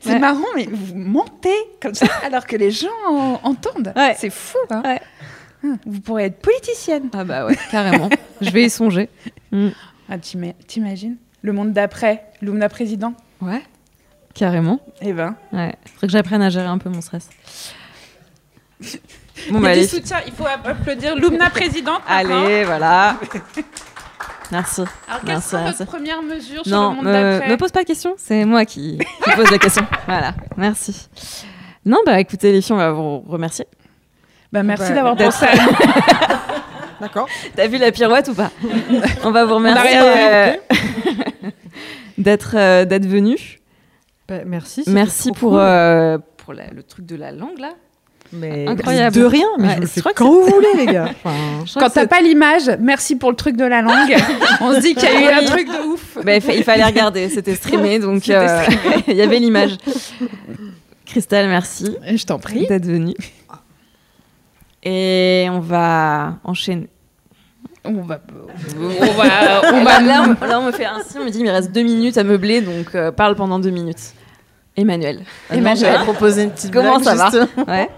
C'est 0.00 0.18
marrant, 0.18 0.44
mais 0.56 0.66
vous 0.70 0.94
mentez 0.94 1.50
comme 1.80 1.94
ça 1.94 2.06
alors 2.24 2.46
que 2.46 2.56
les 2.56 2.70
gens 2.70 3.40
entendent. 3.42 3.92
C'est 4.16 4.30
fou. 4.30 4.58
Hein. 4.70 4.82
Hum, 5.64 5.78
vous 5.86 6.00
pourrez 6.00 6.24
être 6.24 6.40
politicienne. 6.40 7.08
Ah 7.12 7.24
bah 7.24 7.46
ouais, 7.46 7.56
carrément. 7.70 8.08
Je 8.40 8.50
vais 8.50 8.64
y 8.64 8.70
songer. 8.70 9.08
Mm. 9.50 9.68
Ah, 10.08 10.18
t'imagines? 10.18 11.16
Le 11.40 11.52
monde 11.54 11.72
d'après, 11.72 12.24
Lumna 12.42 12.68
président 12.68 13.14
Ouais, 13.40 13.62
carrément. 14.34 14.80
Eh 15.00 15.14
ben. 15.14 15.36
Ouais, 15.52 15.74
faudrait 15.86 16.06
que 16.08 16.12
j'apprenne 16.12 16.42
à 16.42 16.50
gérer 16.50 16.66
un 16.66 16.76
peu 16.76 16.90
mon 16.90 17.00
stress. 17.00 17.30
Bon, 19.50 19.60
bah, 19.60 19.80
soutien, 19.84 20.18
il 20.26 20.32
faut 20.32 20.44
applaudir 20.44 21.16
Lumna 21.16 21.48
présidente. 21.48 22.02
Allez, 22.06 22.64
voilà. 22.64 23.16
Merci. 24.52 24.82
Alors, 25.08 25.22
quelle 25.24 25.40
sera 25.40 25.64
votre 25.64 25.86
première 25.86 26.22
mesure 26.22 26.62
sur 26.64 26.76
le 26.76 26.96
monde 26.96 27.04
d'après 27.06 27.48
me 27.48 27.56
pose 27.56 27.72
pas 27.72 27.82
de 27.82 27.86
questions, 27.86 28.14
c'est 28.18 28.44
moi 28.44 28.66
qui, 28.66 28.98
pose 29.34 29.50
la 29.50 29.58
question. 29.58 29.84
Voilà, 30.06 30.34
merci. 30.58 31.08
Non, 31.86 31.98
bah 32.04 32.20
écoutez, 32.20 32.52
les 32.52 32.60
filles, 32.60 32.74
on 32.74 32.78
va 32.78 32.92
vous 32.92 33.20
remercier. 33.20 33.66
Bah, 34.52 34.62
merci 34.62 34.88
bah, 34.90 34.94
d'avoir 34.94 35.16
pensé 35.16 35.46
D'accord. 37.00 37.26
T'as 37.56 37.66
vu 37.66 37.78
la 37.78 37.90
pirouette 37.90 38.28
ou 38.28 38.34
pas? 38.34 38.50
On 39.24 39.32
va 39.32 39.44
vous 39.44 39.56
remercier 39.56 39.98
euh, 39.98 40.52
d'être 42.16 42.54
euh, 42.56 42.84
d'être 42.84 43.06
venu. 43.06 43.58
Bah, 44.28 44.44
merci. 44.46 44.84
Merci 44.86 45.32
pour, 45.32 45.58
euh, 45.58 46.18
pour 46.36 46.52
le 46.52 46.82
truc 46.82 47.06
de 47.06 47.16
la 47.16 47.32
langue 47.32 47.58
là. 47.58 47.72
Mais 48.32 48.66
incroyable. 48.66 49.14
De 49.14 49.24
rien, 49.24 49.46
mais 49.58 49.76
je 49.76 49.80
le 49.80 49.86
fais 49.86 50.00
quand 50.14 50.30
vous 50.30 50.44
voulez, 50.44 50.68
les 50.76 50.86
gars. 50.86 51.10
Enfin, 51.24 51.80
quand 51.80 51.90
t'as 51.90 52.06
pas 52.06 52.20
l'image, 52.20 52.70
merci 52.80 53.16
pour 53.16 53.30
le 53.30 53.36
truc 53.36 53.56
de 53.56 53.64
la 53.64 53.82
langue. 53.82 54.16
On 54.60 54.74
se 54.74 54.80
dit 54.80 54.94
qu'il 54.94 55.04
y 55.04 55.12
a 55.12 55.20
eu 55.20 55.44
un 55.44 55.44
truc 55.44 55.68
de 55.68 55.86
ouf. 55.86 56.18
Bah, 56.24 56.36
il 56.36 56.64
fallait 56.64 56.84
regarder, 56.84 57.28
c'était 57.28 57.54
streamé, 57.54 57.98
donc 57.98 58.28
euh, 58.28 58.64
il 59.08 59.14
y 59.14 59.22
avait 59.22 59.38
l'image. 59.38 59.76
Christelle, 61.04 61.48
merci. 61.48 61.96
Je 62.06 62.24
t'en 62.24 62.38
prie. 62.38 62.66
D'être 62.66 62.86
venue. 62.86 63.14
Et 64.82 65.46
on 65.50 65.60
va 65.60 66.36
enchaîner. 66.44 66.88
On 67.84 68.02
va, 68.02 68.20
on 68.78 68.86
va, 68.86 69.72
on 69.72 69.82
va... 69.82 70.00
Là, 70.00 70.60
on, 70.60 70.62
me 70.62 70.72
fait 70.72 70.84
ainsi, 70.84 71.18
on 71.18 71.24
me 71.24 71.30
dit 71.30 71.40
il 71.40 71.44
me 71.44 71.50
reste 71.50 71.72
deux 71.72 71.82
minutes 71.82 72.16
à 72.16 72.22
meubler, 72.22 72.60
donc 72.60 72.94
euh, 72.94 73.10
parle 73.10 73.34
pendant 73.34 73.58
deux 73.58 73.70
minutes. 73.70 74.14
Emmanuel. 74.76 75.24
Emmanuel. 75.50 76.00
proposer 76.04 76.44
une 76.44 76.50
petite 76.50 76.72
Comment 76.72 77.00
ça 77.00 77.14
va 77.14 77.30
ouais. 77.68 77.90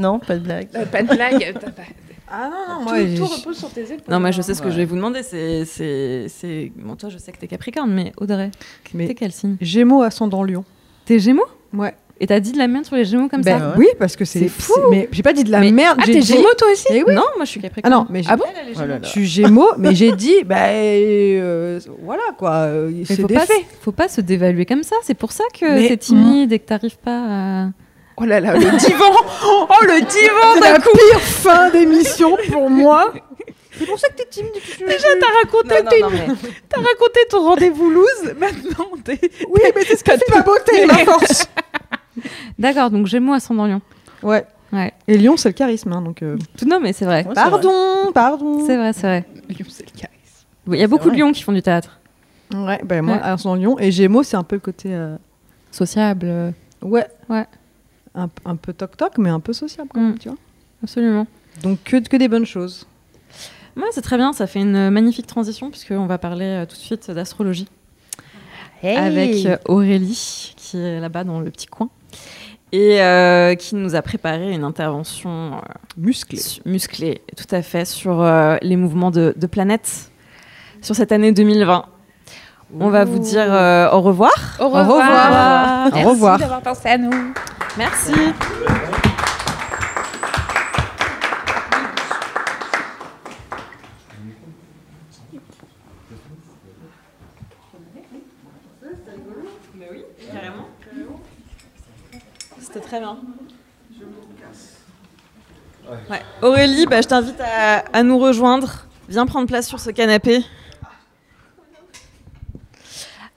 Non, 0.00 0.18
pas 0.18 0.34
de 0.36 0.40
blague. 0.40 0.68
Euh, 0.74 0.86
pas 0.86 1.02
de 1.02 1.14
blague. 1.14 1.54
ah 2.28 2.50
non, 2.50 2.74
non, 2.74 2.84
moi. 2.84 2.98
Tout, 3.16 3.26
repose 3.26 3.58
sur 3.58 3.70
tes 3.70 3.82
épaules. 3.82 4.00
Non, 4.08 4.18
moi 4.18 4.30
je 4.30 4.40
sais 4.40 4.54
ce 4.54 4.62
que 4.62 4.70
je 4.70 4.76
vais 4.76 4.86
vous 4.86 4.96
demander. 4.96 5.22
C'est. 5.22 5.64
c'est, 5.64 6.72
Bon, 6.76 6.96
toi, 6.96 7.10
je 7.10 7.18
sais 7.18 7.32
que 7.32 7.38
t'es 7.38 7.46
Capricorne, 7.46 7.92
mais 7.92 8.12
Audrey, 8.16 8.50
mais 8.94 9.06
t'es 9.08 9.14
quel 9.14 9.32
signe? 9.32 9.56
Gémeaux 9.60 10.02
ascendant 10.02 10.42
Lion. 10.42 10.64
T'es 11.04 11.18
Gémeaux? 11.18 11.46
Ouais. 11.72 11.94
Et 12.22 12.26
t'as 12.26 12.38
dit 12.38 12.52
de 12.52 12.58
la 12.58 12.68
merde 12.68 12.84
sur 12.84 12.96
les 12.96 13.06
Gémeaux 13.06 13.28
comme 13.28 13.40
ben 13.40 13.58
ça? 13.58 13.74
Oui, 13.78 13.86
parce 13.98 14.14
que 14.14 14.26
c'est 14.26 14.48
fou. 14.48 14.74
Mais 14.90 15.08
j'ai 15.10 15.22
pas 15.22 15.32
dit 15.32 15.42
de 15.42 15.50
la 15.50 15.60
merde. 15.60 15.98
Ah, 16.00 16.04
t'es 16.04 16.20
Gémeaux 16.20 16.54
toi 16.56 16.68
aussi? 16.70 16.86
Eh 16.90 17.02
oui. 17.02 17.14
Non, 17.14 17.24
moi 17.36 17.44
je 17.44 17.50
suis 17.50 17.60
Capricorne. 17.60 17.92
Ah 17.92 17.96
non, 17.96 18.06
mais 18.10 18.22
ah 18.26 18.36
bon 18.36 18.44
oh 18.46 18.80
Je 19.02 19.08
suis 19.08 19.26
Gémeaux, 19.26 19.72
mais 19.78 19.94
j'ai 19.94 20.12
dit, 20.12 20.44
bah 20.44 20.68
euh, 20.68 21.80
voilà 22.02 22.22
quoi, 22.38 22.52
euh, 22.52 22.92
c'est 23.06 23.24
des 23.24 23.34
pas, 23.34 23.46
Faut 23.80 23.92
pas 23.92 24.08
se 24.08 24.20
dévaluer 24.20 24.66
comme 24.66 24.82
ça. 24.82 24.96
C'est 25.02 25.14
pour 25.14 25.32
ça 25.32 25.44
que 25.58 25.88
t'es 25.88 25.96
timide 25.96 26.52
et 26.52 26.58
que 26.58 26.66
t'arrives 26.66 26.98
pas 26.98 27.24
à. 27.64 27.68
Oh 28.20 28.24
là 28.24 28.38
là, 28.40 28.54
le 28.54 28.78
divan 28.78 29.12
Oh 29.44 29.66
le 29.82 30.00
divan 30.02 30.60
la 30.60 30.78
pire 30.78 31.20
fin 31.20 31.70
d'émission 31.70 32.36
pour 32.50 32.68
moi 32.68 33.12
c'est 33.80 33.86
pour 33.86 33.98
ça 33.98 34.08
que 34.08 34.16
t'es 34.16 34.26
timide. 34.26 34.52
Déjà, 34.78 35.08
t'as 35.18 35.42
raconté, 35.42 35.74
as 36.76 36.80
raconté 36.80 37.20
ton 37.30 37.42
rendez-vous 37.42 37.88
loose. 37.88 38.34
Maintenant, 38.38 38.88
t'es. 39.02 39.18
Oui, 39.48 39.60
mais 39.74 39.84
c'est 39.86 39.96
ce 39.96 40.04
que 40.04 40.12
fait 40.12 40.30
ma 40.30 40.42
beauté, 40.42 40.84
ma 40.84 40.98
force. 40.98 41.48
D'accord, 42.58 42.90
donc 42.90 43.06
Gémeaux 43.06 43.32
ascendant 43.32 43.66
Lion. 43.66 43.80
Ouais. 44.22 44.44
ouais. 44.74 44.92
Et 45.08 45.16
Lion, 45.16 45.38
c'est 45.38 45.48
le 45.48 45.54
charisme. 45.54 45.94
Hein, 45.94 46.02
donc, 46.02 46.22
euh... 46.22 46.36
Non, 46.66 46.78
mais 46.78 46.92
c'est 46.92 47.06
vrai. 47.06 47.26
pardon, 47.34 48.12
pardon. 48.12 48.66
C'est 48.66 48.76
vrai, 48.76 48.92
c'est 48.92 49.06
vrai. 49.06 49.24
Lion, 49.48 49.66
c'est 49.70 49.86
le 49.86 49.98
charisme. 49.98 50.46
Il 50.66 50.78
y 50.78 50.84
a 50.84 50.88
beaucoup 50.88 51.10
de 51.10 51.16
lions 51.16 51.32
qui 51.32 51.42
font 51.42 51.52
du 51.52 51.62
théâtre. 51.62 52.00
Ouais, 52.54 52.80
ben 52.84 53.00
moi, 53.00 53.16
ascendant 53.22 53.54
Lion. 53.54 53.78
Et 53.78 53.90
Gémeaux, 53.90 54.24
c'est 54.24 54.36
un 54.36 54.44
peu 54.44 54.56
le 54.56 54.60
côté. 54.60 54.90
Euh... 54.92 55.16
Sociable. 55.70 56.52
Ouais. 56.82 57.06
Ouais 57.30 57.46
un, 58.14 58.56
peu 58.56 58.72
toc-toc, 58.72 59.18
mais 59.18 59.30
un 59.30 59.40
peu 59.40 59.52
sociable 59.52 59.90
quand 59.92 60.00
même, 60.00 60.14
mm. 60.14 60.18
tu 60.18 60.28
vois. 60.28 60.38
Absolument. 60.82 61.26
Donc 61.62 61.82
que, 61.84 61.96
que 61.96 62.16
des 62.16 62.28
bonnes 62.28 62.46
choses. 62.46 62.86
Ouais, 63.76 63.88
c'est 63.92 64.02
très 64.02 64.16
bien, 64.16 64.32
ça 64.32 64.46
fait 64.46 64.60
une 64.60 64.90
magnifique 64.90 65.26
transition 65.26 65.70
puisqu'on 65.70 66.06
va 66.06 66.18
parler 66.18 66.44
euh, 66.44 66.66
tout 66.66 66.74
de 66.74 66.80
suite 66.80 67.10
d'astrologie. 67.10 67.68
Avec 68.82 69.44
euh, 69.44 69.58
Aurélie, 69.66 70.54
qui 70.56 70.78
est 70.78 71.00
là-bas 71.00 71.22
dans 71.24 71.40
le 71.40 71.50
petit 71.50 71.66
coin, 71.66 71.90
et 72.72 73.02
euh, 73.02 73.54
qui 73.54 73.74
nous 73.74 73.94
a 73.94 74.00
préparé 74.00 74.52
une 74.52 74.64
intervention 74.64 75.60
musclée. 75.98 76.40
musclée, 76.64 77.20
tout 77.36 77.54
à 77.54 77.60
fait, 77.60 77.84
sur 77.84 78.24
les 78.62 78.76
mouvements 78.76 79.10
de, 79.10 79.34
de 79.36 79.46
planètes 79.46 80.10
sur 80.80 80.94
cette 80.94 81.12
année 81.12 81.32
2020. 81.32 81.84
On 82.78 82.88
va 82.88 83.04
vous 83.04 83.18
dire 83.18 83.48
au 83.92 84.00
revoir. 84.00 84.56
Au 84.60 84.68
revoir. 84.68 84.88
Au 84.88 84.92
revoir. 84.94 86.06
Au 86.06 86.08
revoir. 86.08 86.38
Merci 86.38 86.40
d'avoir 86.40 86.62
pensé 86.62 86.88
à 86.88 86.96
nous. 86.96 87.34
Merci. 87.76 88.12
C'était 102.58 102.80
très 102.80 103.00
bien. 103.00 103.18
Ouais. 106.08 106.22
Aurélie, 106.42 106.86
bah, 106.86 107.00
je 107.00 107.08
t'invite 107.08 107.40
à, 107.40 107.78
à, 107.92 108.02
nous 108.02 108.18
rejoindre. 108.18 108.86
Viens 109.08 109.26
prendre 109.26 109.48
place 109.48 109.66
sur 109.66 109.80
ce 109.80 109.90
canapé. 109.90 110.44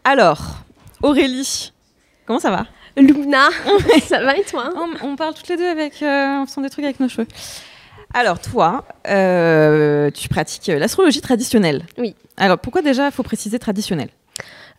Alors, 0.03 0.57
Aurélie, 1.01 1.73
comment 2.27 2.39
ça 2.39 2.51
va? 2.51 2.67
Lumna, 2.97 3.49
ça 4.03 4.23
va 4.23 4.37
et 4.37 4.43
toi 4.43 4.71
on, 5.01 5.15
parle 5.15 5.33
toutes 5.33 5.49
les 5.49 5.57
deux 5.57 5.67
avec, 5.67 6.01
euh, 6.01 6.41
en 6.41 6.45
faisant 6.45 6.61
des 6.61 6.69
trucs 6.69 6.85
avec 6.85 6.99
nos 6.99 7.09
cheveux. 7.09 7.27
Alors 8.13 8.39
toi, 8.39 8.85
euh, 9.07 10.11
tu 10.11 10.29
pratiques 10.29 10.67
l'astrologie 10.67 11.21
traditionnelle. 11.21 11.85
Oui. 11.97 12.15
Alors 12.37 12.59
pourquoi 12.59 12.81
déjà 12.81 13.07
il 13.07 13.11
faut 13.11 13.23
préciser 13.23 13.59
traditionnelle 13.59 14.09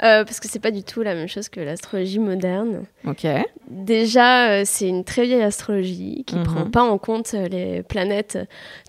euh, 0.03 0.25
parce 0.25 0.41
que 0.41 0.49
c'est 0.49 0.59
pas 0.59 0.73
du 0.73 0.83
tout 0.83 1.03
la 1.03 1.15
même 1.15 1.29
chose 1.29 1.49
que 1.49 1.61
l'astrologie 1.61 2.19
moderne. 2.19 2.83
Ok. 3.07 3.29
Déjà, 3.69 4.65
c'est 4.65 4.89
une 4.89 5.05
très 5.05 5.25
vieille 5.25 5.43
astrologie 5.43 6.25
qui 6.27 6.35
ne 6.35 6.41
mhm. 6.41 6.47
prend 6.47 6.65
pas 6.69 6.83
en 6.83 6.99
compte 6.99 7.33
les 7.33 7.85
planètes 7.85 8.37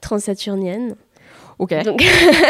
transsaturniennes. 0.02 0.96
Donc 1.60 2.04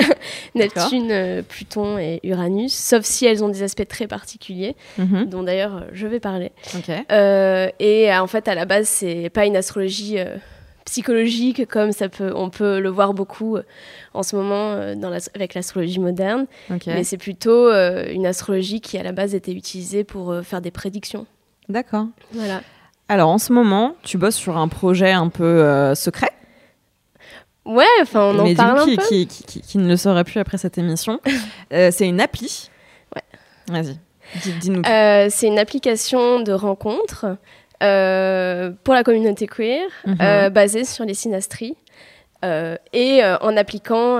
Neptune, 0.55 1.11
euh, 1.11 1.41
Pluton 1.47 1.97
et 1.97 2.19
Uranus, 2.23 2.73
sauf 2.73 3.03
si 3.03 3.25
elles 3.25 3.43
ont 3.43 3.49
des 3.49 3.63
aspects 3.63 3.87
très 3.87 4.07
particuliers, 4.07 4.75
mhm. 4.97 5.25
dont 5.25 5.43
d'ailleurs 5.43 5.75
euh, 5.75 5.81
je 5.93 6.07
vais 6.07 6.19
parler. 6.19 6.51
Euh, 7.11 7.69
et 7.79 8.13
en 8.15 8.27
fait, 8.27 8.47
à 8.47 8.55
la 8.55 8.65
base, 8.65 8.87
c'est 8.87 9.29
pas 9.29 9.45
une 9.45 9.55
astrologie 9.55 10.17
psychologique, 10.85 11.67
comme 11.67 11.91
ça 11.91 12.09
peut, 12.09 12.31
on 12.35 12.49
peut 12.49 12.79
le 12.79 12.89
voir 12.89 13.13
beaucoup 13.13 13.57
en 14.13 14.23
ce 14.23 14.35
moment 14.35 14.95
dans 14.95 15.11
avec 15.33 15.53
l'astrologie 15.53 15.99
moderne. 15.99 16.45
Mais 16.87 17.03
c'est 17.03 17.17
plutôt 17.17 17.71
une 17.71 18.25
astrologie 18.25 18.81
qui, 18.81 18.97
à 18.97 19.03
la 19.03 19.11
base, 19.11 19.35
était 19.35 19.53
utilisée 19.53 20.03
pour 20.03 20.35
faire 20.43 20.61
des 20.61 20.71
prédictions. 20.71 21.25
D'accord. 21.69 22.07
Voilà. 22.33 22.61
Alors, 23.07 23.29
en 23.29 23.37
ce 23.37 23.53
moment, 23.53 23.95
tu 24.03 24.17
bosses 24.17 24.35
sur 24.35 24.57
un 24.57 24.67
projet 24.67 25.11
un 25.11 25.29
peu 25.29 25.93
secret 25.95 26.31
Ouais, 27.65 27.85
enfin, 28.01 28.31
on 28.33 28.39
en 28.39 28.53
parle 28.53 28.79
un 28.79 28.85
peu. 28.85 29.01
Qui, 29.07 29.25
qui, 29.25 29.61
qui, 29.61 29.77
ne 29.79 29.87
le 29.87 29.97
saurait 29.97 30.23
plus 30.23 30.39
après 30.39 30.57
cette 30.57 30.77
émission. 30.77 31.19
Euh, 31.73 31.89
c'est 31.91 32.07
une 32.07 32.21
appli. 32.21 32.69
Ouais. 33.15 33.23
Vas-y, 33.67 33.97
dis-nous. 34.59 34.83
Euh, 34.85 35.27
c'est 35.31 35.47
une 35.47 35.57
application 35.57 36.39
de 36.41 36.53
rencontre 36.53 37.37
euh, 37.81 38.71
pour 38.83 38.93
la 38.93 39.03
communauté 39.03 39.47
queer, 39.47 39.87
mhm. 40.05 40.49
basée 40.49 40.85
sur 40.85 41.05
les 41.05 41.15
synastries 41.15 41.75
et 42.93 43.21
en 43.41 43.57
appliquant 43.57 44.19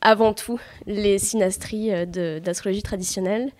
avant 0.00 0.32
tout 0.32 0.60
les 0.86 1.18
synastries 1.18 1.90
d'astrologie 2.06 2.84
traditionnelle. 2.84 3.50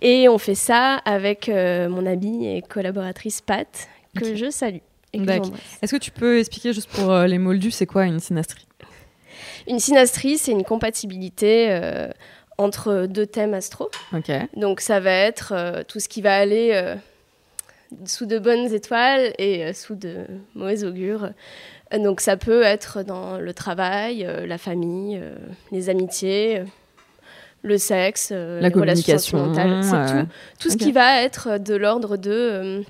Et 0.00 0.28
on 0.28 0.38
fait 0.38 0.54
ça 0.54 0.98
avec 1.04 1.48
mon 1.48 2.06
amie 2.06 2.46
et 2.46 2.62
collaboratrice 2.62 3.40
Pat, 3.40 3.88
que 4.16 4.36
je 4.36 4.48
salue. 4.48 4.78
Est-ce 5.82 5.92
que 5.92 6.00
tu 6.00 6.10
peux 6.10 6.38
expliquer 6.38 6.72
juste 6.72 6.90
pour 6.90 7.10
euh, 7.10 7.26
les 7.26 7.38
moldus, 7.38 7.70
c'est 7.70 7.86
quoi 7.86 8.04
une 8.04 8.20
synastrie? 8.20 8.66
Une 9.66 9.78
synastrie, 9.78 10.38
c'est 10.38 10.52
une 10.52 10.64
compatibilité 10.64 11.68
euh, 11.70 12.08
entre 12.58 13.06
deux 13.06 13.26
thèmes 13.26 13.54
astro. 13.54 13.90
Donc 14.56 14.80
ça 14.80 15.00
va 15.00 15.12
être 15.12 15.52
euh, 15.54 15.82
tout 15.86 16.00
ce 16.00 16.08
qui 16.08 16.22
va 16.22 16.36
aller 16.36 16.94
sous 18.04 18.26
de 18.26 18.38
bonnes 18.38 18.72
étoiles 18.72 19.32
et 19.38 19.72
sous 19.72 19.94
de 19.94 20.26
mauvais 20.54 20.84
augures. 20.84 21.30
Donc 21.92 22.20
ça 22.20 22.36
peut 22.36 22.62
être 22.62 23.02
dans 23.02 23.38
le 23.38 23.54
travail, 23.54 24.26
la 24.46 24.58
famille, 24.58 25.22
les 25.70 25.88
amitiés, 25.90 26.64
le 27.62 27.78
sexe, 27.78 28.30
la 28.30 28.60
les 28.60 28.70
communication, 28.70 29.38
relations 29.38 29.82
sentimentales. 29.82 30.26
C'est 30.58 30.62
tout, 30.62 30.70
ce 30.70 30.76
qui 30.76 30.92
va 30.92 31.22
être 31.22 31.58
de 31.58 31.74
l'ordre 31.74 32.16
de 32.16 32.84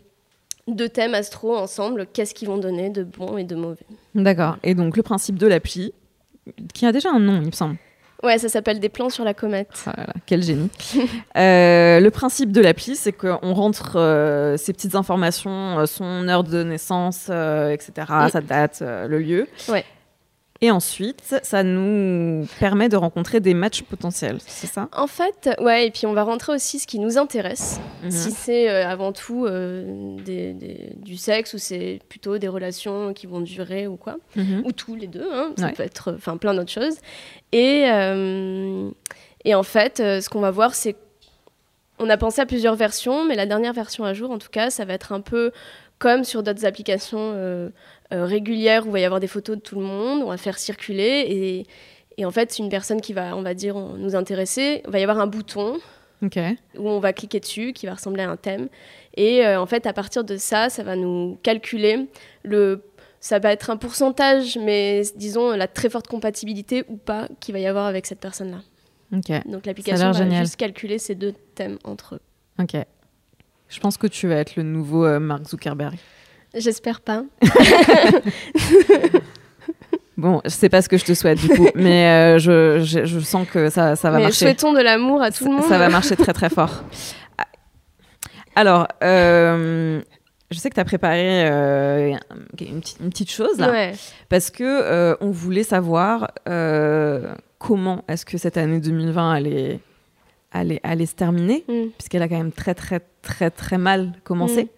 deux 0.68 0.88
thèmes 0.88 1.14
astro 1.14 1.56
ensemble, 1.56 2.06
qu'est-ce 2.12 2.34
qu'ils 2.34 2.48
vont 2.48 2.58
donner 2.58 2.90
de 2.90 3.04
bon 3.04 3.36
et 3.36 3.44
de 3.44 3.54
mauvais. 3.54 3.86
D'accord. 4.14 4.56
Et 4.62 4.74
donc 4.74 4.96
le 4.96 5.02
principe 5.02 5.36
de 5.38 5.46
l'appli, 5.46 5.92
qui 6.72 6.86
a 6.86 6.92
déjà 6.92 7.10
un 7.10 7.20
nom, 7.20 7.40
il 7.40 7.46
me 7.46 7.52
semble. 7.52 7.76
Ouais, 8.22 8.38
ça 8.38 8.48
s'appelle 8.48 8.80
des 8.80 8.88
plans 8.88 9.10
sur 9.10 9.22
la 9.22 9.34
comète. 9.34 9.68
Voilà, 9.84 10.06
ah 10.08 10.20
quel 10.26 10.42
génie. 10.42 10.70
Euh, 11.36 11.98
le 11.98 12.10
principe 12.10 12.52
de 12.52 12.60
l'appli, 12.60 12.94
c'est 12.94 13.12
qu'on 13.12 13.52
rentre 13.54 13.96
euh, 13.96 14.56
ces 14.56 14.72
petites 14.72 14.94
informations, 14.94 15.80
euh, 15.80 15.86
son 15.86 16.28
heure 16.28 16.44
de 16.44 16.62
naissance, 16.62 17.24
etc., 17.24 17.92
sa 18.30 18.40
date, 18.40 18.82
le 18.82 19.18
lieu. 19.18 19.48
Ouais. 19.68 19.84
Et 20.64 20.70
ensuite, 20.70 21.36
ça 21.42 21.62
nous 21.62 22.48
permet 22.58 22.88
de 22.88 22.96
rencontrer 22.96 23.38
des 23.38 23.52
matchs 23.52 23.82
potentiels, 23.82 24.38
c'est 24.46 24.66
ça? 24.66 24.88
En 24.96 25.06
fait, 25.06 25.50
ouais, 25.60 25.88
et 25.88 25.90
puis 25.90 26.06
on 26.06 26.14
va 26.14 26.22
rentrer 26.22 26.54
aussi 26.54 26.78
ce 26.78 26.86
qui 26.86 26.98
nous 26.98 27.18
intéresse. 27.18 27.78
Mhm. 28.02 28.10
Si 28.10 28.30
c'est 28.30 28.70
euh, 28.70 28.88
avant 28.88 29.12
tout 29.12 29.44
euh, 29.44 30.16
du 30.96 31.18
sexe 31.18 31.52
ou 31.52 31.58
c'est 31.58 32.00
plutôt 32.08 32.38
des 32.38 32.48
relations 32.48 33.12
qui 33.12 33.26
vont 33.26 33.42
durer 33.42 33.86
ou 33.86 33.96
quoi, 33.96 34.16
mhm. 34.36 34.62
ou 34.64 34.72
tous 34.72 34.94
les 34.94 35.06
deux, 35.06 35.28
hein, 35.34 35.52
ça 35.58 35.68
peut 35.68 35.82
être 35.82 36.14
enfin 36.16 36.38
plein 36.38 36.54
d'autres 36.54 36.72
choses. 36.72 36.96
Et, 37.52 37.84
euh, 37.90 38.88
et 39.44 39.54
en 39.54 39.64
fait, 39.64 39.98
ce 39.98 40.26
qu'on 40.30 40.40
va 40.40 40.50
voir, 40.50 40.74
c'est 40.74 40.96
on 41.98 42.08
a 42.08 42.16
pensé 42.16 42.40
à 42.40 42.46
plusieurs 42.46 42.74
versions, 42.74 43.26
mais 43.26 43.34
la 43.34 43.44
dernière 43.44 43.74
version 43.74 44.02
à 44.04 44.14
jour, 44.14 44.30
en 44.30 44.38
tout 44.38 44.48
cas, 44.50 44.70
ça 44.70 44.86
va 44.86 44.94
être 44.94 45.12
un 45.12 45.20
peu 45.20 45.52
comme 45.98 46.24
sur 46.24 46.42
d'autres 46.42 46.64
applications 46.64 47.70
régulière 48.22 48.84
où 48.84 48.90
il 48.90 48.92
va 48.92 49.00
y 49.00 49.04
avoir 49.04 49.20
des 49.20 49.26
photos 49.26 49.56
de 49.56 49.62
tout 49.62 49.76
le 49.76 49.84
monde, 49.84 50.22
on 50.22 50.28
va 50.28 50.36
faire 50.36 50.58
circuler 50.58 51.24
et, 51.28 51.66
et 52.16 52.24
en 52.24 52.30
fait, 52.30 52.58
une 52.58 52.68
personne 52.68 53.00
qui 53.00 53.12
va, 53.12 53.36
on 53.36 53.42
va 53.42 53.54
dire, 53.54 53.76
nous 53.76 54.14
intéresser. 54.14 54.82
Il 54.86 54.90
va 54.90 54.98
y 54.98 55.02
avoir 55.02 55.18
un 55.18 55.26
bouton 55.26 55.78
où 56.76 56.88
on 56.88 57.00
va 57.00 57.12
cliquer 57.12 57.40
dessus 57.40 57.72
qui 57.72 57.86
va 57.86 57.94
ressembler 57.94 58.22
à 58.22 58.30
un 58.30 58.36
thème. 58.36 58.68
Et 59.16 59.44
euh, 59.44 59.60
en 59.60 59.66
fait, 59.66 59.86
à 59.86 59.92
partir 59.92 60.24
de 60.24 60.36
ça, 60.36 60.70
ça 60.70 60.82
va 60.82 60.96
nous 60.96 61.38
calculer 61.42 62.08
le. 62.42 62.82
Ça 63.20 63.38
va 63.38 63.52
être 63.52 63.70
un 63.70 63.78
pourcentage, 63.78 64.58
mais 64.58 65.02
disons 65.16 65.52
la 65.52 65.66
très 65.66 65.88
forte 65.88 66.08
compatibilité 66.08 66.84
ou 66.88 66.96
pas 66.98 67.28
qu'il 67.40 67.54
va 67.54 67.58
y 67.58 67.66
avoir 67.66 67.86
avec 67.86 68.04
cette 68.04 68.20
personne-là. 68.20 68.60
Donc 69.46 69.64
l'application 69.64 70.10
va 70.10 70.30
juste 70.40 70.56
calculer 70.56 70.98
ces 70.98 71.14
deux 71.14 71.32
thèmes 71.54 71.78
entre 71.84 72.16
eux. 72.16 72.20
Ok. 72.60 72.76
Je 73.68 73.80
pense 73.80 73.96
que 73.96 74.06
tu 74.06 74.28
vas 74.28 74.36
être 74.36 74.56
le 74.56 74.62
nouveau 74.62 75.06
euh, 75.06 75.20
Mark 75.20 75.48
Zuckerberg. 75.48 75.94
J'espère 76.54 77.00
pas. 77.00 77.24
Bon, 80.16 80.40
c'est 80.46 80.68
pas 80.68 80.80
ce 80.80 80.88
que 80.88 80.96
je 80.96 81.04
te 81.04 81.12
souhaite 81.12 81.40
du 81.40 81.48
coup, 81.48 81.68
mais 81.74 82.06
euh, 82.06 82.38
je, 82.38 83.04
je, 83.04 83.18
sens 83.18 83.48
que 83.48 83.68
ça, 83.68 83.96
ça 83.96 84.10
va 84.10 84.18
mais 84.18 84.24
marcher. 84.24 84.44
Souhaitons 84.44 84.72
de 84.72 84.80
l'amour 84.80 85.20
à 85.20 85.32
tout 85.32 85.44
le 85.44 85.52
monde. 85.52 85.64
Ça 85.64 85.76
va 85.76 85.88
marcher 85.88 86.14
très 86.14 86.32
très 86.32 86.48
fort. 86.48 86.84
Alors, 88.54 88.86
euh, 89.02 90.00
je 90.52 90.58
sais 90.58 90.70
que 90.70 90.74
tu 90.74 90.80
as 90.80 90.84
préparé 90.84 91.50
euh, 91.50 92.16
une, 92.60 92.80
une, 93.00 93.10
petite 93.10 93.32
chose 93.32 93.58
là, 93.58 93.90
parce 94.28 94.50
que 94.50 95.16
on 95.20 95.30
voulait 95.32 95.64
savoir 95.64 96.30
comment 97.58 98.04
est-ce 98.06 98.24
que 98.24 98.38
cette 98.38 98.56
année 98.56 98.78
2020 98.78 99.32
allait, 99.32 99.80
allait, 100.52 100.80
allait 100.84 101.06
se 101.06 101.16
terminer, 101.16 101.64
mm. 101.66 101.88
puisqu'elle 101.98 102.22
a 102.22 102.28
quand 102.28 102.38
même 102.38 102.52
très 102.52 102.74
très 102.74 103.00
très 103.22 103.50
très 103.50 103.78
mal 103.78 104.12
commencé. 104.22 104.64
Mm. 104.64 104.68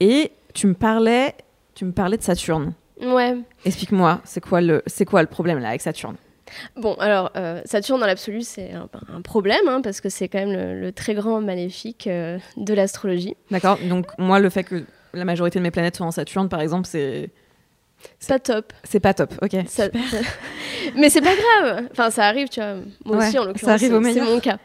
Et 0.00 0.32
tu 0.54 0.66
me 0.66 0.74
parlais, 0.74 1.34
tu 1.74 1.84
me 1.84 1.92
parlais 1.92 2.16
de 2.16 2.22
Saturne. 2.22 2.74
Ouais. 3.00 3.36
Explique-moi, 3.64 4.20
c'est 4.24 4.40
quoi 4.40 4.60
le, 4.60 4.82
c'est 4.86 5.04
quoi 5.04 5.22
le 5.22 5.28
problème 5.28 5.58
là 5.58 5.68
avec 5.68 5.80
Saturne? 5.80 6.16
Bon, 6.76 6.94
alors 6.94 7.30
euh, 7.36 7.62
Saturne 7.64 8.00
dans 8.00 8.06
l'absolu, 8.06 8.42
c'est 8.42 8.72
un, 8.72 9.20
problème 9.22 9.68
hein, 9.68 9.80
parce 9.82 10.00
que 10.00 10.08
c'est 10.08 10.28
quand 10.28 10.38
même 10.38 10.80
le, 10.80 10.92
très 10.92 11.14
grand 11.14 11.40
maléfique 11.40 12.06
euh, 12.06 12.38
de 12.56 12.74
l'astrologie. 12.74 13.36
D'accord. 13.50 13.78
Donc 13.88 14.06
moi, 14.18 14.40
le 14.40 14.50
fait 14.50 14.64
que 14.64 14.84
la 15.14 15.24
majorité 15.24 15.58
de 15.58 15.62
mes 15.62 15.70
planètes 15.70 15.96
soient 15.96 16.06
en 16.06 16.10
Saturne, 16.10 16.48
par 16.48 16.60
exemple, 16.60 16.86
c'est 16.86 17.30
c'est 18.18 18.28
pas 18.28 18.38
top. 18.38 18.72
C'est 18.84 19.00
pas 19.00 19.14
top, 19.14 19.34
ok. 19.42 19.52
Mais 20.96 21.10
c'est 21.10 21.20
pas 21.20 21.34
grave. 21.34 21.86
Enfin, 21.90 22.10
ça 22.10 22.24
arrive, 22.26 22.48
tu 22.48 22.60
vois. 22.60 22.76
Moi 23.04 23.18
aussi, 23.18 23.38
en 23.38 23.44
l'occurrence, 23.44 23.80
c'est 23.80 24.20
mon 24.20 24.40
cas. 24.40 24.58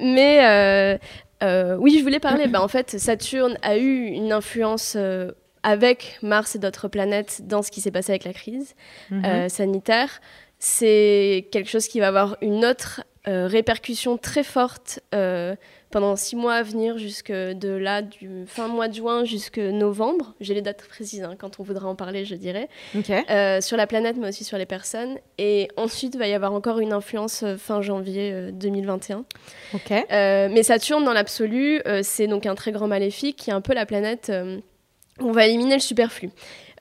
Mais 0.00 0.44
euh, 0.44 0.98
euh, 1.42 1.76
oui, 1.76 1.96
je 1.98 2.02
voulais 2.02 2.20
parler. 2.20 2.46
bah, 2.46 2.62
en 2.62 2.68
fait, 2.68 2.98
Saturne 2.98 3.56
a 3.62 3.76
eu 3.76 4.06
une 4.06 4.32
influence 4.32 4.94
euh, 4.96 5.32
avec 5.62 6.18
Mars 6.22 6.54
et 6.56 6.58
d'autres 6.58 6.88
planètes 6.88 7.42
dans 7.46 7.62
ce 7.62 7.70
qui 7.70 7.80
s'est 7.80 7.90
passé 7.90 8.12
avec 8.12 8.24
la 8.24 8.32
crise 8.32 8.74
mhm. 9.10 9.24
euh, 9.24 9.48
sanitaire. 9.48 10.20
C'est 10.58 11.48
quelque 11.50 11.68
chose 11.68 11.88
qui 11.88 12.00
va 12.00 12.08
avoir 12.08 12.36
une 12.40 12.64
autre 12.64 13.02
répercussion 13.24 14.16
très 14.16 14.42
forte 14.42 15.00
pendant 15.92 16.16
six 16.16 16.34
mois 16.34 16.54
à 16.54 16.62
venir, 16.62 16.98
jusque 16.98 17.30
de 17.30 17.68
là, 17.68 18.02
du 18.02 18.44
fin 18.46 18.66
mois 18.66 18.88
de 18.88 18.94
juin 18.94 19.24
jusque 19.24 19.58
novembre. 19.58 20.34
J'ai 20.40 20.54
les 20.54 20.62
dates 20.62 20.84
précises, 20.88 21.22
hein, 21.22 21.36
quand 21.38 21.60
on 21.60 21.62
voudra 21.62 21.86
en 21.88 21.94
parler, 21.94 22.24
je 22.24 22.34
dirais. 22.34 22.68
Euh, 23.30 23.60
sur 23.60 23.76
la 23.76 23.86
planète, 23.86 24.16
mais 24.18 24.28
aussi 24.28 24.42
sur 24.42 24.58
les 24.58 24.66
personnes. 24.66 25.18
Et 25.38 25.68
ensuite, 25.76 26.14
il 26.14 26.18
va 26.18 26.26
y 26.26 26.32
avoir 26.32 26.52
encore 26.52 26.80
une 26.80 26.92
influence 26.92 27.42
euh, 27.42 27.56
fin 27.56 27.82
janvier 27.82 28.50
2021. 28.52 29.24
Euh, 30.10 30.48
mais 30.50 30.62
Saturne, 30.62 31.04
dans 31.04 31.12
l'absolu, 31.12 31.80
c'est 32.02 32.26
donc 32.26 32.46
un 32.46 32.54
très 32.54 32.72
grand 32.72 32.88
maléfique 32.88 33.36
qui 33.36 33.50
est 33.50 33.52
un 33.52 33.60
peu 33.60 33.74
la 33.74 33.86
planète. 33.86 34.32
on 35.20 35.32
va 35.32 35.46
éliminer 35.46 35.74
le 35.74 35.80
superflu. 35.80 36.30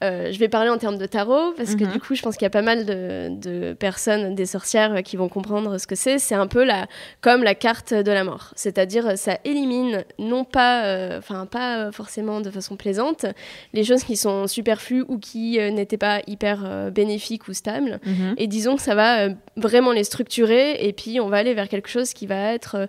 Euh, 0.03 0.31
je 0.31 0.39
vais 0.39 0.49
parler 0.49 0.69
en 0.69 0.77
termes 0.77 0.97
de 0.97 1.05
tarot 1.05 1.53
parce 1.55 1.75
que 1.75 1.83
mhm. 1.83 1.91
du 1.91 1.99
coup, 1.99 2.15
je 2.15 2.21
pense 2.21 2.35
qu'il 2.35 2.45
y 2.45 2.47
a 2.47 2.51
pas 2.51 2.61
mal 2.61 2.85
de, 2.85 3.73
personnes, 3.73 4.35
des 4.35 4.45
sorcières, 4.45 4.95
euh, 4.95 5.01
qui 5.01 5.15
vont 5.15 5.29
comprendre 5.29 5.77
ce 5.77 5.87
que 5.87 5.95
c'est. 5.95 6.17
C'est 6.19 6.35
un 6.35 6.47
peu 6.47 6.63
la, 6.63 6.87
comme 7.21 7.43
la 7.43 7.55
carte 7.55 7.93
de 7.93 8.11
la 8.11 8.23
mort, 8.23 8.51
c'est-à-dire 8.55 9.17
ça 9.17 9.37
élimine 9.45 10.03
non 10.17 10.43
pas, 10.43 10.85
euh, 10.85 11.19
enfin 11.19 11.45
pas 11.45 11.91
forcément 11.91 12.41
de 12.41 12.49
façon 12.49 12.75
plaisante, 12.75 13.25
les 13.73 13.83
choses 13.83 14.03
qui 14.03 14.15
sont 14.15 14.47
superflues 14.47 15.05
ou 15.07 15.17
qui 15.19 15.59
n'étaient 15.71 15.97
pas 15.97 16.21
hyper 16.27 16.91
bénéfiques 16.91 17.47
ou 17.47 17.53
stables. 17.53 17.99
Mhm. 18.05 18.35
Et 18.37 18.47
disons 18.47 18.75
que 18.75 18.81
ça 18.81 18.95
va 18.95 19.29
vraiment 19.55 19.91
les 19.91 20.03
structurer 20.03 20.85
et 20.85 20.93
puis 20.93 21.19
on 21.19 21.29
va 21.29 21.37
aller 21.37 21.53
vers 21.53 21.69
quelque 21.69 21.89
chose 21.89 22.13
qui 22.13 22.27
va 22.27 22.53
être 22.53 22.87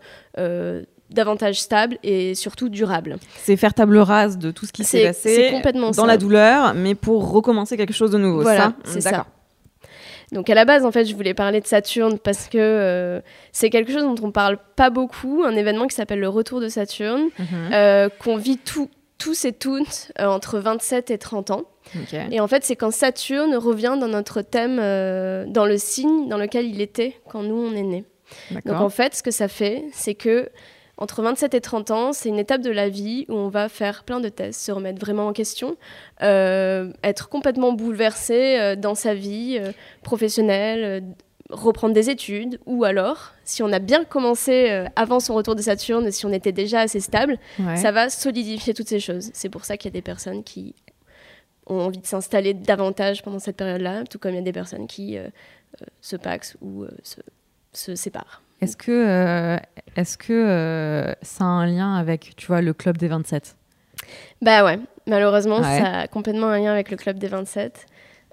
davantage 1.15 1.61
stable 1.61 1.99
et 2.03 2.35
surtout 2.35 2.69
durable. 2.69 3.19
C'est 3.37 3.57
faire 3.57 3.75
table 3.75 3.99
rase 3.99 4.39
de 4.39 4.51
tout 4.51 4.67
ce 4.67 4.73
qui 4.73 4.85
s'est 4.85 5.05
passé 5.05 5.51
complètement 5.53 5.91
dans 5.91 6.07
la 6.07 6.17
douleur, 6.17 6.75
mais 6.75 6.95
pour 6.95 7.31
recommencer 7.31 7.77
quelque 7.77 7.95
chose 7.95 8.11
de 8.11 8.19
nouveau. 8.19 8.43
Voilà, 8.43 8.75
c'est 8.85 9.01
ça. 9.01 9.27
Donc 10.33 10.49
à 10.49 10.55
la 10.55 10.65
base, 10.65 10.85
en 10.85 10.91
fait, 10.91 11.05
je 11.05 11.15
voulais 11.15 11.35
parler 11.35 11.61
de 11.61 11.67
Saturne 11.67 12.19
parce 12.19 12.49
que 12.49 12.57
euh, 12.59 13.21
c'est 13.53 13.69
quelque 13.69 13.93
chose 13.93 14.03
dont 14.03 14.27
on 14.27 14.33
parle 14.33 14.57
pas 14.77 14.89
beaucoup, 14.89 15.43
un 15.45 15.55
événement 15.55 15.87
qui 15.87 15.95
s'appelle 15.95 16.21
le 16.21 16.29
retour 16.29 16.61
de 16.61 16.69
Saturne, 16.69 17.29
mhm. 17.39 17.47
euh, 17.73 18.09
qu'on 18.09 18.37
vit 18.37 18.59
tous 18.59 18.89
et 19.45 19.53
toutes 19.53 20.11
euh, 20.19 20.27
entre 20.27 20.59
27 20.59 21.11
et 21.11 21.19
30 21.19 21.51
ans. 21.51 21.65
Et 22.31 22.41
en 22.41 22.49
fait, 22.49 22.65
c'est 22.65 22.77
quand 22.77 22.91
Saturne 22.91 23.55
revient 23.55 23.97
dans 24.01 24.09
notre 24.09 24.41
thème, 24.41 24.77
dans 24.77 25.67
le 25.67 25.77
signe 25.77 26.29
dans 26.29 26.39
lequel 26.39 26.65
il 26.65 26.81
était 26.81 27.21
quand 27.29 27.43
nous, 27.43 27.57
on 27.57 27.75
est 27.75 27.83
nés. 27.83 28.05
Donc 28.65 28.81
en 28.81 28.89
fait, 28.89 29.15
ce 29.15 29.23
que 29.23 29.31
ça 29.31 29.49
fait, 29.49 29.85
c'est 29.93 30.15
que 30.15 30.49
entre 31.03 31.21
27 31.21 31.55
et 31.55 31.61
30 31.61 31.91
ans, 31.91 32.13
c'est 32.13 32.29
une 32.29 32.39
étape 32.39 32.61
de 32.61 32.71
la 32.71 32.89
vie 32.89 33.27
où 33.29 33.35
on 33.35 33.49
va 33.49 33.69
faire 33.69 34.05
plein 34.05 34.21
de 34.21 34.29
tests, 34.29 34.61
se 34.61 34.71
remettre 34.71 35.01
vraiment 35.01 35.27
en 35.27 35.33
question, 35.33 35.77
euh, 36.23 36.93
être 37.03 37.29
complètement 37.29 37.73
bouleversé 37.73 38.57
euh, 38.61 38.77
dans 38.77 38.95
sa 38.95 39.13
vie 39.13 39.59
euh, 39.61 39.73
professionnelle, 40.05 41.03
reprendre 41.51 41.93
des 41.93 42.09
études, 42.09 42.61
ou 42.67 42.85
alors, 42.85 43.33
si 43.43 43.65
on 43.65 43.73
a 43.73 43.81
bien 43.81 44.05
commencé 44.05 44.87
avant 44.95 45.19
son 45.19 45.35
retour 45.35 45.57
de 45.57 45.61
Saturne, 45.61 46.09
si 46.13 46.25
on 46.25 46.33
était 46.33 46.53
déjà 46.53 46.81
assez 46.81 47.01
stable, 47.01 47.37
ça 47.77 47.91
va 47.91 48.09
solidifier 48.09 48.73
toutes 48.73 48.89
ces 48.89 49.01
choses. 49.01 49.31
C'est 49.35 49.51
pour 49.51 49.65
ça 49.65 49.77
qu'il 49.77 49.91
y 49.91 49.93
a 49.93 49.99
des 49.99 50.03
personnes 50.03 50.45
qui 50.45 50.75
ont 51.67 51.81
envie 51.81 51.99
de 51.99 52.07
s'installer 52.07 52.55
davantage 52.55 53.23
pendant 53.23 53.41
cette 53.41 53.57
période-là, 53.57 54.05
tout 54.05 54.19
comme 54.19 54.31
il 54.31 54.37
y 54.37 54.39
a 54.39 54.43
des 54.43 54.53
personnes 54.53 54.87
qui 54.87 55.19
se 56.01 56.17
paxent 56.17 56.57
ou 56.63 56.87
se, 57.03 57.21
se 57.75 57.95
séparent. 57.97 58.42
Est-ce 58.63 58.77
que, 58.77 58.93
euh, 58.93 59.57
est-ce 59.97 60.17
que 60.17 60.33
euh, 60.33 61.13
ça 61.21 61.43
a 61.43 61.49
un 61.49 61.67
lien 61.67 61.97
avec, 61.97 62.35
tu 62.37 62.47
vois, 62.47 62.63
le 62.63 62.73
club 62.73 62.97
des 62.97 63.09
27 63.09 63.57
Bah 64.41 64.65
ouais, 64.65 64.79
malheureusement, 65.09 65.61
ça 65.63 65.99
a 65.99 66.07
complètement 66.07 66.47
un 66.47 66.61
lien 66.61 66.73
avec 66.73 66.93
le 66.93 66.97
club 66.97 67.19
des 67.19 67.27
27. 67.27 67.87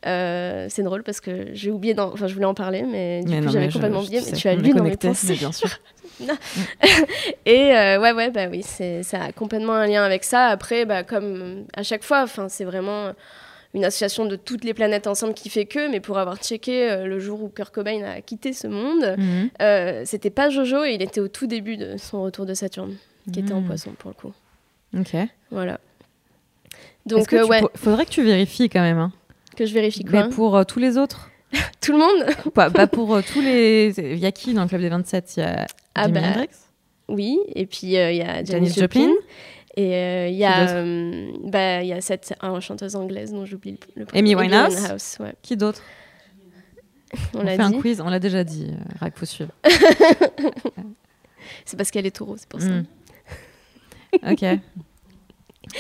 Euh, 0.06 0.68
c'est 0.70 0.84
drôle 0.84 1.02
parce 1.02 1.20
que 1.20 1.48
j'ai 1.54 1.72
oublié, 1.72 1.94
enfin 2.00 2.28
je 2.28 2.34
voulais 2.34 2.46
en 2.46 2.54
parler, 2.54 2.84
mais 2.84 3.22
du 3.24 3.42
coup 3.42 3.50
j'avais 3.50 3.70
complètement 3.70 4.02
oublié. 4.02 4.22
Mais 4.24 4.32
tu 4.32 4.48
as 4.48 4.56
lu 4.56 4.70
dans 4.70 4.84
mes 4.84 4.96
pensées. 4.96 5.34
bien 5.34 5.52
sûr. 5.52 5.70
et 7.46 7.72
ouais, 7.72 8.12
ouais, 8.12 8.30
bah 8.30 8.48
oui, 8.52 8.62
ça 8.62 9.24
a 9.24 9.32
complètement 9.32 9.74
un 9.74 9.88
lien 9.88 10.04
avec 10.04 10.24
ça. 10.24 10.46
Après, 10.46 10.86
bah, 10.86 11.04
comme 11.04 11.66
à 11.76 11.82
chaque 11.82 12.04
fois, 12.04 12.22
enfin 12.22 12.50
c'est 12.50 12.66
vraiment 12.66 13.14
une 13.74 13.86
association 13.86 14.26
de 14.26 14.36
toutes 14.36 14.64
les 14.64 14.74
planètes 14.74 15.08
ensemble 15.08 15.34
qui 15.34 15.50
fait 15.50 15.66
que, 15.66 15.90
mais 15.90 16.00
pour 16.00 16.18
avoir 16.18 16.38
checké 16.38 16.90
euh, 16.90 17.06
le 17.06 17.20
jour 17.20 17.44
où 17.44 17.50
Kurt 17.50 17.74
Cobain 17.74 18.02
a 18.04 18.22
quitté 18.22 18.54
ce 18.54 18.68
monde, 18.68 19.16
mhm. 19.18 19.50
euh, 19.62 20.02
c'était 20.06 20.32
pas 20.32 20.50
Jojo 20.50 20.84
et 20.84 20.94
il 20.94 21.02
était 21.02 21.22
au 21.22 21.28
tout 21.28 21.48
début 21.48 21.78
de 21.78 21.98
son 21.98 22.24
retour 22.24 22.46
de 22.46 22.54
Saturne, 22.54 22.96
qui 23.32 23.40
était 23.40 23.54
en 23.54 23.62
mhm. 23.62 23.68
poisson 23.68 23.92
pour 23.98 24.10
le 24.10 24.16
coup. 24.16 24.34
Ok. 24.98 25.16
Voilà. 25.52 25.80
Donc, 27.06 27.32
euh, 27.34 27.46
ouais. 27.46 27.62
Faudrait 27.76 28.06
que 28.06 28.12
tu 28.12 28.24
vérifies 28.24 28.70
quand 28.70 28.82
même. 28.82 28.98
Hein. 28.98 29.12
Que 29.56 29.66
je 29.66 29.74
vérifie 29.74 30.04
quoi? 30.04 30.24
Mais 30.24 30.30
pour 30.30 30.66
tous 30.66 30.80
les 30.80 30.98
autres? 30.98 31.30
Tout 31.82 31.94
le 31.94 31.98
monde? 32.00 32.52
Pas, 32.54 32.70
pas, 32.70 32.86
pour 32.86 33.24
tous 33.24 33.42
les. 33.42 33.92
Il 33.98 34.20
y 34.20 34.26
a 34.28 34.32
qui 34.32 34.54
dans 34.54 34.62
le 34.62 34.68
club 34.68 34.82
des 34.82 34.90
27 34.90 35.38
Il 35.38 35.40
y 35.40 35.44
a 35.44 35.66
ah 35.96 36.06
Jimi 36.06 36.20
bah, 36.20 36.28
Hendrix? 36.28 36.50
Oui, 37.08 37.40
et 37.56 37.66
puis 37.66 37.88
il 37.88 37.92
y 37.92 38.22
a 38.22 38.44
Janis 38.44 38.74
Joplin. 38.74 39.10
Et 39.76 39.96
euh, 39.96 40.28
il 40.28 40.36
y, 40.36 40.46
euh, 40.46 41.32
bah, 41.44 41.84
y 41.84 41.94
a 41.94 42.02
cette 42.02 42.34
chanteuse 42.62 42.96
anglaise 42.96 43.32
dont 43.32 43.46
j'oublie 43.46 43.78
le, 43.96 44.04
nom. 44.04 44.10
Amy 44.14 44.36
Winehouse. 44.36 45.18
Qui 45.42 45.58
d'autre 45.58 45.82
On, 47.34 47.42
l'a 47.44 47.56
fait 47.56 47.62
un 47.62 47.72
quiz, 47.72 48.02
on 48.02 48.10
l'a 48.10 48.20
déjà 48.20 48.44
dit, 48.44 48.68
euh, 49.02 49.10
faut 49.16 49.26
suivre. 49.26 49.52
c'est 51.66 51.76
parce 51.76 51.90
qu'elle 51.90 52.06
est 52.06 52.16
taureau, 52.16 52.36
c'est 52.38 52.48
pour 52.48 52.62
ça. 52.62 52.70
Hmm. 52.70 52.86
ok. 54.32 54.46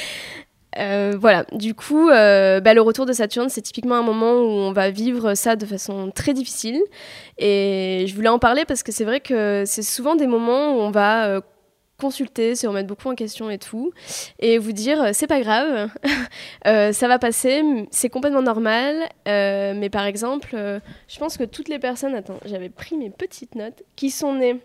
Euh, 0.77 1.17
voilà, 1.19 1.45
du 1.51 1.73
coup, 1.73 2.09
bah, 2.09 2.73
le 2.73 2.79
retour 2.79 3.07
de 3.07 3.11
Saturne, 3.11 3.49
c'est 3.49 3.63
typiquement 3.63 3.95
un 3.95 4.03
moment 4.03 4.35
où 4.35 4.45
on 4.45 4.71
va 4.71 4.91
vivre 4.91 5.33
ça 5.33 5.55
de 5.55 5.65
façon 5.65 6.11
très 6.11 6.33
difficile. 6.33 6.79
Et 7.39 8.05
je 8.07 8.15
voulais 8.15 8.29
en 8.29 8.37
parler 8.39 8.63
parce 8.65 8.83
que 8.83 8.91
c'est 8.91 9.03
vrai 9.03 9.19
que 9.19 9.63
c'est 9.65 9.81
souvent 9.81 10.15
des 10.15 10.27
moments 10.27 10.77
où 10.77 10.79
on 10.79 10.91
va 10.91 11.41
consulter, 11.99 12.55
se 12.55 12.65
remettre 12.65 12.87
beaucoup 12.87 13.09
en 13.09 13.15
question 13.15 13.49
et 13.51 13.59
tout, 13.59 13.91
et 14.39 14.57
vous 14.57 14.71
dire 14.71 15.01
euh, 15.03 15.09
c'est 15.13 15.27
pas 15.27 15.41
grave, 15.41 15.89
euh, 16.67 16.91
ça 16.91 17.07
va 17.07 17.19
passer, 17.19 17.63
c'est 17.91 18.09
complètement 18.09 18.41
normal. 18.41 19.09
Euh, 19.27 19.73
mais 19.75 19.89
par 19.89 20.05
exemple, 20.05 20.55
je 21.07 21.19
pense 21.19 21.37
que 21.37 21.43
toutes 21.43 21.69
les 21.69 21.77
personnes, 21.79 22.15
attends, 22.15 22.39
j'avais 22.45 22.69
pris 22.69 22.97
mes 22.97 23.09
petites 23.09 23.55
notes, 23.55 23.83
qui 23.95 24.09
sont 24.09 24.33
nées 24.33 24.59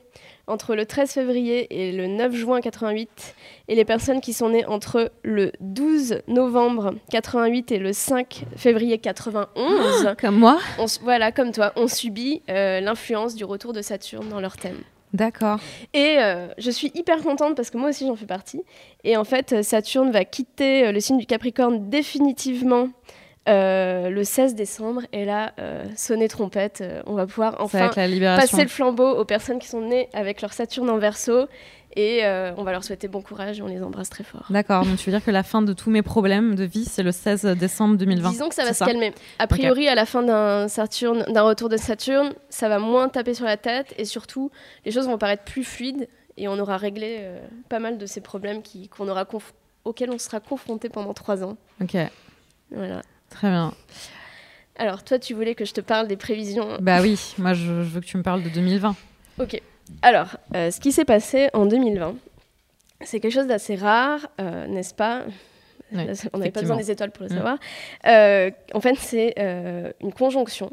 entre 0.46 0.74
le 0.74 0.84
13 0.84 1.10
février 1.10 1.66
et 1.70 1.92
le 1.92 2.06
9 2.06 2.34
juin 2.34 2.60
88, 2.60 3.34
et 3.68 3.74
les 3.74 3.84
personnes 3.84 4.20
qui 4.20 4.32
sont 4.32 4.50
nées 4.50 4.66
entre 4.66 5.10
le 5.22 5.52
12 5.60 6.20
novembre 6.28 6.94
88 7.10 7.72
et 7.72 7.78
le 7.78 7.92
5 7.92 8.44
février 8.56 8.98
91, 8.98 10.14
comme 10.20 10.36
moi, 10.36 10.58
voilà, 11.02 11.32
comme 11.32 11.52
toi, 11.52 11.72
ont 11.76 11.88
subi 11.88 12.42
l'influence 12.48 13.34
du 13.34 13.44
retour 13.44 13.72
de 13.72 13.82
Saturne 13.82 14.28
dans 14.28 14.40
leur 14.40 14.56
thème. 14.56 14.82
D'accord. 15.14 15.60
Et 15.94 16.16
euh, 16.18 16.48
je 16.58 16.70
suis 16.72 16.90
hyper 16.94 17.22
contente 17.22 17.54
parce 17.54 17.70
que 17.70 17.78
moi 17.78 17.90
aussi 17.90 18.04
j'en 18.06 18.16
fais 18.16 18.26
partie. 18.26 18.62
Et 19.04 19.16
en 19.16 19.22
fait, 19.22 19.62
Saturne 19.62 20.10
va 20.10 20.24
quitter 20.24 20.88
euh, 20.88 20.92
le 20.92 20.98
signe 20.98 21.18
du 21.18 21.26
Capricorne 21.26 21.88
définitivement 21.88 22.88
euh, 23.48 24.10
le 24.10 24.24
16 24.24 24.56
décembre. 24.56 25.02
Et 25.12 25.24
là, 25.24 25.52
sonner 25.96 26.26
trompette, 26.26 26.82
on 27.06 27.14
va 27.14 27.26
pouvoir 27.26 27.56
enfin 27.60 27.90
passer 27.90 28.62
le 28.62 28.68
flambeau 28.68 29.08
aux 29.08 29.24
personnes 29.24 29.60
qui 29.60 29.68
sont 29.68 29.82
nées 29.82 30.08
avec 30.14 30.42
leur 30.42 30.52
Saturne 30.52 30.90
en 30.90 30.98
verso 30.98 31.46
et 31.94 32.24
euh, 32.24 32.52
on 32.56 32.64
va 32.64 32.72
leur 32.72 32.82
souhaiter 32.82 33.08
bon 33.08 33.22
courage 33.22 33.60
et 33.60 33.62
on 33.62 33.66
les 33.66 33.82
embrasse 33.82 34.10
très 34.10 34.24
fort. 34.24 34.46
D'accord, 34.50 34.84
donc 34.84 34.98
tu 34.98 35.10
veux 35.10 35.16
dire 35.16 35.24
que 35.24 35.30
la 35.30 35.42
fin 35.42 35.62
de 35.62 35.72
tous 35.72 35.90
mes 35.90 36.02
problèmes 36.02 36.54
de 36.54 36.64
vie, 36.64 36.84
c'est 36.84 37.02
le 37.02 37.12
16 37.12 37.44
décembre 37.58 37.96
2020 37.96 38.30
Disons 38.30 38.48
que 38.48 38.54
ça 38.54 38.64
va 38.64 38.74
se 38.74 38.84
calmer. 38.84 39.12
A 39.38 39.46
priori, 39.46 39.88
à 39.88 39.94
la 39.94 40.04
fin 40.06 40.22
d'un 40.22 40.68
Saturne, 40.68 41.24
d'un 41.32 41.42
retour 41.42 41.68
de 41.68 41.76
Saturne, 41.76 42.32
ça 42.50 42.68
va 42.68 42.78
moins 42.78 43.08
taper 43.08 43.34
sur 43.34 43.44
la 43.44 43.56
tête 43.56 43.94
et 43.96 44.04
surtout, 44.04 44.50
les 44.84 44.90
choses 44.90 45.06
vont 45.06 45.18
paraître 45.18 45.44
plus 45.44 45.64
fluides 45.64 46.08
et 46.36 46.48
on 46.48 46.58
aura 46.58 46.76
réglé 46.76 47.18
euh, 47.20 47.38
pas 47.68 47.78
mal 47.78 47.96
de 47.96 48.06
ces 48.06 48.20
problèmes 48.20 48.62
qui, 48.62 48.88
qu'on 48.88 49.08
aura 49.08 49.26
auxquels 49.84 50.10
on 50.10 50.18
sera 50.18 50.40
confronté 50.40 50.88
pendant 50.88 51.14
trois 51.14 51.44
ans. 51.44 51.56
Ok. 51.80 51.96
Voilà. 52.70 53.02
Très 53.30 53.48
bien. 53.48 53.72
Alors, 54.76 55.04
toi, 55.04 55.20
tu 55.20 55.34
voulais 55.34 55.54
que 55.54 55.64
je 55.64 55.72
te 55.72 55.80
parle 55.80 56.08
des 56.08 56.16
prévisions 56.16 56.78
Bah 56.80 57.00
oui, 57.00 57.34
moi, 57.38 57.54
je, 57.54 57.64
je 57.64 57.88
veux 57.90 58.00
que 58.00 58.06
tu 58.06 58.16
me 58.16 58.24
parles 58.24 58.42
de 58.42 58.48
2020. 58.48 58.96
Ok. 59.38 59.62
Alors, 60.02 60.36
euh, 60.54 60.70
ce 60.70 60.80
qui 60.80 60.92
s'est 60.92 61.04
passé 61.04 61.48
en 61.52 61.66
2020, 61.66 62.14
c'est 63.02 63.20
quelque 63.20 63.32
chose 63.32 63.46
d'assez 63.46 63.74
rare, 63.74 64.28
euh, 64.40 64.66
n'est-ce 64.66 64.94
pas? 64.94 65.24
On 65.92 66.38
n'avait 66.38 66.50
pas 66.50 66.60
besoin 66.60 66.76
des 66.76 66.90
étoiles 66.90 67.10
pour 67.12 67.24
le 67.24 67.30
mm. 67.30 67.36
savoir. 67.36 67.58
Euh, 68.06 68.50
en 68.72 68.80
fait, 68.80 68.96
c'est 68.98 69.34
une 70.00 70.12
conjonction 70.12 70.72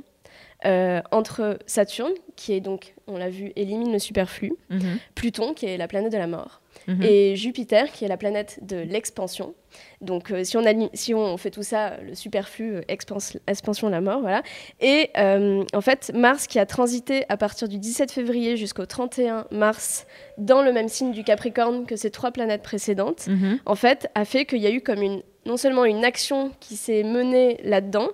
entre 0.64 1.60
Saturne, 1.66 2.14
qui 2.36 2.54
est 2.54 2.62
donc, 2.62 2.96
on 3.08 3.18
l'a 3.18 3.30
vu, 3.30 3.52
élimine 3.56 3.92
le 3.92 4.00
superflu, 4.00 4.54
mm-hmm. 4.72 4.98
Pluton, 5.16 5.54
qui 5.54 5.66
est 5.66 5.78
la 5.78 5.88
planète 5.88 6.12
de 6.12 6.18
la 6.18 6.28
mort, 6.28 6.61
Mhm. 6.88 7.04
et 7.04 7.36
Jupiter, 7.36 7.92
qui 7.92 8.06
est 8.06 8.08
la 8.08 8.18
planète 8.18 8.60
de 8.62 8.78
l'expansion. 8.78 9.54
Donc, 10.02 10.32
euh, 10.32 10.44
si, 10.44 10.58
on 10.58 10.64
si 10.94 11.14
on 11.14 11.38
fait 11.38 11.52
tout 11.52 11.64
ça, 11.64 11.98
le 12.02 12.16
superflu, 12.16 12.76
euh, 12.76 12.82
expansion, 12.88 13.90
la 13.90 14.02
mort, 14.02 14.22
voilà. 14.22 14.44
Et 14.80 15.10
euh, 15.18 15.64
en 15.74 15.82
fait, 15.82 16.12
Mars, 16.14 16.48
qui 16.48 16.60
a 16.60 16.66
transité 16.66 17.24
à 17.30 17.38
partir 17.38 17.68
du 17.68 17.78
17 17.78 18.12
février 18.12 18.58
jusqu'au 18.58 18.86
31 18.86 19.46
mars 19.52 20.06
dans 20.38 20.62
le 20.62 20.74
même 20.74 20.88
signe 20.88 21.12
du 21.12 21.24
Capricorne 21.24 21.86
que 21.86 21.96
ces 21.96 22.12
trois 22.12 22.32
planètes 22.32 22.64
précédentes, 22.64 23.28
mhm. 23.28 23.60
en 23.66 23.76
fait, 23.76 24.10
a 24.16 24.26
fait 24.26 24.46
qu'il 24.46 24.60
y 24.60 24.68
a 24.68 24.72
eu 24.72 24.82
comme 24.82 25.02
une, 25.02 25.22
non 25.46 25.58
seulement 25.58 25.86
une 25.86 26.04
action 26.04 26.52
qui 26.60 26.76
s'est 26.76 27.04
menée 27.04 27.60
là-dedans, 27.64 28.10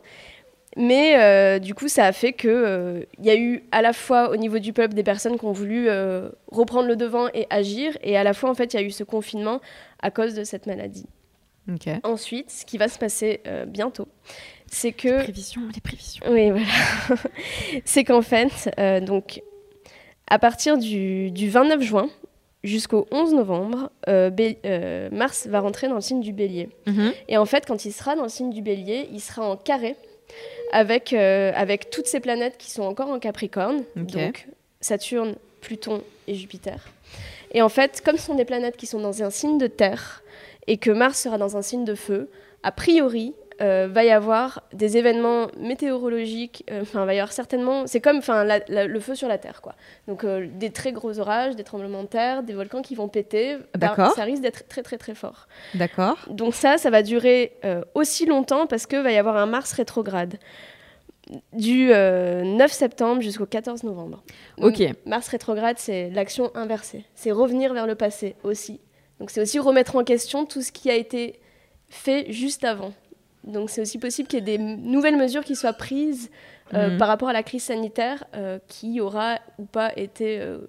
mais 0.78 1.18
euh, 1.18 1.58
du 1.58 1.74
coup, 1.74 1.88
ça 1.88 2.06
a 2.06 2.12
fait 2.12 2.34
qu'il 2.34 2.52
euh, 2.52 3.02
y 3.20 3.32
a 3.32 3.36
eu 3.36 3.64
à 3.72 3.82
la 3.82 3.94
fois 3.94 4.30
au 4.30 4.36
niveau 4.36 4.60
du 4.60 4.74
peuple 4.74 4.94
des 4.94 5.04
personnes 5.04 5.38
qui 5.38 5.46
ont 5.46 5.52
voulu 5.52 5.90
euh, 5.90 6.30
reprendre 6.52 6.88
le 6.88 6.96
devant 6.96 7.30
et 7.34 7.48
agir, 7.50 7.98
et 8.04 8.16
à 8.16 8.24
la 8.24 8.34
fois, 8.34 8.52
en 8.52 8.54
fait, 8.54 8.74
il 8.74 8.80
y 8.80 8.84
a 8.84 8.86
eu 8.86 8.92
ce 8.92 9.04
confinement 9.04 9.60
à 10.02 10.12
cause 10.12 10.36
de 10.36 10.44
cette 10.44 10.68
maladie. 10.68 11.08
Ensuite, 12.04 12.50
ce 12.50 12.64
qui 12.64 12.78
va 12.78 12.88
se 12.88 12.98
passer 12.98 13.42
bientôt, 13.68 14.08
c'est 14.68 14.94
que... 14.94 15.10
Les 15.10 15.24
prévisions, 15.24 15.62
les 15.76 15.82
prévisions. 15.82 16.26
Oui, 16.30 16.50
voilà. 16.50 16.66
c'est 17.84 18.06
qu'en 18.06 18.22
fait, 18.22 18.70
donc, 19.06 19.42
à 20.28 20.40
partir 20.40 20.78
du, 20.78 21.30
29 21.36 21.82
juin, 21.82 22.10
jusqu'au 22.64 23.06
11 23.12 23.34
novembre, 23.34 23.92
Mars 25.12 25.48
va 25.48 25.60
rentrer 25.60 25.90
dans 25.90 25.96
le 25.96 26.02
signe 26.02 26.22
du 26.22 26.32
bélier. 26.32 26.70
Mhm. 26.86 27.12
Et 27.28 27.38
en 27.38 27.46
fait, 27.46 27.66
quand 27.66 27.84
il 27.84 27.92
sera 27.92 28.16
dans 28.16 28.24
le 28.24 28.30
signe 28.30 28.52
du 28.52 28.62
bélier, 28.62 29.10
il 29.12 29.20
sera 29.20 29.50
en 29.50 29.58
carré 29.58 29.98
avec, 30.72 31.14
euh, 31.14 31.52
avec 31.56 31.90
toutes 31.90 32.08
ces 32.08 32.20
planètes 32.20 32.58
qui 32.58 32.72
sont 32.72 32.84
encore 32.84 33.10
en 33.10 33.20
Capricorne, 33.20 33.84
donc 33.96 34.48
Saturne, 34.82 35.36
Pluton 35.62 36.04
et 36.28 36.36
Jupiter. 36.36 36.80
Et 37.52 37.62
en 37.62 37.70
fait, 37.70 38.02
comme 38.04 38.18
ce 38.18 38.24
sont 38.26 38.36
des 38.36 38.46
planètes 38.46 38.78
qui 38.78 38.88
sont 38.88 39.00
dans 39.00 39.24
un 39.24 39.30
signe 39.30 39.58
de 39.58 39.68
terre 39.68 40.24
et 40.68 40.78
que 40.78 40.92
Mars 40.92 41.22
sera 41.22 41.38
dans 41.38 41.56
un 41.56 41.62
signe 41.62 41.86
de 41.86 41.96
feu, 41.96 42.30
a 42.64 42.72
priori, 42.72 43.34
euh, 43.60 43.88
va 43.92 44.04
y 44.04 44.12
avoir 44.12 44.62
des 44.72 44.98
événements 44.98 45.48
météorologiques, 45.60 46.64
euh, 46.70 46.82
enfin, 46.82 47.06
va 47.06 47.14
y 47.16 47.20
avoir 47.20 47.32
certainement, 47.32 47.88
c'est 47.88 48.02
comme 48.02 48.18
enfin, 48.18 48.46
le 48.68 49.00
feu 49.00 49.16
sur 49.16 49.28
la 49.28 49.38
Terre, 49.38 49.62
quoi. 49.62 49.74
Donc, 50.08 50.24
euh, 50.24 50.48
des 50.48 50.70
très 50.70 50.92
gros 50.92 51.20
orages, 51.20 51.56
des 51.56 51.64
tremblements 51.64 52.04
de 52.04 52.08
terre, 52.08 52.44
des 52.44 52.54
volcans 52.54 52.84
qui 52.84 52.94
vont 52.94 53.08
péter, 53.08 53.58
bah, 53.78 53.96
ça 54.16 54.24
risque 54.24 54.44
d'être 54.44 54.68
très, 54.68 54.84
très, 54.84 54.98
très 54.98 55.16
fort. 55.16 55.48
D'accord. 55.74 56.18
Donc, 56.30 56.54
ça, 56.54 56.78
ça 56.78 56.90
va 56.90 57.02
durer 57.02 57.54
aussi 57.96 58.26
longtemps 58.26 58.68
parce 58.68 58.86
qu'il 58.86 59.02
va 59.02 59.12
y 59.12 59.18
avoir 59.18 59.38
un 59.38 59.48
Mars 59.48 59.74
rétrograde 59.74 60.38
du 61.54 61.88
9 61.90 62.72
septembre 62.72 63.22
jusqu'au 63.22 63.46
14 63.46 63.84
novembre. 63.84 64.24
Ok. 64.62 64.84
Mars 65.06 65.28
rétrograde, 65.30 65.78
c'est 65.80 66.10
l'action 66.12 66.52
inversée. 66.56 67.06
C'est 67.16 67.32
revenir 67.32 67.74
vers 67.74 67.88
le 67.88 67.96
passé 67.96 68.36
aussi. 68.44 68.80
Donc 69.20 69.32
c'est 69.32 69.42
aussi 69.42 69.60
remettre 69.60 69.96
en 69.96 70.04
question 70.04 70.46
tout 70.46 70.62
ce 70.62 70.72
qui 70.72 70.90
a 70.90 70.96
été 70.96 71.40
fait 71.90 72.32
juste 72.32 72.64
avant. 72.64 72.94
Donc 73.48 73.70
c'est 73.70 73.82
aussi 73.82 73.98
possible 73.98 74.28
qu'il 74.28 74.40
y 74.40 74.42
ait 74.42 74.58
des 74.58 74.64
nouvelles 74.64 75.18
mesures 75.18 75.44
qui 75.44 75.56
soient 75.56 75.74
prises 75.74 76.30
euh, 76.74 76.92
mhm. 76.92 76.98
par 76.98 77.08
rapport 77.08 77.30
à 77.30 77.34
la 77.34 77.44
crise 77.44 77.64
sanitaire 77.64 78.26
euh, 78.36 78.60
qui 78.68 79.00
aura 79.00 79.40
ou 79.58 79.66
pas 79.66 79.98
été 79.98 80.40
euh, 80.40 80.60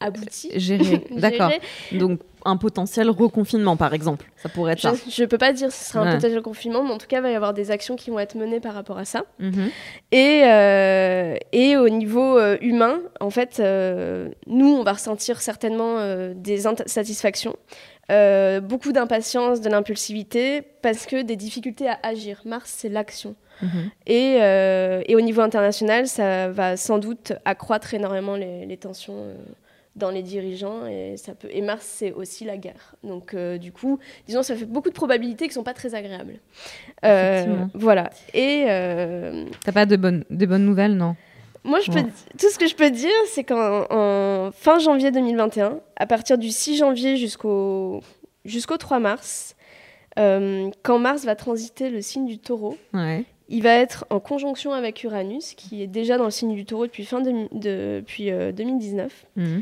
abouti. 0.00 0.50
Géré, 0.56 1.04
d'accord. 1.10 1.52
Donc 1.92 2.20
un 2.44 2.56
potentiel 2.56 3.10
reconfinement, 3.10 3.76
par 3.76 3.94
exemple. 3.94 4.26
Ça 4.36 4.48
pourrait 4.48 4.72
être 4.72 4.80
je, 4.80 4.88
ça. 4.88 4.94
Je 5.08 5.24
peux 5.24 5.38
pas 5.38 5.52
dire 5.52 5.70
si 5.72 5.84
ce 5.84 5.90
sera 5.90 6.04
un 6.04 6.14
potentiel 6.14 6.42
confinement, 6.42 6.82
mais 6.82 6.92
en 6.92 6.98
tout 6.98 7.06
cas, 7.06 7.18
il 7.18 7.22
va 7.22 7.30
y 7.30 7.34
avoir 7.34 7.54
des 7.54 7.70
actions 7.70 7.96
qui 7.96 8.10
vont 8.10 8.18
être 8.18 8.34
menées 8.34 8.60
par 8.60 8.74
rapport 8.74 8.98
à 8.98 9.04
ça. 9.04 9.24
Mhm. 9.38 9.70
Et, 10.12 10.42
euh, 10.44 11.36
et 11.52 11.76
au 11.76 11.88
niveau 11.88 12.38
euh, 12.38 12.56
humain, 12.60 13.00
en 13.20 13.30
fait, 13.30 13.60
euh, 13.60 14.28
nous, 14.46 14.68
on 14.68 14.82
va 14.82 14.94
ressentir 14.94 15.40
certainement 15.40 15.98
des 16.34 16.66
insatisfactions. 16.66 17.56
beaucoup 18.62 18.92
d'impatience, 18.92 19.60
de 19.60 19.68
l'impulsivité, 19.68 20.62
parce 20.82 21.06
que 21.06 21.22
des 21.22 21.36
difficultés 21.36 21.88
à 21.88 21.98
agir. 22.02 22.42
Mars, 22.44 22.74
c'est 22.76 22.88
l'action. 22.88 23.34
Mhm. 23.62 23.90
Et, 24.06 24.36
et, 25.08 25.14
au 25.14 25.20
niveau 25.20 25.42
international, 25.42 26.06
ça 26.06 26.48
va 26.48 26.76
sans 26.76 26.98
doute 26.98 27.32
accroître 27.44 27.92
énormément 27.94 28.36
les, 28.36 28.64
les 28.66 28.76
tensions 28.78 29.26
dans 29.96 30.10
les 30.10 30.22
dirigeants 30.22 30.86
et 30.86 31.16
ça 31.16 31.34
peut 31.34 31.48
et 31.50 31.62
Mars 31.62 31.84
c'est 31.84 32.12
aussi 32.12 32.44
la 32.44 32.56
guerre. 32.56 32.94
Donc 33.02 33.34
euh, 33.34 33.58
du 33.58 33.72
coup 33.72 33.98
disons 34.26 34.42
ça 34.42 34.54
fait 34.54 34.64
beaucoup 34.64 34.88
de 34.88 34.94
probabilités 34.94 35.48
qui 35.48 35.54
sont 35.54 35.64
pas 35.64 35.74
très 35.74 35.94
agréables. 35.94 36.38
Euh, 37.04 37.64
voilà. 37.74 38.10
Et 38.32 38.66
euh, 38.68 39.46
t'as 39.64 39.72
pas 39.72 39.86
de 39.86 39.96
bonnes 39.96 40.24
de 40.30 40.46
bonnes 40.46 40.64
nouvelles 40.64 40.96
non? 40.96 41.16
Moi 41.64 41.80
je 41.80 41.90
peux 41.90 42.02
tout 42.02 42.50
ce 42.50 42.58
que 42.58 42.66
je 42.66 42.74
peux 42.74 42.90
dire 42.90 43.10
c'est 43.26 43.44
qu'en 43.44 44.50
fin 44.52 44.78
janvier 44.78 45.10
2021 45.10 45.80
à 45.96 46.06
partir 46.06 46.38
du 46.38 46.50
6 46.50 46.78
janvier 46.78 47.16
jusqu'au 47.16 48.00
jusqu'au 48.44 48.76
3 48.76 49.00
mars 49.00 49.56
quand 50.16 50.98
Mars 50.98 51.24
va 51.24 51.34
transiter 51.34 51.88
le 51.88 52.02
signe 52.02 52.26
du 52.26 52.38
Taureau 52.38 52.76
il 53.50 53.64
va 53.64 53.74
être 53.74 54.06
en 54.10 54.20
conjonction 54.20 54.72
avec 54.72 55.02
Uranus, 55.02 55.54
qui 55.54 55.82
est 55.82 55.88
déjà 55.88 56.16
dans 56.16 56.24
le 56.24 56.30
signe 56.30 56.54
du 56.54 56.64
taureau 56.64 56.86
depuis, 56.86 57.04
fin 57.04 57.20
de, 57.20 57.48
depuis 57.52 58.30
2019. 58.30 59.26
Euh, 59.38 59.58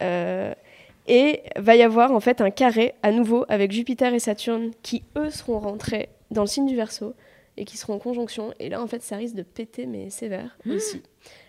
et 0.00 1.42
va 1.56 1.76
y 1.76 1.82
avoir 1.82 2.12
en 2.12 2.20
fait 2.20 2.40
un 2.40 2.50
carré 2.50 2.94
à 3.02 3.12
nouveau 3.12 3.44
avec 3.48 3.72
Jupiter 3.72 4.12
et 4.12 4.18
Saturne 4.18 4.70
qui 4.82 5.02
eux 5.16 5.30
seront 5.30 5.58
rentrés 5.58 6.08
dans 6.30 6.42
le 6.42 6.48
signe 6.48 6.66
du 6.66 6.76
Verseau 6.76 7.14
et 7.56 7.64
qui 7.64 7.76
seront 7.76 7.94
en 7.94 7.98
conjonction. 7.98 8.52
Et 8.58 8.68
là 8.68 8.82
en 8.82 8.86
fait 8.86 9.02
ça 9.02 9.16
risque 9.16 9.34
de 9.34 9.42
péter 9.42 9.86
mais 9.86 10.10
sévère 10.10 10.56
mmh. 10.64 10.72
aussi. 10.72 11.02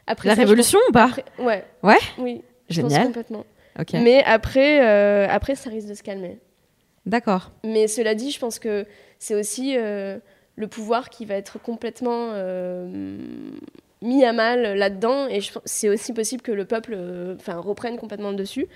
Après 0.05 0.29
la 0.29 0.35
révolution 0.35 0.79
ou 0.89 0.91
pas 0.91 1.11
Ouais. 1.39 1.63
Ouais. 1.83 1.99
Oui. 2.17 2.41
Génial. 2.69 3.07
complètement. 3.07 3.45
Mais 3.93 4.23
après, 4.23 4.85
euh, 4.85 5.27
après 5.29 5.55
ça 5.55 5.69
risque 5.69 5.87
de 5.87 5.93
se 5.93 6.03
calmer. 6.03 6.39
D'accord. 7.05 7.51
Mais 7.63 7.87
cela 7.87 8.15
dit, 8.15 8.31
je 8.31 8.39
pense 8.39 8.59
que 8.59 8.85
c'est 9.19 9.35
aussi 9.35 9.77
euh, 9.77 10.17
le 10.55 10.67
pouvoir 10.67 11.09
qui 11.09 11.25
va 11.25 11.35
être 11.35 11.61
complètement 11.61 12.31
mis 14.01 14.23
à 14.23 14.33
mal 14.33 14.77
là-dedans 14.77 15.27
et 15.27 15.39
c'est 15.65 15.89
aussi 15.89 16.13
possible 16.13 16.41
que 16.41 16.51
le 16.51 16.65
peuple 16.65 16.93
euh, 16.95 17.35
reprenne 17.47 17.97
complètement 17.97 18.29
le 18.29 18.35
dessus. 18.35 18.67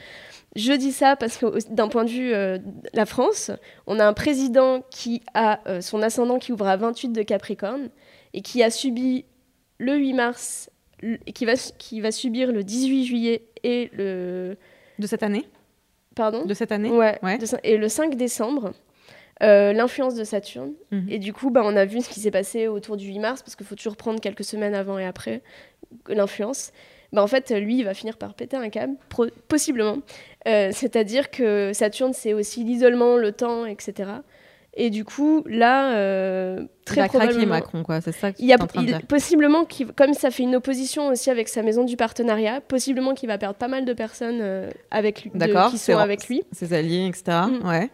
Je 0.55 0.73
dis 0.73 0.91
ça 0.91 1.15
parce 1.15 1.37
que 1.37 1.71
d'un 1.71 1.87
point 1.87 2.03
de 2.03 2.09
vue 2.09 2.33
euh, 2.33 2.57
la 2.93 3.05
France, 3.05 3.51
on 3.87 3.99
a 3.99 4.05
un 4.05 4.13
président 4.13 4.83
qui 4.89 5.21
a 5.33 5.59
euh, 5.67 5.81
son 5.81 6.01
ascendant 6.01 6.39
qui 6.39 6.51
ouvre 6.51 6.67
à 6.67 6.75
28 6.75 7.09
de 7.09 7.21
Capricorne 7.21 7.89
et 8.33 8.41
qui 8.41 8.63
a 8.63 8.69
subi 8.69 9.25
le 9.77 9.95
8 9.95 10.13
mars 10.13 10.69
et 11.03 11.33
qui 11.33 11.45
va, 11.45 11.53
qui 11.55 12.01
va 12.01 12.11
subir 12.11 12.51
le 12.51 12.63
18 12.63 13.05
juillet 13.05 13.47
et 13.63 13.89
le... 13.93 14.57
De 14.99 15.07
cette 15.07 15.23
année? 15.23 15.47
Pardon? 16.15 16.45
De 16.45 16.53
cette 16.53 16.71
année? 16.71 16.91
Ouais. 16.91 17.17
et 17.63 17.77
le 17.77 17.89
5 17.89 18.15
décembre. 18.15 18.73
Euh, 19.41 19.73
l'influence 19.73 20.13
de 20.13 20.23
Saturne. 20.23 20.73
Mhm. 20.91 21.07
Et 21.09 21.17
du 21.17 21.33
coup, 21.33 21.49
bah, 21.49 21.61
on 21.65 21.75
a 21.75 21.85
vu 21.85 22.01
ce 22.01 22.09
qui 22.09 22.19
s'est 22.19 22.31
passé 22.31 22.67
autour 22.67 22.95
du 22.95 23.07
8 23.07 23.19
mars, 23.19 23.41
parce 23.41 23.55
qu'il 23.55 23.65
faut 23.65 23.75
toujours 23.75 23.95
prendre 23.95 24.19
quelques 24.19 24.43
semaines 24.43 24.75
avant 24.75 24.99
et 24.99 25.05
après 25.05 25.41
l'influence. 26.07 26.71
Bah, 27.11 27.23
en 27.23 27.27
fait, 27.27 27.49
lui, 27.49 27.79
il 27.79 27.83
va 27.83 27.93
finir 27.93 28.17
par 28.17 28.35
péter 28.35 28.55
un 28.55 28.69
câble, 28.69 28.95
possiblement. 29.47 29.97
Euh, 30.47 30.69
c'est-à-dire 30.71 31.31
que 31.31 31.71
Saturne, 31.73 32.13
c'est 32.13 32.33
aussi 32.33 32.63
l'isolement, 32.63 33.17
le 33.17 33.31
temps, 33.31 33.65
etc. 33.65 34.11
Et 34.75 34.89
du 34.89 35.03
coup, 35.03 35.43
là, 35.47 35.95
euh, 35.95 36.63
très 36.85 37.01
il 37.01 37.07
probablement, 37.07 37.45
Macron, 37.47 37.83
quoi. 37.83 37.99
C'est 37.99 38.13
ça. 38.13 38.29
il 38.37 38.45
y 38.45 38.53
a 38.53 38.57
possiblement, 39.09 39.65
comme 39.95 40.13
ça 40.13 40.29
fait 40.29 40.43
une 40.43 40.55
opposition 40.55 41.07
aussi 41.07 41.29
avec 41.31 41.49
sa 41.49 41.63
maison 41.63 41.83
du 41.83 41.97
partenariat, 41.97 42.61
possiblement 42.61 43.13
qu'il 43.15 43.27
va 43.27 43.37
perdre 43.37 43.57
pas 43.57 43.67
mal 43.67 43.85
de 43.85 43.93
personnes 43.93 44.69
avec 44.91 45.23
lui, 45.23 45.31
qui 45.71 45.77
sont 45.79 45.97
avec 45.97 46.27
lui, 46.29 46.43
ses 46.51 46.73
alliés, 46.73 47.07
etc. 47.07 47.39
Mm. 47.49 47.67
Ouais. 47.67 47.89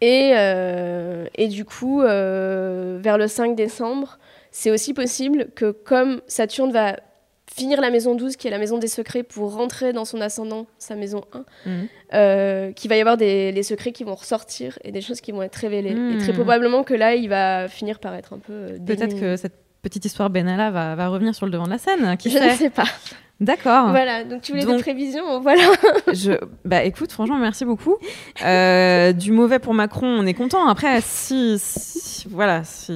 Et, 0.00 0.32
euh, 0.34 1.26
et 1.34 1.48
du 1.48 1.64
coup, 1.64 2.02
euh, 2.02 2.98
vers 3.00 3.18
le 3.18 3.26
5 3.26 3.56
décembre, 3.56 4.18
c'est 4.50 4.70
aussi 4.70 4.94
possible 4.94 5.48
que 5.54 5.70
comme 5.70 6.20
Saturne 6.26 6.72
va 6.72 6.96
finir 7.52 7.80
la 7.80 7.90
maison 7.90 8.14
12, 8.14 8.36
qui 8.36 8.46
est 8.46 8.50
la 8.50 8.58
maison 8.58 8.78
des 8.78 8.88
secrets, 8.88 9.22
pour 9.22 9.54
rentrer 9.54 9.92
dans 9.92 10.04
son 10.04 10.20
ascendant, 10.20 10.66
sa 10.78 10.94
maison 10.94 11.24
1, 11.32 11.44
mhm. 11.66 11.88
euh, 12.14 12.72
qu'il 12.72 12.88
va 12.88 12.96
y 12.96 13.00
avoir 13.00 13.16
des 13.16 13.50
les 13.50 13.62
secrets 13.62 13.90
qui 13.90 14.04
vont 14.04 14.14
ressortir 14.14 14.78
et 14.84 14.92
des 14.92 15.00
choses 15.00 15.20
qui 15.20 15.32
vont 15.32 15.42
être 15.42 15.56
révélées. 15.56 15.90
Et 15.90 16.18
très 16.18 16.32
mhm. 16.32 16.38
probablement 16.38 16.84
que 16.84 16.94
là, 16.94 17.14
il 17.14 17.28
va 17.28 17.66
finir 17.68 17.98
par 17.98 18.14
être 18.14 18.34
un 18.34 18.38
peu... 18.38 18.78
Peut-être 18.86 19.18
que 19.18 19.36
cette 19.36 19.67
petite 19.82 20.04
histoire 20.04 20.30
Benalla 20.30 20.70
va, 20.70 20.94
va, 20.94 21.08
revenir 21.08 21.34
sur 21.34 21.46
le 21.46 21.52
devant 21.52 21.64
de 21.64 21.70
la 21.70 21.78
scène. 21.78 22.16
Qui 22.16 22.30
Je 22.30 22.38
ne 22.38 22.50
sais 22.50 22.70
pas. 22.70 22.84
D'accord. 23.40 23.90
Voilà, 23.90 24.24
donc 24.24 24.42
tu 24.42 24.50
voulais 24.50 24.64
des 24.64 24.82
prévisions, 24.82 25.40
voilà. 25.40 25.62
je, 26.12 26.32
bah 26.64 26.82
écoute, 26.82 27.12
franchement, 27.12 27.38
merci 27.38 27.64
beaucoup. 27.64 27.96
Euh, 28.44 29.12
du 29.12 29.30
mauvais 29.30 29.60
pour 29.60 29.74
Macron, 29.74 30.08
on 30.08 30.26
est 30.26 30.34
content. 30.34 30.66
Après, 30.66 31.00
si, 31.00 31.56
voilà, 32.28 32.64
si, 32.64 32.92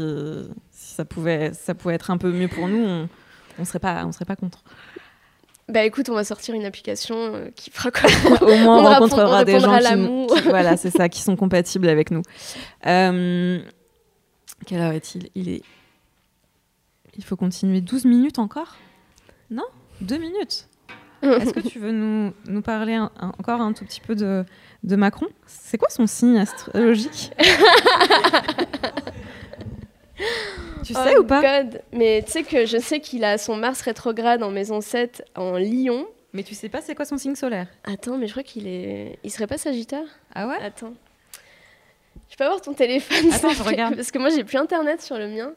ça 0.72 1.04
pouvait, 1.04 1.52
ça 1.52 1.74
pouvait 1.74 1.94
être 1.94 2.10
un 2.10 2.18
peu 2.18 2.32
mieux 2.32 2.48
pour 2.48 2.66
nous, 2.66 2.84
on, 2.84 3.08
on 3.60 3.64
serait 3.64 3.78
pas, 3.78 4.04
on 4.04 4.10
serait 4.10 4.24
pas 4.24 4.34
contre. 4.34 4.64
Bah 5.68 5.84
écoute, 5.84 6.08
on 6.08 6.14
va 6.14 6.24
sortir 6.24 6.54
une 6.54 6.64
application 6.64 7.16
euh, 7.16 7.50
qui 7.54 7.70
fera 7.70 7.90
quoi 7.92 8.10
Au 8.42 8.56
moins, 8.56 8.78
on, 8.78 8.82
rencontrera 8.82 9.44
des 9.44 9.60
gens 9.60 9.78
qui, 9.78 10.48
voilà, 10.48 10.76
c'est 10.76 10.90
ça, 10.90 11.08
qui 11.08 11.22
sont 11.22 11.36
compatibles 11.36 11.88
avec 11.88 12.10
nous. 12.10 12.22
Euh, 12.86 13.60
quelle 14.66 14.80
heure 14.80 14.92
est-il? 14.92 15.28
Il 15.36 15.48
est, 15.48 15.62
il 17.16 17.24
faut 17.24 17.36
continuer 17.36 17.80
12 17.80 18.04
minutes 18.04 18.38
encore? 18.38 18.76
Non? 19.50 19.66
Deux 20.00 20.18
minutes? 20.18 20.68
Est-ce 21.22 21.52
que 21.52 21.60
tu 21.60 21.78
veux 21.78 21.92
nous, 21.92 22.32
nous 22.46 22.62
parler 22.62 22.98
encore 22.98 23.60
un 23.60 23.72
tout 23.72 23.84
petit 23.84 24.00
peu 24.00 24.16
de, 24.16 24.44
de 24.82 24.96
Macron? 24.96 25.28
C'est 25.46 25.78
quoi 25.78 25.88
son 25.88 26.06
signe 26.06 26.38
astrologique? 26.38 27.32
Tu 30.84 30.94
sais 30.94 31.14
oh 31.16 31.20
ou 31.20 31.24
pas? 31.24 31.62
Mais 31.92 32.22
tu 32.24 32.32
sais 32.32 32.42
que 32.42 32.66
je 32.66 32.78
sais 32.78 33.00
qu'il 33.00 33.24
a 33.24 33.38
son 33.38 33.56
Mars 33.56 33.80
rétrograde 33.82 34.42
en 34.42 34.50
maison 34.50 34.80
7 34.80 35.24
en 35.36 35.56
Lion. 35.56 36.06
Mais 36.32 36.42
tu 36.42 36.54
sais 36.54 36.68
pas 36.68 36.80
c'est 36.80 36.94
quoi 36.94 37.04
son 37.04 37.18
signe 37.18 37.34
solaire? 37.34 37.68
Attends, 37.84 38.18
mais 38.18 38.26
je 38.26 38.32
crois 38.32 38.42
qu'il 38.42 38.66
est. 38.66 39.18
Il 39.22 39.30
serait 39.30 39.46
pas 39.46 39.58
Sagittaire? 39.58 40.06
Ah 40.34 40.48
ouais? 40.48 40.56
Attends. 40.60 40.94
Je 42.30 42.36
peux 42.36 42.44
avoir 42.44 42.60
ton 42.60 42.72
téléphone 42.72 43.30
Attends, 43.32 43.50
je 43.56 43.62
regarde. 43.62 43.96
Parce 43.96 44.10
que 44.10 44.18
moi 44.18 44.30
j'ai 44.30 44.44
plus 44.44 44.56
internet 44.56 45.02
sur 45.02 45.18
le 45.18 45.28
mien. 45.28 45.52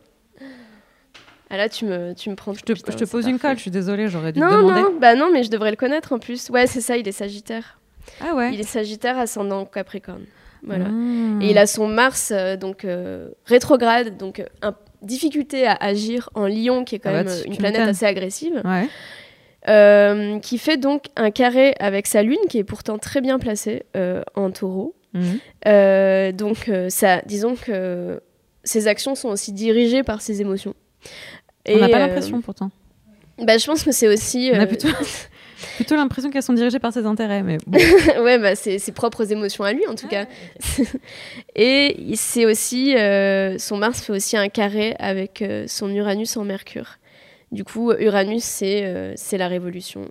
Ah 1.56 1.58
là, 1.58 1.70
tu 1.70 1.86
me, 1.86 2.14
tu 2.14 2.30
me 2.30 2.36
prends. 2.36 2.54
Je 2.54 2.60
te, 2.60 2.76
je 2.76 2.82
te 2.82 3.06
pose 3.06 3.28
une 3.28 3.40
colle, 3.40 3.56
je 3.56 3.62
suis 3.62 3.72
désolée, 3.72 4.10
j'aurais 4.10 4.34
dû 4.34 4.42
non, 4.42 4.50
te 4.50 4.56
demander. 4.56 4.82
Non, 4.82 4.94
bah 5.00 5.16
non, 5.16 5.30
mais 5.32 5.44
je 5.44 5.50
devrais 5.50 5.70
le 5.70 5.78
connaître 5.78 6.12
en 6.12 6.20
plus. 6.20 6.50
Ouais, 6.50 6.68
c'est 6.68 6.82
ça, 6.82 6.98
il 6.98 7.08
est 7.08 7.14
Sagittaire. 7.14 7.80
Ah 8.20 8.36
ouais 8.36 8.54
Il 8.54 8.60
est 8.60 8.64
Sagittaire 8.64 9.18
ascendant 9.18 9.64
Capricorne. 9.64 10.26
Voilà. 10.64 10.88
Ah. 10.90 11.44
Et 11.44 11.52
il 11.52 11.58
a 11.58 11.66
son 11.66 11.88
Mars, 11.88 12.34
euh, 12.36 12.58
donc 12.58 12.84
euh, 12.84 13.30
rétrograde, 13.46 14.18
donc 14.18 14.42
euh, 14.42 14.72
difficulté 15.02 15.66
à 15.66 15.78
agir 15.80 16.30
en 16.36 16.46
Lion, 16.46 16.84
qui 16.84 16.96
est 16.96 17.00
quand 17.00 17.12
ah 17.14 17.24
bah, 17.24 17.32
même 17.32 17.44
une 17.46 17.56
planète 17.56 17.88
assez 17.88 18.06
agressive. 18.06 18.62
Ouais. 18.66 20.40
qui 20.42 20.58
fait 20.58 20.76
donc 20.76 21.06
un 21.16 21.32
carré 21.32 21.74
avec 21.80 22.06
sa 22.06 22.22
lune, 22.22 22.36
qui 22.50 22.58
est 22.58 22.66
pourtant 22.66 22.98
très 22.98 23.22
bien 23.22 23.40
placée 23.40 23.84
en 24.36 24.52
taureau. 24.52 24.94
Mhm. 25.14 26.34
donc, 26.34 26.70
ça, 26.90 27.22
disons 27.26 27.56
que 27.56 28.20
ses 28.66 28.90
actions 28.90 29.16
sont 29.16 29.30
aussi 29.30 29.54
dirigées 29.54 30.04
par 30.04 30.22
ses 30.22 30.42
émotions. 30.42 30.76
On 31.68 31.78
n'a 31.78 31.90
pas 31.90 31.98
euh, 31.98 32.08
l'impression 32.08 32.42
pourtant. 32.42 32.72
Bah, 33.40 33.58
je 33.58 33.66
pense 33.66 33.84
que 33.84 33.92
c'est 33.92 34.08
aussi. 34.08 34.52
On 34.54 34.58
a 34.58 34.64
euh, 34.64 34.66
plutôt, 34.66 34.88
plutôt 35.76 35.96
l'impression 35.96 36.30
qu'elles 36.30 36.44
sont 36.44 36.54
dirigées 36.54 36.80
par 36.80 36.94
ses 36.94 37.06
intérêts. 37.06 37.44
Mais 37.44 37.58
ouais, 38.20 38.40
bah, 38.40 38.56
c'est 38.56 38.80
ses 38.80 38.92
propres 38.92 39.32
émotions 39.32 39.64
à 39.64 39.74
lui 39.74 39.86
en 39.88 39.96
tout 39.96 40.08
cas. 40.08 40.26
Et 41.56 42.14
c'est 42.16 42.46
aussi. 42.46 42.96
Euh, 42.96 43.58
son 43.58 43.78
Mars 43.78 44.02
fait 44.02 44.14
aussi 44.14 44.38
un 44.38 44.50
carré 44.50 44.96
avec 45.00 45.44
son 45.68 45.94
Uranus 45.94 46.38
en 46.38 46.46
Mercure. 46.46 46.98
Du 47.52 47.64
coup, 47.64 47.92
Uranus, 47.94 48.44
c'est 48.44 49.14
c'est 49.16 49.38
la 49.38 49.48
révolution. 49.48 50.10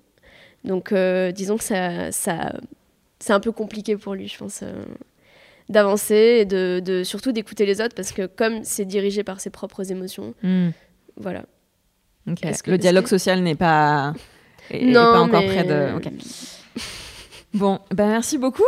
Donc, 0.65 0.95
disons 1.35 1.59
que 1.59 1.65
ça, 1.65 2.11
ça, 2.11 2.55
c'est 3.19 3.33
un 3.33 3.41
peu 3.41 3.53
compliqué 3.53 3.97
pour 3.97 4.15
lui, 4.15 4.29
je 4.29 4.39
pense 4.39 4.65
d'avancer 5.69 6.39
et 6.41 6.45
de, 6.45 6.81
de 6.85 7.05
surtout 7.05 7.33
d'écouter 7.33 7.65
les 7.67 7.81
autres 7.81 7.95
parce 7.95 8.13
que 8.13 8.27
comme 8.27 8.65
c'est 8.65 8.85
dirigé 8.85 9.25
par 9.25 9.41
ses 9.41 9.51
propres 9.51 9.91
émotions, 9.91 10.35
hmm. 10.43 10.71
Voilà. 11.17 11.45
Que, 12.27 12.71
le 12.71 12.79
dialogue 12.79 13.07
social 13.07 13.43
n'est 13.43 13.55
pas, 13.55 14.15
non, 14.73 14.95
pas 14.95 15.21
encore 15.21 15.45
près 15.45 15.65
de. 15.65 15.89
bon, 17.53 17.79
ben 17.91 18.09
merci 18.09 18.39
beaucoup 18.39 18.63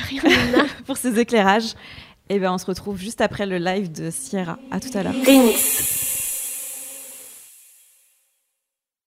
pour 0.86 0.96
ces 0.96 1.18
éclairages. 1.18 1.74
Et 2.28 2.38
ben 2.38 2.52
on 2.52 2.58
se 2.58 2.66
retrouve 2.66 2.98
juste 2.98 3.20
après 3.20 3.46
le 3.46 3.58
live 3.58 3.90
de 3.92 4.10
Sierra. 4.10 4.58
À 4.70 4.80
tout 4.80 4.90
à 4.94 5.02
l'heure. 5.02 5.14